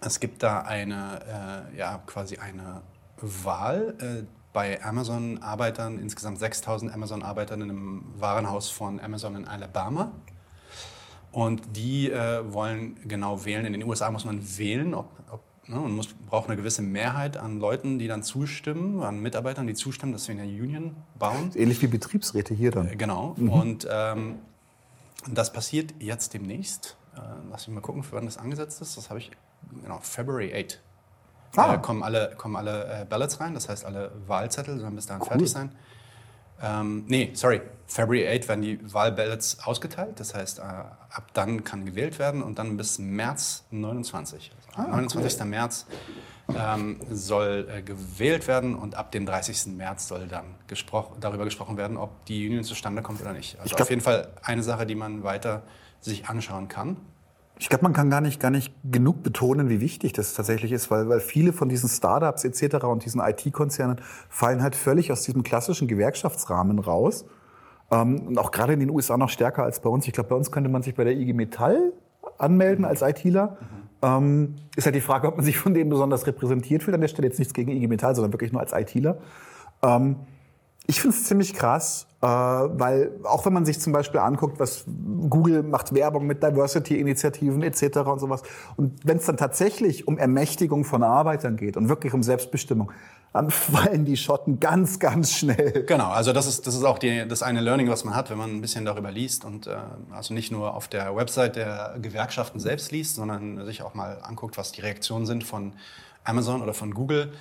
es 0.00 0.20
gibt 0.20 0.44
da 0.44 0.60
eine, 0.60 1.66
äh, 1.74 1.78
ja, 1.78 2.00
quasi 2.06 2.38
eine 2.38 2.82
Wahl. 3.20 4.28
Bei 4.52 4.82
Amazon-Arbeitern, 4.84 5.98
insgesamt 5.98 6.38
6000 6.38 6.92
Amazon-Arbeitern 6.92 7.62
in 7.62 7.70
einem 7.70 8.04
Warenhaus 8.18 8.68
von 8.68 9.00
Amazon 9.00 9.36
in 9.36 9.48
Alabama. 9.48 10.12
Und 11.30 11.62
die 11.76 12.10
äh, 12.10 12.52
wollen 12.52 12.96
genau 13.08 13.44
wählen. 13.44 13.64
In 13.64 13.72
den 13.72 13.84
USA 13.84 14.10
muss 14.10 14.26
man 14.26 14.58
wählen, 14.58 14.92
ob, 14.92 15.08
ob, 15.30 15.40
ne, 15.66 15.76
man 15.76 15.92
muss, 15.92 16.08
braucht 16.08 16.48
eine 16.48 16.56
gewisse 16.56 16.82
Mehrheit 16.82 17.38
an 17.38 17.58
Leuten, 17.58 17.98
die 17.98 18.06
dann 18.06 18.22
zustimmen, 18.22 19.02
an 19.02 19.20
Mitarbeitern, 19.20 19.66
die 19.66 19.74
zustimmen, 19.74 20.12
dass 20.12 20.28
wir 20.28 20.34
eine 20.34 20.44
Union 20.44 20.94
bauen. 21.18 21.50
Ähnlich 21.54 21.80
wie 21.80 21.86
Betriebsräte 21.86 22.52
hier 22.52 22.70
dann. 22.70 22.88
Äh, 22.88 22.96
genau. 22.96 23.34
Mhm. 23.38 23.48
Und 23.48 23.88
ähm, 23.90 24.40
das 25.30 25.52
passiert 25.52 25.94
jetzt 25.98 26.34
demnächst. 26.34 26.98
Äh, 27.16 27.20
lass 27.50 27.66
mich 27.66 27.74
mal 27.74 27.80
gucken, 27.80 28.02
für 28.02 28.16
wann 28.16 28.26
das 28.26 28.36
angesetzt 28.36 28.82
ist. 28.82 28.98
Das 28.98 29.08
habe 29.08 29.20
ich, 29.20 29.30
genau, 29.82 30.00
February 30.02 30.52
8. 30.54 30.82
Ah. 31.56 31.74
Äh, 31.74 31.78
kommen 31.78 32.02
alle, 32.02 32.34
kommen 32.36 32.56
alle 32.56 33.02
äh, 33.02 33.04
Ballots 33.04 33.40
rein, 33.40 33.54
das 33.54 33.68
heißt 33.68 33.84
alle 33.84 34.12
Wahlzettel 34.26 34.78
sollen 34.78 34.96
bis 34.96 35.06
dahin 35.06 35.22
cool. 35.22 35.28
fertig 35.28 35.50
sein. 35.50 35.72
Ähm, 36.62 37.04
nee, 37.08 37.30
sorry, 37.34 37.60
February 37.86 38.28
8 38.38 38.48
werden 38.48 38.62
die 38.62 38.94
Wahlballots 38.94 39.58
ausgeteilt, 39.64 40.20
das 40.20 40.34
heißt 40.34 40.60
äh, 40.60 40.62
ab 40.62 41.24
dann 41.32 41.64
kann 41.64 41.84
gewählt 41.84 42.20
werden 42.20 42.42
und 42.42 42.58
dann 42.58 42.76
bis 42.76 42.98
März 42.98 43.64
29. 43.70 44.52
Also 44.76 44.80
ah, 44.80 44.96
29. 44.96 45.40
Cool. 45.40 45.46
März 45.48 45.86
ähm, 46.56 47.00
soll 47.10 47.68
äh, 47.68 47.82
gewählt 47.82 48.46
werden 48.46 48.76
und 48.76 48.94
ab 48.94 49.10
dem 49.10 49.26
30. 49.26 49.74
März 49.76 50.06
soll 50.06 50.28
dann 50.28 50.54
gespro 50.68 51.16
darüber 51.20 51.44
gesprochen 51.44 51.76
werden, 51.76 51.96
ob 51.96 52.24
die 52.26 52.46
Union 52.46 52.62
zustande 52.62 53.02
kommt 53.02 53.20
oder 53.20 53.32
nicht. 53.32 53.58
Also 53.60 53.76
auf 53.76 53.90
jeden 53.90 54.02
Fall 54.02 54.28
eine 54.42 54.62
Sache, 54.62 54.86
die 54.86 54.94
man 54.94 55.24
weiter 55.24 55.62
sich 56.00 56.28
anschauen 56.28 56.68
kann. 56.68 56.96
Ich 57.62 57.68
glaube, 57.68 57.84
man 57.84 57.92
kann 57.92 58.10
gar 58.10 58.20
nicht, 58.20 58.40
gar 58.40 58.50
nicht 58.50 58.74
genug 58.82 59.22
betonen, 59.22 59.68
wie 59.68 59.80
wichtig 59.80 60.12
das 60.12 60.34
tatsächlich 60.34 60.72
ist, 60.72 60.90
weil, 60.90 61.08
weil 61.08 61.20
viele 61.20 61.52
von 61.52 61.68
diesen 61.68 61.88
Startups 61.88 62.42
etc. 62.42 62.84
und 62.86 63.04
diesen 63.04 63.20
IT-Konzernen 63.20 64.00
fallen 64.28 64.64
halt 64.64 64.74
völlig 64.74 65.12
aus 65.12 65.22
diesem 65.22 65.44
klassischen 65.44 65.86
Gewerkschaftsrahmen 65.86 66.80
raus. 66.80 67.24
Ähm, 67.92 68.26
und 68.26 68.38
auch 68.38 68.50
gerade 68.50 68.72
in 68.72 68.80
den 68.80 68.90
USA 68.90 69.16
noch 69.16 69.28
stärker 69.28 69.62
als 69.62 69.78
bei 69.78 69.88
uns. 69.88 70.08
Ich 70.08 70.12
glaube, 70.12 70.30
bei 70.30 70.34
uns 70.34 70.50
könnte 70.50 70.70
man 70.70 70.82
sich 70.82 70.96
bei 70.96 71.04
der 71.04 71.12
IG 71.16 71.34
Metall 71.34 71.92
anmelden 72.36 72.84
als 72.84 73.00
ITler. 73.00 73.56
Mhm. 73.60 73.76
Ähm, 74.02 74.54
ist 74.74 74.86
halt 74.86 74.96
die 74.96 75.00
Frage, 75.00 75.28
ob 75.28 75.36
man 75.36 75.44
sich 75.44 75.56
von 75.56 75.72
denen 75.72 75.88
besonders 75.88 76.26
repräsentiert 76.26 76.82
fühlt. 76.82 76.96
An 76.96 77.00
der 77.00 77.06
Stelle 77.06 77.28
jetzt 77.28 77.38
nichts 77.38 77.54
gegen 77.54 77.70
IG 77.70 77.86
Metall, 77.86 78.16
sondern 78.16 78.32
wirklich 78.32 78.50
nur 78.50 78.60
als 78.60 78.72
ITler. 78.72 79.18
Ähm, 79.84 80.16
ich 80.88 81.00
finde 81.00 81.16
es 81.16 81.22
ziemlich 81.26 81.54
krass, 81.54 82.08
weil 82.26 83.10
auch 83.24 83.44
wenn 83.44 83.52
man 83.52 83.64
sich 83.64 83.80
zum 83.80 83.92
Beispiel 83.92 84.20
anguckt, 84.20 84.60
was 84.60 84.84
Google 85.28 85.64
macht 85.64 85.92
Werbung 85.92 86.26
mit 86.26 86.42
Diversity-Initiativen 86.42 87.62
etc. 87.62 87.98
und 87.98 88.20
sowas, 88.20 88.42
und 88.76 89.00
wenn 89.04 89.16
es 89.16 89.26
dann 89.26 89.36
tatsächlich 89.36 90.06
um 90.06 90.18
Ermächtigung 90.18 90.84
von 90.84 91.02
Arbeitern 91.02 91.56
geht 91.56 91.76
und 91.76 91.88
wirklich 91.88 92.14
um 92.14 92.22
Selbstbestimmung, 92.22 92.92
dann 93.32 93.50
fallen 93.50 94.04
die 94.04 94.16
Schotten 94.16 94.60
ganz, 94.60 95.00
ganz 95.00 95.32
schnell. 95.32 95.84
Genau, 95.84 96.10
also 96.10 96.32
das 96.32 96.46
ist, 96.46 96.66
das 96.66 96.76
ist 96.76 96.84
auch 96.84 96.98
die, 96.98 97.26
das 97.26 97.42
eine 97.42 97.60
Learning, 97.60 97.88
was 97.88 98.04
man 98.04 98.14
hat, 98.14 98.30
wenn 98.30 98.38
man 98.38 98.50
ein 98.50 98.60
bisschen 98.60 98.84
darüber 98.84 99.10
liest 99.10 99.44
und 99.44 99.66
äh, 99.66 99.76
also 100.12 100.32
nicht 100.32 100.52
nur 100.52 100.74
auf 100.74 100.86
der 100.86 101.16
Website 101.16 101.56
der 101.56 101.96
Gewerkschaften 102.00 102.60
selbst 102.60 102.92
liest, 102.92 103.16
sondern 103.16 103.64
sich 103.64 103.82
auch 103.82 103.94
mal 103.94 104.18
anguckt, 104.22 104.56
was 104.56 104.70
die 104.70 104.80
Reaktionen 104.80 105.26
sind 105.26 105.42
von 105.42 105.72
Amazon 106.22 106.62
oder 106.62 106.72
von 106.72 106.94
Google. 106.94 107.32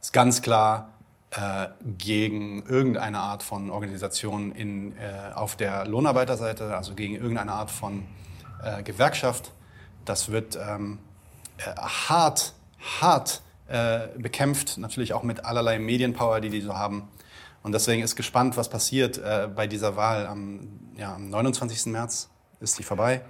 Ist 0.00 0.14
ganz 0.14 0.40
klar, 0.40 0.88
äh, 1.30 1.68
gegen 1.96 2.66
irgendeine 2.66 3.20
Art 3.20 3.42
von 3.42 3.70
Organisation 3.70 4.52
in, 4.52 4.96
äh, 4.96 5.32
auf 5.34 5.56
der 5.56 5.86
Lohnarbeiterseite, 5.86 6.76
also 6.76 6.94
gegen 6.94 7.14
irgendeine 7.14 7.52
Art 7.52 7.70
von 7.70 8.04
äh, 8.62 8.82
Gewerkschaft. 8.82 9.52
Das 10.04 10.30
wird 10.30 10.56
ähm, 10.56 10.98
äh, 11.58 11.74
hart, 11.76 12.54
hart 13.00 13.42
äh, 13.68 14.08
bekämpft, 14.18 14.78
natürlich 14.78 15.12
auch 15.12 15.22
mit 15.22 15.44
allerlei 15.44 15.78
Medienpower, 15.78 16.40
die 16.40 16.50
die 16.50 16.60
so 16.60 16.76
haben. 16.76 17.08
Und 17.62 17.72
deswegen 17.72 18.02
ist 18.02 18.16
gespannt, 18.16 18.56
was 18.56 18.70
passiert 18.70 19.20
bei 19.54 19.66
dieser 19.66 19.94
Wahl 19.94 20.26
am, 20.26 20.66
ja, 20.96 21.14
am 21.14 21.28
29. 21.28 21.92
März. 21.92 22.30
Ist 22.58 22.78
die 22.78 22.82
vorbei? 22.82 23.20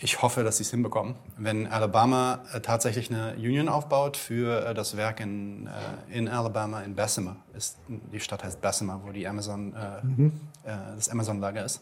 Ich 0.00 0.22
hoffe, 0.22 0.44
dass 0.44 0.58
sie 0.58 0.62
es 0.62 0.70
hinbekommen. 0.70 1.16
Wenn 1.36 1.66
Alabama 1.66 2.40
äh, 2.52 2.60
tatsächlich 2.60 3.10
eine 3.10 3.34
Union 3.34 3.68
aufbaut 3.68 4.16
für 4.16 4.64
äh, 4.66 4.74
das 4.74 4.96
Werk 4.96 5.18
in, 5.18 5.66
äh, 5.66 6.16
in 6.16 6.28
Alabama, 6.28 6.82
in 6.82 6.94
Bessemer, 6.94 7.36
ist, 7.56 7.78
die 7.88 8.20
Stadt 8.20 8.44
heißt 8.44 8.60
Bessemer, 8.60 9.00
wo 9.04 9.10
die 9.10 9.26
Amazon, 9.26 9.74
mhm. 10.02 10.32
Das 10.64 11.08
Amazon-Lager 11.08 11.64
ist. 11.64 11.80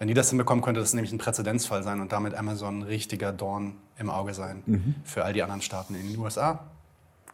Wenn 0.00 0.08
die 0.08 0.14
das 0.14 0.28
hinbekommen, 0.28 0.62
könnte 0.62 0.80
das 0.80 0.92
nämlich 0.92 1.12
ein 1.12 1.18
Präzedenzfall 1.18 1.84
sein 1.84 2.00
und 2.00 2.10
damit 2.10 2.34
so 2.54 2.66
ein 2.66 2.82
richtiger 2.82 3.32
Dorn 3.32 3.76
im 3.96 4.10
Auge 4.10 4.34
sein 4.34 4.62
Mhm. 4.66 4.94
für 5.04 5.24
all 5.24 5.32
die 5.32 5.42
anderen 5.42 5.62
Staaten 5.62 5.94
in 5.94 6.08
den 6.08 6.18
USA. 6.18 6.64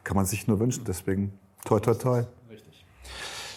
Kann 0.03 0.17
man 0.17 0.27
sich 0.27 0.47
nur 0.47 0.61
wünschen, 0.61 0.85
deswegen 0.85 1.39
toi, 1.65 1.81
toi, 1.81 1.95
toi. 1.95 2.25
Richtig. 2.51 2.85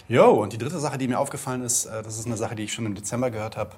Jo, 0.07 0.41
und 0.41 0.53
die 0.53 0.57
dritte 0.57 0.79
Sache, 0.79 0.97
die 0.97 1.07
mir 1.09 1.19
aufgefallen 1.19 1.63
ist, 1.63 1.85
das 1.85 2.17
ist 2.17 2.25
eine 2.25 2.37
Sache, 2.37 2.55
die 2.55 2.63
ich 2.63 2.71
schon 2.71 2.85
im 2.85 2.95
Dezember 2.95 3.29
gehört 3.29 3.57
habe 3.57 3.71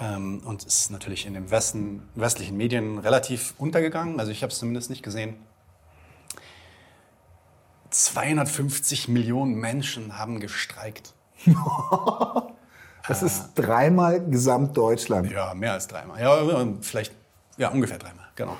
ähm, 0.00 0.42
und 0.44 0.64
ist 0.64 0.90
natürlich 0.90 1.26
in 1.26 1.34
den 1.34 1.50
Westen, 1.50 2.08
westlichen 2.14 2.56
Medien 2.56 2.98
relativ 2.98 3.54
untergegangen. 3.58 4.18
Also 4.20 4.32
ich 4.32 4.42
habe 4.42 4.52
es 4.52 4.58
zumindest 4.58 4.90
nicht 4.90 5.02
gesehen. 5.02 5.36
250 7.90 9.08
Millionen 9.08 9.54
Menschen 9.54 10.18
haben 10.18 10.40
gestreikt. 10.40 11.14
Das 13.08 13.22
ist 13.22 13.54
dreimal 13.54 14.22
Gesamtdeutschland. 14.28 15.30
Ja, 15.30 15.54
mehr 15.54 15.72
als 15.72 15.88
dreimal. 15.88 16.20
Ja, 16.20 16.66
vielleicht, 16.82 17.14
ja, 17.56 17.70
ungefähr 17.70 17.96
dreimal, 17.96 18.26
genau. 18.36 18.54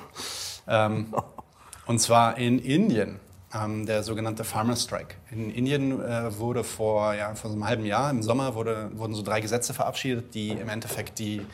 Ähm, 0.67 1.13
und 1.85 1.99
zwar 1.99 2.35
in 2.39 2.57
Indien, 2.57 3.19
ähm, 3.53 3.85
der 3.85 4.03
sogenannte 4.03 4.43
Farmer 4.43 4.75
Strike. 4.75 5.15
In 5.31 5.49
Indien 5.49 6.01
äh, 6.01 6.37
wurde 6.37 6.63
vor, 6.63 7.13
ja, 7.13 7.33
vor 7.35 7.49
so 7.49 7.55
einem 7.55 7.65
halben 7.65 7.85
Jahr, 7.85 8.09
im 8.11 8.23
Sommer, 8.23 8.55
wurde, 8.55 8.91
wurden 8.93 9.15
so 9.15 9.21
drei 9.21 9.41
Gesetze 9.41 9.73
verabschiedet, 9.73 10.33
die 10.33 10.49
im 10.49 10.69
Endeffekt 10.69 11.19
die, 11.19 11.45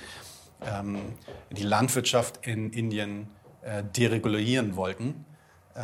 ähm, 0.66 1.00
die 1.52 1.64
Landwirtschaft 1.64 2.46
in 2.46 2.72
Indien 2.72 3.28
äh, 3.62 3.84
deregulieren 3.84 4.76
wollten. 4.76 5.26
Äh, 5.74 5.84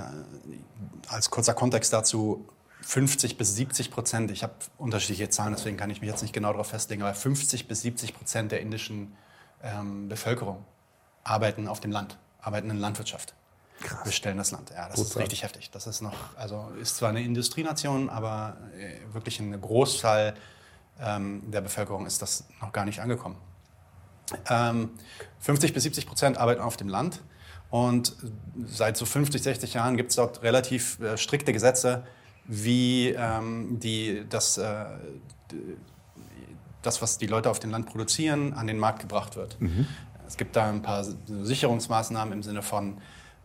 als 1.08 1.30
kurzer 1.30 1.54
Kontext 1.54 1.94
dazu, 1.94 2.48
50 2.82 3.38
bis 3.38 3.56
70 3.56 3.92
Prozent, 3.92 4.32
ich 4.32 4.44
habe 4.44 4.54
unterschiedliche 4.78 5.30
Zahlen, 5.30 5.54
deswegen 5.56 5.78
kann 5.78 5.90
ich 5.92 6.02
mich 6.02 6.10
jetzt 6.10 6.24
nicht 6.24 6.34
genau 6.34 6.52
darauf 6.52 6.68
festlegen, 6.68 7.04
aber 7.04 7.14
50 7.14 7.68
bis 7.68 7.82
70 7.82 8.16
Prozent 8.16 8.52
der 8.52 8.62
indischen 8.62 9.16
ähm, 9.64 10.10
Bevölkerung 10.10 10.66
arbeiten 11.24 11.68
auf 11.68 11.80
dem 11.80 11.92
Land, 11.92 12.18
arbeiten 12.42 12.70
in 12.70 12.78
Landwirtschaft. 12.78 13.36
Krass. 13.82 14.04
Bestellen 14.04 14.38
das 14.38 14.52
Land. 14.52 14.72
Ja, 14.72 14.88
das 14.88 15.00
ist 15.00 15.10
Brutal. 15.10 15.24
richtig 15.24 15.44
heftig. 15.44 15.72
Das 15.72 15.88
ist 15.88 16.02
noch, 16.02 16.36
also 16.36 16.72
ist 16.82 16.98
zwar 16.98 17.10
eine 17.10 17.22
Industrienation, 17.22 18.10
aber 18.10 18.58
äh, 18.78 19.14
wirklich 19.14 19.40
in 19.40 19.48
einem 19.48 19.62
Großteil 19.62 20.34
ähm, 21.00 21.44
der 21.52 21.62
Bevölkerung 21.62 22.06
ist 22.06 22.22
das 22.22 22.46
noch 22.62 22.72
gar 22.72 22.86
nicht 22.86 23.00
angekommen. 23.00 23.38
Ähm, 24.50 24.92
50 25.40 25.74
bis 25.74 25.84
70 25.84 26.06
Prozent 26.06 26.38
arbeiten 26.38 26.62
auf 26.62 26.78
dem 26.78 26.88
Land. 26.88 27.22
Und 27.70 28.16
seit 28.66 28.98
so 28.98 29.06
50, 29.06 29.42
60 29.42 29.74
Jahren 29.74 29.96
gibt 29.98 30.10
es 30.10 30.18
dort 30.18 30.44
relativ 30.44 31.00
äh, 31.00 31.18
strikte 31.18 31.54
Gesetze, 31.54 32.04
wie 32.46 33.10
ähm, 33.10 33.80
die, 33.80 34.26
das, 34.30 34.58
äh, 34.58 34.86
das, 36.82 37.02
was 37.02 37.18
die 37.18 37.28
Leute 37.28 37.50
auf 37.50 37.60
dem 37.60 37.72
Land 37.72 37.88
produzieren, 37.88 38.54
an 38.54 38.68
den 38.68 38.78
Markt 38.78 39.00
gebracht 39.00 39.36
wird. 39.38 39.58
Es 40.28 40.38
gibt 40.38 40.56
da 40.56 40.68
ein 40.70 40.82
paar 40.82 41.06
Sicherungsmaßnahmen 41.28 42.34
im 42.34 42.44
Sinne 42.44 42.62
von, 42.62 42.98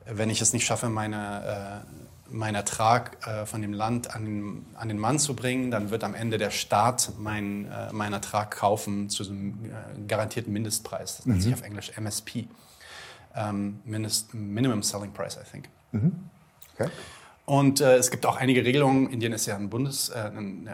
wenn 0.07 0.31
ich 0.31 0.41
es 0.41 0.53
nicht 0.53 0.65
schaffe, 0.65 0.89
meine, 0.89 1.85
äh, 1.85 2.35
meinen 2.35 2.55
Ertrag 2.55 3.27
äh, 3.27 3.47
von 3.47 3.63
dem 3.63 3.73
Land 3.73 4.15
an 4.15 4.25
den, 4.25 4.67
an 4.75 4.89
den 4.89 4.99
Mann 4.99 5.19
zu 5.19 5.35
bringen, 5.35 5.71
dann 5.71 5.91
wird 5.91 6.05
am 6.05 6.15
Ende 6.15 6.39
der 6.39 6.51
Staat 6.51 7.13
meinen 7.19 7.71
äh, 7.71 7.93
meinen 7.93 8.15
Ertrag 8.15 8.51
kaufen 8.51 9.09
zu 9.09 9.25
einem 9.25 9.65
äh, 9.65 10.07
garantierten 10.07 10.53
Mindestpreis. 10.53 11.19
Das 11.19 11.27
nennt 11.27 11.43
sich 11.43 11.55
auf 11.55 11.63
Englisch 11.63 11.93
MSP. 11.97 12.49
Ähm, 13.35 13.81
Mindest, 13.85 14.33
Minimum 14.35 14.83
Selling 14.83 15.13
Price, 15.13 15.37
I 15.37 15.51
think. 15.51 15.69
Okay. 16.75 16.91
Und 17.45 17.81
äh, 17.81 17.97
es 17.97 18.11
gibt 18.11 18.27
auch 18.27 18.37
einige 18.37 18.65
Regelungen. 18.65 19.09
Indien 19.09 19.33
ist 19.33 19.47
ja 19.47 19.57
ein 19.57 19.71
Bundes, 19.71 20.09
äh, 20.09 20.19
ein, 20.19 20.67
äh, 20.67 20.73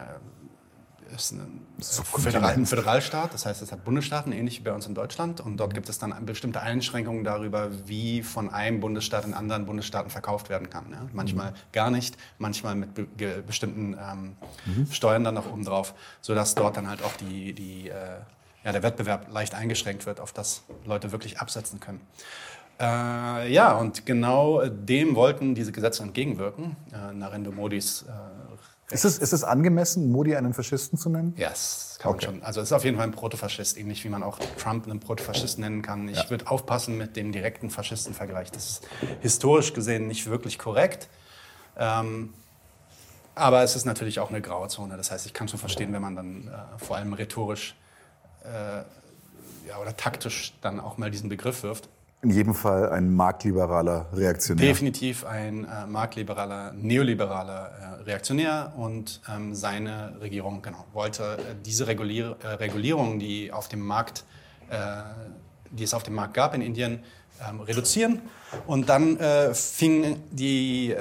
ist 1.12 1.32
ein 1.32 1.66
Föderal, 1.80 2.55
ein 2.55 2.66
Föderalstaat, 2.66 3.34
das 3.34 3.47
heißt, 3.47 3.62
es 3.62 3.72
hat 3.72 3.84
Bundesstaaten, 3.84 4.32
ähnlich 4.32 4.60
wie 4.60 4.64
bei 4.64 4.72
uns 4.72 4.86
in 4.86 4.94
Deutschland. 4.94 5.40
Und 5.40 5.59
dort 5.59 5.74
gibt 5.74 5.89
es 5.89 5.98
dann 5.98 6.14
bestimmte 6.24 6.60
Einschränkungen 6.60 7.24
darüber, 7.24 7.70
wie 7.86 8.22
von 8.22 8.51
einem 8.51 8.80
Bundesstaat 8.80 9.24
in 9.24 9.34
anderen 9.34 9.66
Bundesstaaten 9.66 10.10
verkauft 10.10 10.48
werden 10.48 10.70
kann. 10.70 10.86
Ja? 10.90 11.06
Manchmal 11.12 11.55
gar 11.72 11.90
nicht, 11.90 12.16
manchmal 12.39 12.74
mit 12.74 12.94
be 12.94 13.06
bestimmten 13.47 13.97
ähm, 13.98 14.36
Steuern 14.90 15.24
dann 15.24 15.34
noch 15.34 15.51
oben 15.51 15.64
drauf, 15.64 15.94
sodass 16.20 16.55
dort 16.55 16.76
dann 16.76 16.89
halt 16.89 17.02
auch 17.02 17.14
die, 17.16 17.52
die, 17.52 17.89
äh, 17.89 18.20
ja, 18.64 18.72
der 18.72 18.82
Wettbewerb 18.82 19.32
leicht 19.32 19.55
eingeschränkt 19.55 20.06
wird, 20.06 20.20
auf 20.20 20.32
das 20.32 20.62
Leute 20.84 21.12
wirklich 21.12 21.40
absetzen 21.40 21.80
können. 21.80 22.01
Äh, 22.80 23.52
ja, 23.52 23.72
und 23.76 24.06
genau 24.06 24.64
dem 24.66 25.14
wollten 25.14 25.55
diese 25.55 25.72
Gesetze 25.72 26.02
entgegenwirken. 26.02 26.76
Äh, 26.93 27.12
Narendra 27.12 27.52
Modis 27.52 28.02
äh, 28.02 28.41
Ist 28.93 29.05
es, 29.05 29.19
ist 29.19 29.32
es 29.32 29.44
angemessen, 29.44 30.10
Modi 30.12 30.36
einen 30.36 30.55
Faschisten 30.55 30.98
zu 30.98 31.09
nennen? 31.10 31.35
ja, 31.36 31.48
das 31.51 31.97
kann 31.98 32.12
Okay. 32.12 32.27
man 32.27 32.35
schon. 32.36 32.43
Also 32.44 32.60
es 32.60 32.69
ist 32.69 32.73
auf 32.73 32.85
jeden 32.85 32.97
Fall 32.97 33.06
ein 33.06 33.12
Protofaschist, 33.12 33.77
ähnlich 33.78 34.05
wie 34.05 34.09
man 34.09 34.23
auch 34.23 34.39
Trump 34.59 34.86
einen 34.86 35.01
Protofaschist 35.01 35.59
nennen 35.59 35.82
kann. 35.82 36.09
Ich 36.09 36.31
würde 36.31 36.51
aufpassen 36.51 36.98
mit 36.98 37.16
dem 37.16 37.32
direkten 37.32 37.70
Faschistenvergleich. 37.70 38.51
Das 38.51 38.69
ist 38.69 38.89
historisch 39.20 39.73
gesehen 39.73 40.09
nicht 40.09 40.27
wirklich 40.27 40.59
korrekt. 40.59 41.09
Ähm, 41.77 42.35
aber 43.35 43.62
es 43.62 43.77
ist 43.77 43.85
natürlich 43.86 44.20
auch 44.20 44.28
eine 44.28 44.43
graue 44.43 44.69
Zone. 44.69 44.97
Das 44.97 45.10
heißt, 45.10 45.24
ich 45.27 45.32
kann 45.32 45.48
schon 45.48 45.59
verstehen, 45.59 45.93
wenn 45.93 46.02
man 46.02 46.16
dann 46.16 46.48
äh, 46.48 46.78
vor 46.85 46.97
allem 46.97 47.12
rhetorisch 47.14 47.74
äh, 48.44 48.82
ja, 49.69 49.78
oder 49.81 49.97
taktisch 49.97 50.52
dann 50.60 50.81
auch 50.81 50.98
mal 50.98 51.10
diesen 51.10 51.28
Begriff 51.28 51.62
wirft. 51.62 51.89
In 52.24 52.30
jedem 52.30 52.54
Fall 52.54 52.88
ein 52.90 53.12
marktliberaler 53.12 54.06
Reaktionär. 54.12 54.64
Definitiv 54.64 55.24
ein 55.26 55.64
äh, 55.64 55.88
marktliberaler, 55.88 56.72
neoliberaler 56.72 57.98
äh, 57.98 58.02
Reaktionär 58.04 58.72
und 58.76 59.20
ähm, 59.28 59.56
seine 59.56 60.14
Regierung 60.20 60.62
genau, 60.62 60.86
wollte 60.92 61.38
äh, 61.38 61.56
diese 61.66 61.88
Regulier 61.88 62.36
äh, 62.44 62.46
Regulierung, 62.46 63.18
die, 63.18 63.50
auf 63.50 63.66
dem 63.66 63.84
Markt, 63.84 64.24
äh, 64.70 64.76
die 65.72 65.82
es 65.82 65.94
auf 65.94 66.04
dem 66.04 66.14
Markt 66.14 66.34
gab 66.34 66.54
in 66.54 66.62
Indien, 66.62 67.00
ähm, 67.44 67.58
reduzieren. 67.58 68.22
Und 68.68 68.88
dann 68.88 69.16
äh, 69.16 69.52
fingen 69.52 70.22
die 70.30 70.94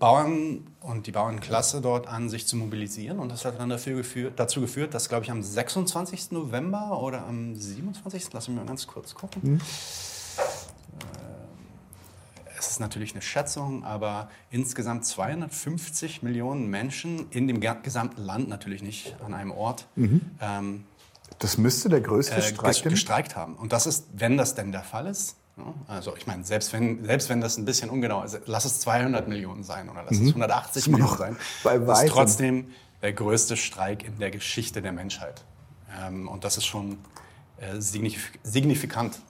Bauern 0.00 0.66
und 0.80 1.06
die 1.06 1.12
Bauernklasse 1.12 1.82
dort 1.82 2.08
an, 2.08 2.28
sich 2.28 2.48
zu 2.48 2.56
mobilisieren. 2.56 3.20
Und 3.20 3.30
das 3.30 3.44
hat 3.44 3.60
dann 3.60 3.68
dafür 3.68 3.98
geführt, 3.98 4.32
dazu 4.36 4.60
geführt, 4.60 4.92
dass, 4.92 5.08
glaube 5.08 5.24
ich, 5.24 5.30
am 5.30 5.40
26. 5.40 6.32
November 6.32 7.00
oder 7.00 7.26
am 7.26 7.54
27. 7.54 8.32
Lass 8.32 8.48
mich 8.48 8.56
mal 8.56 8.66
ganz 8.66 8.88
kurz 8.88 9.14
gucken. 9.14 9.60
Es 12.58 12.70
ist 12.70 12.80
natürlich 12.80 13.12
eine 13.12 13.22
Schätzung, 13.22 13.84
aber 13.84 14.30
insgesamt 14.50 15.04
250 15.04 16.22
Millionen 16.22 16.68
Menschen 16.70 17.26
in 17.30 17.46
dem 17.48 17.60
gesamten 17.60 18.22
Land, 18.22 18.48
natürlich 18.48 18.82
nicht 18.82 19.16
an 19.24 19.34
einem 19.34 19.50
Ort, 19.50 19.86
ähm, 19.96 20.84
Das 21.40 21.58
müsste 21.58 21.88
der 21.88 22.00
größte 22.00 22.36
äh, 22.36 22.42
Streik 22.42 22.82
denn- 22.82 22.90
gestreikt 22.90 23.36
haben. 23.36 23.54
Und 23.56 23.72
das 23.72 23.86
ist, 23.86 24.06
wenn 24.14 24.36
das 24.38 24.54
denn 24.54 24.72
der 24.72 24.82
Fall 24.82 25.06
ist, 25.06 25.36
ja, 25.56 25.72
also 25.88 26.16
ich 26.16 26.26
meine, 26.26 26.42
selbst 26.44 26.72
wenn, 26.72 27.04
selbst 27.04 27.28
wenn 27.28 27.40
das 27.40 27.58
ein 27.58 27.64
bisschen 27.64 27.90
ungenau 27.90 28.22
ist, 28.24 28.40
lass 28.46 28.64
es 28.64 28.80
200 28.80 29.28
Millionen 29.28 29.62
sein 29.62 29.88
oder 29.88 30.02
lass 30.02 30.12
es 30.18 30.28
180 30.28 30.74
Mhm. 30.74 30.78
Ist 30.78 30.86
immer 30.86 30.96
Millionen 30.96 31.10
noch 31.12 31.18
sein, 31.18 31.36
bei 31.62 31.74
ist 31.76 32.08
trotzdem 32.10 32.68
der 33.02 33.12
größte 33.12 33.56
Streik 33.56 34.04
in 34.04 34.18
der 34.18 34.30
Geschichte 34.30 34.80
der 34.82 34.92
Menschheit. 34.92 35.44
Ähm, 36.02 36.28
und 36.28 36.44
das 36.44 36.56
ist 36.56 36.64
schon 36.66 36.98
äh, 37.58 37.78
signif 37.80 38.32
signifikant. 38.42 39.20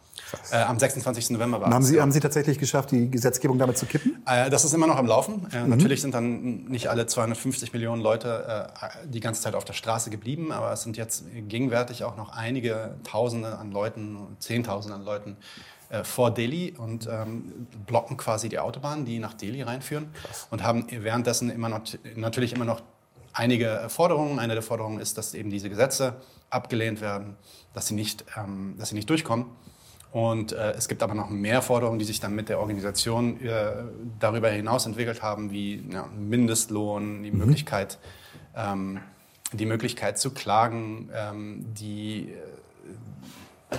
Äh, 0.51 0.57
am 0.63 0.79
26. 0.79 1.31
November 1.31 1.61
war 1.61 1.71
haben 1.71 1.83
es, 1.83 1.89
Sie, 1.89 2.01
haben 2.01 2.13
Sie 2.13 2.21
tatsächlich 2.21 2.59
geschafft, 2.59 2.91
die 2.91 3.11
Gesetzgebung 3.11 3.59
damit 3.59 3.79
zu 3.79 3.87
kippen? 3.87 4.23
Äh, 4.27 4.51
Das 4.51 4.65
ist 4.65 4.73
immer 4.75 4.87
noch 4.87 4.97
am 4.97 5.07
Laufen. 5.07 5.43
Mhm. 5.43 5.49
Äh, 5.53 5.67
Natürlich 5.69 6.01
sind 6.01 6.15
dann 6.15 6.65
nicht 6.65 6.89
alle 6.89 7.07
250 7.07 7.73
Millionen 7.73 8.03
Leute 8.03 8.71
äh, 8.81 9.07
die 9.07 9.21
ganze 9.21 9.43
Zeit 9.43 9.55
auf 9.55 9.65
der 9.65 9.73
Straße 9.75 10.11
geblieben, 10.11 10.53
aber 10.53 10.73
es 10.73 10.83
sind 10.83 10.97
jetzt 10.97 11.25
gegenwärtig 11.49 12.05
auch 12.05 12.17
noch 12.17 12.31
einige 12.31 12.97
Tausende 13.05 13.59
an 13.59 13.71
Leuten, 13.73 14.19
Zehntausende 14.39 14.97
an 14.97 15.05
Leuten 15.05 15.37
äh, 15.91 16.05
vor 16.05 16.31
Delhi 16.33 16.75
und 16.77 17.07
ähm, 17.11 17.67
blocken 17.87 18.17
quasi 18.17 18.49
die 18.49 18.59
Autobahn, 18.59 19.05
die 19.05 19.19
nach 19.19 19.35
Delhi 19.35 19.63
reinführen 19.63 20.07
und 20.51 20.63
haben 20.63 20.87
währenddessen 20.91 21.51
immer 21.51 21.69
noch, 21.69 21.83
natürlich 22.17 22.53
immer 22.55 22.65
noch 22.65 22.83
einige 23.33 23.87
Forderungen. 23.89 24.39
Eine 24.39 24.55
der 24.55 24.63
Forderungen 24.63 25.01
ist, 25.01 25.19
dass 25.19 25.35
eben 25.35 25.51
diese 25.51 25.69
Gesetze 25.69 26.15
abgelehnt 26.51 27.01
werden, 27.01 27.37
dass 27.75 27.89
sie 27.89 27.95
nicht, 27.95 28.25
ähm, 28.37 28.75
dass 28.79 28.91
sie 28.91 28.95
nicht 28.95 29.11
durchkommen. 29.11 29.47
Und 30.15 30.53
äh, 30.53 30.71
es 30.75 30.87
gibt 30.87 31.03
aber 31.03 31.15
noch 31.15 31.29
mehr 31.29 31.61
Forderungen, 31.61 31.99
die 31.99 32.05
sich 32.05 32.21
dann 32.21 32.37
mit 32.37 32.49
der 32.49 32.61
Organisation 32.61 33.41
äh, 33.45 33.73
darüber 34.21 34.49
hinaus 34.49 34.87
entwickelt 34.87 35.25
haben, 35.25 35.51
wie 35.51 35.83
ja, 35.93 36.07
Mindestlohn, 36.17 37.25
die 37.25 37.33
Möglichkeit, 37.33 37.99
ähm, 38.55 39.01
die 39.53 39.67
Möglichkeit 39.67 40.17
zu 40.17 40.31
klagen, 40.31 41.11
ähm, 41.13 41.67
die 41.75 42.29
äh, 42.29 43.77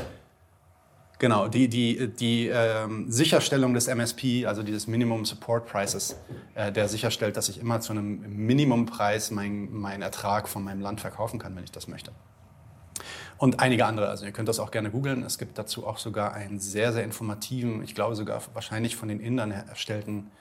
Genau, 1.20 1.48
die, 1.48 1.70
die, 1.70 2.10
die 2.10 2.49
ähm, 2.49 3.10
Sicherstellung 3.10 3.74
des 3.74 3.88
MSP, 3.88 4.45
also 4.45 4.62
dieses 4.62 4.88
Minimum 4.88 5.24
Support 5.24 5.66
Prices, 5.66 6.18
äh, 6.56 6.70
der 6.74 6.90
sicherstellt, 6.90 7.38
dass 7.38 7.48
ich 7.48 7.62
immer 7.62 7.80
zu 7.80 7.94
einem 7.94 8.45
Minimumpreis 8.45 9.32
meinen 9.32 9.74
mein 9.74 10.02
Ertrag 10.02 10.49
von 10.49 10.66
meinem 10.66 10.82
Land 10.82 10.99
verkaufen 10.99 11.40
kann, 11.40 11.56
wenn 11.56 11.64
ich 11.64 11.72
das 11.72 11.88
möchte. 11.88 12.12
Und 13.38 13.60
einige 13.60 13.86
andere, 13.86 14.07
also 14.07 14.26
ihr 14.26 14.32
könnt 14.32 14.48
das 14.48 14.60
auch 14.60 14.72
gerne 14.72 14.90
googeln. 14.91 15.24
Es 15.24 15.38
gibt 15.38 15.57
dazu 15.57 15.86
auch 15.86 15.98
sogar 15.98 16.34
einen 16.34 16.60
sehr, 16.60 16.94
sehr 16.94 17.03
informativen, 17.03 17.84
ich 17.84 17.94
glaube 17.94 18.16
sogar 18.16 18.41
wahrscheinlich 18.53 18.95
von 18.95 19.10
den 19.10 19.20
Indern 19.20 19.52
erstellten 19.52 20.32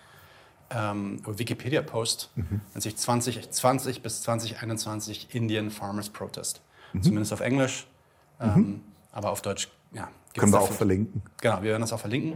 ähm, 0.70 1.20
Wikipedia-Post, 1.26 2.30
nennt 2.36 2.82
sich 2.82 2.96
2020 2.96 4.02
bis 4.02 4.22
2021 4.22 5.34
Indian 5.34 5.70
Farmers 5.70 6.08
Protest. 6.08 6.60
Zumindest 7.00 7.32
auf 7.32 7.40
Englisch. 7.40 7.86
Ähm, 8.40 8.80
aber 9.12 9.30
auf 9.30 9.42
Deutsch, 9.42 9.68
ja. 9.92 10.08
Können 10.36 10.52
wir 10.52 10.58
auch 10.58 10.62
dafür- 10.62 10.76
verlinken. 10.76 11.22
Genau, 11.40 11.56
wir 11.62 11.70
werden 11.70 11.80
das 11.82 11.92
auch 11.92 12.00
verlinken. 12.00 12.34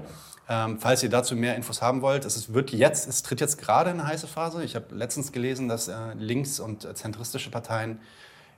Ähm, 0.48 0.78
falls 0.80 1.02
ihr 1.02 1.10
dazu 1.10 1.36
mehr 1.36 1.56
Infos 1.56 1.82
haben 1.82 2.00
wollt, 2.00 2.24
es 2.24 2.52
wird 2.52 2.70
jetzt, 2.70 3.08
es 3.08 3.22
tritt 3.22 3.40
jetzt 3.40 3.58
gerade 3.58 3.90
in 3.90 4.00
eine 4.00 4.08
heiße 4.08 4.26
Phase. 4.26 4.62
Ich 4.64 4.76
habe 4.76 4.94
letztens 4.94 5.30
gelesen, 5.32 5.68
dass 5.68 5.88
äh, 5.88 6.14
links- 6.14 6.58
und 6.60 6.84
äh, 6.84 6.94
zentristische 6.94 7.50
Parteien 7.50 8.00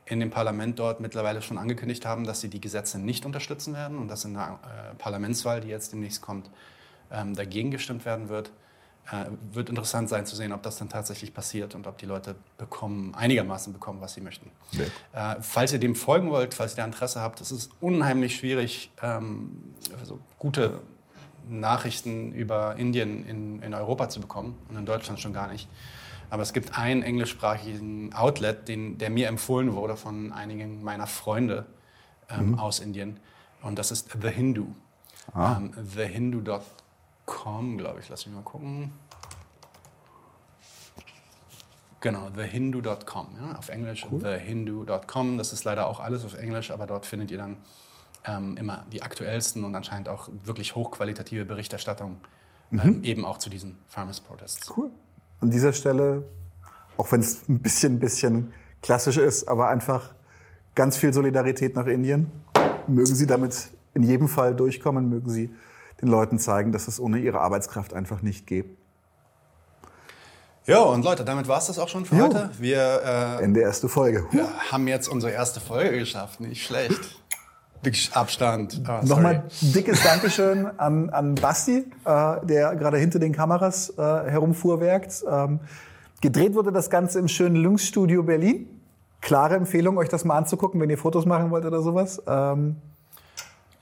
in 0.05 0.19
dem 0.19 0.29
Parlament 0.29 0.79
dort 0.79 0.99
mittlerweile 0.99 1.41
schon 1.41 1.57
angekündigt 1.57 2.05
haben, 2.05 2.25
dass 2.25 2.41
sie 2.41 2.49
die 2.49 2.61
Gesetze 2.61 2.99
nicht 2.99 3.25
unterstützen 3.25 3.73
werden 3.73 3.97
und 3.97 4.07
dass 4.07 4.25
in 4.25 4.33
der 4.33 4.59
äh, 4.63 4.95
Parlamentswahl, 4.95 5.61
die 5.61 5.69
jetzt 5.69 5.93
demnächst 5.93 6.21
kommt, 6.21 6.49
ähm, 7.11 7.35
dagegen 7.35 7.71
gestimmt 7.71 8.05
werden 8.05 8.29
wird. 8.29 8.51
Äh, 9.11 9.25
wird 9.51 9.69
interessant 9.69 10.09
sein 10.09 10.25
zu 10.25 10.35
sehen, 10.35 10.53
ob 10.53 10.61
das 10.61 10.77
dann 10.77 10.87
tatsächlich 10.87 11.33
passiert 11.33 11.73
und 11.75 11.87
ob 11.87 11.97
die 11.97 12.05
Leute 12.05 12.35
bekommen, 12.57 13.15
einigermaßen 13.15 13.73
bekommen, 13.73 13.99
was 13.99 14.13
sie 14.13 14.21
möchten. 14.21 14.51
Äh, 15.13 15.35
falls 15.41 15.73
ihr 15.73 15.79
dem 15.79 15.95
folgen 15.95 16.29
wollt, 16.29 16.53
falls 16.53 16.73
ihr 16.73 16.77
da 16.77 16.85
Interesse 16.85 17.19
habt, 17.19 17.41
es 17.41 17.51
ist 17.51 17.71
unheimlich 17.81 18.35
schwierig, 18.35 18.91
ähm, 19.01 19.73
also 19.99 20.19
gute 20.37 20.81
Nachrichten 21.49 22.31
über 22.33 22.75
Indien 22.77 23.25
in, 23.25 23.61
in 23.63 23.73
Europa 23.73 24.07
zu 24.09 24.21
bekommen 24.21 24.57
und 24.69 24.77
in 24.77 24.85
Deutschland 24.85 25.19
schon 25.19 25.33
gar 25.33 25.51
nicht. 25.51 25.67
Aber 26.31 26.43
es 26.43 26.53
gibt 26.53 26.77
einen 26.77 27.03
englischsprachigen 27.03 28.13
Outlet, 28.13 28.67
den, 28.69 28.97
der 28.97 29.09
mir 29.09 29.27
empfohlen 29.27 29.75
wurde 29.75 29.97
von 29.97 30.31
einigen 30.31 30.81
meiner 30.81 31.05
Freunde 31.05 31.65
ähm, 32.29 32.57
aus 32.57 32.79
Indien. 32.79 33.19
Und 33.61 33.77
das 33.77 33.91
ist 33.91 34.17
The 34.19 34.29
Hindu. 34.29 34.67
Ähm, 35.35 35.73
TheHindu.com, 35.93 37.77
glaube 37.77 37.99
ich. 37.99 38.07
Lass 38.07 38.25
mich 38.25 38.33
mal 38.33 38.43
gucken. 38.43 38.93
Genau, 41.99 42.29
thehindu.com, 42.31 43.27
ja, 43.39 43.57
auf 43.57 43.69
Englisch, 43.69 44.07
thehindu.com. 44.09 45.37
Das 45.37 45.53
ist 45.53 45.65
leider 45.65 45.85
auch 45.85 45.99
alles 45.99 46.25
auf 46.25 46.35
Englisch, 46.35 46.71
aber 46.71 46.87
dort 46.87 47.05
findet 47.05 47.29
ihr 47.29 47.37
dann 47.37 47.57
ähm, 48.25 48.57
immer 48.57 48.85
die 48.91 49.03
aktuellsten 49.03 49.63
und 49.63 49.75
anscheinend 49.75 50.09
auch 50.09 50.29
wirklich 50.43 50.75
hochqualitative 50.75 51.45
Berichterstattung, 51.45 52.21
ähm, 52.71 53.03
eben 53.03 53.23
auch 53.23 53.37
zu 53.37 53.51
diesen 53.51 53.77
Farmers 53.87 54.19
Protests. 54.19 54.71
Cool. 54.75 54.89
An 55.41 55.49
dieser 55.49 55.73
Stelle, 55.73 56.23
auch 56.97 57.11
wenn 57.11 57.19
es 57.21 57.47
ein 57.49 57.59
bisschen, 57.59 57.99
bisschen 57.99 58.53
klassisch 58.81 59.17
ist, 59.17 59.47
aber 59.47 59.67
einfach 59.69 60.13
ganz 60.75 60.97
viel 60.97 61.13
Solidarität 61.13 61.75
nach 61.75 61.87
Indien. 61.87 62.31
Mögen 62.87 63.15
Sie 63.15 63.27
damit 63.27 63.69
in 63.93 64.03
jedem 64.03 64.27
Fall 64.27 64.55
durchkommen, 64.55 65.09
mögen 65.09 65.29
Sie 65.29 65.53
den 66.01 66.09
Leuten 66.09 66.39
zeigen, 66.39 66.71
dass 66.71 66.87
es 66.87 66.99
ohne 66.99 67.19
ihre 67.19 67.41
Arbeitskraft 67.41 67.93
einfach 67.93 68.21
nicht 68.21 68.47
geht. 68.47 68.65
Ja, 70.65 70.79
und 70.79 71.03
Leute, 71.03 71.25
damit 71.25 71.47
war 71.47 71.57
es 71.57 71.65
das 71.67 71.79
auch 71.79 71.89
schon 71.89 72.05
für 72.05 72.15
Jo. 72.15 72.25
heute. 72.25 72.51
Wir 72.59 73.01
äh, 73.39 73.43
Ende 73.43 73.61
erste 73.61 73.89
Folge. 73.89 74.25
wir 74.31 74.47
haben 74.71 74.87
jetzt 74.87 75.07
unsere 75.07 75.31
erste 75.31 75.59
Folge 75.59 75.97
geschafft, 75.97 76.39
nicht 76.39 76.63
schlecht. 76.63 77.20
Wirklich 77.83 78.13
Abstand. 78.13 78.81
Ah. 78.85 79.01
Nochmal 79.03 79.43
dickes 79.61 80.03
Dankeschön 80.03 80.67
an, 80.77 81.09
an 81.09 81.35
Basti, 81.35 81.85
äh, 82.05 82.45
der 82.45 82.75
gerade 82.75 82.97
hinter 82.97 83.17
den 83.19 83.33
Kameras 83.33 83.89
äh, 83.97 84.01
herumfuhrwerkt. 84.01 85.23
Ähm, 85.29 85.59
gedreht 86.21 86.53
wurde 86.53 86.71
das 86.71 86.89
Ganze 86.89 87.19
im 87.19 87.27
schönen 87.27 87.55
Lynx-Studio 87.55 88.23
Berlin. 88.23 88.67
Klare 89.21 89.55
Empfehlung, 89.55 89.97
euch 89.97 90.09
das 90.09 90.25
mal 90.25 90.37
anzugucken, 90.37 90.79
wenn 90.79 90.89
ihr 90.89 90.97
Fotos 90.97 91.25
machen 91.25 91.49
wollt 91.49 91.65
oder 91.65 91.81
sowas. 91.81 92.21
Ähm, 92.27 92.75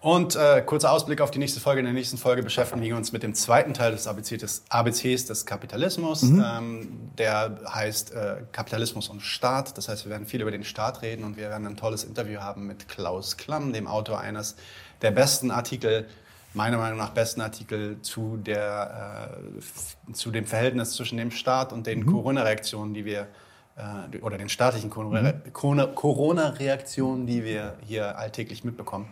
Und 0.01 0.37
äh, 0.37 0.61
kurzer 0.61 0.93
Ausblick 0.93 1.19
auf 1.19 1.29
die 1.29 1.39
nächste 1.39 1.59
Folge. 1.59 1.79
In 1.79 1.85
der 1.85 1.93
nächsten 1.93 2.17
Folge 2.17 2.41
beschäftigen 2.41 2.81
wir 2.81 2.95
uns 2.95 3.11
mit 3.11 3.21
dem 3.21 3.33
zweiten 3.33 3.73
Teil 3.73 3.91
des 3.91 4.07
ABC 4.07 4.37
des, 4.37 4.63
ABCs 4.69 5.25
des 5.25 5.45
Kapitalismus. 5.45 6.23
Ähm, 6.23 7.11
der 7.17 7.59
heißt 7.67 8.13
äh, 8.13 8.37
Kapitalismus 8.53 9.09
und 9.09 9.21
Staat. 9.21 9.77
Das 9.77 9.89
heißt, 9.89 10.05
wir 10.05 10.11
werden 10.11 10.25
viel 10.25 10.41
über 10.41 10.51
den 10.51 10.63
Staat 10.63 11.01
reden 11.01 11.25
und 11.25 11.35
wir 11.35 11.49
werden 11.49 11.67
ein 11.67 11.75
tolles 11.75 12.05
Interview 12.05 12.39
haben 12.39 12.65
mit 12.65 12.87
Klaus 12.87 13.35
Klamm, 13.35 13.73
dem 13.73 13.87
Autor 13.87 14.21
eines 14.21 14.55
der 15.01 15.11
besten 15.11 15.51
Artikel, 15.51 16.07
meiner 16.53 16.77
Meinung 16.77 16.97
nach 16.97 17.09
besten 17.09 17.41
Artikel 17.41 18.01
zu, 18.01 18.37
der, 18.37 19.33
äh, 20.07 20.13
zu 20.13 20.31
dem 20.31 20.45
Verhältnis 20.45 20.93
zwischen 20.93 21.17
dem 21.17 21.29
Staat 21.29 21.73
und 21.73 21.87
den 21.87 22.05
Corona-Reaktionen, 22.05 22.93
die 22.93 23.03
wir 23.03 23.27
äh, 23.75 24.17
oder 24.19 24.37
den 24.37 24.47
staatlichen 24.47 24.89
Corona- 24.89 25.33
Corona-Reaktionen, 25.93 27.27
die 27.27 27.43
wir 27.43 27.75
hier 27.85 28.17
alltäglich 28.17 28.63
mitbekommen. 28.63 29.09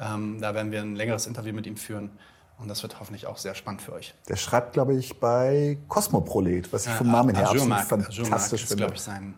Ähm, 0.00 0.40
da 0.40 0.54
werden 0.54 0.70
wir 0.72 0.80
ein 0.80 0.94
längeres 0.96 1.26
Interview 1.26 1.52
mit 1.52 1.66
ihm 1.66 1.76
führen 1.76 2.10
und 2.58 2.68
das 2.68 2.82
wird 2.82 2.98
hoffentlich 3.00 3.26
auch 3.26 3.36
sehr 3.38 3.54
spannend 3.54 3.82
für 3.82 3.92
euch. 3.92 4.14
der 4.28 4.36
schreibt, 4.36 4.72
glaube 4.72 4.94
ich, 4.94 5.18
bei 5.20 5.78
Cosmoprolet, 5.88 6.72
was 6.72 6.86
ich 6.86 6.92
vom 6.92 7.08
Äh, 7.08 7.12
Namen 7.12 7.34
her 7.34 7.46
absolut 7.48 7.68
Mag 7.68 7.86
fantastisch 7.86 8.62
ist, 8.62 8.68
finde. 8.68 8.82
glaube 8.84 8.94
ich, 8.96 9.00
sein. 9.02 9.34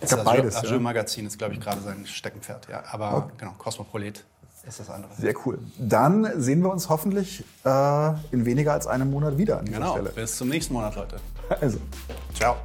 Ist 0.00 0.10
ja 0.10 0.16
das 0.18 0.24
beides, 0.26 0.56
Azure, 0.56 0.74
ja. 0.74 0.80
Magazin 0.80 1.26
ist, 1.26 1.38
glaube 1.38 1.54
ich, 1.54 1.60
gerade 1.60 1.80
sein 1.80 2.04
Steckenpferd. 2.06 2.68
Ja, 2.68 2.82
aber 2.90 3.30
genau, 3.38 3.52
Cosmoprolet 3.58 4.24
ist 4.66 4.80
das 4.80 4.90
andere. 4.90 5.12
Sehr 5.16 5.34
cool. 5.46 5.58
Dann 5.78 6.40
sehen 6.40 6.60
wir 6.62 6.70
uns 6.70 6.88
hoffentlich 6.88 7.44
äh, 7.64 8.08
in 8.32 8.44
weniger 8.44 8.72
als 8.72 8.86
einem 8.86 9.10
Monat 9.10 9.38
wieder 9.38 9.58
an 9.58 9.64
dieser 9.66 9.78
Genau. 9.78 9.92
Stelle. 9.92 10.10
Bis 10.10 10.36
zum 10.36 10.48
nächsten 10.48 10.74
Monat, 10.74 10.96
Leute. 10.96 11.16
Also. 11.60 11.78
Ciao. 12.34 12.56